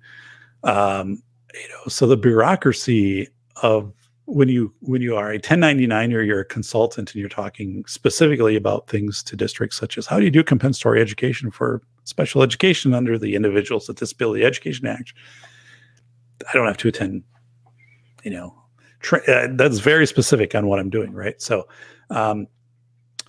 [0.65, 1.23] Um,
[1.53, 3.29] you know, so the bureaucracy
[3.63, 3.93] of
[4.27, 8.57] when you when you are a 1099 or you're a consultant and you're talking specifically
[8.57, 12.93] about things to districts such as how do you do compensatory education for special education
[12.95, 15.15] under the Individuals with Disability Education Act.
[16.49, 17.23] I don't have to attend.
[18.25, 18.55] You know,
[19.29, 21.41] uh, that's very specific on what I'm doing, right?
[21.41, 21.69] So.
[22.11, 22.47] Um,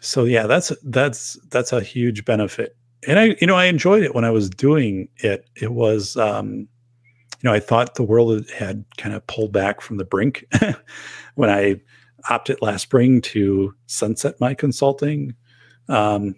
[0.06, 2.78] so yeah that's that's that's a huge benefit.
[3.08, 5.50] And i you know i enjoyed it when i was doing it.
[5.56, 9.98] It was um you know i thought the world had kind of pulled back from
[9.98, 10.46] the brink
[11.36, 11.82] when i
[12.30, 15.36] opted last spring to sunset my consulting.
[15.90, 16.36] Um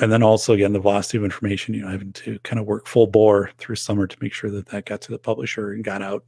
[0.00, 2.86] and then also again the velocity of information you know having to kind of work
[2.88, 6.02] full bore through summer to make sure that that got to the publisher and got
[6.02, 6.24] out.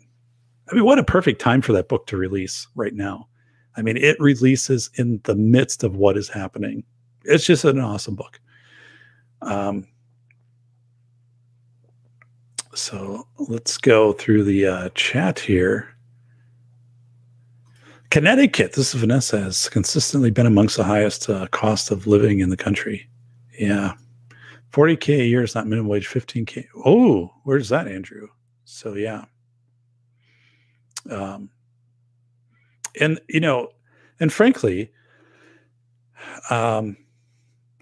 [0.70, 3.28] I mean what a perfect time for that book to release right now
[3.76, 6.84] I mean, it releases in the midst of what is happening.
[7.24, 8.40] It's just an awesome book.
[9.42, 9.86] Um,
[12.74, 15.94] so let's go through the uh, chat here.
[18.10, 22.50] Connecticut, this is Vanessa, has consistently been amongst the highest uh, cost of living in
[22.50, 23.08] the country.
[23.56, 23.94] Yeah.
[24.72, 26.66] 40K a year is not minimum wage, 15K.
[26.84, 28.28] Oh, where's that, Andrew?
[28.64, 29.24] So, yeah.
[31.08, 31.50] Um,
[32.98, 33.68] and you know,
[34.18, 34.90] and frankly,
[36.50, 36.96] um,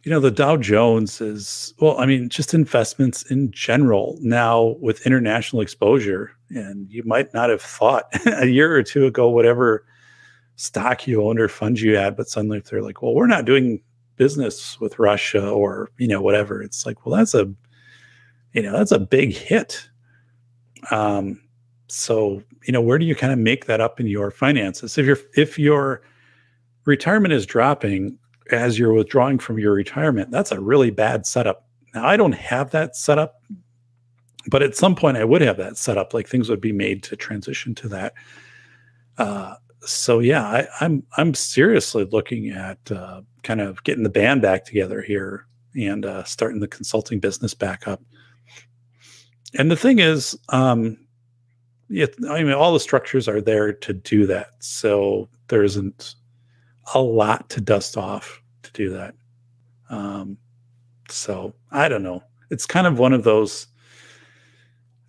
[0.04, 5.06] you know, the Dow Jones is well, I mean, just investments in general now with
[5.06, 9.84] international exposure, and you might not have thought a year or two ago, whatever
[10.56, 13.44] stock you owned or fund you had, but suddenly if they're like, well, we're not
[13.44, 13.80] doing
[14.16, 16.62] business with Russia or you know whatever.
[16.62, 17.52] It's like, well, that's a
[18.52, 19.88] you know that's a big hit.
[20.90, 21.40] Um,
[21.88, 24.98] so you know where do you kind of make that up in your finances?
[24.98, 26.02] If your if your
[26.84, 28.18] retirement is dropping
[28.50, 31.66] as you're withdrawing from your retirement that's a really bad setup.
[31.94, 33.42] Now i don't have that setup
[34.46, 37.16] but at some point i would have that setup like things would be made to
[37.16, 38.14] transition to that.
[39.18, 44.10] Uh, so yeah I, am I'm, I'm seriously looking at uh, kind of getting the
[44.10, 48.02] band back together here and uh, starting the consulting business back up.
[49.58, 50.98] And the thing is um,
[51.90, 54.50] it, I mean, all the structures are there to do that.
[54.60, 56.14] So there isn't,
[56.94, 59.14] a lot to dust off to do that.
[59.90, 60.38] Um,
[61.08, 62.22] so I don't know.
[62.50, 63.66] It's kind of one of those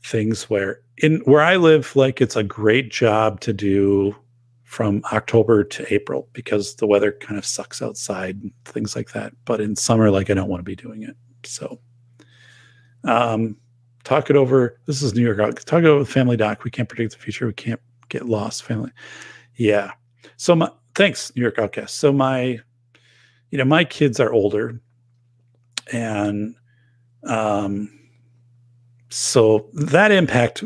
[0.06, 4.16] things where in where I live, like it's a great job to do
[4.64, 9.34] from October to April because the weather kind of sucks outside and things like that.
[9.46, 11.16] But in summer, like I don't want to be doing it.
[11.44, 11.80] So
[13.06, 13.56] um
[14.04, 14.80] talk it over.
[14.86, 15.38] This is New York.
[15.66, 16.64] Talk it over with Family Doc.
[16.64, 17.48] We can't predict the future.
[17.48, 18.64] We can't get lost.
[18.64, 18.92] Family.
[19.56, 19.92] Yeah.
[20.38, 21.98] So my thanks, New York Outcast.
[21.98, 22.60] So my,
[23.52, 24.80] you know, my kids are older,
[25.92, 26.56] and
[27.24, 27.92] um,
[29.10, 30.64] so that impact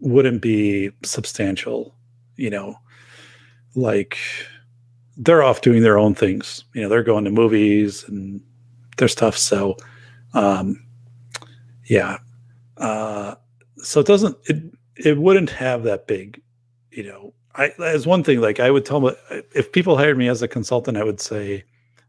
[0.00, 1.94] wouldn't be substantial.
[2.36, 2.76] You know,
[3.74, 4.18] like
[5.16, 6.64] they're off doing their own things.
[6.74, 8.40] You know, they're going to movies and
[8.96, 9.36] their stuff.
[9.36, 9.76] So,
[10.34, 10.84] um,
[11.84, 12.18] yeah.
[12.82, 13.36] Uh,
[13.78, 14.36] so it doesn't.
[14.44, 14.62] It
[14.96, 16.40] it wouldn't have that big,
[16.90, 19.16] you know, I as one thing, like I would tell them
[19.54, 21.64] if people hired me as a consultant, I would say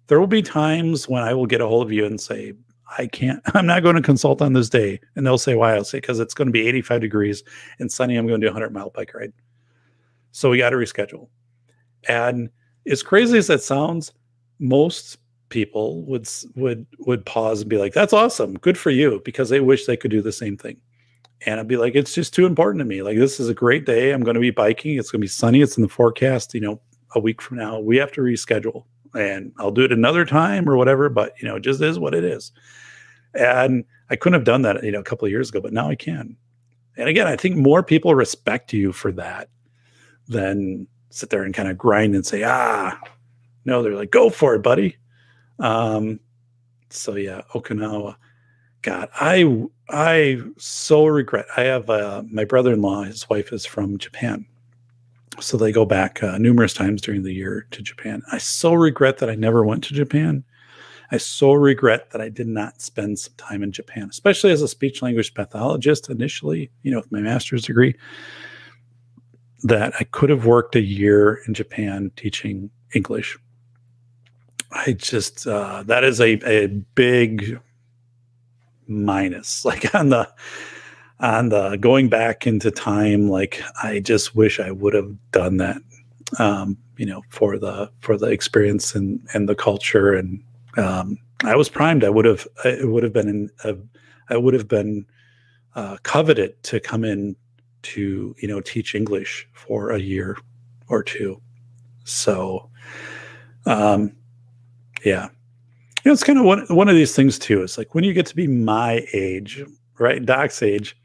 [0.07, 2.53] there will be times when I will get a hold of you and say,
[2.97, 4.99] I can't, I'm not going to consult on this day.
[5.15, 5.75] And they'll say, why?
[5.75, 7.43] I'll say, because it's going to be 85 degrees
[7.79, 8.15] and sunny.
[8.15, 9.33] I'm going to do a 100 mile bike ride.
[10.31, 11.27] So we got to reschedule.
[12.07, 12.49] And
[12.89, 14.11] as crazy as that sounds,
[14.59, 15.17] most
[15.53, 19.61] people would would would pause and be like, "That's awesome, good for you," because they
[19.61, 20.77] wish they could do the same thing
[21.45, 23.01] and I'd be like, it's just too important to me.
[23.01, 24.11] Like, this is a great day.
[24.11, 24.97] I'm going to be biking.
[24.97, 25.61] It's going to be sunny.
[25.61, 26.53] It's in the forecast.
[26.53, 26.81] You know,
[27.15, 30.77] a week from now, we have to reschedule, and I'll do it another time or
[30.77, 31.09] whatever.
[31.09, 32.51] But you know, it just is what it is.
[33.33, 35.89] And I couldn't have done that, you know, a couple of years ago, but now
[35.89, 36.37] I can.
[36.97, 39.49] And again, I think more people respect you for that
[40.27, 42.99] than sit there and kind of grind and say, ah,
[43.65, 44.97] no, they're like, go for it, buddy.
[45.59, 46.19] Um,
[46.89, 48.15] so yeah, Okinawa.
[48.81, 51.45] God, I I so regret.
[51.55, 53.03] I have uh, my brother-in-law.
[53.03, 54.45] His wife is from Japan,
[55.39, 58.21] so they go back uh, numerous times during the year to Japan.
[58.31, 60.43] I so regret that I never went to Japan.
[61.11, 64.67] I so regret that I did not spend some time in Japan, especially as a
[64.67, 66.69] speech language pathologist initially.
[66.81, 67.95] You know, with my master's degree,
[69.63, 73.37] that I could have worked a year in Japan teaching English.
[74.73, 77.59] I just uh, that is a a big
[78.87, 80.29] minus like on the
[81.19, 85.77] on the going back into time like i just wish i would have done that
[86.39, 90.43] um you know for the for the experience and and the culture and
[90.77, 92.03] um i was primed.
[92.03, 93.75] I would have it would have been in a,
[94.29, 95.05] i would have been
[95.75, 97.35] uh, coveted to come in
[97.83, 100.37] to you know teach english for a year
[100.87, 101.41] or two.
[102.03, 102.69] So
[103.65, 104.13] um
[105.03, 105.29] yeah
[106.03, 107.63] you know, it's kind of one one of these things too.
[107.63, 109.63] It's like when you get to be my age,
[109.99, 110.97] right, Doc's age,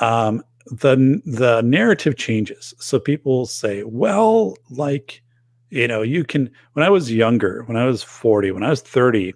[0.00, 2.72] um, the the narrative changes.
[2.78, 5.22] So people say, well, like,
[5.68, 6.50] you know, you can.
[6.72, 9.34] When I was younger, when I was forty, when I was thirty,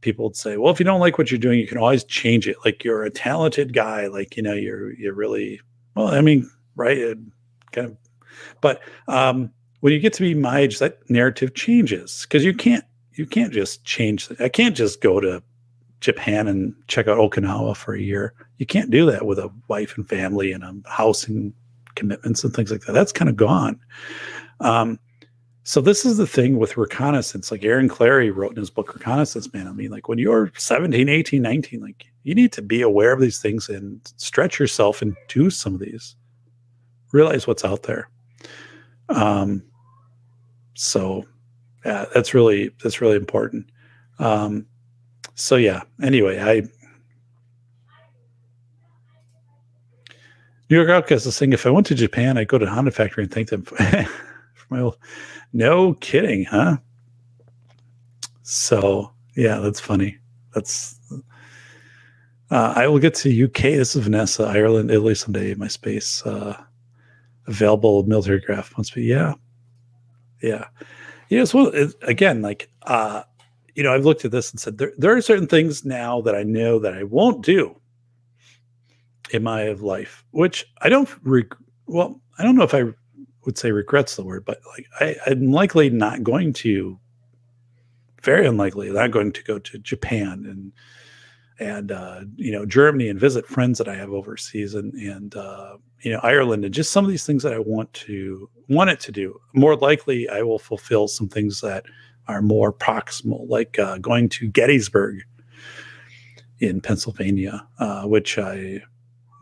[0.00, 2.48] people would say, well, if you don't like what you're doing, you can always change
[2.48, 2.56] it.
[2.64, 4.06] Like you're a talented guy.
[4.06, 5.60] Like you know, you're you're really
[5.94, 6.08] well.
[6.08, 7.14] I mean, right?
[7.72, 7.96] Kind of,
[8.62, 9.50] but um,
[9.80, 13.52] when you get to be my age, that narrative changes because you can't you can't
[13.52, 14.28] just change.
[14.40, 15.42] I can't just go to
[16.00, 18.34] Japan and check out Okinawa for a year.
[18.58, 21.52] You can't do that with a wife and family and a house and
[21.94, 22.92] commitments and things like that.
[22.92, 23.80] That's kind of gone.
[24.60, 24.98] Um,
[25.64, 27.50] so this is the thing with reconnaissance.
[27.50, 29.66] Like Aaron Clarey wrote in his book Reconnaissance Man.
[29.66, 33.20] I mean, like when you're 17, 18, 19, like you need to be aware of
[33.20, 36.14] these things and stretch yourself and do some of these.
[37.12, 38.08] Realize what's out there.
[39.08, 39.62] Um,
[40.74, 41.24] so
[41.84, 43.66] yeah, that's really that's really important.
[44.18, 44.66] Um,
[45.34, 45.82] so yeah.
[46.02, 46.62] Anyway, I
[50.68, 53.22] New York Outcast is saying if I went to Japan, I'd go to Honda Factory
[53.22, 53.76] and thank them for,
[54.54, 54.96] for my old.
[55.52, 56.78] No kidding, huh?
[58.42, 60.18] So yeah, that's funny.
[60.54, 60.98] That's.
[62.50, 63.62] Uh, I will get to UK.
[63.62, 65.54] This is Vanessa, Ireland, Italy someday.
[65.54, 66.60] My space uh,
[67.46, 69.02] available military graph must be.
[69.02, 69.34] Yeah,
[70.42, 70.66] yeah.
[71.30, 73.22] Know, so again, like uh,
[73.74, 76.34] you know, I've looked at this and said there there are certain things now that
[76.34, 77.76] I know that I won't do
[79.30, 81.08] in my life, which I don't.
[81.22, 81.56] Reg-
[81.86, 82.84] well, I don't know if I
[83.44, 86.98] would say regrets the word, but like I, I'm likely not going to.
[88.22, 90.72] Very unlikely, not going to go to Japan and
[91.58, 95.76] and uh, you know Germany and visit friends that I have overseas and and uh,
[96.02, 99.00] you know Ireland and just some of these things that I want to want it
[99.00, 99.40] to do.
[99.52, 101.84] More likely, I will fulfill some things that
[102.28, 105.22] are more proximal, like uh, going to Gettysburg
[106.58, 108.82] in Pennsylvania, uh, which I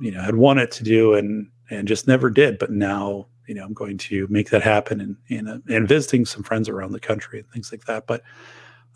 [0.01, 2.59] you know had wanted to do and and just never did.
[2.59, 6.25] But now you know, I'm going to make that happen and and, uh, and visiting
[6.25, 8.07] some friends around the country and things like that.
[8.07, 8.23] But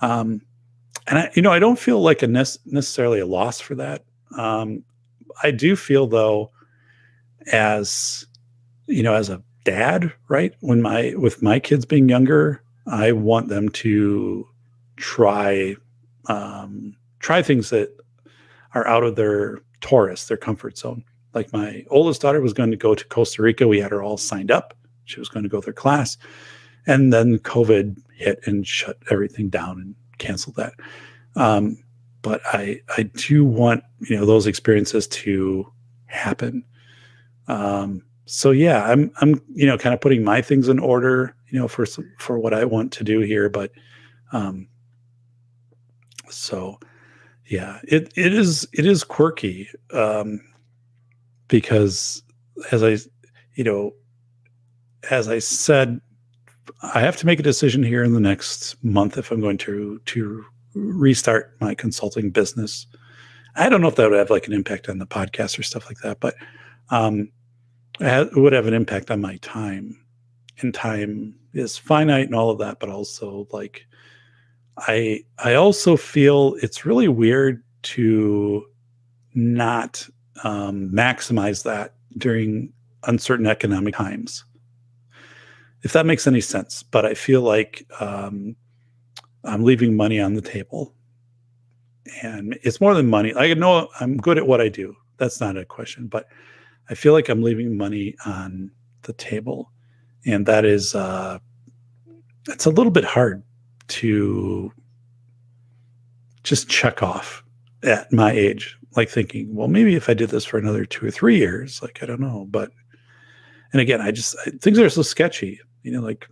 [0.01, 0.43] um,
[1.07, 4.05] and I, you know, I don't feel like a nec- necessarily a loss for that.
[4.37, 4.85] Um,
[5.43, 6.51] I do feel though,
[7.53, 8.27] as
[8.87, 10.55] you know, as a dad, right?
[10.61, 14.49] When my with my kids being younger, I want them to
[14.97, 15.77] try
[16.29, 17.91] um, try things that
[18.75, 21.05] are out of their Taurus, their comfort zone.
[21.35, 23.69] Like my oldest daughter was going to go to Costa Rica.
[23.69, 24.75] We had her all signed up.
[25.05, 26.17] She was going to go to their class.
[26.87, 30.73] And then COVID hit and shut everything down and canceled that.
[31.37, 31.79] Um,
[32.23, 35.71] but I I do want you know those experiences to
[36.07, 36.65] happen.
[37.49, 41.59] Um, so yeah, I'm I'm you know kind of putting my things in order, you
[41.59, 41.87] know, for
[42.19, 43.49] for what I want to do here.
[43.49, 43.73] But
[44.33, 44.69] um,
[46.29, 46.79] so
[47.47, 50.41] yeah, it it is it is quirky um,
[51.49, 52.23] because
[52.71, 52.99] as I
[53.55, 53.95] you know
[55.11, 56.01] as I said,
[56.83, 60.01] I have to make a decision here in the next month if I'm going to
[60.05, 60.45] to
[60.75, 62.87] restart my consulting business.
[63.57, 65.87] I don't know if that would have like an impact on the podcast or stuff
[65.87, 66.35] like that, but
[66.91, 67.31] um,
[68.01, 69.99] it would have an impact on my time.
[70.61, 73.87] And time is finite and all of that, but also like
[74.77, 78.67] I I also feel it's really weird to
[79.35, 80.09] not
[80.43, 82.73] um, maximize that during
[83.05, 84.45] uncertain economic times
[85.83, 86.83] if that makes any sense.
[86.83, 88.57] But I feel like um,
[89.45, 90.95] I'm leaving money on the table,
[92.23, 93.35] and it's more than money.
[93.35, 94.97] I know I'm good at what I do.
[95.19, 96.29] That's not a question, but
[96.91, 98.71] I feel like I'm leaving money on
[99.03, 99.71] the table,
[100.27, 101.39] and that is uh,
[102.49, 103.43] it's a little bit hard
[103.89, 104.73] to
[106.43, 107.43] just check off
[107.83, 108.79] at my age.
[108.97, 112.03] Like thinking well maybe if i did this for another two or three years like
[112.03, 112.71] i don't know but
[113.73, 116.27] and again i just I, things are so sketchy you know like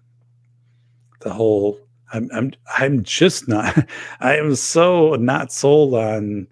[1.20, 1.78] the whole
[2.12, 3.87] i'm i'm i'm just not
[4.20, 6.49] i am so not sold on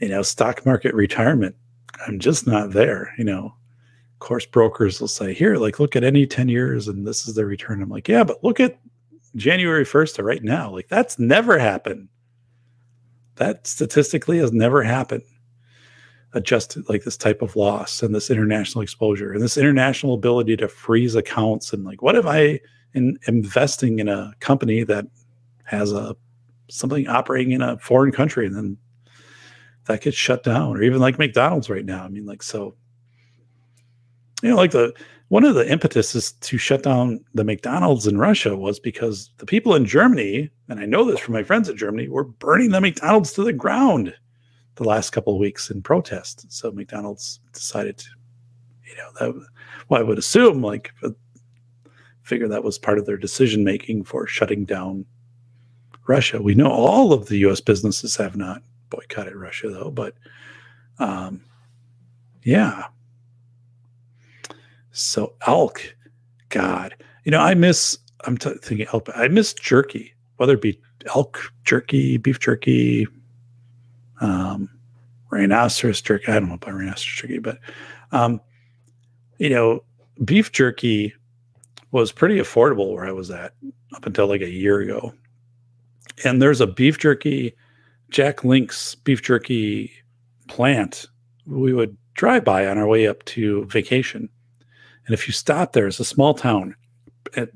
[0.00, 1.54] you know stock market retirement
[2.06, 3.54] i'm just not there you know.
[4.20, 7.46] Course brokers will say here like look at any 10 years and this is the
[7.46, 7.80] return.
[7.80, 8.80] I'm like yeah but look at
[9.36, 10.72] january 1st to right now.
[10.72, 12.08] Like that's never happened.
[13.36, 15.22] That statistically has never happened.
[16.32, 20.66] Adjusted like this type of loss and this international exposure and this international ability to
[20.66, 22.58] freeze accounts and like what if i
[22.94, 25.06] in investing in a company that
[25.62, 26.16] has a
[26.68, 28.76] something operating in a foreign country and then
[29.88, 32.74] that gets shut down or even like mcdonald's right now i mean like so
[34.42, 34.94] you know like the
[35.28, 39.74] one of the impetuses to shut down the mcdonald's in russia was because the people
[39.74, 43.32] in germany and i know this from my friends in germany were burning the mcdonald's
[43.32, 44.14] to the ground
[44.78, 46.50] the last couple of weeks in protest.
[46.50, 48.08] So McDonald's decided to,
[48.86, 49.46] you know, that
[49.88, 51.10] well, I would assume like uh,
[52.22, 55.04] figure that was part of their decision making for shutting down
[56.06, 56.40] Russia.
[56.40, 57.60] We know all of the U.S.
[57.60, 60.14] businesses have not boycotted Russia though, but
[60.98, 61.42] um,
[62.42, 62.84] yeah.
[64.90, 65.96] So elk,
[66.48, 66.94] God,
[67.24, 67.98] you know, I miss.
[68.24, 69.08] I'm t- thinking elk.
[69.14, 70.80] I miss jerky, whether it be
[71.14, 73.06] elk jerky, beef jerky,
[74.20, 74.68] um,
[75.30, 76.26] rhinoceros jerky.
[76.28, 77.58] I don't know about rhinoceros jerky, but
[78.12, 78.40] um,
[79.38, 79.84] you know,
[80.24, 81.14] beef jerky
[81.90, 83.54] was pretty affordable where I was at
[83.94, 85.14] up until like a year ago.
[86.24, 87.54] And there's a beef jerky,
[88.10, 89.92] Jack Link's beef jerky
[90.48, 91.06] plant
[91.46, 94.28] we would drive by on our way up to vacation.
[95.06, 96.74] And if you stop there, it's a small town,
[97.36, 97.50] at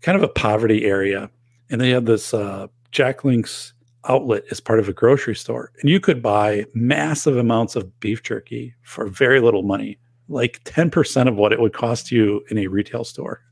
[0.00, 1.30] kind of a poverty area,
[1.70, 3.74] and they have this uh, Jack Link's
[4.08, 5.72] outlet as part of a grocery store.
[5.80, 9.98] And you could buy massive amounts of beef jerky for very little money,
[10.28, 13.42] like 10% of what it would cost you in a retail store.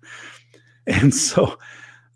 [0.88, 1.58] And so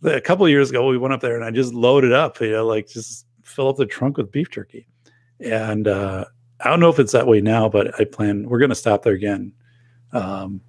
[0.05, 2.65] a couple years ago, we went up there and I just loaded up, you know,
[2.65, 4.87] like just fill up the trunk with beef jerky.
[5.41, 6.25] And uh,
[6.61, 9.03] I don't know if it's that way now, but I plan, we're going to stop
[9.03, 9.53] there again.
[10.13, 10.61] Um,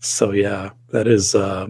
[0.00, 1.68] so yeah, that is, uh,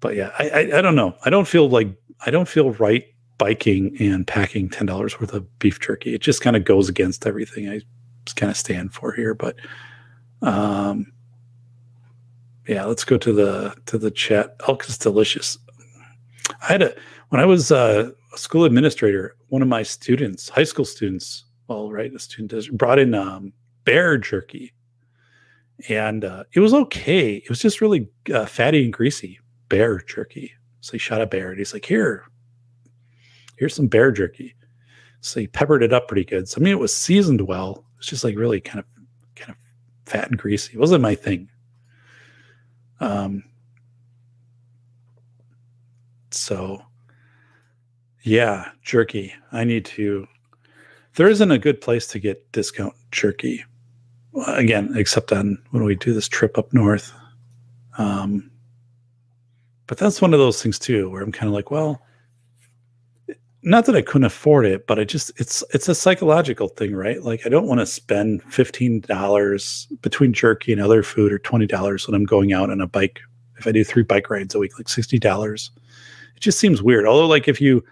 [0.00, 1.16] but yeah, I, I, I don't know.
[1.24, 1.88] I don't feel like
[2.26, 3.04] I don't feel right
[3.38, 6.14] biking and packing ten dollars worth of beef jerky.
[6.14, 7.80] It just kind of goes against everything I
[8.36, 9.34] kind of stand for here.
[9.34, 9.56] But
[10.42, 11.12] um,
[12.66, 14.56] yeah, let's go to the to the chat.
[14.68, 15.58] Elk is delicious.
[16.62, 16.94] I had a
[17.28, 19.36] when I was uh, a school administrator.
[19.48, 23.52] One of my students, high school students, well, right, a student brought in um,
[23.84, 24.72] bear jerky,
[25.88, 27.36] and uh, it was okay.
[27.36, 29.38] It was just really uh, fatty and greasy
[29.68, 30.52] bear jerky.
[30.80, 32.24] So he shot a bear, and he's like, "Here,
[33.56, 34.54] here's some bear jerky.
[35.20, 36.48] So he peppered it up pretty good.
[36.48, 37.84] So I mean, it was seasoned well.
[37.98, 38.86] It's just like really kind of
[39.36, 39.56] kind of
[40.04, 40.74] fat and greasy.
[40.74, 41.48] It wasn't my thing.
[43.00, 43.44] Um,
[46.30, 46.82] so,
[48.22, 49.34] yeah, jerky.
[49.52, 50.26] I need to.
[51.14, 53.64] There isn't a good place to get discount jerky.
[54.46, 57.12] Again, except on when we do this trip up north.
[57.98, 58.50] Um,
[59.86, 62.00] but that's one of those things too, where I'm kind of like, well,
[63.62, 67.22] not that I couldn't afford it, but I just it's it's a psychological thing, right?
[67.22, 71.66] Like I don't want to spend fifteen dollars between jerky and other food or twenty
[71.66, 73.20] dollars when I'm going out on a bike.
[73.58, 75.70] If I do three bike rides a week, like sixty dollars,
[76.34, 77.06] it just seems weird.
[77.06, 77.84] Although, like if you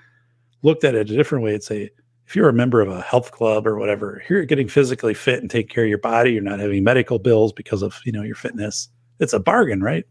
[0.63, 1.91] looked at it a different way, it's a
[2.27, 5.41] if you're a member of a health club or whatever, here you're getting physically fit
[5.41, 6.33] and take care of your body.
[6.33, 8.89] You're not having medical bills because of you know your fitness.
[9.19, 10.05] It's a bargain, right?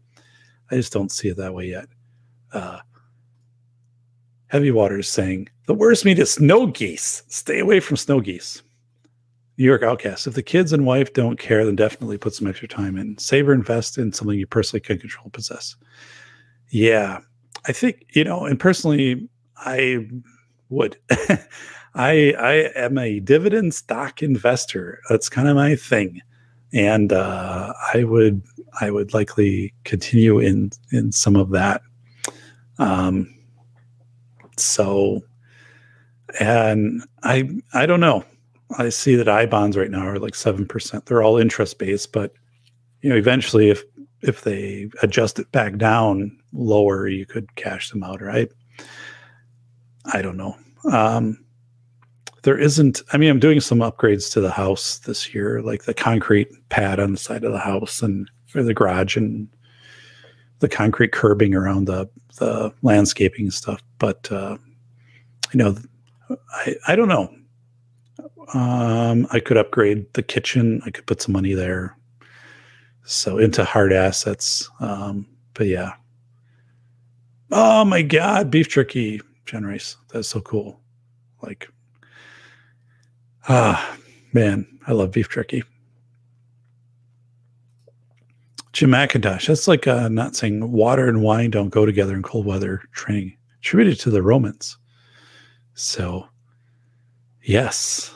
[0.70, 1.86] I just don't see it that way yet.
[2.52, 2.80] Uh,
[4.48, 7.22] Heavy Water is saying the worst meat is snow geese.
[7.28, 8.62] Stay away from snow geese.
[9.56, 10.26] New York Outcast.
[10.26, 13.18] If the kids and wife don't care, then definitely put some extra time in.
[13.18, 15.76] Save or invest in something you personally can control possess.
[16.70, 17.20] Yeah,
[17.66, 19.28] I think you know, and personally,
[19.58, 20.08] I
[20.70, 20.96] would.
[21.94, 25.00] I I am a dividend stock investor.
[25.08, 26.20] That's kind of my thing,
[26.72, 28.42] and uh, I would
[28.80, 31.82] I would likely continue in in some of that.
[32.78, 33.34] Um,
[34.56, 35.22] so,
[36.38, 38.24] and I I don't know.
[38.78, 41.06] I see that I bonds right now are like seven percent.
[41.06, 42.32] They're all interest based, but
[43.02, 43.82] you know, eventually, if
[44.22, 48.50] if they adjust it back down lower, you could cash them out, right?
[50.06, 50.56] I don't know.
[50.90, 51.44] Um,
[52.42, 53.02] there isn't.
[53.12, 56.98] I mean, I'm doing some upgrades to the house this year, like the concrete pad
[56.98, 59.48] on the side of the house and or the garage and
[60.60, 62.08] the concrete curbing around the
[62.38, 63.82] the landscaping and stuff.
[63.98, 64.56] But uh,
[65.52, 65.76] you know,
[66.52, 67.34] I I don't know.
[68.54, 70.80] Um, I could upgrade the kitchen.
[70.84, 71.96] I could put some money there.
[73.04, 74.68] So into hard assets.
[74.80, 75.92] Um, but yeah.
[77.52, 79.20] Oh my god, beef jerky,
[79.52, 79.96] Rice.
[80.12, 80.80] That's so cool.
[81.42, 81.68] Like
[83.48, 83.96] ah
[84.32, 85.62] man, I love beef jerky.
[88.72, 89.46] Jim McIntosh.
[89.46, 93.36] That's like uh, not saying water and wine don't go together in cold weather training.
[93.58, 94.78] Attributed to the Romans.
[95.74, 96.26] So,
[97.42, 98.14] yes.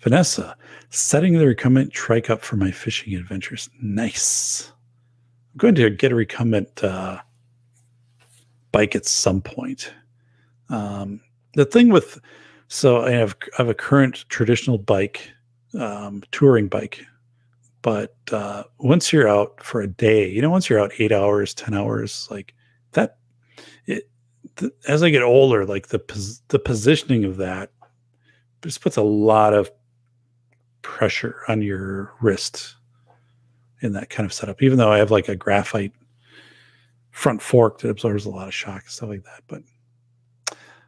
[0.00, 0.56] Vanessa,
[0.90, 3.68] setting the recumbent trike up for my fishing adventures.
[3.82, 4.72] Nice.
[5.52, 7.18] I'm going to get a recumbent uh,
[8.72, 9.92] bike at some point.
[10.70, 11.20] Um,
[11.54, 12.20] the thing with,
[12.68, 15.30] so I have, I have a current traditional bike,
[15.78, 17.04] um, touring bike,
[17.82, 21.54] but uh, once you're out for a day, you know, once you're out eight hours,
[21.54, 22.54] 10 hours, like
[22.92, 23.18] that,
[23.86, 24.10] it,
[24.56, 27.70] th- as I get older, like the, pos- the positioning of that
[28.62, 29.70] just puts a lot of
[30.82, 32.76] pressure on your wrist
[33.80, 35.92] in that kind of setup, even though I have like a graphite
[37.18, 39.42] front fork that absorbs a lot of shock and stuff like that.
[39.48, 39.62] But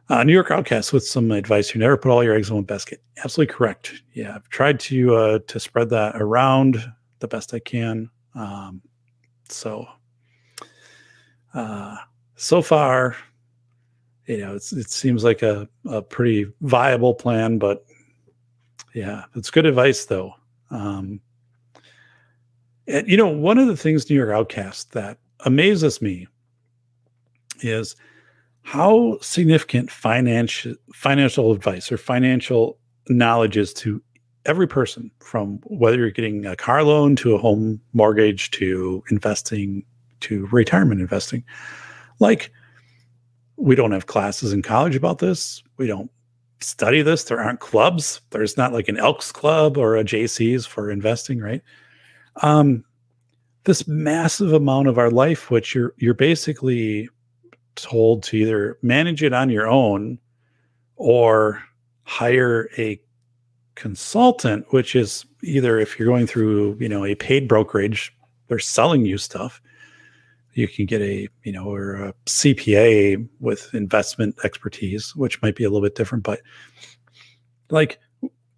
[0.07, 2.63] uh, New York Outcast with some advice: you never put all your eggs in one
[2.63, 3.01] basket.
[3.23, 4.01] Absolutely correct.
[4.13, 6.81] Yeah, I've tried to uh, to spread that around
[7.19, 8.09] the best I can.
[8.33, 8.81] Um,
[9.49, 9.85] so,
[11.53, 11.97] uh,
[12.35, 13.17] so far,
[14.25, 17.85] you know, it's, it seems like a, a pretty viable plan, but
[18.95, 20.33] yeah, it's good advice though.
[20.69, 21.19] Um,
[22.87, 26.27] and you know, one of the things New York Outcast that amazes me
[27.61, 27.95] is
[28.63, 32.77] how significant financial financial advice or financial
[33.09, 34.01] knowledge is to
[34.45, 39.83] every person from whether you're getting a car loan to a home mortgage to investing
[40.21, 41.43] to retirement investing.
[42.19, 42.51] Like
[43.57, 45.61] we don't have classes in college about this.
[45.77, 46.09] We don't
[46.59, 47.23] study this.
[47.23, 48.21] There aren't clubs.
[48.29, 51.61] There's not like an elks club or a Jaycees for investing right?
[52.41, 52.83] Um
[53.63, 57.09] this massive amount of our life which you're you're basically
[57.75, 60.19] told to either manage it on your own
[60.95, 61.63] or
[62.03, 62.99] hire a
[63.75, 68.13] consultant which is either if you're going through you know a paid brokerage
[68.47, 69.61] they're selling you stuff.
[70.53, 75.63] You can get a you know or a cpa with investment expertise which might be
[75.63, 76.41] a little bit different but
[77.69, 77.99] like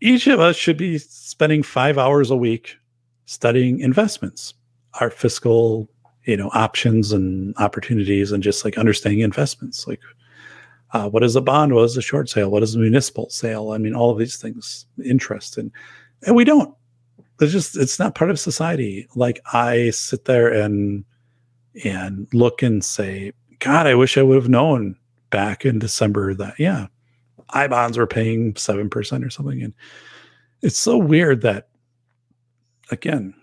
[0.02, 2.78] each of us should be spending five hours a week
[3.26, 4.56] studying investments
[5.00, 5.90] our fiscal
[6.26, 10.00] you know options and opportunities and just like understanding investments like
[10.92, 11.74] uh, what is a bond?
[11.74, 12.52] What is a short sale?
[12.52, 13.72] What is a municipal sale?
[13.72, 15.72] I mean all of these things interest and
[16.26, 16.74] and we don't.
[17.42, 19.08] It's just it's not part of society.
[19.16, 21.04] Like i sit there and
[21.84, 24.96] and look and say god i wish i would have known
[25.30, 26.88] back in december that yeah
[27.50, 29.74] i bonds were paying 7% or something and
[30.62, 31.70] it's so weird that
[32.92, 33.34] again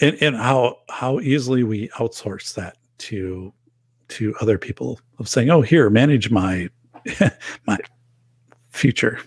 [0.00, 3.52] and, and how how easily we outsource that to
[4.08, 6.68] to other people of saying, "Oh, here, manage my
[7.66, 7.78] my
[8.70, 9.20] future."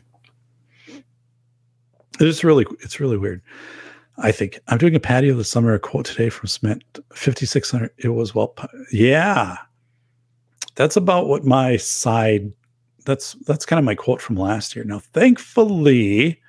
[2.20, 3.42] It's really it's really weird.
[4.18, 5.74] I think I'm doing a patio this summer.
[5.74, 6.84] A quote today from Cement
[7.14, 7.92] 5600.
[7.98, 8.56] It was well,
[8.92, 9.58] yeah.
[10.76, 12.52] That's about what my side.
[13.06, 14.84] That's that's kind of my quote from last year.
[14.84, 16.42] Now, thankfully,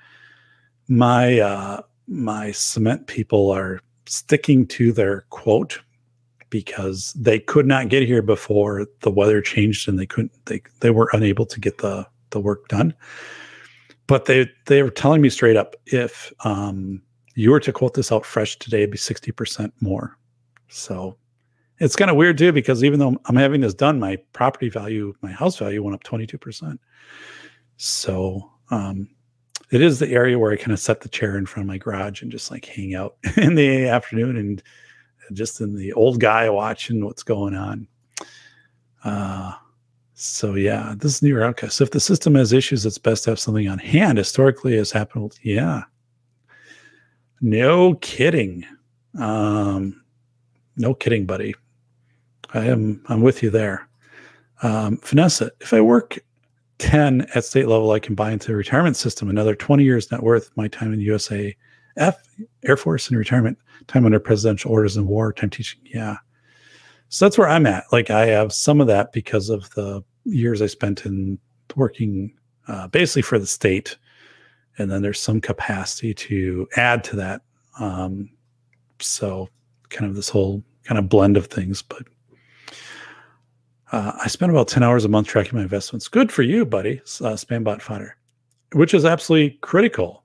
[0.89, 3.81] my uh, my cement people are
[4.11, 5.81] sticking to their quote
[6.51, 10.91] because they could not get here before the weather changed and they couldn't they they
[10.91, 12.93] were unable to get the the work done.
[14.07, 17.03] But they they were telling me straight up if um
[17.37, 20.19] you were to quote this out fresh today it'd be 60% more.
[20.69, 21.17] So
[21.79, 25.15] it's kind of weird too because even though i'm having this done my property value
[25.23, 26.79] my house value went up 22%
[27.79, 29.09] so um
[29.71, 31.79] it is the area where i kind of set the chair in front of my
[31.79, 34.63] garage and just like hang out in the afternoon and
[35.33, 37.87] just in the old guy watching what's going on.
[39.05, 39.53] Uh,
[40.15, 41.61] so yeah, this is New York.
[41.71, 44.19] So if the system has issues, it's best to have something on hand.
[44.19, 45.39] Historically, has happened.
[45.43, 45.85] Yeah,
[47.41, 48.67] no kidding.
[49.19, 50.03] Um,
[50.77, 51.55] no kidding, buddy.
[52.53, 53.03] I am.
[53.09, 53.89] I'm with you there.
[54.63, 56.19] Um, Vanessa, if I work
[56.81, 59.29] 10 at state level, I buy into the retirement system.
[59.29, 61.55] Another 20 years net worth my time in the USA
[61.97, 62.17] F
[62.65, 65.81] Air Force and retirement time under presidential orders and war time teaching.
[65.85, 66.17] Yeah.
[67.09, 67.85] So that's where I'm at.
[67.93, 71.39] Like I have some of that because of the years I spent in
[71.77, 72.33] working
[72.69, 73.97] uh, basically for the state.
[74.79, 77.43] And then there's some capacity to add to that.
[77.79, 78.31] Um,
[79.01, 79.49] so
[79.89, 81.83] kind of this whole kind of blend of things.
[81.83, 82.05] But
[83.93, 86.09] uh, I spend about 10 hours a month tracking my investments.
[86.09, 87.01] Good for you, buddy.
[87.21, 88.17] Uh, Spambot fodder,
[88.73, 90.21] which is absolutely critical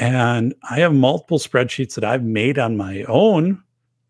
[0.00, 3.62] and I have multiple spreadsheets that I've made on my own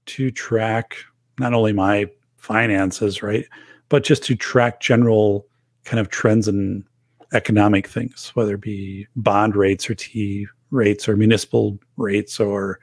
[0.06, 0.96] to track
[1.38, 3.46] not only my finances, right,
[3.88, 5.46] but just to track general
[5.84, 6.84] kind of trends in
[7.32, 12.78] economic things, whether it be bond rates or T rates or municipal rates or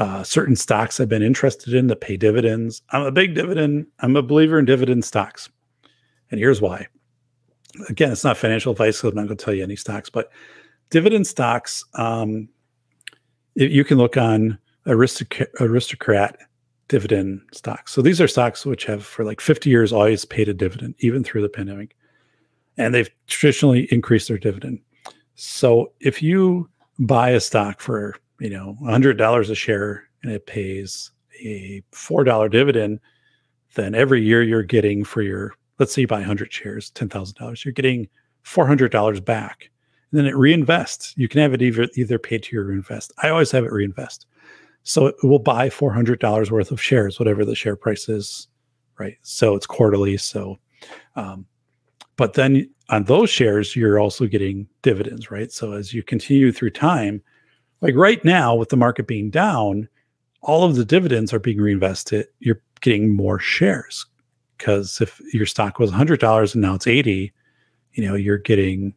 [0.00, 2.80] uh, certain stocks I've been interested in that pay dividends.
[2.88, 5.50] I'm a big dividend, I'm a believer in dividend stocks.
[6.30, 6.86] And here's why.
[7.90, 10.30] Again, it's not financial advice, so I'm not going to tell you any stocks, but
[10.88, 12.48] dividend stocks, um,
[13.54, 16.38] you can look on aristocrat, aristocrat
[16.88, 17.92] dividend stocks.
[17.92, 21.22] So these are stocks which have for like 50 years always paid a dividend, even
[21.22, 21.94] through the pandemic.
[22.78, 24.80] And they've traditionally increased their dividend.
[25.34, 31.10] So if you buy a stock for, you know, $100 a share and it pays
[31.42, 33.00] a $4 dividend,
[33.74, 37.72] then every year you're getting for your, let's say you buy 100 shares, $10,000, you're
[37.72, 38.08] getting
[38.44, 39.70] $400 back
[40.10, 41.12] and then it reinvests.
[41.16, 43.12] You can have it either either paid to your reinvest.
[43.22, 44.26] I always have it reinvest.
[44.82, 48.48] So it will buy four hundred dollars worth of shares, whatever the share price is,
[48.98, 49.16] right?
[49.22, 50.16] So it's quarterly.
[50.16, 50.58] So,
[51.16, 51.46] um,
[52.16, 55.52] but then on those shares, you're also getting dividends, right?
[55.52, 57.22] So as you continue through time,
[57.80, 59.88] like right now with the market being down,
[60.42, 62.26] all of the dividends are being reinvested.
[62.38, 64.06] You're getting more shares
[64.56, 67.32] because if your stock was hundred dollars and now it's eighty,
[67.92, 68.94] you know you're getting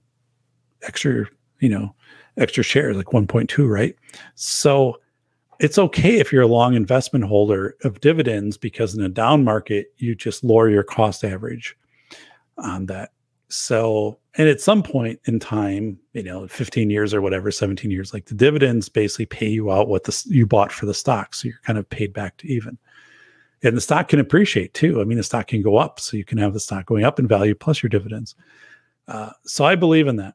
[0.83, 1.25] extra,
[1.59, 1.93] you know,
[2.37, 3.95] extra shares, like 1.2, right?
[4.35, 4.99] So
[5.59, 9.87] it's okay if you're a long investment holder of dividends because in a down market,
[9.97, 11.77] you just lower your cost average
[12.57, 13.11] on that.
[13.49, 18.13] So, and at some point in time, you know, 15 years or whatever, 17 years,
[18.13, 21.35] like the dividends basically pay you out what the, you bought for the stock.
[21.35, 22.77] So you're kind of paid back to even.
[23.61, 24.99] And the stock can appreciate too.
[24.99, 25.99] I mean, the stock can go up.
[25.99, 28.35] So you can have the stock going up in value plus your dividends.
[29.07, 30.33] Uh, so I believe in that.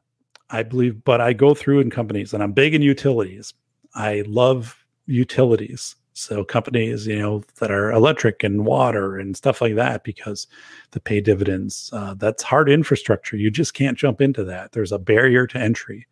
[0.49, 3.53] I believe, but I go through in companies and I'm big in utilities.
[3.95, 5.95] I love utilities.
[6.19, 10.47] So companies, you know, that are electric and water and stuff like that, because
[10.91, 13.37] the pay dividends, uh, that's hard infrastructure.
[13.37, 14.73] You just can't jump into that.
[14.73, 16.07] There's a barrier to entry.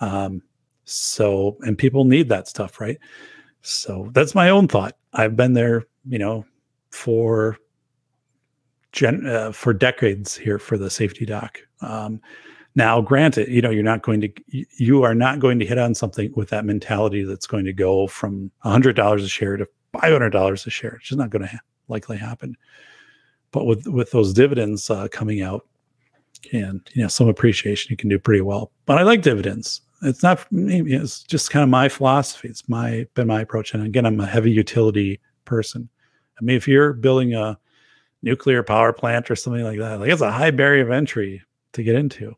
[0.00, 0.42] Um,
[0.84, 2.98] so, and people need that stuff, right?
[3.62, 4.98] So that's my own thought.
[5.14, 6.44] I've been there, you know,
[6.90, 7.56] for
[8.92, 11.58] gen uh, for decades here for the safety doc.
[11.80, 12.20] Um,
[12.74, 15.94] now, granted, you know, you're not going to, you are not going to hit on
[15.94, 20.70] something with that mentality that's going to go from $100 a share to $500 a
[20.70, 20.94] share.
[20.94, 22.56] It's just not going to ha- likely happen.
[23.50, 25.66] But with with those dividends uh, coming out
[26.52, 28.72] and you know some appreciation, you can do pretty well.
[28.86, 29.82] But I like dividends.
[30.00, 32.48] It's not it's just kind of my philosophy.
[32.48, 33.74] It's my been my approach.
[33.74, 35.88] And again, I'm a heavy utility person.
[36.40, 37.58] I mean, if you're building a
[38.22, 41.42] nuclear power plant or something like that, like it's a high barrier of entry
[41.74, 42.34] to get into.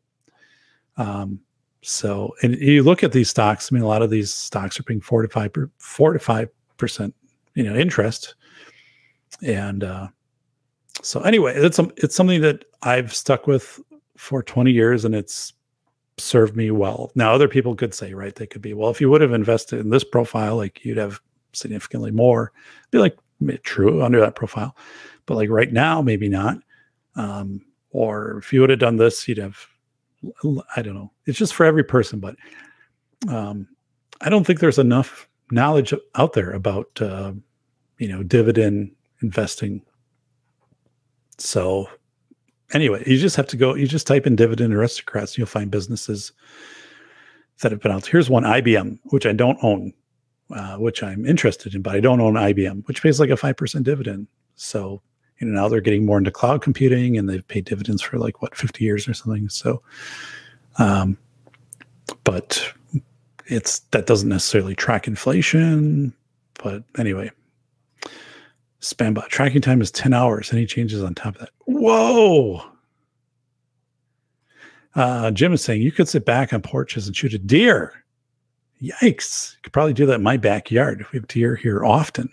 [0.96, 1.40] Um,
[1.86, 3.70] So, and you look at these stocks.
[3.70, 6.18] I mean, a lot of these stocks are paying four to five, per, four to
[6.18, 6.48] five
[6.78, 7.14] percent,
[7.54, 8.36] you know, interest.
[9.42, 10.08] And uh,
[11.02, 13.80] so, anyway, it's it's something that I've stuck with
[14.16, 15.52] for twenty years, and it's
[16.16, 17.10] served me well.
[17.14, 18.34] Now, other people could say, right?
[18.34, 21.20] They could be, well, if you would have invested in this profile, like you'd have
[21.52, 22.50] significantly more.
[22.92, 23.18] Be like
[23.62, 24.74] true under that profile,
[25.26, 26.56] but like right now, maybe not.
[27.16, 27.60] Um,
[27.90, 29.58] or if you would have done this, you'd have
[30.76, 31.12] I don't know.
[31.26, 32.36] It's just for every person, but
[33.28, 33.68] um,
[34.20, 37.32] I don't think there's enough knowledge out there about uh,
[37.98, 38.92] you know dividend
[39.22, 39.82] investing.
[41.38, 41.88] So
[42.72, 43.74] anyway, you just have to go.
[43.74, 46.32] You just type in dividend aristocrats, and you'll find businesses
[47.60, 48.06] that have been out.
[48.06, 49.92] Here's one IBM, which I don't own,
[50.50, 53.56] uh, which I'm interested in, but I don't own IBM, which pays like a five
[53.56, 54.28] percent dividend.
[54.56, 55.02] So
[55.38, 58.42] you know now they're getting more into cloud computing and they've paid dividends for like
[58.42, 59.82] what 50 years or something so
[60.78, 61.16] um
[62.24, 62.72] but
[63.46, 66.12] it's that doesn't necessarily track inflation
[66.62, 67.30] but anyway
[68.80, 72.62] spambot tracking time is 10 hours any changes on top of that whoa
[74.96, 78.04] uh, Jim is saying you could sit back on porches and shoot a deer.
[78.80, 79.54] Yikes!
[79.54, 81.00] You could probably do that in my backyard.
[81.00, 82.30] If we have deer here often.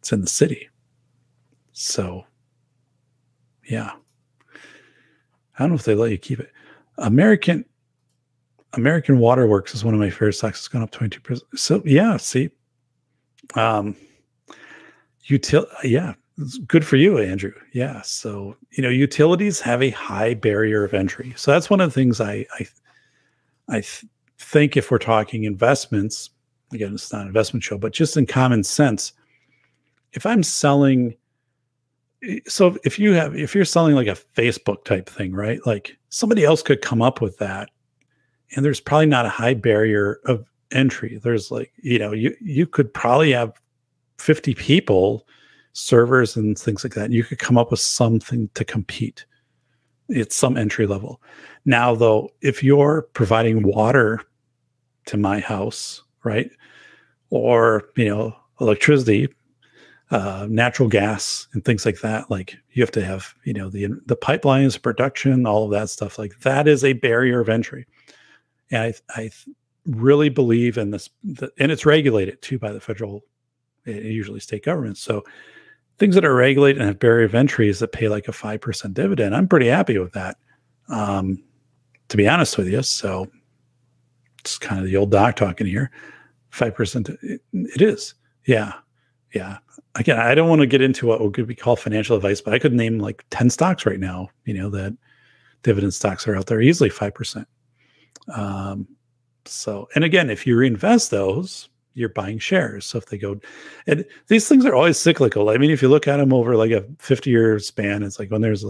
[0.00, 0.68] It's in the city,
[1.72, 2.24] so
[3.64, 3.92] yeah.
[5.58, 6.50] I don't know if they let you keep it.
[6.98, 7.64] American
[8.74, 10.60] American Water Works is one of my favorite stocks.
[10.60, 11.40] It's gone up 22%.
[11.56, 12.50] So yeah, see.
[13.54, 13.96] Um
[15.28, 17.52] util yeah, it's good for you, Andrew.
[17.72, 18.02] Yeah.
[18.02, 21.34] So, you know, utilities have a high barrier of entry.
[21.36, 22.66] So that's one of the things I I
[23.68, 24.04] I th-
[24.38, 26.30] think if we're talking investments,
[26.72, 29.12] again, it's not an investment show, but just in common sense,
[30.12, 31.14] if I'm selling
[32.46, 36.44] so if you have if you're selling like a facebook type thing right like somebody
[36.44, 37.68] else could come up with that
[38.54, 41.18] and there's probably not a high barrier of entry.
[41.22, 43.52] There's like you know you you could probably have
[44.18, 45.26] 50 people
[45.72, 49.24] servers and things like that you could come up with something to compete.
[50.08, 51.20] It's some entry level.
[51.64, 54.20] Now though if you're providing water
[55.06, 56.50] to my house right
[57.30, 59.28] or you know electricity
[60.12, 62.30] uh, natural gas and things like that.
[62.30, 66.18] Like you have to have, you know, the the pipelines, production, all of that stuff.
[66.18, 67.86] Like that is a barrier of entry.
[68.70, 69.30] And I I
[69.86, 73.24] really believe in this, the, and it's regulated too by the federal,
[73.84, 75.00] usually state governments.
[75.00, 75.24] So
[75.98, 78.94] things that are regulated and have barrier of entries that pay like a five percent
[78.94, 80.36] dividend, I'm pretty happy with that.
[80.88, 81.42] Um,
[82.08, 83.26] to be honest with you, so
[84.40, 85.90] it's kind of the old doc talking here.
[86.50, 88.14] Five percent, it, it is,
[88.46, 88.74] yeah,
[89.34, 89.58] yeah
[89.94, 92.58] again, I don't want to get into what would be called financial advice, but I
[92.58, 94.96] could name like 10 stocks right now, you know, that
[95.62, 97.46] dividend stocks are out there easily 5%.
[98.34, 98.88] Um,
[99.44, 102.86] so, and again, if you reinvest those, you're buying shares.
[102.86, 103.38] So if they go,
[103.86, 105.50] and these things are always cyclical.
[105.50, 108.30] I mean, if you look at them over like a 50 year span, it's like
[108.30, 108.64] when there's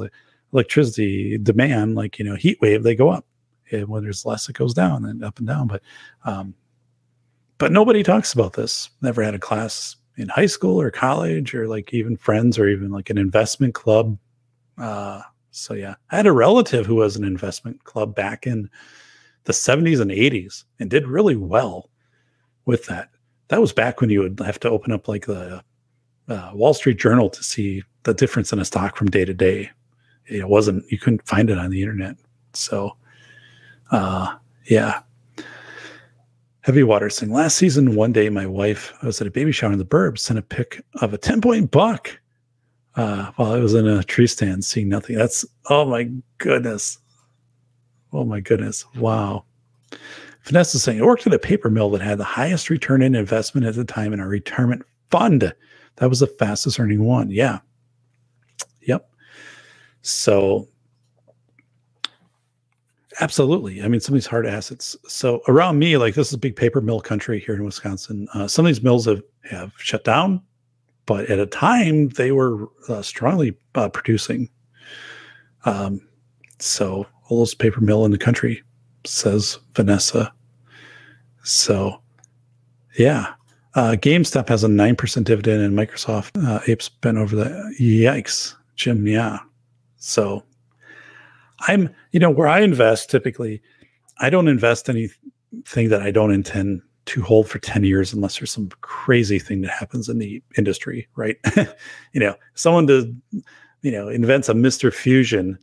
[0.53, 3.27] electricity demand, like, you know, heat wave, they go up.
[3.71, 5.69] And when there's less, it goes down and up and down.
[5.69, 5.83] But,
[6.25, 6.55] um,
[7.59, 8.91] but nobody talks about this.
[9.03, 12.91] Never had a class in high school or college or like even friends or even
[12.91, 14.19] like an investment club.
[14.79, 18.69] Uh, so yeah, I had a relative who was an investment club back in
[19.45, 21.91] the 70s and 80s and did really well
[22.65, 23.11] with that.
[23.49, 25.63] That was back when you would have to open up like the
[26.29, 29.71] uh, Wall Street Journal to see the difference in a stock from day to day.
[30.27, 32.17] It wasn't you couldn't find it on the internet.
[32.55, 32.97] So,
[33.91, 35.01] uh, yeah,
[36.63, 39.73] Heavy water saying last season, one day my wife, I was at a baby shower
[39.73, 42.21] in the burbs, sent a pic of a 10 point buck
[42.95, 45.17] uh, while I was in a tree stand seeing nothing.
[45.17, 46.09] That's, oh my
[46.39, 46.99] goodness.
[48.13, 48.85] Oh my goodness.
[48.95, 49.45] Wow.
[50.45, 53.67] Vanessa saying, I worked at a paper mill that had the highest return in investment
[53.67, 55.53] at the time in our retirement fund.
[55.97, 57.31] That was the fastest earning one.
[57.31, 57.59] Yeah.
[58.83, 59.09] Yep.
[60.03, 60.69] So
[63.21, 63.83] Absolutely.
[63.83, 64.97] I mean, some of these hard assets.
[65.07, 68.29] So around me, like this is a big paper mill country here in Wisconsin.
[68.35, 70.41] Uh, some of these mills have, have shut down,
[71.07, 74.49] but at a time they were uh, strongly uh, producing.
[75.65, 76.07] Um,
[76.59, 78.63] so oldest paper mill in the country,
[79.05, 80.33] says Vanessa.
[81.43, 82.01] So,
[82.99, 83.35] yeah.
[83.75, 89.07] Uh, GameStop has a 9% dividend and Microsoft uh, apes been over the yikes, Jim.
[89.07, 89.39] Yeah.
[89.97, 90.45] So
[91.69, 93.63] I'm, you know, where I invest typically,
[94.19, 98.51] I don't invest anything that I don't intend to hold for 10 years unless there's
[98.51, 101.37] some crazy thing that happens in the industry, right?
[102.13, 103.07] you know, someone does,
[103.83, 104.93] you know, invents a Mr.
[104.93, 105.59] Fusion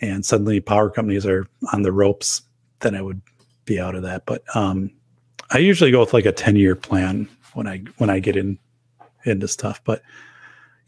[0.00, 2.42] and suddenly power companies are on the ropes,
[2.80, 3.20] then I would
[3.66, 4.26] be out of that.
[4.26, 4.90] But um,
[5.50, 8.58] I usually go with like a 10 year plan when I when I get in
[9.24, 9.80] into stuff.
[9.84, 10.02] But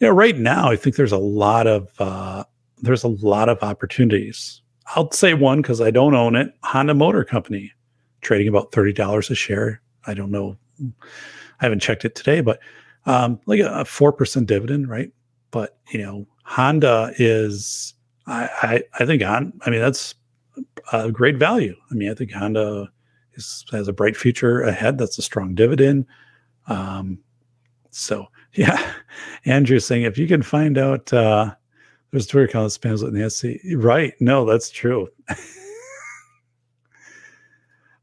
[0.00, 2.44] you know, right now I think there's a lot of uh,
[2.82, 4.60] there's a lot of opportunities.
[4.94, 6.52] I'll say one because I don't own it.
[6.64, 7.72] Honda Motor Company
[8.20, 9.80] trading about thirty dollars a share.
[10.06, 10.56] I don't know.
[10.80, 12.58] I haven't checked it today, but
[13.06, 15.10] um, like a four percent dividend, right?
[15.50, 17.94] But you know, Honda is
[18.26, 20.14] I, I I think on I mean that's
[20.92, 21.76] a great value.
[21.90, 22.90] I mean, I think Honda
[23.34, 24.98] is, has a bright future ahead.
[24.98, 26.06] That's a strong dividend.
[26.66, 27.18] Um,
[27.90, 28.92] so yeah,
[29.44, 31.54] Andrew's saying if you can find out uh,
[32.12, 34.12] there's Twitter account that spams with Nancy, right?
[34.20, 35.08] No, that's true.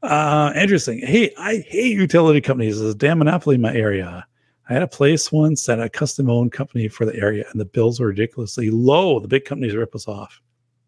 [0.02, 2.80] uh, saying, hey, I hate utility companies.
[2.80, 4.26] There's a damn monopoly in my area.
[4.68, 7.64] I had a place once at a custom owned company for the area, and the
[7.64, 9.20] bills were ridiculously low.
[9.20, 10.40] The big companies rip us off.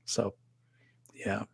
[0.04, 0.34] So,
[1.14, 1.44] yeah.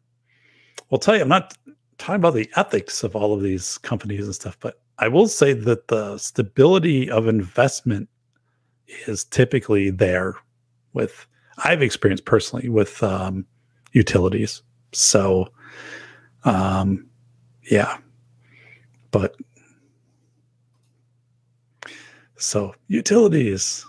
[0.91, 1.55] I'll tell you, I'm not
[1.99, 5.53] talking about the ethics of all of these companies and stuff, but I will say
[5.53, 8.09] that the stability of investment
[9.07, 10.35] is typically there
[10.93, 11.27] with,
[11.65, 13.47] I've experienced personally with um,
[13.93, 14.63] utilities.
[14.93, 15.53] So,
[16.45, 17.07] um,
[17.71, 17.99] yeah.
[19.11, 19.37] But
[22.37, 23.85] so utilities,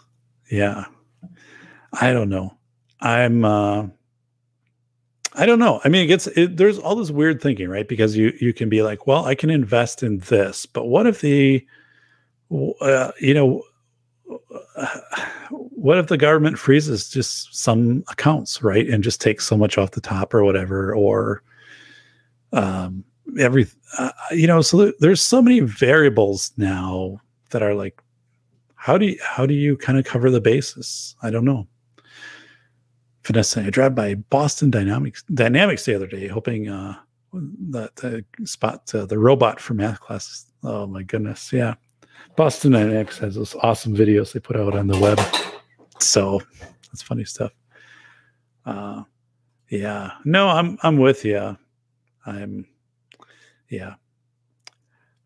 [0.50, 0.86] yeah.
[1.94, 2.56] I don't know.
[3.02, 3.88] I'm uh
[5.36, 5.80] I don't know.
[5.86, 7.88] I mean, it gets it, there's all this weird thinking, right?
[7.88, 11.22] Because you you can be like, well, I can invest in this, but what if
[11.22, 11.66] the,
[12.82, 13.64] uh, you know,
[15.50, 19.92] what if the government freezes just some accounts, right, and just takes so much off
[19.92, 21.44] the top or whatever, or
[22.54, 23.04] um,
[23.40, 23.68] every,
[23.98, 27.20] uh, you know, so there's so many variables now
[27.52, 28.02] that are like,
[28.76, 31.16] how do you how do you kind of cover the basis?
[31.22, 31.68] I don't know.
[33.26, 36.96] Vanessa, I drive by Boston Dynamics Dynamics the other day, hoping uh,
[37.34, 40.46] that to spot uh, the robot for math classes.
[40.64, 41.76] Oh my goodness, yeah.
[42.40, 45.20] Boston Dynamics has those awesome videos they put out on the web.
[46.00, 46.42] So
[46.86, 47.52] that's funny stuff.
[48.66, 49.04] Uh,
[49.68, 51.58] yeah, no, I'm I'm with you.
[52.26, 52.66] I'm,
[53.68, 53.96] yeah.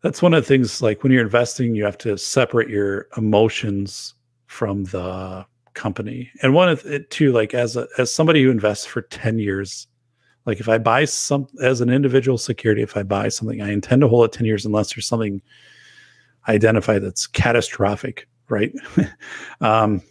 [0.00, 0.82] That's one of the things.
[0.82, 4.14] Like when you're investing, you have to separate your emotions
[4.46, 6.32] from the company.
[6.42, 9.86] And one of it too, like as a as somebody who invests for 10 years,
[10.46, 14.00] like if I buy some as an individual security, if I buy something, I intend
[14.00, 15.40] to hold it 10 years unless there's something
[16.48, 18.72] identify that's catastrophic, right?
[19.60, 20.02] um,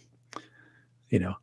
[1.10, 1.36] you know,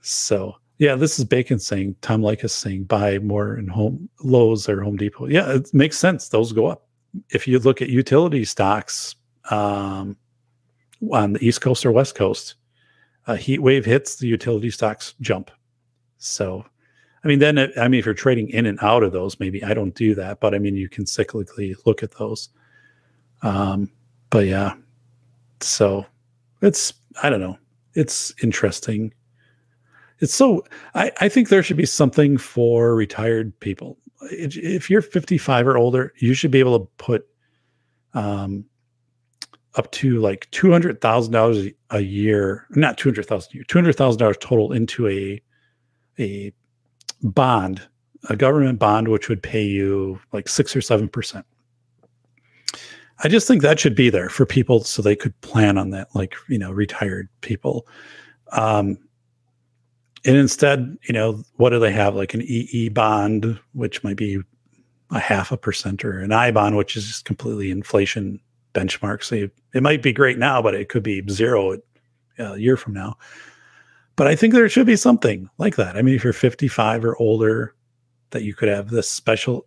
[0.00, 4.80] so yeah, this is Bacon saying, Tom Likas saying buy more in home Lowe's or
[4.82, 5.26] Home Depot.
[5.26, 6.30] Yeah, it makes sense.
[6.30, 6.86] Those go up.
[7.28, 9.14] If you look at utility stocks
[9.50, 10.16] um,
[11.12, 12.54] on the East Coast or West Coast,
[13.26, 15.50] a heat wave hits, the utility stocks jump.
[16.16, 16.64] So,
[17.22, 19.74] I mean, then I mean, if you're trading in and out of those, maybe I
[19.74, 22.48] don't do that, but I mean, you can cyclically look at those.
[23.42, 23.90] Um,
[24.30, 24.74] but yeah,
[25.60, 26.06] so
[26.62, 26.92] it's
[27.22, 27.58] I don't know,
[27.94, 29.12] it's interesting.
[30.20, 33.98] It's so I, I think there should be something for retired people.
[34.30, 37.26] If you're 55 or older, you should be able to put
[38.12, 38.66] um,
[39.76, 43.64] up to like two hundred thousand dollars a year, not two hundred thousand a year,
[43.64, 45.40] two hundred thousand dollars total into a
[46.18, 46.52] a
[47.22, 47.82] bond,
[48.28, 51.46] a government bond, which would pay you like six or seven percent.
[53.22, 56.08] I just think that should be there for people so they could plan on that,
[56.14, 57.86] like you know, retired people.
[58.52, 58.98] Um,
[60.24, 62.14] and instead, you know, what do they have?
[62.14, 64.40] Like an EE bond, which might be
[65.10, 68.40] a half a percent, or an I bond, which is just completely inflation
[68.74, 69.22] benchmark.
[69.22, 71.78] So you, it might be great now, but it could be zero
[72.38, 73.16] a year from now.
[74.16, 75.96] But I think there should be something like that.
[75.96, 77.74] I mean, if you're 55 or older,
[78.30, 79.66] that you could have this special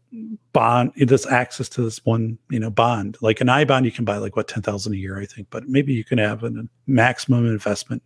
[0.53, 3.17] bond, this access to this one, you know, bond.
[3.21, 5.47] Like an I bond, you can buy like what 10,000 a year, I think.
[5.49, 6.51] But maybe you can have a
[6.87, 8.03] maximum investment,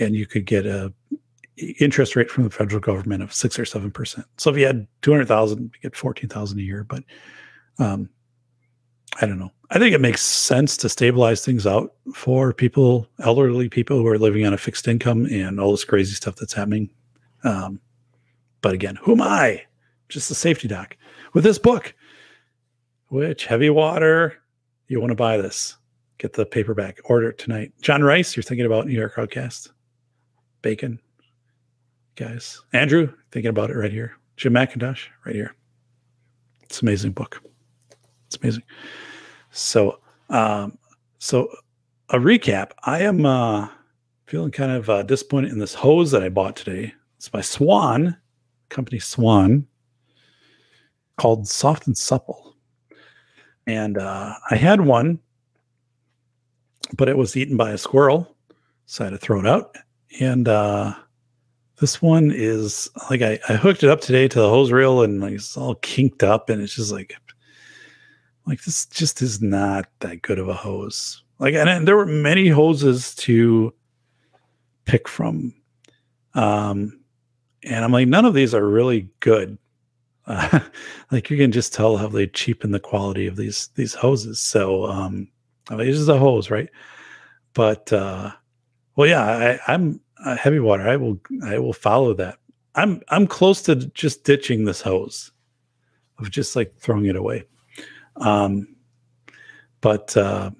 [0.00, 0.92] and you could get a
[1.78, 4.26] interest rate from the federal government of six or seven percent.
[4.38, 6.84] So if you had 200,000, you get 14,000 a year.
[6.84, 7.04] But
[7.78, 8.08] um,
[9.20, 9.52] I don't know.
[9.70, 14.18] I think it makes sense to stabilize things out for people, elderly people who are
[14.18, 16.90] living on a fixed income and all this crazy stuff that's happening.
[17.44, 17.80] Um,
[18.64, 19.62] but again, who am I?
[20.08, 20.96] Just a safety doc
[21.34, 21.94] with this book,
[23.08, 24.38] which heavy water.
[24.88, 25.76] You want to buy this?
[26.16, 26.98] Get the paperback.
[27.04, 27.74] Order it tonight.
[27.82, 29.70] John Rice, you're thinking about New York Outcast.
[30.62, 30.98] Bacon,
[32.16, 32.62] guys.
[32.72, 34.16] Andrew, thinking about it right here.
[34.38, 35.54] Jim McIntosh, right here.
[36.62, 37.42] It's amazing book.
[38.28, 38.62] It's amazing.
[39.50, 40.78] So, um,
[41.18, 41.50] so
[42.08, 42.70] a recap.
[42.84, 43.68] I am uh,
[44.24, 46.94] feeling kind of uh, disappointed in this hose that I bought today.
[47.18, 48.16] It's by Swan,
[48.74, 49.66] company Swan,
[51.16, 52.56] called Soft and Supple.
[53.66, 55.18] And uh, I had one,
[56.96, 58.36] but it was eaten by a squirrel.
[58.86, 59.76] So I had to throw it out.
[60.20, 60.94] And uh,
[61.80, 65.20] this one is like I, I hooked it up today to the hose reel and
[65.20, 67.16] like it's all kinked up and it's just like
[68.46, 71.22] like this just is not that good of a hose.
[71.38, 73.72] Like and, and there were many hoses to
[74.84, 75.54] pick from.
[76.34, 77.03] Um
[77.64, 79.58] and I'm like, none of these are really good.
[80.26, 80.60] Uh,
[81.10, 84.40] like you can just tell how they cheapen the quality of these these hoses.
[84.40, 85.28] So um
[85.70, 86.68] I mean, this is a hose, right?
[87.54, 88.30] But uh
[88.96, 90.88] well yeah, I, I'm uh, heavy water.
[90.88, 92.38] I will I will follow that.
[92.74, 95.30] I'm I'm close to just ditching this hose
[96.18, 97.44] of just like throwing it away.
[98.16, 98.68] Um
[99.80, 100.50] but uh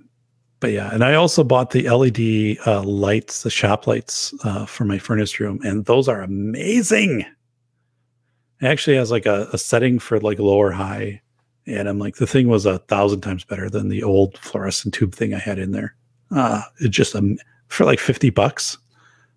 [0.65, 4.87] but yeah, and I also bought the LED uh, lights, the shop lights uh, for
[4.87, 7.21] my furnace room, and those are amazing.
[7.21, 11.21] It actually has like a, a setting for like low or high,
[11.67, 15.15] and I'm like the thing was a thousand times better than the old fluorescent tube
[15.15, 15.95] thing I had in there.
[16.31, 17.37] Uh, it just um,
[17.69, 18.79] for like fifty bucks.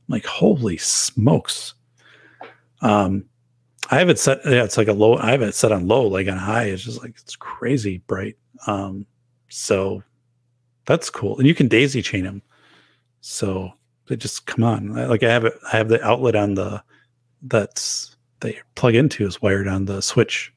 [0.08, 1.74] I'm like holy smokes.
[2.80, 3.26] Um,
[3.92, 4.40] I have it set.
[4.46, 5.18] Yeah, it's like a low.
[5.18, 6.68] I have it set on low, like on high.
[6.68, 8.38] It's just like it's crazy bright.
[8.66, 9.06] Um,
[9.50, 10.04] so
[10.88, 11.38] that's cool.
[11.38, 12.42] And you can daisy chain them.
[13.22, 13.72] So
[14.08, 14.96] they just come on.
[14.96, 16.82] Like I have it, I have the outlet on the
[17.44, 20.54] that's they plug into is wired on the switch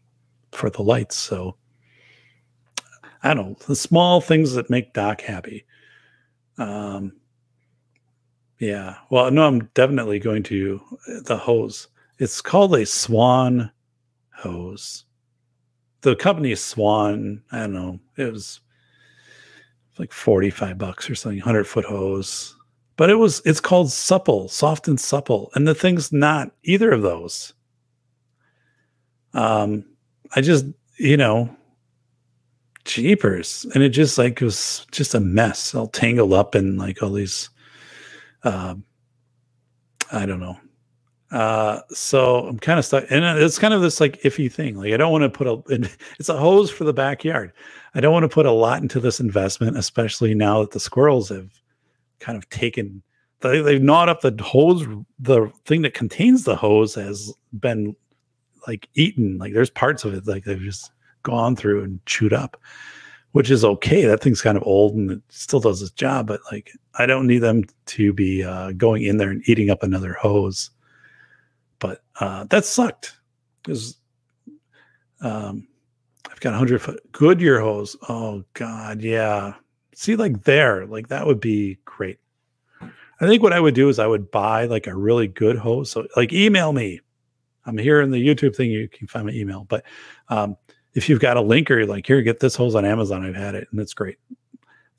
[0.53, 1.17] for the lights.
[1.17, 1.57] So
[3.23, 5.67] I don't know the small things that make Doc happy.
[6.57, 7.13] Um,
[8.59, 8.97] yeah.
[9.11, 10.81] Well, no, I'm definitely going to
[11.25, 11.89] the hose.
[12.19, 13.71] It's called a Swan
[14.33, 15.05] hose.
[16.03, 17.43] The company is Swan.
[17.51, 18.01] I don't know.
[18.17, 18.61] It was
[20.01, 22.57] like 45 bucks or something, 100 foot hose.
[22.97, 25.51] But it was, it's called supple, soft and supple.
[25.55, 27.55] And the thing's not either of those.
[29.33, 29.85] Um,
[30.35, 30.67] I just,
[30.99, 31.55] you know,
[32.85, 33.67] jeepers.
[33.75, 37.51] And it just like was just a mess, all tangled up in like all these,
[38.43, 38.85] um,
[40.13, 40.59] I don't know.
[41.31, 44.77] Uh, so I'm kind of stuck, and it's kind of this like iffy thing.
[44.77, 47.53] Like I don't want to put a, it's a hose for the backyard.
[47.95, 51.29] I don't want to put a lot into this investment, especially now that the squirrels
[51.29, 51.51] have
[52.19, 53.03] kind of taken
[53.41, 54.87] they, they've gnawed up the hose.
[55.19, 57.97] The thing that contains the hose has been
[58.67, 59.39] like eaten.
[59.39, 60.93] Like there's parts of it like they've just
[61.23, 62.61] gone through and chewed up,
[63.33, 64.05] which is okay.
[64.05, 67.27] That thing's kind of old and it still does its job, but like I don't
[67.27, 70.71] need them to be uh, going in there and eating up another hose.
[72.21, 73.17] Uh, that sucked
[73.63, 73.97] because
[75.23, 75.67] um,
[76.31, 77.97] I've got a hundred foot Goodyear hose.
[78.09, 79.55] Oh God, yeah.
[79.95, 82.19] See, like there, like that would be great.
[82.83, 85.91] I think what I would do is I would buy like a really good hose.
[85.91, 87.01] So like email me.
[87.67, 88.71] I'm here in the YouTube thing.
[88.71, 89.67] You can find my email.
[89.69, 89.85] But
[90.29, 90.57] um,
[90.95, 93.25] if you've got a link or you're like, here, get this hose on Amazon.
[93.25, 94.17] I've had it and it's great.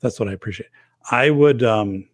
[0.00, 0.70] That's what I appreciate.
[1.10, 2.08] I would um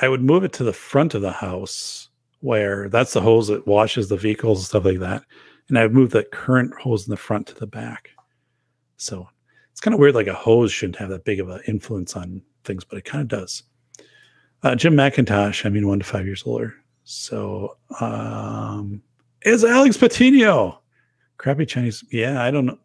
[0.00, 2.05] I would move it to the front of the house
[2.40, 5.22] where that's the hose that washes the vehicles and stuff like that.
[5.68, 8.10] And I would move that current hose in the front to the back.
[8.96, 9.28] So
[9.72, 12.42] it's kind of weird, like a hose shouldn't have that big of an influence on
[12.64, 13.62] things, but it kind of does.
[14.62, 16.74] Uh, Jim McIntosh, I mean, one to five years older.
[17.04, 19.00] So um
[19.42, 20.80] is Alex Patino.
[21.38, 22.02] Crappy Chinese.
[22.10, 22.78] Yeah, I don't know.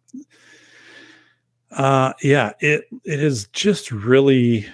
[1.72, 4.68] Uh yeah, it it is just really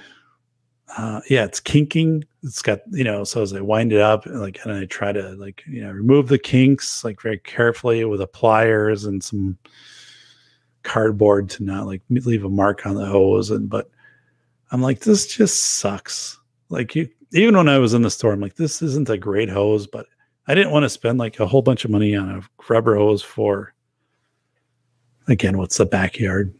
[0.97, 2.25] uh yeah, it's kinking.
[2.43, 5.29] It's got, you know, so as I wind it up, like and I try to
[5.35, 9.57] like, you know, remove the kinks like very carefully with a pliers and some
[10.83, 13.89] cardboard to not like leave a mark on the hose and but
[14.71, 16.39] I'm like this just sucks.
[16.69, 19.49] Like you even when I was in the store I'm like this isn't a great
[19.49, 20.07] hose but
[20.47, 23.21] I didn't want to spend like a whole bunch of money on a rubber hose
[23.21, 23.73] for
[25.27, 26.55] again what's the backyard.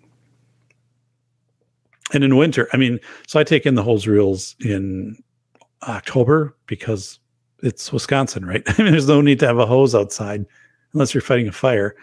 [2.14, 5.18] And in winter, I mean, so I take in the hose reels in
[5.84, 7.20] October because
[7.64, 8.64] it's Wisconsin, right?
[8.68, 10.46] I mean, there's no need to have a hose outside
[10.94, 11.96] unless you're fighting a fire.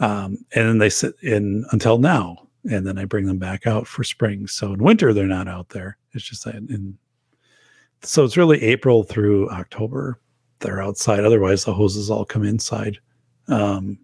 [0.00, 3.86] Um, and then they sit in until now, and then I bring them back out
[3.86, 4.46] for spring.
[4.46, 5.98] So in winter, they're not out there.
[6.12, 6.98] It's just that in
[8.02, 10.20] so it's really April through October
[10.60, 11.24] they're outside.
[11.24, 12.98] Otherwise, the hoses all come inside.
[13.46, 13.98] Um,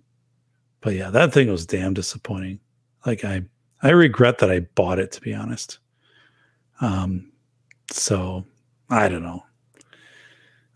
[0.80, 2.60] but yeah, that thing was damn disappointing.
[3.04, 3.42] Like I,
[3.84, 5.78] I regret that I bought it to be honest.
[6.80, 7.30] Um,
[7.90, 8.44] so
[8.90, 9.44] I don't know.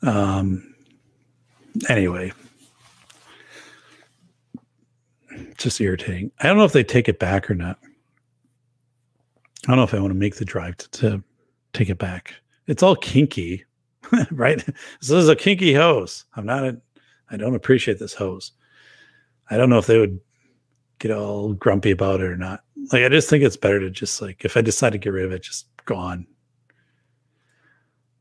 [0.03, 0.75] Um,
[1.89, 2.33] anyway,
[5.57, 6.31] just irritating.
[6.39, 7.79] I don't know if they take it back or not.
[9.67, 11.25] I don't know if I want to make the drive to, to
[11.73, 12.35] take it back.
[12.67, 13.65] It's all kinky,
[14.31, 14.65] right?
[15.01, 16.27] This is a kinky hose.
[16.37, 16.81] I'm not a,
[17.31, 18.53] I don't appreciate this hose.
[19.51, 20.21] I don't know if they would
[20.99, 22.63] get all grumpy about it or not.
[22.93, 25.25] Like I just think it's better to just like if I decide to get rid
[25.25, 26.27] of it, just go on.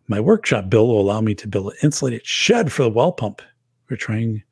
[0.08, 3.42] My workshop bill will allow me to build an insulated shed for the well pump.
[3.90, 4.44] We're trying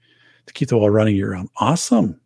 [0.45, 1.49] to keep the well running year round.
[1.57, 2.19] Awesome.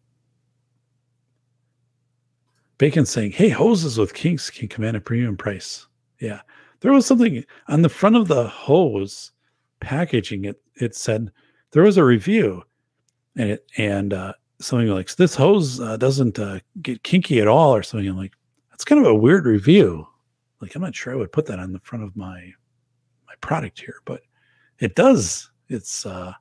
[2.77, 5.85] Bacon saying, "Hey, hoses with kinks can command a premium price."
[6.19, 6.41] Yeah,
[6.79, 9.31] there was something on the front of the hose
[9.79, 10.45] packaging.
[10.45, 11.31] It it said
[11.71, 12.63] there was a review,
[13.35, 17.75] and it and uh, something like this hose uh, doesn't uh, get kinky at all,
[17.75, 18.07] or something.
[18.07, 18.33] I'm like,
[18.71, 20.07] that's kind of a weird review.
[20.61, 22.53] Like, I'm not sure I would put that on the front of my
[23.27, 24.21] my product here, but
[24.79, 25.49] it does.
[25.69, 26.33] It's uh,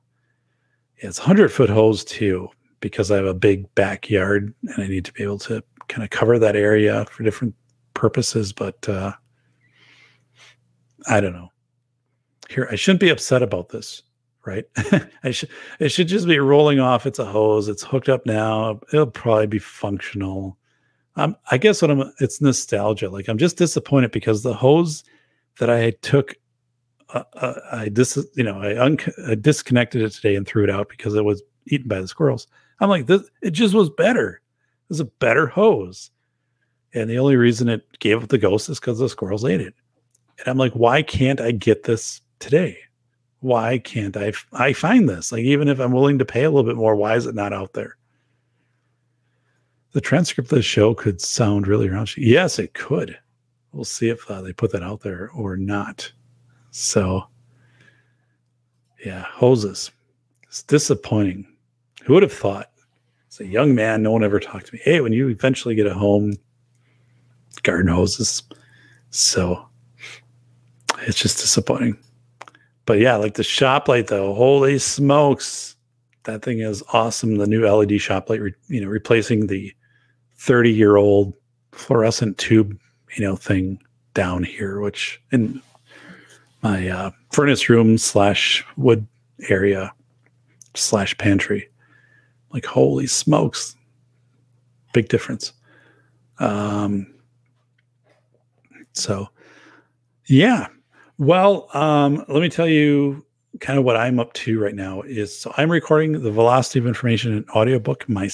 [0.97, 2.49] it's hundred foot hose too
[2.81, 6.09] because I have a big backyard and I need to be able to kind of
[6.09, 7.53] cover that area for different
[7.93, 8.53] purposes.
[8.53, 9.13] But uh,
[11.07, 11.49] I don't know.
[12.49, 14.01] Here, I shouldn't be upset about this,
[14.45, 14.65] right?
[15.23, 17.05] I should it should just be rolling off.
[17.05, 17.67] It's a hose.
[17.67, 18.79] It's hooked up now.
[18.93, 20.57] It'll probably be functional.
[21.15, 23.09] Um, I guess what I'm it's nostalgia.
[23.09, 25.03] Like I'm just disappointed because the hose
[25.59, 26.35] that I took,
[27.13, 30.69] uh, uh, I dis you know I, un- I disconnected it today and threw it
[30.69, 32.47] out because it was eaten by the squirrels.
[32.79, 33.23] I'm like this.
[33.41, 34.35] It just was better.
[34.35, 36.11] It was a better hose,
[36.93, 39.75] and the only reason it gave up the ghost is because the squirrels ate it.
[40.39, 42.77] And I'm like, why can't I get this today?
[43.41, 45.31] Why can't I f- I find this?
[45.31, 47.53] Like even if I'm willing to pay a little bit more, why is it not
[47.53, 47.97] out there?
[49.91, 52.17] The transcript of the show could sound really raunchy.
[52.17, 53.17] Yes, it could.
[53.71, 56.11] We'll see if uh, they put that out there or not.
[56.71, 57.23] So,
[59.05, 59.91] yeah, hoses.
[60.43, 61.47] It's disappointing.
[62.03, 62.71] Who would have thought?
[63.29, 64.81] As a young man, no one ever talked to me.
[64.83, 66.33] Hey, when you eventually get a home,
[67.63, 68.43] garden hoses.
[69.11, 69.67] So
[71.01, 71.97] it's just disappointing.
[72.89, 75.75] But yeah, like the shop light though, holy smokes.
[76.23, 77.35] That thing is awesome.
[77.35, 79.71] The new LED shop light, re- you know, replacing the
[80.37, 81.35] 30 year old
[81.71, 82.75] fluorescent tube,
[83.15, 83.79] you know, thing
[84.15, 85.61] down here, which in
[86.63, 89.05] my uh, furnace room slash wood
[89.49, 89.93] area
[90.73, 91.69] slash pantry.
[92.53, 93.75] Like, holy smokes.
[94.93, 95.53] Big difference.
[96.39, 97.05] Um,
[98.93, 99.29] so,
[100.25, 100.69] yeah.
[101.19, 103.25] Well, um, let me tell you
[103.59, 106.87] kind of what I'm up to right now is so I'm recording the Velocity of
[106.87, 108.07] Information in audiobook.
[108.07, 108.29] My,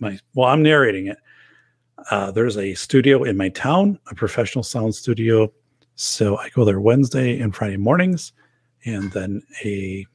[0.00, 1.16] my, well, I'm narrating it.
[2.10, 5.50] Uh, there's a studio in my town, a professional sound studio.
[5.94, 8.34] So I go there Wednesday and Friday mornings,
[8.84, 10.06] and then a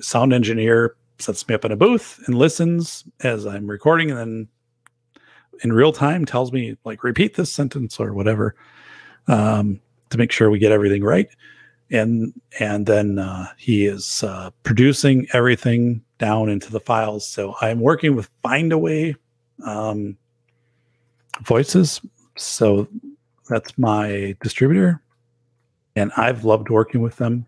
[0.00, 4.48] sound engineer sets me up in a booth and listens as I'm recording, and then
[5.62, 8.54] in real time tells me like repeat this sentence or whatever
[9.28, 11.28] um, to make sure we get everything right.
[11.90, 17.26] And and then uh, he is uh, producing everything down into the files.
[17.26, 19.14] So I'm working with Findaway
[19.64, 20.16] um,
[21.42, 22.00] Voices.
[22.36, 22.88] So
[23.48, 25.02] that's my distributor,
[25.94, 27.46] and I've loved working with them.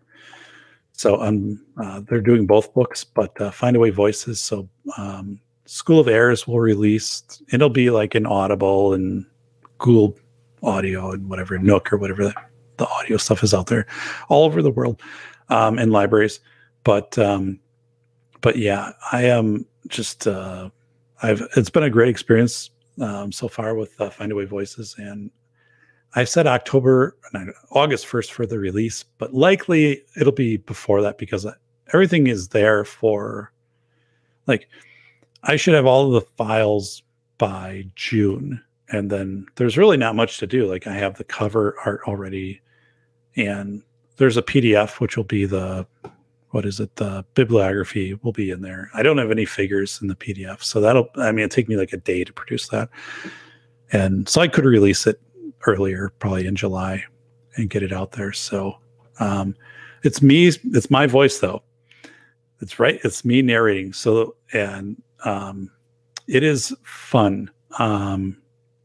[0.93, 4.39] So um, uh, they're doing both books, but uh, Findaway Voices.
[4.39, 4.67] So
[4.97, 7.23] um, School of Errors will release.
[7.51, 9.25] It'll be like an Audible and
[9.77, 10.17] Google
[10.63, 12.33] Audio and whatever Nook or whatever
[12.77, 13.85] the audio stuff is out there,
[14.29, 15.01] all over the world,
[15.49, 16.39] um, in libraries.
[16.83, 17.59] But um,
[18.41, 20.69] but yeah, I am just uh,
[21.21, 22.69] I've it's been a great experience
[23.01, 25.31] um, so far with uh, Findaway Voices, and
[26.15, 27.17] I said October,
[27.71, 31.45] August first for the release, but likely it'll be before that because
[31.93, 33.51] everything is there for
[34.47, 34.67] like
[35.43, 37.03] I should have all of the files
[37.37, 40.65] by June, and then there's really not much to do.
[40.65, 42.61] Like I have the cover art already,
[43.37, 43.83] and
[44.17, 45.85] there's a PDF which will be the
[46.51, 46.95] what is it?
[46.95, 48.89] The bibliography will be in there.
[48.93, 51.09] I don't have any figures in the PDF, so that'll.
[51.15, 52.89] I mean, it take me like a day to produce that,
[53.91, 55.21] and so I could release it
[55.65, 57.03] earlier, probably in July,
[57.55, 58.31] and get it out there.
[58.31, 58.77] So
[59.19, 59.55] um,
[60.03, 60.47] it's me.
[60.47, 61.61] It's my voice though.
[62.61, 62.99] It's right.
[63.03, 63.93] It's me narrating.
[63.93, 65.69] So and um,
[66.27, 68.37] it is fun um,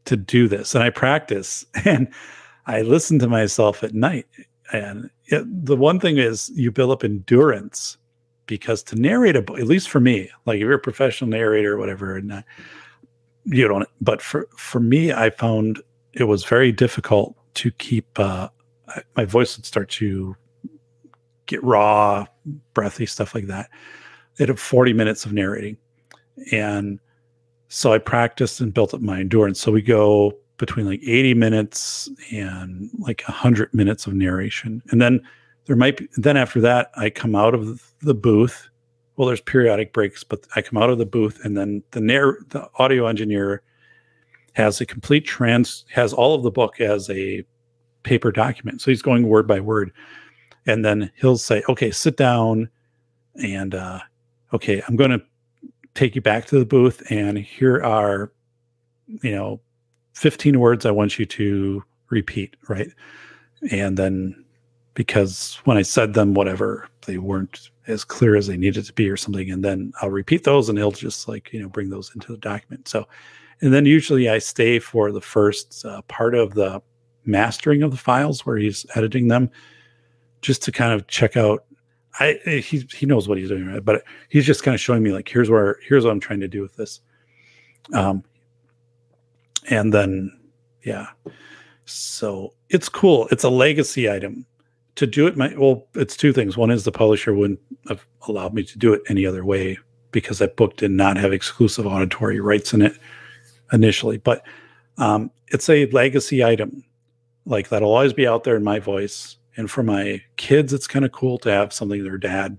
[0.06, 2.12] to do this, and I practice and
[2.66, 4.26] I listen to myself at night.
[4.72, 7.98] And it, the one thing is, you build up endurance
[8.46, 11.74] because to narrate a book, at least for me, like if you're a professional narrator
[11.74, 12.42] or whatever, and uh,
[13.44, 13.88] you don't.
[14.00, 15.82] But for for me, I found
[16.12, 18.18] it was very difficult to keep.
[18.18, 18.48] Uh,
[19.16, 20.36] my voice would start to
[21.46, 22.26] get raw,
[22.74, 23.70] breathy, stuff like that.
[24.38, 25.76] It had 40 minutes of narrating.
[26.50, 26.98] And
[27.68, 29.60] so I practiced and built up my endurance.
[29.60, 34.80] So we go between like 80 minutes and like 100 minutes of narration.
[34.90, 35.20] And then
[35.66, 38.70] there might be, then after that, I come out of the booth
[39.16, 42.38] well, there's periodic breaks, but I come out of the booth and then the narr-
[42.48, 43.62] the audio engineer
[44.54, 47.44] has a complete trans has all of the book as a
[48.02, 48.80] paper document.
[48.80, 49.92] So he's going word by word.
[50.66, 52.68] And then he'll say, okay, sit down
[53.36, 54.00] and uh
[54.52, 55.20] okay, I'm gonna
[55.94, 58.32] take you back to the booth and here are,
[59.22, 59.60] you know,
[60.14, 62.88] 15 words I want you to repeat, right?
[63.70, 64.44] And then
[64.94, 69.08] because when I said them, whatever, they weren't as clear as they needed to be
[69.08, 69.50] or something.
[69.50, 72.38] And then I'll repeat those and he'll just like, you know, bring those into the
[72.38, 72.88] document.
[72.88, 73.08] So,
[73.60, 76.82] and then usually I stay for the first uh, part of the
[77.24, 79.50] mastering of the files where he's editing them
[80.40, 81.64] just to kind of check out.
[82.20, 83.82] I he he knows what he's doing, right?
[83.82, 86.48] But he's just kind of showing me like here's where here's what I'm trying to
[86.48, 87.00] do with this.
[87.94, 88.22] Um,
[89.70, 90.38] and then
[90.84, 91.08] yeah,
[91.84, 93.28] so it's cool.
[93.30, 94.46] It's a legacy item.
[94.96, 96.56] To do it my well it's two things.
[96.56, 99.78] One is the publisher wouldn't have allowed me to do it any other way
[100.10, 102.92] because that book did not have exclusive auditory rights in it
[103.72, 104.18] initially.
[104.18, 104.44] But
[104.98, 106.84] um, it's a legacy item.
[107.46, 109.36] Like that'll always be out there in my voice.
[109.56, 112.58] And for my kids it's kind of cool to have something their dad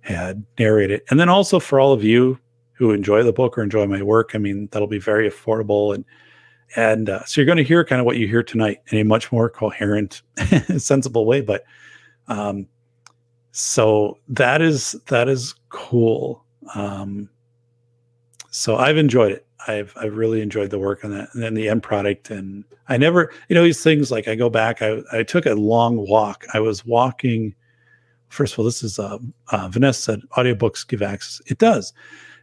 [0.00, 1.02] had narrated.
[1.10, 2.38] And then also for all of you
[2.78, 6.04] who enjoy the book or enjoy my work i mean that'll be very affordable and
[6.76, 9.04] and uh, so you're going to hear kind of what you hear tonight in a
[9.04, 10.22] much more coherent,
[10.76, 11.40] sensible way.
[11.40, 11.64] But
[12.28, 12.66] um,
[13.52, 16.44] so that is that is cool.
[16.74, 17.30] Um,
[18.50, 19.46] so I've enjoyed it.
[19.66, 22.30] I've I've really enjoyed the work on that and then the end product.
[22.30, 24.82] And I never, you know, these things like I go back.
[24.82, 26.44] I I took a long walk.
[26.52, 27.54] I was walking.
[28.28, 29.16] First of all, this is uh,
[29.52, 31.40] uh, Vanessa said audiobooks give access.
[31.46, 31.94] It does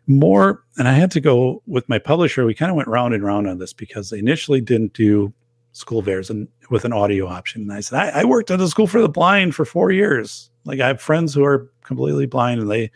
[0.08, 2.46] more and i had to go with my publisher.
[2.46, 5.34] We kind of went round and round on this because they initially didn't do
[5.72, 7.64] school fairs and with an audio option.
[7.64, 10.50] And i said I, I, worked at a school for the blind for four years.
[10.64, 12.92] Like i have friends who are completely blind and they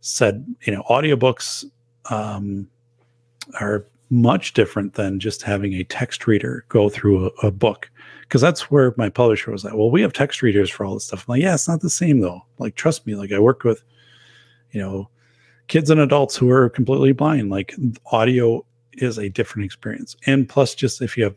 [0.00, 1.64] said you know audiobooks
[2.10, 2.68] um,
[3.60, 7.90] are much different than just having a text reader go through a, a book.
[8.22, 11.06] Because that's where my publisher was like, well we have text readers for all this
[11.06, 11.24] stuff.
[11.26, 12.42] I'm like yeah it's not the same though.
[12.58, 13.82] Like trust me like i work with
[14.72, 15.08] you know
[15.68, 17.50] kids and adults who are completely blind.
[17.50, 17.74] Like
[18.12, 18.64] audio
[18.94, 20.16] is a different experience.
[20.26, 21.34] And plus, just if you have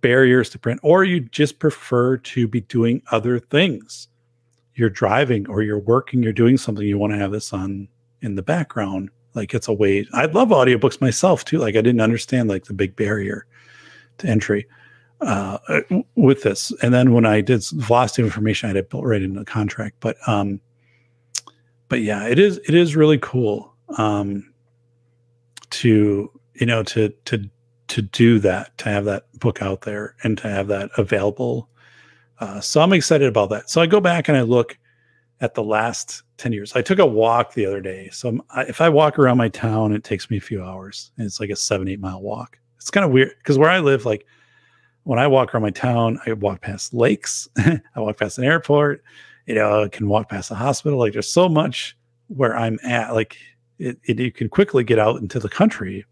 [0.00, 4.08] barriers to print, or you just prefer to be doing other things,
[4.74, 7.88] you're driving or you're working, you're doing something, you want to have this on
[8.22, 9.10] in the background.
[9.34, 10.06] Like it's a way.
[10.12, 11.58] I love audiobooks myself too.
[11.58, 13.46] Like I didn't understand like the big barrier
[14.18, 14.66] to entry
[15.20, 15.58] uh,
[16.14, 16.72] with this.
[16.82, 19.96] And then when I did velocity information, I had it built right into the contract.
[20.00, 20.60] But um,
[21.94, 24.52] but yeah, it is it is really cool um,
[25.70, 27.48] to you know to to
[27.86, 31.68] to do that to have that book out there and to have that available.
[32.40, 33.70] Uh, so I'm excited about that.
[33.70, 34.76] So I go back and I look
[35.40, 36.74] at the last 10 years.
[36.74, 38.08] I took a walk the other day.
[38.10, 41.24] So I, if I walk around my town, it takes me a few hours and
[41.24, 42.58] it's like a seven, eight mile walk.
[42.78, 44.26] It's kind of weird because where I live, like
[45.04, 49.04] when I walk around my town, I walk past lakes, I walk past an airport,
[49.46, 50.98] you know, I can walk past the hospital.
[50.98, 51.96] Like there's so much
[52.28, 53.14] where I'm at.
[53.14, 53.36] Like
[53.78, 56.04] it, it you can quickly get out into the country.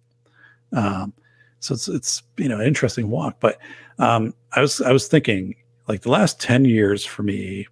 [0.73, 1.12] Um,
[1.61, 3.36] so it's it's you know an interesting walk.
[3.41, 3.59] But
[3.99, 5.55] um, I was I was thinking
[5.89, 7.67] like the last ten years for me,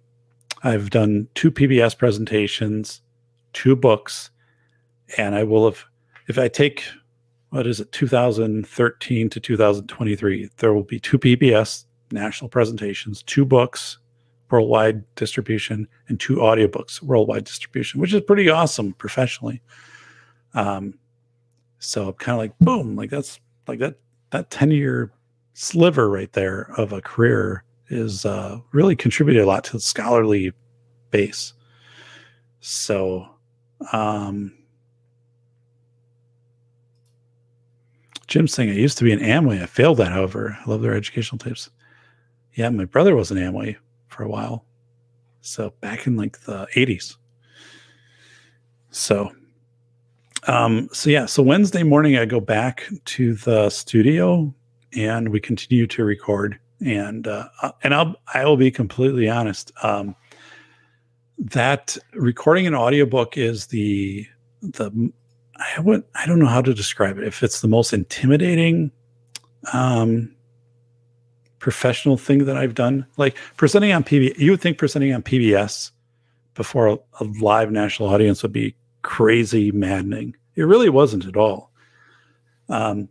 [0.63, 3.01] I've done two PBS presentations,
[3.53, 4.31] two books,
[5.17, 5.85] and I will have
[6.27, 6.83] if I take
[7.49, 13.97] what is it 2013 to 2023 there will be two pbs national presentations two books
[14.51, 19.61] worldwide distribution and two audiobooks worldwide distribution, which is pretty awesome professionally.
[20.53, 20.95] Um,
[21.79, 23.95] so kind of like boom, like that's like that
[24.31, 25.11] that 10 year
[25.53, 30.53] sliver right there of a career is uh, really contributed a lot to the scholarly
[31.09, 31.53] base.
[32.59, 33.27] So
[33.91, 34.53] um
[38.27, 39.61] Jim saying I used to be an Amway.
[39.61, 40.57] I failed that, however.
[40.65, 41.69] I love their educational tapes.
[42.53, 43.75] Yeah, my brother was an Amway
[44.11, 44.65] for a while.
[45.41, 47.15] So back in like the 80s.
[48.91, 49.31] So
[50.47, 54.53] um so yeah, so Wednesday morning I go back to the studio
[54.95, 57.47] and we continue to record and uh
[57.83, 59.71] and I'll I will be completely honest.
[59.81, 60.15] Um
[61.37, 64.27] that recording an audiobook is the
[64.61, 65.11] the
[65.55, 67.23] I would I don't know how to describe it.
[67.23, 68.91] If it's the most intimidating
[69.73, 70.35] um
[71.61, 73.05] professional thing that I've done.
[73.15, 75.91] Like presenting on PBS, you would think presenting on PBS
[76.55, 80.35] before a, a, live national audience would be crazy maddening.
[80.55, 81.71] It really wasn't at all.
[82.67, 83.07] Um,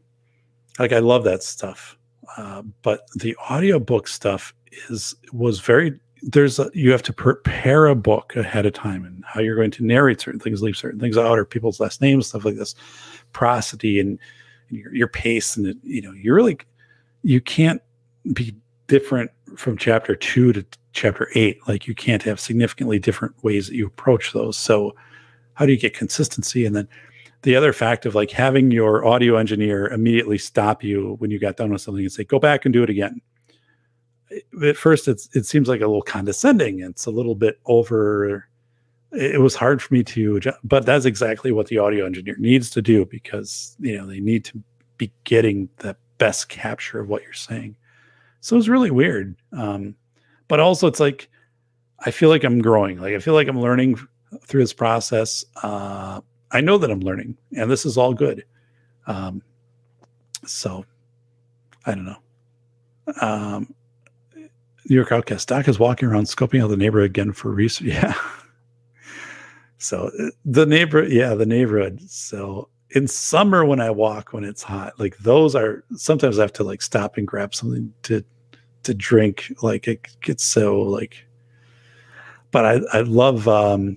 [0.79, 1.97] like I love that stuff,
[2.37, 4.53] uh, but the audiobook stuff
[4.89, 9.25] is was very there's a, you have to prepare a book ahead of time and
[9.27, 12.27] how you're going to narrate certain things, leave certain things out, or people's last names,
[12.27, 12.75] stuff like this,
[13.33, 14.19] prosody and,
[14.69, 16.59] and your, your pace, and you know, you really
[17.23, 17.83] you can't
[18.33, 18.55] be
[18.87, 21.59] different from chapter two to chapter eight.
[21.69, 24.57] Like you can't have significantly different ways that you approach those.
[24.57, 24.95] So
[25.55, 26.65] how do you get consistency?
[26.65, 26.89] And then
[27.43, 31.57] the other fact of like having your audio engineer immediately stop you when you got
[31.57, 33.21] done with something and say, go back and do it again.
[34.65, 36.81] At first, it's it seems like a little condescending.
[36.81, 38.47] It's a little bit over.
[39.13, 42.83] It was hard for me to, but that's exactly what the audio engineer needs to
[42.83, 44.63] do because you know they need to
[44.99, 47.75] be getting the best capture of what you're saying.
[48.41, 49.37] So it's really weird.
[49.53, 49.95] Um,
[50.49, 51.29] but also, it's like
[52.01, 52.99] I feel like I'm growing.
[52.99, 53.99] Like I feel like I'm learning
[54.47, 55.45] through this process.
[55.63, 56.21] Uh,
[56.53, 58.45] I know that I'm learning, and this is all good.
[59.07, 59.43] Um,
[60.47, 60.85] so
[61.87, 62.17] I don't know.
[63.21, 63.75] Um,
[64.89, 67.87] New York Outcast Doc is walking around scoping out the neighborhood again for research.
[67.91, 68.15] Yeah.
[69.79, 72.01] so uh, the neighbor, yeah, the neighborhood.
[72.11, 76.53] So in summer when I walk when it's hot, like those are sometimes I have
[76.55, 78.25] to like stop and grab something to
[78.83, 79.53] to drink.
[79.63, 81.27] Like it gets so like
[82.51, 83.97] but I, I love um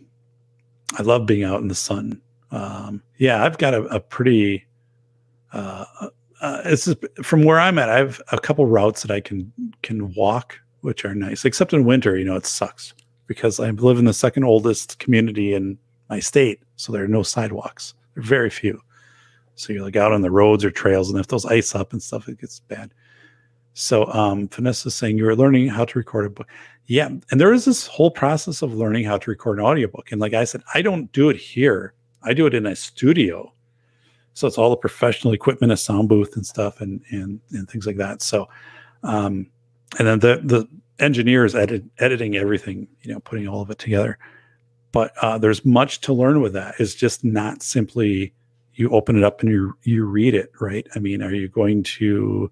[0.98, 2.22] I love being out in the sun
[2.54, 4.66] um, yeah, I've got a, a pretty.
[5.52, 5.86] Uh,
[6.40, 7.90] uh, it's just, from where I'm at.
[7.90, 11.46] I have a couple routes that I can can walk, which are nice.
[11.46, 12.94] Except in winter, you know, it sucks
[13.26, 15.78] because I live in the second oldest community in
[16.10, 17.96] my state, so there are no sidewalks.
[18.16, 18.82] Are very few.
[19.56, 22.02] So you're like out on the roads or trails, and if those ice up and
[22.02, 22.92] stuff, it gets bad.
[23.76, 26.48] So um, Vanessa's saying you were learning how to record a book.
[26.86, 30.12] Yeah, and there is this whole process of learning how to record an audiobook.
[30.12, 31.94] And like I said, I don't do it here
[32.24, 33.54] I do it in a studio.
[34.34, 37.86] So it's all the professional equipment, a sound booth and stuff and and and things
[37.86, 38.22] like that.
[38.22, 38.48] So
[39.04, 39.48] um
[40.00, 40.68] and then the the
[41.00, 44.18] engineer is edit, editing everything, you know, putting all of it together.
[44.94, 46.76] But uh, there's much to learn with that.
[46.80, 48.34] It's just not simply
[48.76, 50.88] you open it up and you you read it, right?
[50.96, 52.50] I mean, are you going to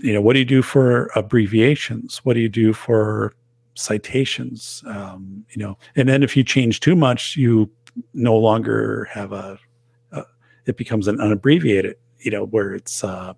[0.00, 3.34] you know what do you do for abbreviations what do you do for
[3.74, 7.68] citations um, you know and then if you change too much you
[8.14, 9.58] no longer have a,
[10.12, 10.24] a
[10.66, 13.34] it becomes an unabbreviated, you know, where it's uh,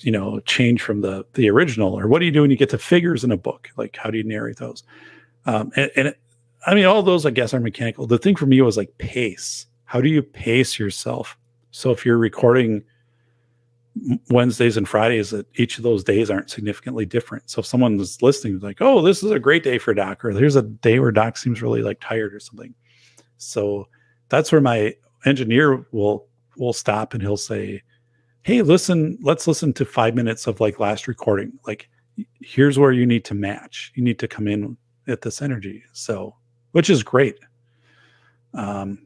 [0.00, 1.98] you know change from the the original.
[1.98, 3.68] Or what do you do when you get to figures in a book?
[3.76, 4.82] Like how do you narrate those?
[5.46, 6.14] Um, and, and
[6.66, 8.06] I mean, all those I guess are mechanical.
[8.06, 9.66] The thing for me was like pace.
[9.84, 11.38] How do you pace yourself?
[11.70, 12.82] So if you're recording
[14.30, 17.48] Wednesdays and Fridays, that each of those days aren't significantly different.
[17.50, 20.56] So if someone's listening, like, oh, this is a great day for Doc, or there's
[20.56, 22.74] a day where Doc seems really like tired or something.
[23.38, 23.88] So
[24.28, 27.82] that's where my engineer will will stop and he'll say,
[28.42, 31.52] "Hey, listen, let's listen to 5 minutes of like last recording.
[31.66, 31.88] Like
[32.40, 33.92] here's where you need to match.
[33.94, 36.34] You need to come in at this energy." So,
[36.72, 37.38] which is great.
[38.54, 39.00] Um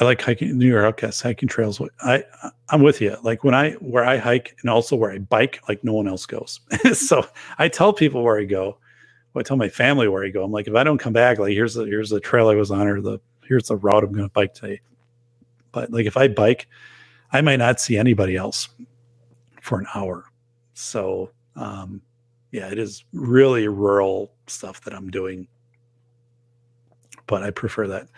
[0.00, 1.80] I like hiking New York Outcast hiking trails.
[2.00, 2.24] I
[2.68, 3.16] I'm with you.
[3.22, 6.26] Like when I where I hike and also where I bike, like no one else
[6.26, 6.60] goes.
[6.92, 7.24] so
[7.58, 8.78] I tell people where I go.
[9.38, 10.42] I tell my family where I go.
[10.42, 12.70] I'm like, if I don't come back, like here's the here's the trail I was
[12.70, 14.80] on, or the here's the route I'm going to bike today.
[15.72, 16.68] But like if I bike,
[17.32, 18.68] I might not see anybody else
[19.60, 20.24] for an hour.
[20.74, 22.00] So um,
[22.50, 25.48] yeah, it is really rural stuff that I'm doing,
[27.26, 28.08] but I prefer that.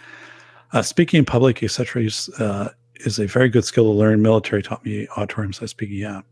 [0.73, 4.23] Uh, speaking in public, etc., uh, is a very good skill to learn.
[4.23, 5.97] Military taught me auditorium size speaking.
[5.97, 6.23] Yeah,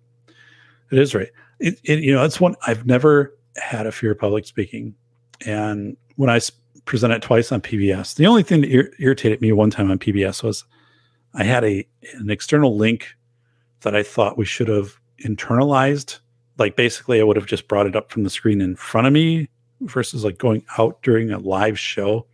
[0.90, 1.30] it is right.
[1.58, 4.94] It, it, you know, that's one I've never had a fear of public speaking.
[5.46, 6.40] And when I
[6.84, 10.42] presented twice on PBS, the only thing that ir- irritated me one time on PBS
[10.42, 10.64] was
[11.34, 13.14] I had a an external link
[13.80, 16.18] that I thought we should have internalized.
[16.58, 19.12] Like basically, I would have just brought it up from the screen in front of
[19.12, 19.48] me
[19.80, 22.26] versus like going out during a live show.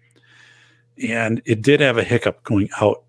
[1.09, 3.03] And it did have a hiccup going out.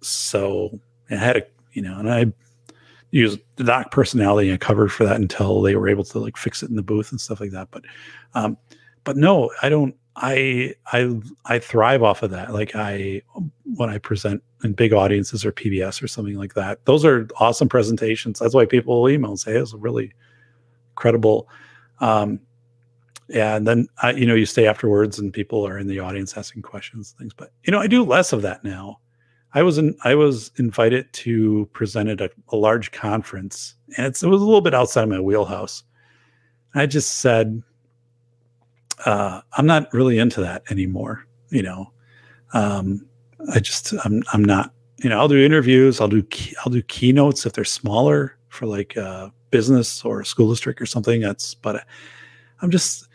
[0.00, 0.78] So
[1.10, 1.42] it had a,
[1.72, 2.26] you know, and I
[3.10, 6.62] used the doc personality and covered for that until they were able to like fix
[6.62, 7.68] it in the booth and stuff like that.
[7.70, 7.84] But,
[8.34, 8.56] um,
[9.04, 9.94] but no, I don't.
[10.16, 12.52] I I I thrive off of that.
[12.52, 13.20] Like I
[13.76, 16.84] when I present in big audiences or PBS or something like that.
[16.86, 18.38] Those are awesome presentations.
[18.38, 20.12] That's why people will email and say it's a really
[20.94, 21.48] credible.
[22.00, 22.40] Um,
[23.28, 26.36] yeah, and then I, you know you stay afterwards and people are in the audience
[26.36, 27.34] asking questions things.
[27.34, 29.00] But you know I do less of that now.
[29.54, 34.22] I was in, I was invited to present at a, a large conference, and it
[34.22, 35.82] was a little bit outside of my wheelhouse.
[36.74, 37.62] I just said,
[39.06, 41.26] uh, I'm not really into that anymore.
[41.48, 41.92] You know,
[42.52, 43.06] um,
[43.52, 44.72] I just I'm I'm not.
[45.02, 46.00] You know, I'll do interviews.
[46.00, 50.26] I'll do key, I'll do keynotes if they're smaller for like a business or a
[50.26, 51.20] school district or something.
[51.20, 51.86] That's but
[52.60, 53.05] I'm just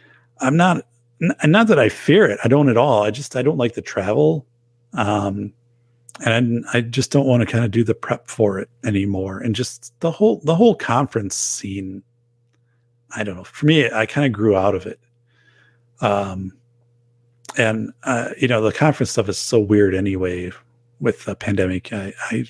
[0.42, 0.86] I'm not,
[1.20, 2.40] not that I fear it.
[2.44, 3.04] I don't at all.
[3.04, 4.46] I just, I don't like the travel.
[4.94, 5.54] Um,
[6.26, 9.40] and I just don't want to kind of do the prep for it anymore.
[9.40, 12.04] And just the whole, the whole conference scene.
[13.16, 13.44] I don't know.
[13.44, 15.00] For me, I kind of grew out of it.
[16.02, 16.54] Um,
[17.58, 20.52] and uh, you know, the conference stuff is so weird anyway
[21.00, 21.92] with the pandemic.
[21.92, 22.46] I, I,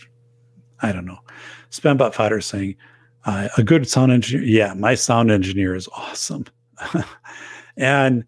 [0.82, 1.20] I don't know.
[1.72, 2.76] Spambot Fodder saying,
[3.26, 4.45] uh, a good sound engineer.
[4.45, 6.45] Yeah, my sound engineer is awesome.
[7.77, 8.24] and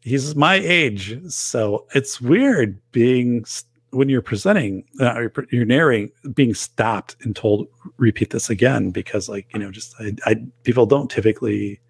[0.00, 1.18] he's my age.
[1.28, 3.44] So it's weird being,
[3.90, 9.46] when you're presenting, uh, you're, narrating, being stopped and told, repeat this again, because, like,
[9.54, 11.80] you know, just I, I, people don't typically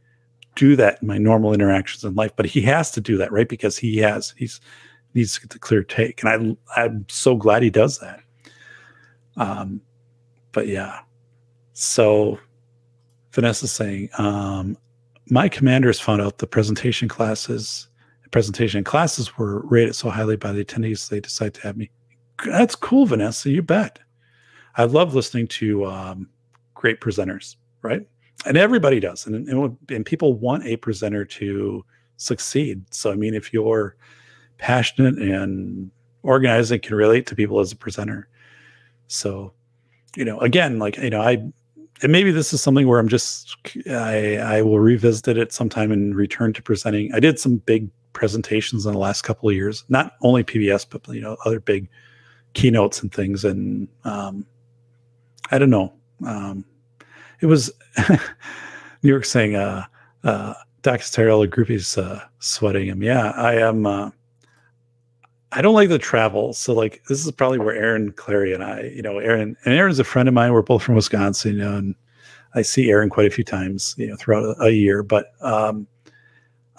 [0.55, 3.49] do that in my normal interactions in life, but he has to do that, right?
[3.49, 4.61] Because he has, he's,
[5.15, 6.23] needs to get the clear take.
[6.23, 8.21] And I, I'm so glad he does that.
[9.37, 9.81] Um,
[10.53, 11.01] but yeah.
[11.73, 12.39] So
[13.33, 14.77] Vanessa saying, um,
[15.31, 17.89] my commanders found out the presentation classes,
[18.35, 21.89] presentation classes were rated so highly by the attendees, they decided to have me.
[22.45, 23.49] That's cool, Vanessa.
[23.49, 24.01] You bet.
[24.77, 26.29] I love listening to um,
[26.75, 28.05] great presenters, right?
[28.45, 31.85] And everybody does, and, and and people want a presenter to
[32.17, 32.83] succeed.
[32.93, 33.95] So I mean, if you're
[34.59, 35.93] passionate and
[36.25, 38.29] organized and can relate to people as a presenter,
[39.07, 39.53] so
[40.17, 41.39] you know, again, like you know, I
[42.05, 43.57] and maybe this is something where I'm just
[43.91, 47.13] I I will revisit it at some time and return to presenting.
[47.15, 51.09] I did some big presentations in the last couple of years, not only PBS but
[51.09, 51.89] you know other big
[52.53, 53.45] keynotes and things.
[53.45, 54.47] And um,
[55.51, 55.93] I don't know.
[56.27, 56.65] Um,
[57.41, 57.73] it was
[59.03, 59.85] New York saying, uh,
[60.23, 63.03] uh, Doc Stereo groupies uh, sweating him.
[63.03, 63.87] Yeah, I am.
[63.87, 64.11] Uh,
[65.55, 66.53] I don't like the travel.
[66.53, 70.01] So like this is probably where Aaron Clarey and I, you know, Aaron and Aaron's
[70.01, 70.53] a friend of mine.
[70.53, 71.95] We're both from Wisconsin, you know, and
[72.55, 75.03] I see Aaron quite a few times, you know, throughout a, a year.
[75.03, 75.87] But um,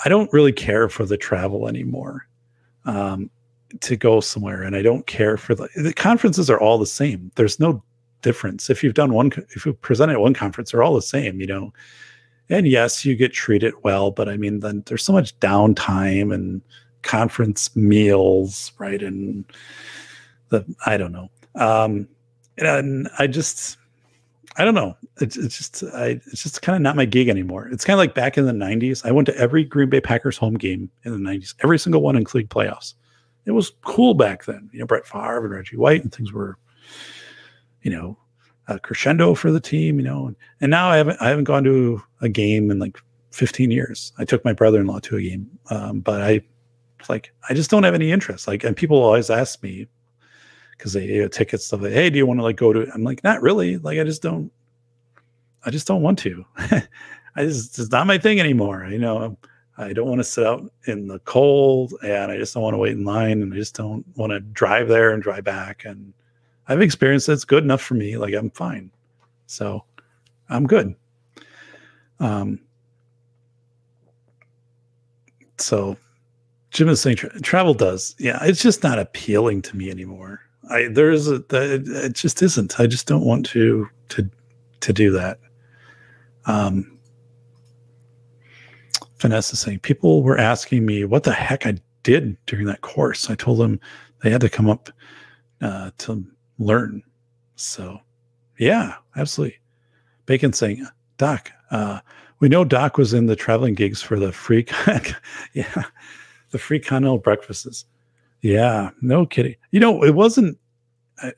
[0.03, 2.27] I don't really care for the travel anymore
[2.85, 3.29] um,
[3.79, 7.31] to go somewhere, and I don't care for the the conferences are all the same.
[7.35, 7.81] There's no
[8.21, 11.39] difference if you've done one if you presented at one conference, they're all the same,
[11.39, 11.71] you know.
[12.49, 16.61] And yes, you get treated well, but I mean, then there's so much downtime and
[17.06, 19.01] conference meals, right?
[19.01, 19.45] And
[20.50, 21.30] the I don't know.
[21.56, 22.09] Um,
[22.58, 23.77] and I just
[24.58, 24.98] I don't know.
[25.22, 27.69] It's, it's just I it's just kind of not my gig anymore.
[27.69, 29.06] It's kind of like back in the '90s.
[29.06, 32.17] I went to every Green Bay Packers home game in the '90s, every single one,
[32.17, 32.95] including playoffs.
[33.45, 34.69] It was cool back then.
[34.74, 36.58] You know, Brett Favre and Reggie White and things were,
[37.84, 38.17] you know,
[38.67, 40.00] a crescendo for the team.
[40.00, 42.98] You know, and, and now I haven't I haven't gone to a game in like
[43.32, 44.14] 15 years.
[44.17, 46.42] I took my brother-in-law to a game, um, but I
[47.09, 48.48] like I just don't have any interest.
[48.48, 49.88] Like, and people always ask me
[50.77, 52.90] because they have tickets stuff like, hey, do you want to like go to?
[52.93, 53.77] I'm like, not really.
[53.77, 54.51] Like, I just don't.
[55.66, 56.45] I just don't want to.
[56.58, 58.85] I just it's not my thing anymore.
[58.90, 59.38] You know,
[59.77, 62.77] I don't want to sit out in the cold, and I just don't want to
[62.77, 65.85] wait in line, and I just don't want to drive there and drive back.
[65.85, 66.14] And
[66.67, 68.17] I've experienced that's good enough for me.
[68.17, 68.92] Like I'm fine,
[69.48, 69.84] so
[70.50, 70.95] I'm good.
[72.19, 72.59] Um.
[75.58, 75.98] So
[76.75, 78.15] Jim is saying tra- travel does.
[78.19, 80.41] Yeah, it's just not appealing to me anymore.
[80.69, 82.81] I there's a it just isn't.
[82.81, 84.29] I just don't want to to
[84.81, 85.39] to do that.
[86.45, 86.99] Um,
[89.19, 93.29] Vanessa saying people were asking me what the heck I did during that course.
[93.29, 93.79] I told them
[94.21, 94.89] they had to come up
[95.61, 96.25] uh, to
[96.59, 97.01] learn.
[97.55, 98.01] So,
[98.59, 99.57] yeah, absolutely.
[100.25, 100.85] Bacon saying,
[101.17, 102.01] Doc, uh,
[102.39, 104.65] we know Doc was in the traveling gigs for the free,
[105.53, 105.85] yeah,
[106.56, 107.84] the free continental breakfasts.
[108.42, 109.56] Yeah, no kidding.
[109.72, 110.58] You know, it wasn't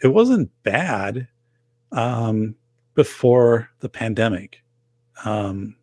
[0.04, 1.28] it wasn't bad
[1.92, 2.54] um,
[2.94, 4.62] before the pandemic.
[5.26, 5.76] Um,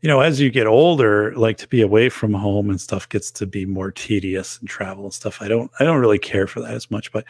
[0.00, 3.30] you know, as you get older, like to be away from home and stuff gets
[3.30, 5.40] to be more tedious and travel and stuff.
[5.40, 7.24] I don't I don't really care for that as much, but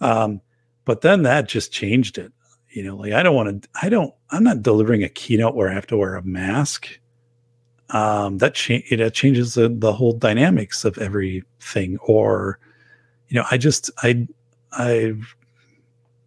[0.00, 0.40] um,
[0.84, 2.32] but then that just changed it.
[2.70, 3.68] You know, like I don't want to.
[3.80, 4.12] I don't.
[4.30, 6.98] I'm not delivering a keynote where I have to wear a mask
[7.90, 11.98] um, that cha- it changes the, the whole dynamics of everything.
[12.02, 12.58] Or,
[13.28, 14.26] you know, I just I
[14.72, 15.14] I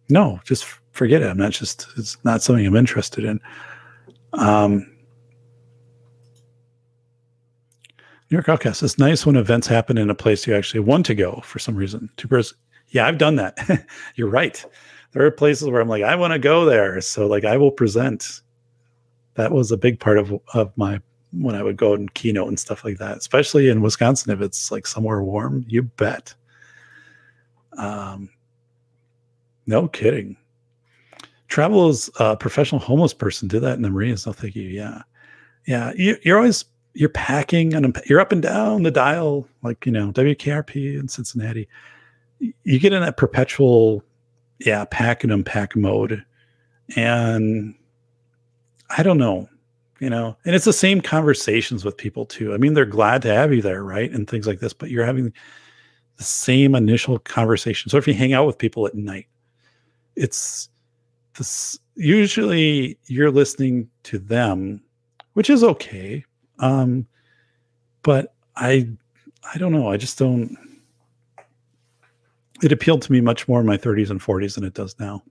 [0.08, 1.28] no, just forget it.
[1.28, 3.40] I'm not just it's not something I'm interested in.
[4.32, 4.86] Um,
[8.30, 8.82] New York Outcast.
[8.82, 11.74] It's nice when events happen in a place you actually want to go for some
[11.74, 12.08] reason.
[12.16, 12.56] Two person.
[12.88, 13.86] Yeah, I've done that.
[14.14, 14.64] You're right.
[15.12, 17.00] There are places where I'm like, I want to go there.
[17.00, 18.40] So like I will present.
[19.34, 21.00] That was a big part of of my
[21.32, 24.70] when I would go and keynote and stuff like that, especially in Wisconsin, if it's
[24.70, 26.34] like somewhere warm, you bet.
[27.76, 28.30] Um,
[29.66, 30.36] no kidding.
[31.48, 34.26] Travel as a professional homeless person did that in the Marines.
[34.26, 34.68] No, thank you.
[34.68, 35.02] Yeah.
[35.66, 35.92] Yeah.
[35.96, 40.10] You, you're always, you're packing and you're up and down the dial, like you know
[40.12, 41.68] WKRP in Cincinnati.
[42.38, 44.02] You get in that perpetual,
[44.58, 46.24] yeah, pack and unpack mode,
[46.96, 47.74] and
[48.96, 49.48] I don't know,
[50.00, 52.54] you know, and it's the same conversations with people too.
[52.54, 55.04] I mean, they're glad to have you there, right, and things like this, but you're
[55.04, 55.32] having
[56.16, 57.90] the same initial conversation.
[57.90, 59.26] So if you hang out with people at night,
[60.16, 60.70] it's
[61.36, 64.82] this usually you're listening to them,
[65.34, 66.24] which is okay.
[66.58, 67.06] Um,
[68.02, 68.88] but I
[69.52, 69.90] I don't know.
[69.90, 70.56] I just don't
[72.62, 75.22] it appealed to me much more in my 30s and 40s than it does now.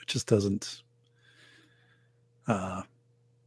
[0.00, 0.82] It just doesn't
[2.48, 2.82] uh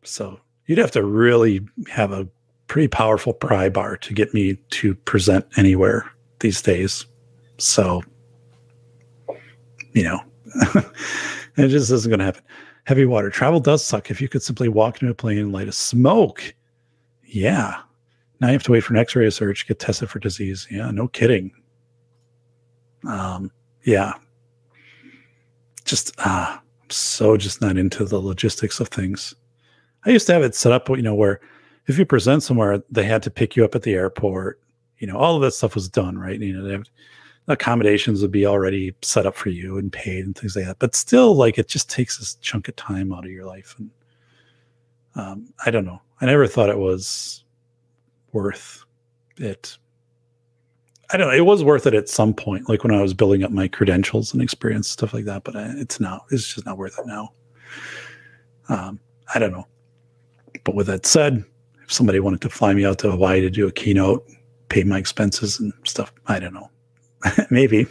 [0.03, 2.27] so you'd have to really have a
[2.67, 7.05] pretty powerful pry bar to get me to present anywhere these days.
[7.57, 8.01] So,
[9.91, 10.21] you know,
[11.57, 12.43] it just isn't going to happen.
[12.85, 14.09] Heavy water travel does suck.
[14.09, 16.55] If you could simply walk into a plane and light a smoke,
[17.25, 17.81] yeah.
[18.39, 20.67] Now you have to wait for an X-ray search, get tested for disease.
[20.71, 21.51] Yeah, no kidding.
[23.07, 23.51] Um,
[23.83, 24.13] yeah.
[25.85, 29.35] Just ah, I'm so just not into the logistics of things.
[30.05, 31.39] I used to have it set up, you know, where
[31.87, 34.59] if you present somewhere, they had to pick you up at the airport.
[34.97, 36.39] You know, all of that stuff was done, right?
[36.39, 36.85] You know, they have
[37.47, 40.79] accommodations would be already set up for you and paid and things like that.
[40.79, 43.75] But still, like it just takes this chunk of time out of your life.
[43.77, 43.89] And
[45.15, 46.01] um, I don't know.
[46.21, 47.43] I never thought it was
[48.31, 48.85] worth
[49.37, 49.77] it.
[51.11, 51.35] I don't know.
[51.35, 54.33] It was worth it at some point, like when I was building up my credentials
[54.33, 55.43] and experience, stuff like that.
[55.43, 57.33] But it's not, it's just not worth it now.
[58.69, 58.99] Um,
[59.33, 59.67] I don't know.
[60.63, 61.43] But with that said,
[61.83, 64.27] if somebody wanted to fly me out to Hawaii to do a keynote,
[64.69, 66.69] pay my expenses and stuff, I don't know.
[67.49, 67.87] Maybe.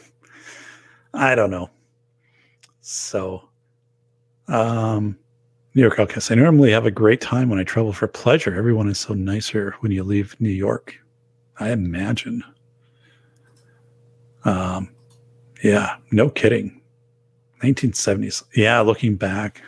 [1.14, 1.70] I don't know.
[2.80, 3.48] So,
[4.48, 5.18] um,
[5.74, 6.32] New York Outcast.
[6.32, 8.54] I normally have a great time when I travel for pleasure.
[8.54, 10.96] Everyone is so nicer when you leave New York.
[11.58, 12.42] I imagine.
[14.44, 14.90] Um,
[15.62, 16.80] yeah, no kidding.
[17.62, 18.42] 1970s.
[18.54, 19.62] Yeah, looking back,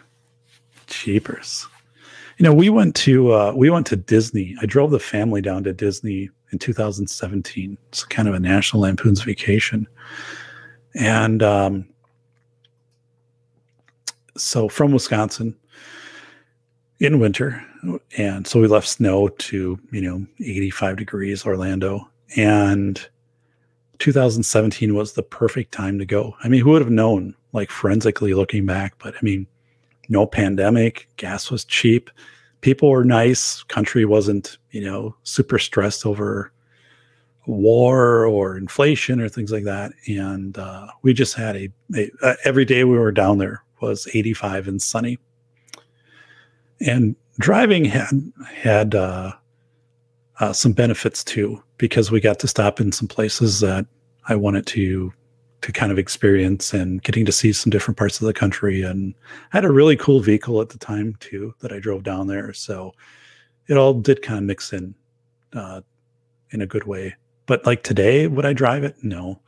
[0.87, 1.67] cheapers.
[2.43, 4.57] You know, we went to uh, we went to Disney.
[4.61, 7.79] I drove the family down to Disney in 2017.
[7.87, 9.87] It's kind of a National Lampoon's Vacation,
[10.97, 11.89] and um,
[14.37, 15.55] so from Wisconsin
[16.99, 17.65] in winter,
[18.19, 23.09] and so we left snow to you know 85 degrees Orlando, and
[24.01, 26.35] 2017 was the perfect time to go.
[26.43, 27.37] I mean, who would have known?
[27.53, 29.47] Like forensically looking back, but I mean,
[30.09, 32.11] no pandemic, gas was cheap,
[32.63, 36.51] people were nice, country wasn't you know super stressed over
[37.47, 42.35] war or inflation or things like that, and uh, we just had a, a uh,
[42.45, 45.19] every day we were down there was 85 and sunny,
[46.81, 48.11] and driving had
[48.55, 49.33] had uh,
[50.41, 53.87] uh, some benefits too because we got to stop in some places that
[54.29, 55.13] I wanted to
[55.63, 58.83] to kind of experience and getting to see some different parts of the country.
[58.83, 59.15] And
[59.53, 62.53] I had a really cool vehicle at the time too that I drove down there.
[62.53, 62.93] So
[63.69, 64.95] it all did kind of mix in
[65.55, 65.81] uh,
[66.51, 67.15] in a good way.
[67.47, 68.97] But like today would I drive it?
[69.03, 69.41] No.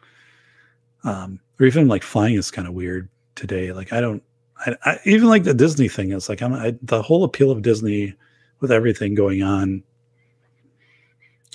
[1.03, 3.73] Um, or even like flying is kind of weird today.
[3.73, 4.23] Like I don't
[4.65, 7.63] I, I, even like the Disney thing is like I'm I, the whole appeal of
[7.63, 8.15] Disney
[8.61, 9.83] with everything going on.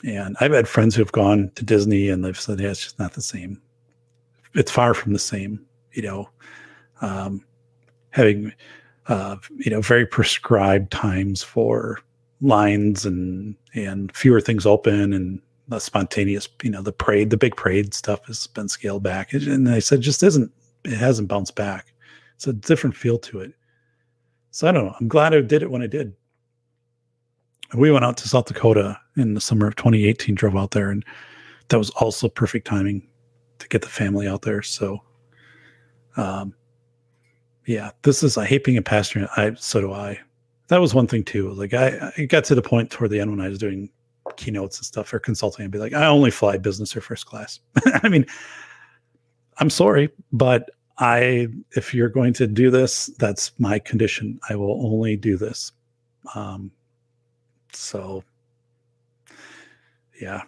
[0.04, 3.00] And I've had friends who have gone to Disney and they've said, yeah, it's just
[3.00, 3.62] not the same.
[4.56, 6.30] It's far from the same, you know,
[7.02, 7.44] um,
[8.11, 8.53] having,
[9.08, 12.00] uh, you know, very prescribed times for
[12.42, 17.56] lines and, and fewer things open and the spontaneous, you know, the parade, the big
[17.56, 19.34] parade stuff has been scaled back.
[19.34, 20.52] And they said, just isn't,
[20.84, 21.94] it hasn't bounced back.
[22.36, 23.53] It's a different feel to it.
[24.52, 24.95] So I don't know.
[25.00, 26.14] I'm glad I did it when I did.
[27.76, 31.06] We went out to South Dakota in the summer of 2018, drove out there, and
[31.68, 33.08] that was also perfect timing
[33.60, 34.62] to get the family out there.
[34.62, 35.02] So,
[36.18, 36.54] um,
[37.66, 39.30] yeah, this is I hate being a pastor.
[39.38, 40.20] I so do I.
[40.68, 41.52] That was one thing too.
[41.52, 43.90] Like I, I got to the point toward the end when I was doing
[44.36, 45.66] keynotes and stuff for consulting.
[45.66, 47.60] I'd be like, I only fly business or first class.
[48.04, 48.26] I mean,
[49.58, 54.40] I'm sorry, but I, if you're going to do this, that's my condition.
[54.50, 55.72] I will only do this.
[56.36, 56.72] Um,
[57.72, 58.24] so,
[60.22, 60.44] yeah.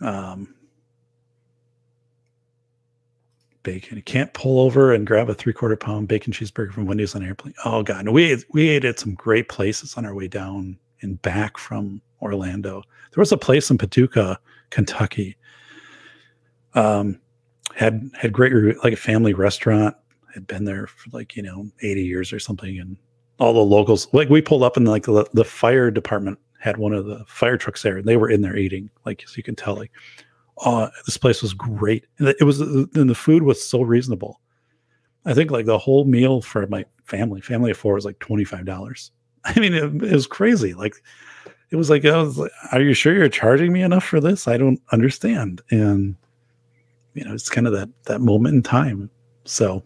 [0.00, 0.54] Um,
[3.68, 3.96] bacon.
[3.96, 7.22] You can't pull over and grab a three quarter pound bacon cheeseburger from Wendy's on
[7.22, 7.54] an airplane.
[7.66, 11.20] Oh god, no, we we ate at some great places on our way down and
[11.20, 12.82] back from Orlando.
[13.12, 14.38] There was a place in Paducah,
[14.70, 15.36] Kentucky.
[16.74, 17.20] Um,
[17.74, 19.94] had had great like a family restaurant.
[20.32, 22.96] Had been there for like you know eighty years or something, and
[23.38, 26.94] all the locals like we pulled up and like the, the fire department had one
[26.94, 28.88] of the fire trucks there, and they were in there eating.
[29.04, 29.92] Like as you can tell, like
[30.64, 34.40] oh, this place was great, and it was and the food was so reasonable.
[35.24, 38.44] I think like the whole meal for my family, family of four, was like twenty
[38.44, 39.10] five dollars.
[39.44, 40.74] I mean, it, it was crazy.
[40.74, 40.94] Like
[41.70, 44.48] it was like, I was like, are you sure you're charging me enough for this?
[44.48, 45.60] I don't understand.
[45.70, 46.16] And
[47.14, 49.10] you know, it's kind of that that moment in time.
[49.44, 49.82] So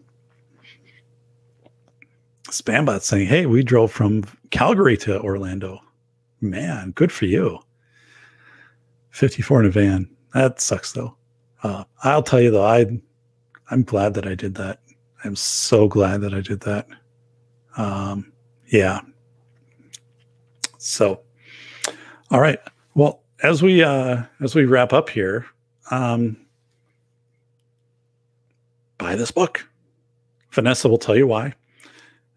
[2.49, 5.81] Spambot saying, Hey, we drove from Calgary to Orlando.
[6.41, 7.59] Man, good for you.
[9.11, 10.09] 54 in a van.
[10.33, 11.15] That sucks though.
[11.61, 12.85] Uh, I'll tell you though, I
[13.69, 14.79] I'm glad that I did that.
[15.23, 16.87] I'm so glad that I did that.
[17.77, 18.31] Um,
[18.67, 18.99] yeah.
[20.77, 21.21] So
[22.31, 22.59] all right.
[22.95, 25.45] Well, as we uh as we wrap up here,
[25.91, 26.37] um
[28.97, 29.67] buy this book.
[30.51, 31.53] Vanessa will tell you why.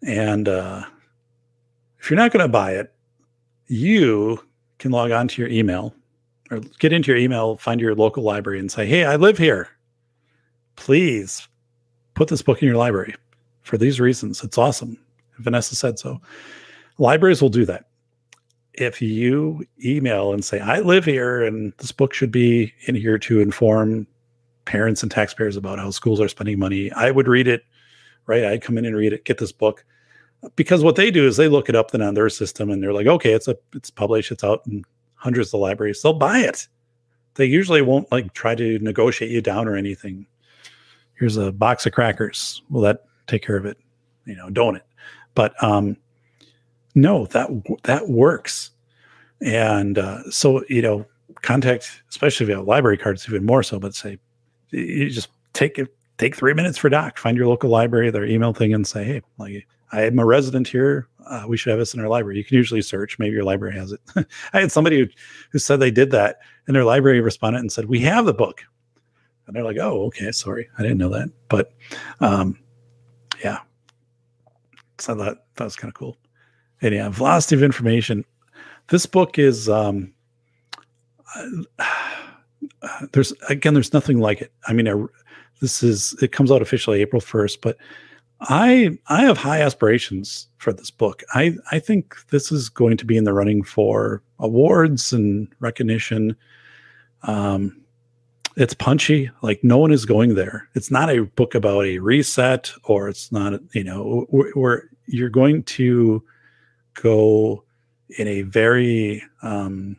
[0.03, 0.83] And uh
[1.99, 2.93] if you're not going to buy it,
[3.67, 4.41] you
[4.79, 5.93] can log on to your email
[6.51, 9.69] or get into your email, find your local library and say, "Hey, I live here.
[10.75, 11.47] Please
[12.13, 13.15] put this book in your library
[13.63, 14.43] for these reasons.
[14.43, 14.97] It's awesome."
[15.39, 16.19] Vanessa said so.
[16.97, 17.85] Libraries will do that
[18.77, 23.17] if you email and say, I live here and this book should be in here
[23.19, 24.07] to inform
[24.65, 27.63] parents and taxpayers about how schools are spending money, I would read it,
[28.27, 28.45] right?
[28.45, 29.83] I'd come in and read it, get this book.
[30.55, 32.93] Because what they do is they look it up then on their system and they're
[32.93, 34.63] like, okay, it's a it's published, it's out
[35.17, 36.01] hundreds of libraries.
[36.01, 36.67] They'll buy it.
[37.35, 40.25] They usually won't like try to negotiate you down or anything.
[41.13, 42.61] Here's a box of crackers.
[42.69, 43.77] Will that take care of it?
[44.25, 44.85] You know, don't it?
[45.35, 45.97] But um
[46.95, 47.49] no, that
[47.83, 48.71] that works.
[49.41, 51.05] And uh, so, you know,
[51.43, 53.79] contact, especially if you have library cards, even more so.
[53.79, 54.17] But say,
[54.71, 57.19] you just take it, take three minutes for doc.
[57.19, 60.67] Find your local library, their email thing, and say, hey, like I am a resident
[60.67, 61.07] here.
[61.25, 62.37] Uh, we should have this in our library.
[62.37, 63.19] You can usually search.
[63.19, 64.01] Maybe your library has it.
[64.53, 65.07] I had somebody who,
[65.51, 68.63] who said they did that, and their library responded and said, "We have the book."
[69.45, 71.73] And they're like, "Oh, okay, sorry, I didn't know that." But,
[72.19, 72.59] um,
[73.43, 73.59] yeah,
[74.99, 76.17] so that that was kind of cool.
[76.81, 78.25] And yeah, velocity of information.
[78.89, 80.13] This book is um,
[81.35, 81.49] uh,
[83.11, 84.51] there's again there's nothing like it.
[84.67, 85.03] I mean, I,
[85.61, 87.77] this is it comes out officially April first, but
[88.41, 91.23] I I have high aspirations for this book.
[91.33, 96.35] I I think this is going to be in the running for awards and recognition.
[97.23, 97.81] Um,
[98.55, 99.29] it's punchy.
[99.41, 100.67] Like no one is going there.
[100.75, 105.63] It's not a book about a reset, or it's not you know where you're going
[105.63, 106.23] to
[106.93, 107.63] go
[108.17, 109.97] in a very um,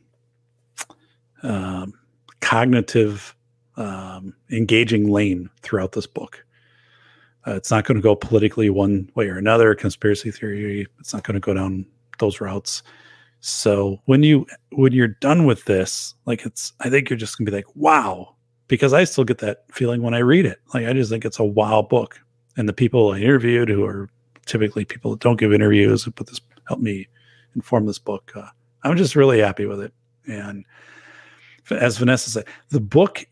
[1.42, 1.94] um,
[2.40, 3.34] cognitive,
[3.76, 6.44] um, engaging lane throughout this book.
[7.48, 10.86] Uh, it's not going to go politically one way or another, conspiracy theory.
[11.00, 11.86] It's not going to go down
[12.18, 12.82] those routes.
[13.40, 17.50] So when you when you're done with this, like it's, I think you're just gonna
[17.50, 18.34] be like, wow,
[18.66, 20.58] because I still get that feeling when I read it.
[20.74, 22.20] Like I just think it's a wow book.
[22.56, 24.10] And the people I interviewed, who are
[24.46, 27.06] typically people that don't give interviews, but this helped me
[27.54, 28.32] inform this book.
[28.34, 28.48] Uh,
[28.82, 29.92] I'm just really happy with it.
[30.26, 30.64] And
[31.70, 33.24] as Vanessa said, the book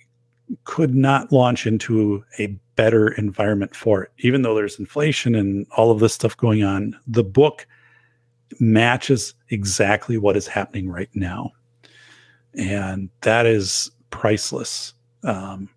[0.64, 4.12] could not launch into a better environment for it.
[4.18, 7.66] Even though there's inflation and all of this stuff going on, the book
[8.60, 11.52] matches exactly what is happening right now.
[12.54, 14.94] And that is priceless.
[15.24, 15.68] Um,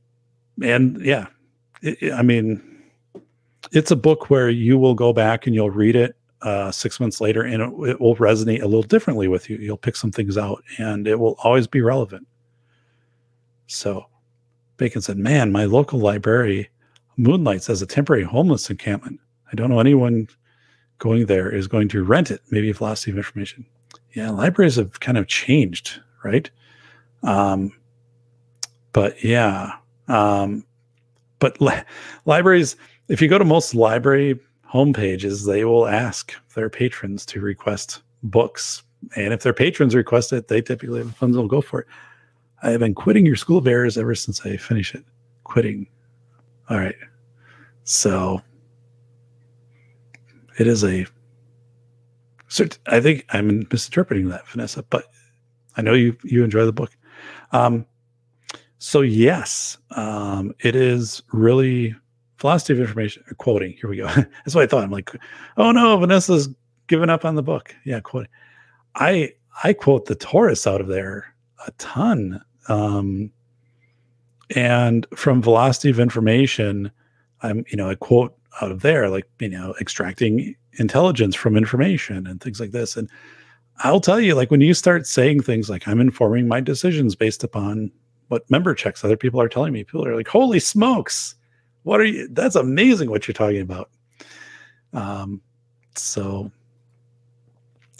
[0.61, 1.27] and yeah,
[1.81, 2.61] it, I mean,
[3.71, 7.19] it's a book where you will go back and you'll read it uh, six months
[7.19, 9.57] later and it, it will resonate a little differently with you.
[9.57, 12.27] You'll pick some things out and it will always be relevant.
[13.67, 14.07] So
[14.77, 16.69] Bacon said, Man, my local library
[17.19, 19.19] moonlights as a temporary homeless encampment.
[19.51, 20.27] I don't know anyone
[20.99, 22.41] going there is going to rent it.
[22.49, 23.65] Maybe a velocity of information.
[24.13, 26.49] Yeah, libraries have kind of changed, right?
[27.23, 27.71] Um,
[28.93, 29.73] but yeah,
[30.07, 30.65] um,
[31.39, 31.83] but li-
[32.25, 32.75] libraries.
[33.07, 34.39] If you go to most library
[34.71, 38.83] homepages, they will ask their patrons to request books,
[39.15, 41.87] and if their patrons request it, they typically have funds will go for it.
[42.61, 45.03] I have been quitting your school of errors ever since I finish it.
[45.43, 45.87] Quitting.
[46.69, 46.95] All right.
[47.89, 48.39] So
[50.59, 51.07] it is a
[52.85, 55.05] I think I'm misinterpreting that, Vanessa, but
[55.75, 56.95] I know you you enjoy the book.
[57.51, 57.87] Um,
[58.77, 61.95] so yes, um, it is really
[62.37, 63.75] velocity of information quoting.
[63.81, 64.05] Here we go.
[64.15, 64.83] That's what I thought.
[64.83, 65.11] I'm like,
[65.57, 66.47] oh no, Vanessa's
[66.85, 67.75] given up on the book.
[67.85, 68.29] Yeah, quoting.
[68.93, 71.33] I I quote the Taurus out of there
[71.65, 72.39] a ton.
[72.67, 73.31] Um,
[74.55, 76.91] and from velocity of information,
[77.41, 82.27] I'm, you know, I quote out of there, like, you know, extracting intelligence from information
[82.27, 82.97] and things like this.
[82.97, 83.09] And
[83.79, 87.43] I'll tell you, like when you start saying things like I'm informing my decisions based
[87.43, 87.91] upon
[88.27, 91.35] what member checks other people are telling me, people are like, holy smokes,
[91.83, 92.27] what are you?
[92.29, 93.89] That's amazing what you're talking about.
[94.93, 95.41] Um,
[95.95, 96.51] so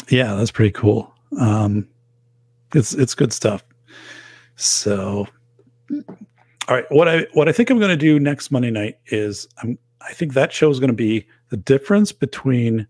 [0.10, 1.14] yeah, that's pretty cool.
[1.40, 1.88] Um,
[2.74, 3.64] it's it's good stuff.
[4.56, 5.28] So,
[6.70, 9.48] all right, what I what I think I'm going to do next Monday night is
[9.64, 12.88] I'm I think that show is going to be the difference between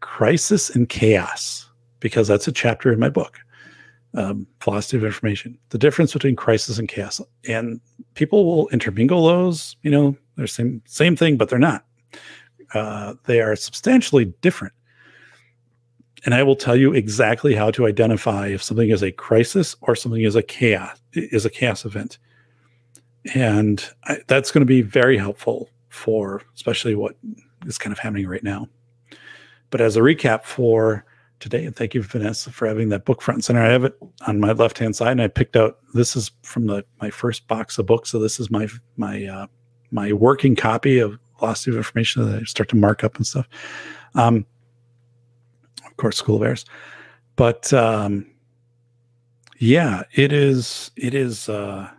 [0.00, 3.38] crisis and chaos because that's a chapter in my book,
[4.14, 5.58] um, Velocity of Information.
[5.70, 7.80] The difference between crisis and chaos, and
[8.14, 9.76] people will intermingle those.
[9.82, 11.86] You know, they're same same thing, but they're not.
[12.74, 14.74] Uh, they are substantially different.
[16.24, 19.96] And I will tell you exactly how to identify if something is a crisis or
[19.96, 22.18] something is a chaos is a chaos event.
[23.34, 27.16] And I, that's going to be very helpful for especially what
[27.66, 28.68] is kind of happening right now.
[29.70, 31.04] But as a recap for
[31.42, 33.62] today, and thank you, Vanessa, for having that book front and center.
[33.62, 36.66] I have it on my left hand side, and I picked out this is from
[36.66, 38.10] the my first box of books.
[38.10, 39.46] So this is my my uh,
[39.90, 43.48] my working copy of Velocity of Information that I start to mark up and stuff.
[44.14, 44.46] Um,
[45.84, 46.64] of course, School of Errors,
[47.36, 48.26] but um,
[49.58, 50.92] yeah, it is.
[50.96, 51.48] It is.
[51.48, 51.90] Uh,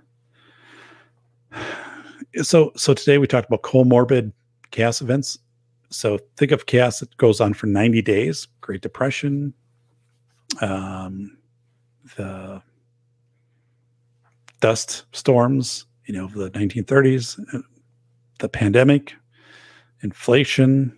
[2.41, 4.31] so so today we talked about comorbid
[4.71, 5.39] chaos events.
[5.89, 9.53] So think of chaos that goes on for 90 days, Great Depression,
[10.61, 11.37] um,
[12.17, 12.61] the
[14.59, 17.59] dust storms, you know, the 1930s, uh,
[18.39, 19.13] the pandemic,
[20.01, 20.97] inflation,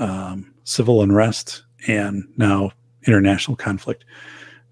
[0.00, 2.72] um, civil unrest, and now
[3.06, 4.04] international conflict.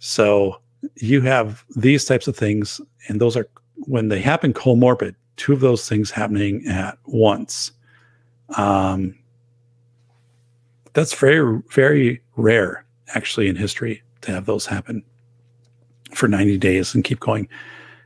[0.01, 0.61] So
[0.97, 3.49] you have these types of things, and those are
[3.87, 7.73] when they happen comorbid, two of those things happening at once.
[8.57, 9.19] Um,
[10.93, 15.03] that's very, very rare actually in history to have those happen
[16.15, 17.49] for 90 days and keep going.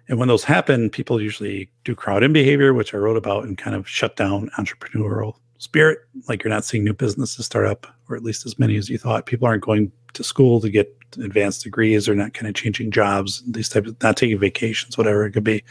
[0.08, 3.58] And when those happen, people usually do crowd in behavior, which I wrote about and
[3.58, 5.98] kind of shut down entrepreneurial spirit.
[6.28, 8.98] Like you're not seeing new businesses start up, or at least as many as you
[8.98, 9.26] thought.
[9.26, 12.06] People aren't going to school to get advanced degrees.
[12.06, 15.44] They're not kind of changing jobs, these types of not taking vacations, whatever it could
[15.44, 15.62] be,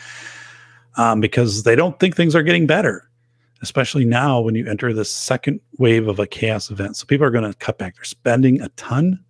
[0.97, 3.09] um, because they don't think things are getting better,
[3.61, 6.97] especially now when you enter the second wave of a chaos event.
[6.97, 7.95] So people are going to cut back.
[7.95, 9.23] They're spending a ton.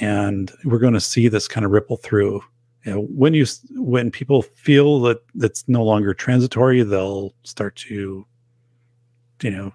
[0.00, 2.42] And we're going to see this kind of ripple through
[2.84, 8.26] you know, when you when people feel that that's no longer transitory, they'll start to,
[9.42, 9.72] you know,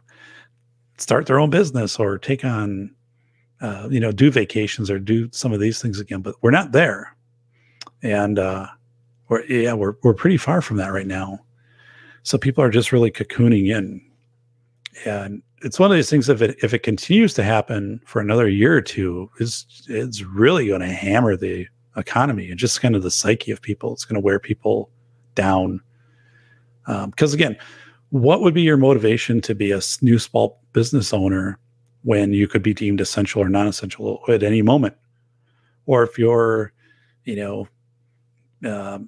[0.98, 2.94] start their own business or take on,
[3.62, 6.22] uh, you know, do vacations or do some of these things again.
[6.22, 7.16] But we're not there,
[8.02, 8.68] and uh,
[9.28, 11.40] we're yeah, we're we're pretty far from that right now.
[12.24, 14.02] So people are just really cocooning in,
[15.06, 16.30] and it's one of these things.
[16.30, 20.68] If it if it continues to happen for another year or two, is it's really
[20.68, 23.94] going to hammer the economy and just kind of the psyche of people.
[23.94, 24.90] It's going to wear people
[25.36, 25.82] down.
[26.86, 27.58] Because um, again,
[28.10, 31.60] what would be your motivation to be a new small business owner
[32.04, 34.96] when you could be deemed essential or non-essential at any moment?
[35.86, 36.74] Or if your,
[37.26, 37.68] you know,
[38.66, 39.00] uh,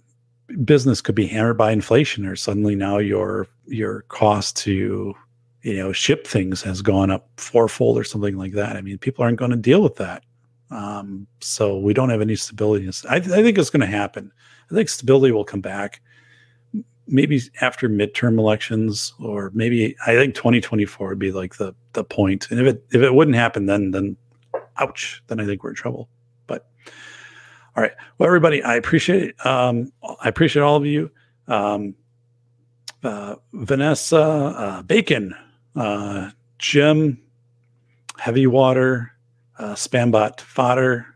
[0.65, 5.13] business could be hammered by inflation, or suddenly now your your cost to
[5.61, 8.75] you know ship things has gone up fourfold or something like that.
[8.75, 10.23] I mean, people aren't going to deal with that.
[10.69, 12.89] Um, so we don't have any stability.
[13.09, 14.31] I, I think it's going to happen.
[14.69, 16.01] I think stability will come back
[17.07, 22.49] maybe after midterm elections or maybe I think 2024 would be like the the point.
[22.51, 24.17] And if it if it wouldn't happen then then
[24.77, 26.09] ouch, then I think we're in trouble.
[26.47, 26.67] But
[27.75, 27.93] all right.
[28.17, 31.11] Well everybody, I appreciate um I appreciate all of you.
[31.47, 31.95] Um
[33.03, 35.35] uh, Vanessa, uh, Bacon,
[35.75, 37.19] uh, Jim,
[38.19, 39.11] Heavy Water,
[39.57, 41.07] uh, Spambot Fodder,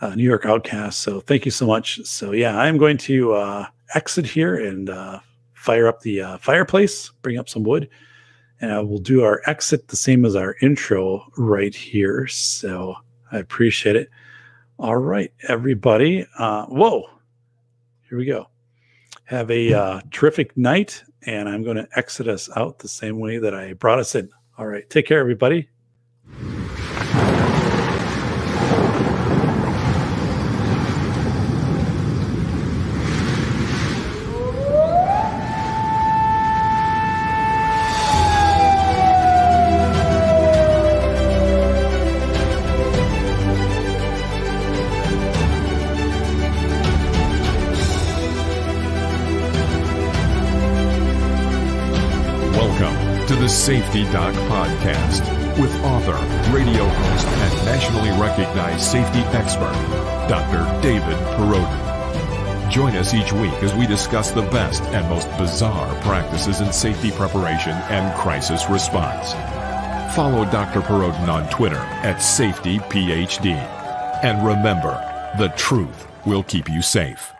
[0.00, 1.00] uh, New York Outcast.
[1.00, 2.00] So thank you so much.
[2.04, 5.20] So yeah, I'm going to uh, exit here and uh,
[5.54, 7.88] fire up the uh, fireplace, bring up some wood,
[8.60, 12.26] and I will do our exit the same as our intro right here.
[12.26, 12.94] So
[13.30, 14.10] I appreciate it.
[14.78, 16.26] All right, everybody.
[16.38, 17.04] Uh, whoa,
[18.08, 18.48] here we go.
[19.24, 23.38] Have a uh, terrific night, and I'm going to exit us out the same way
[23.38, 24.28] that I brought us in.
[24.58, 25.68] All right, take care, everybody.
[53.62, 55.22] Safety Doc Podcast
[55.56, 56.16] with author,
[56.52, 59.72] radio host, and nationally recognized safety expert,
[60.28, 60.64] Dr.
[60.82, 62.72] David Perrodin.
[62.72, 67.12] Join us each week as we discuss the best and most bizarre practices in safety
[67.12, 69.32] preparation and crisis response.
[70.16, 70.80] Follow Dr.
[70.80, 73.54] Perrodin on Twitter at SafetyPhD.
[74.24, 74.98] And remember,
[75.38, 77.32] the truth will keep you safe.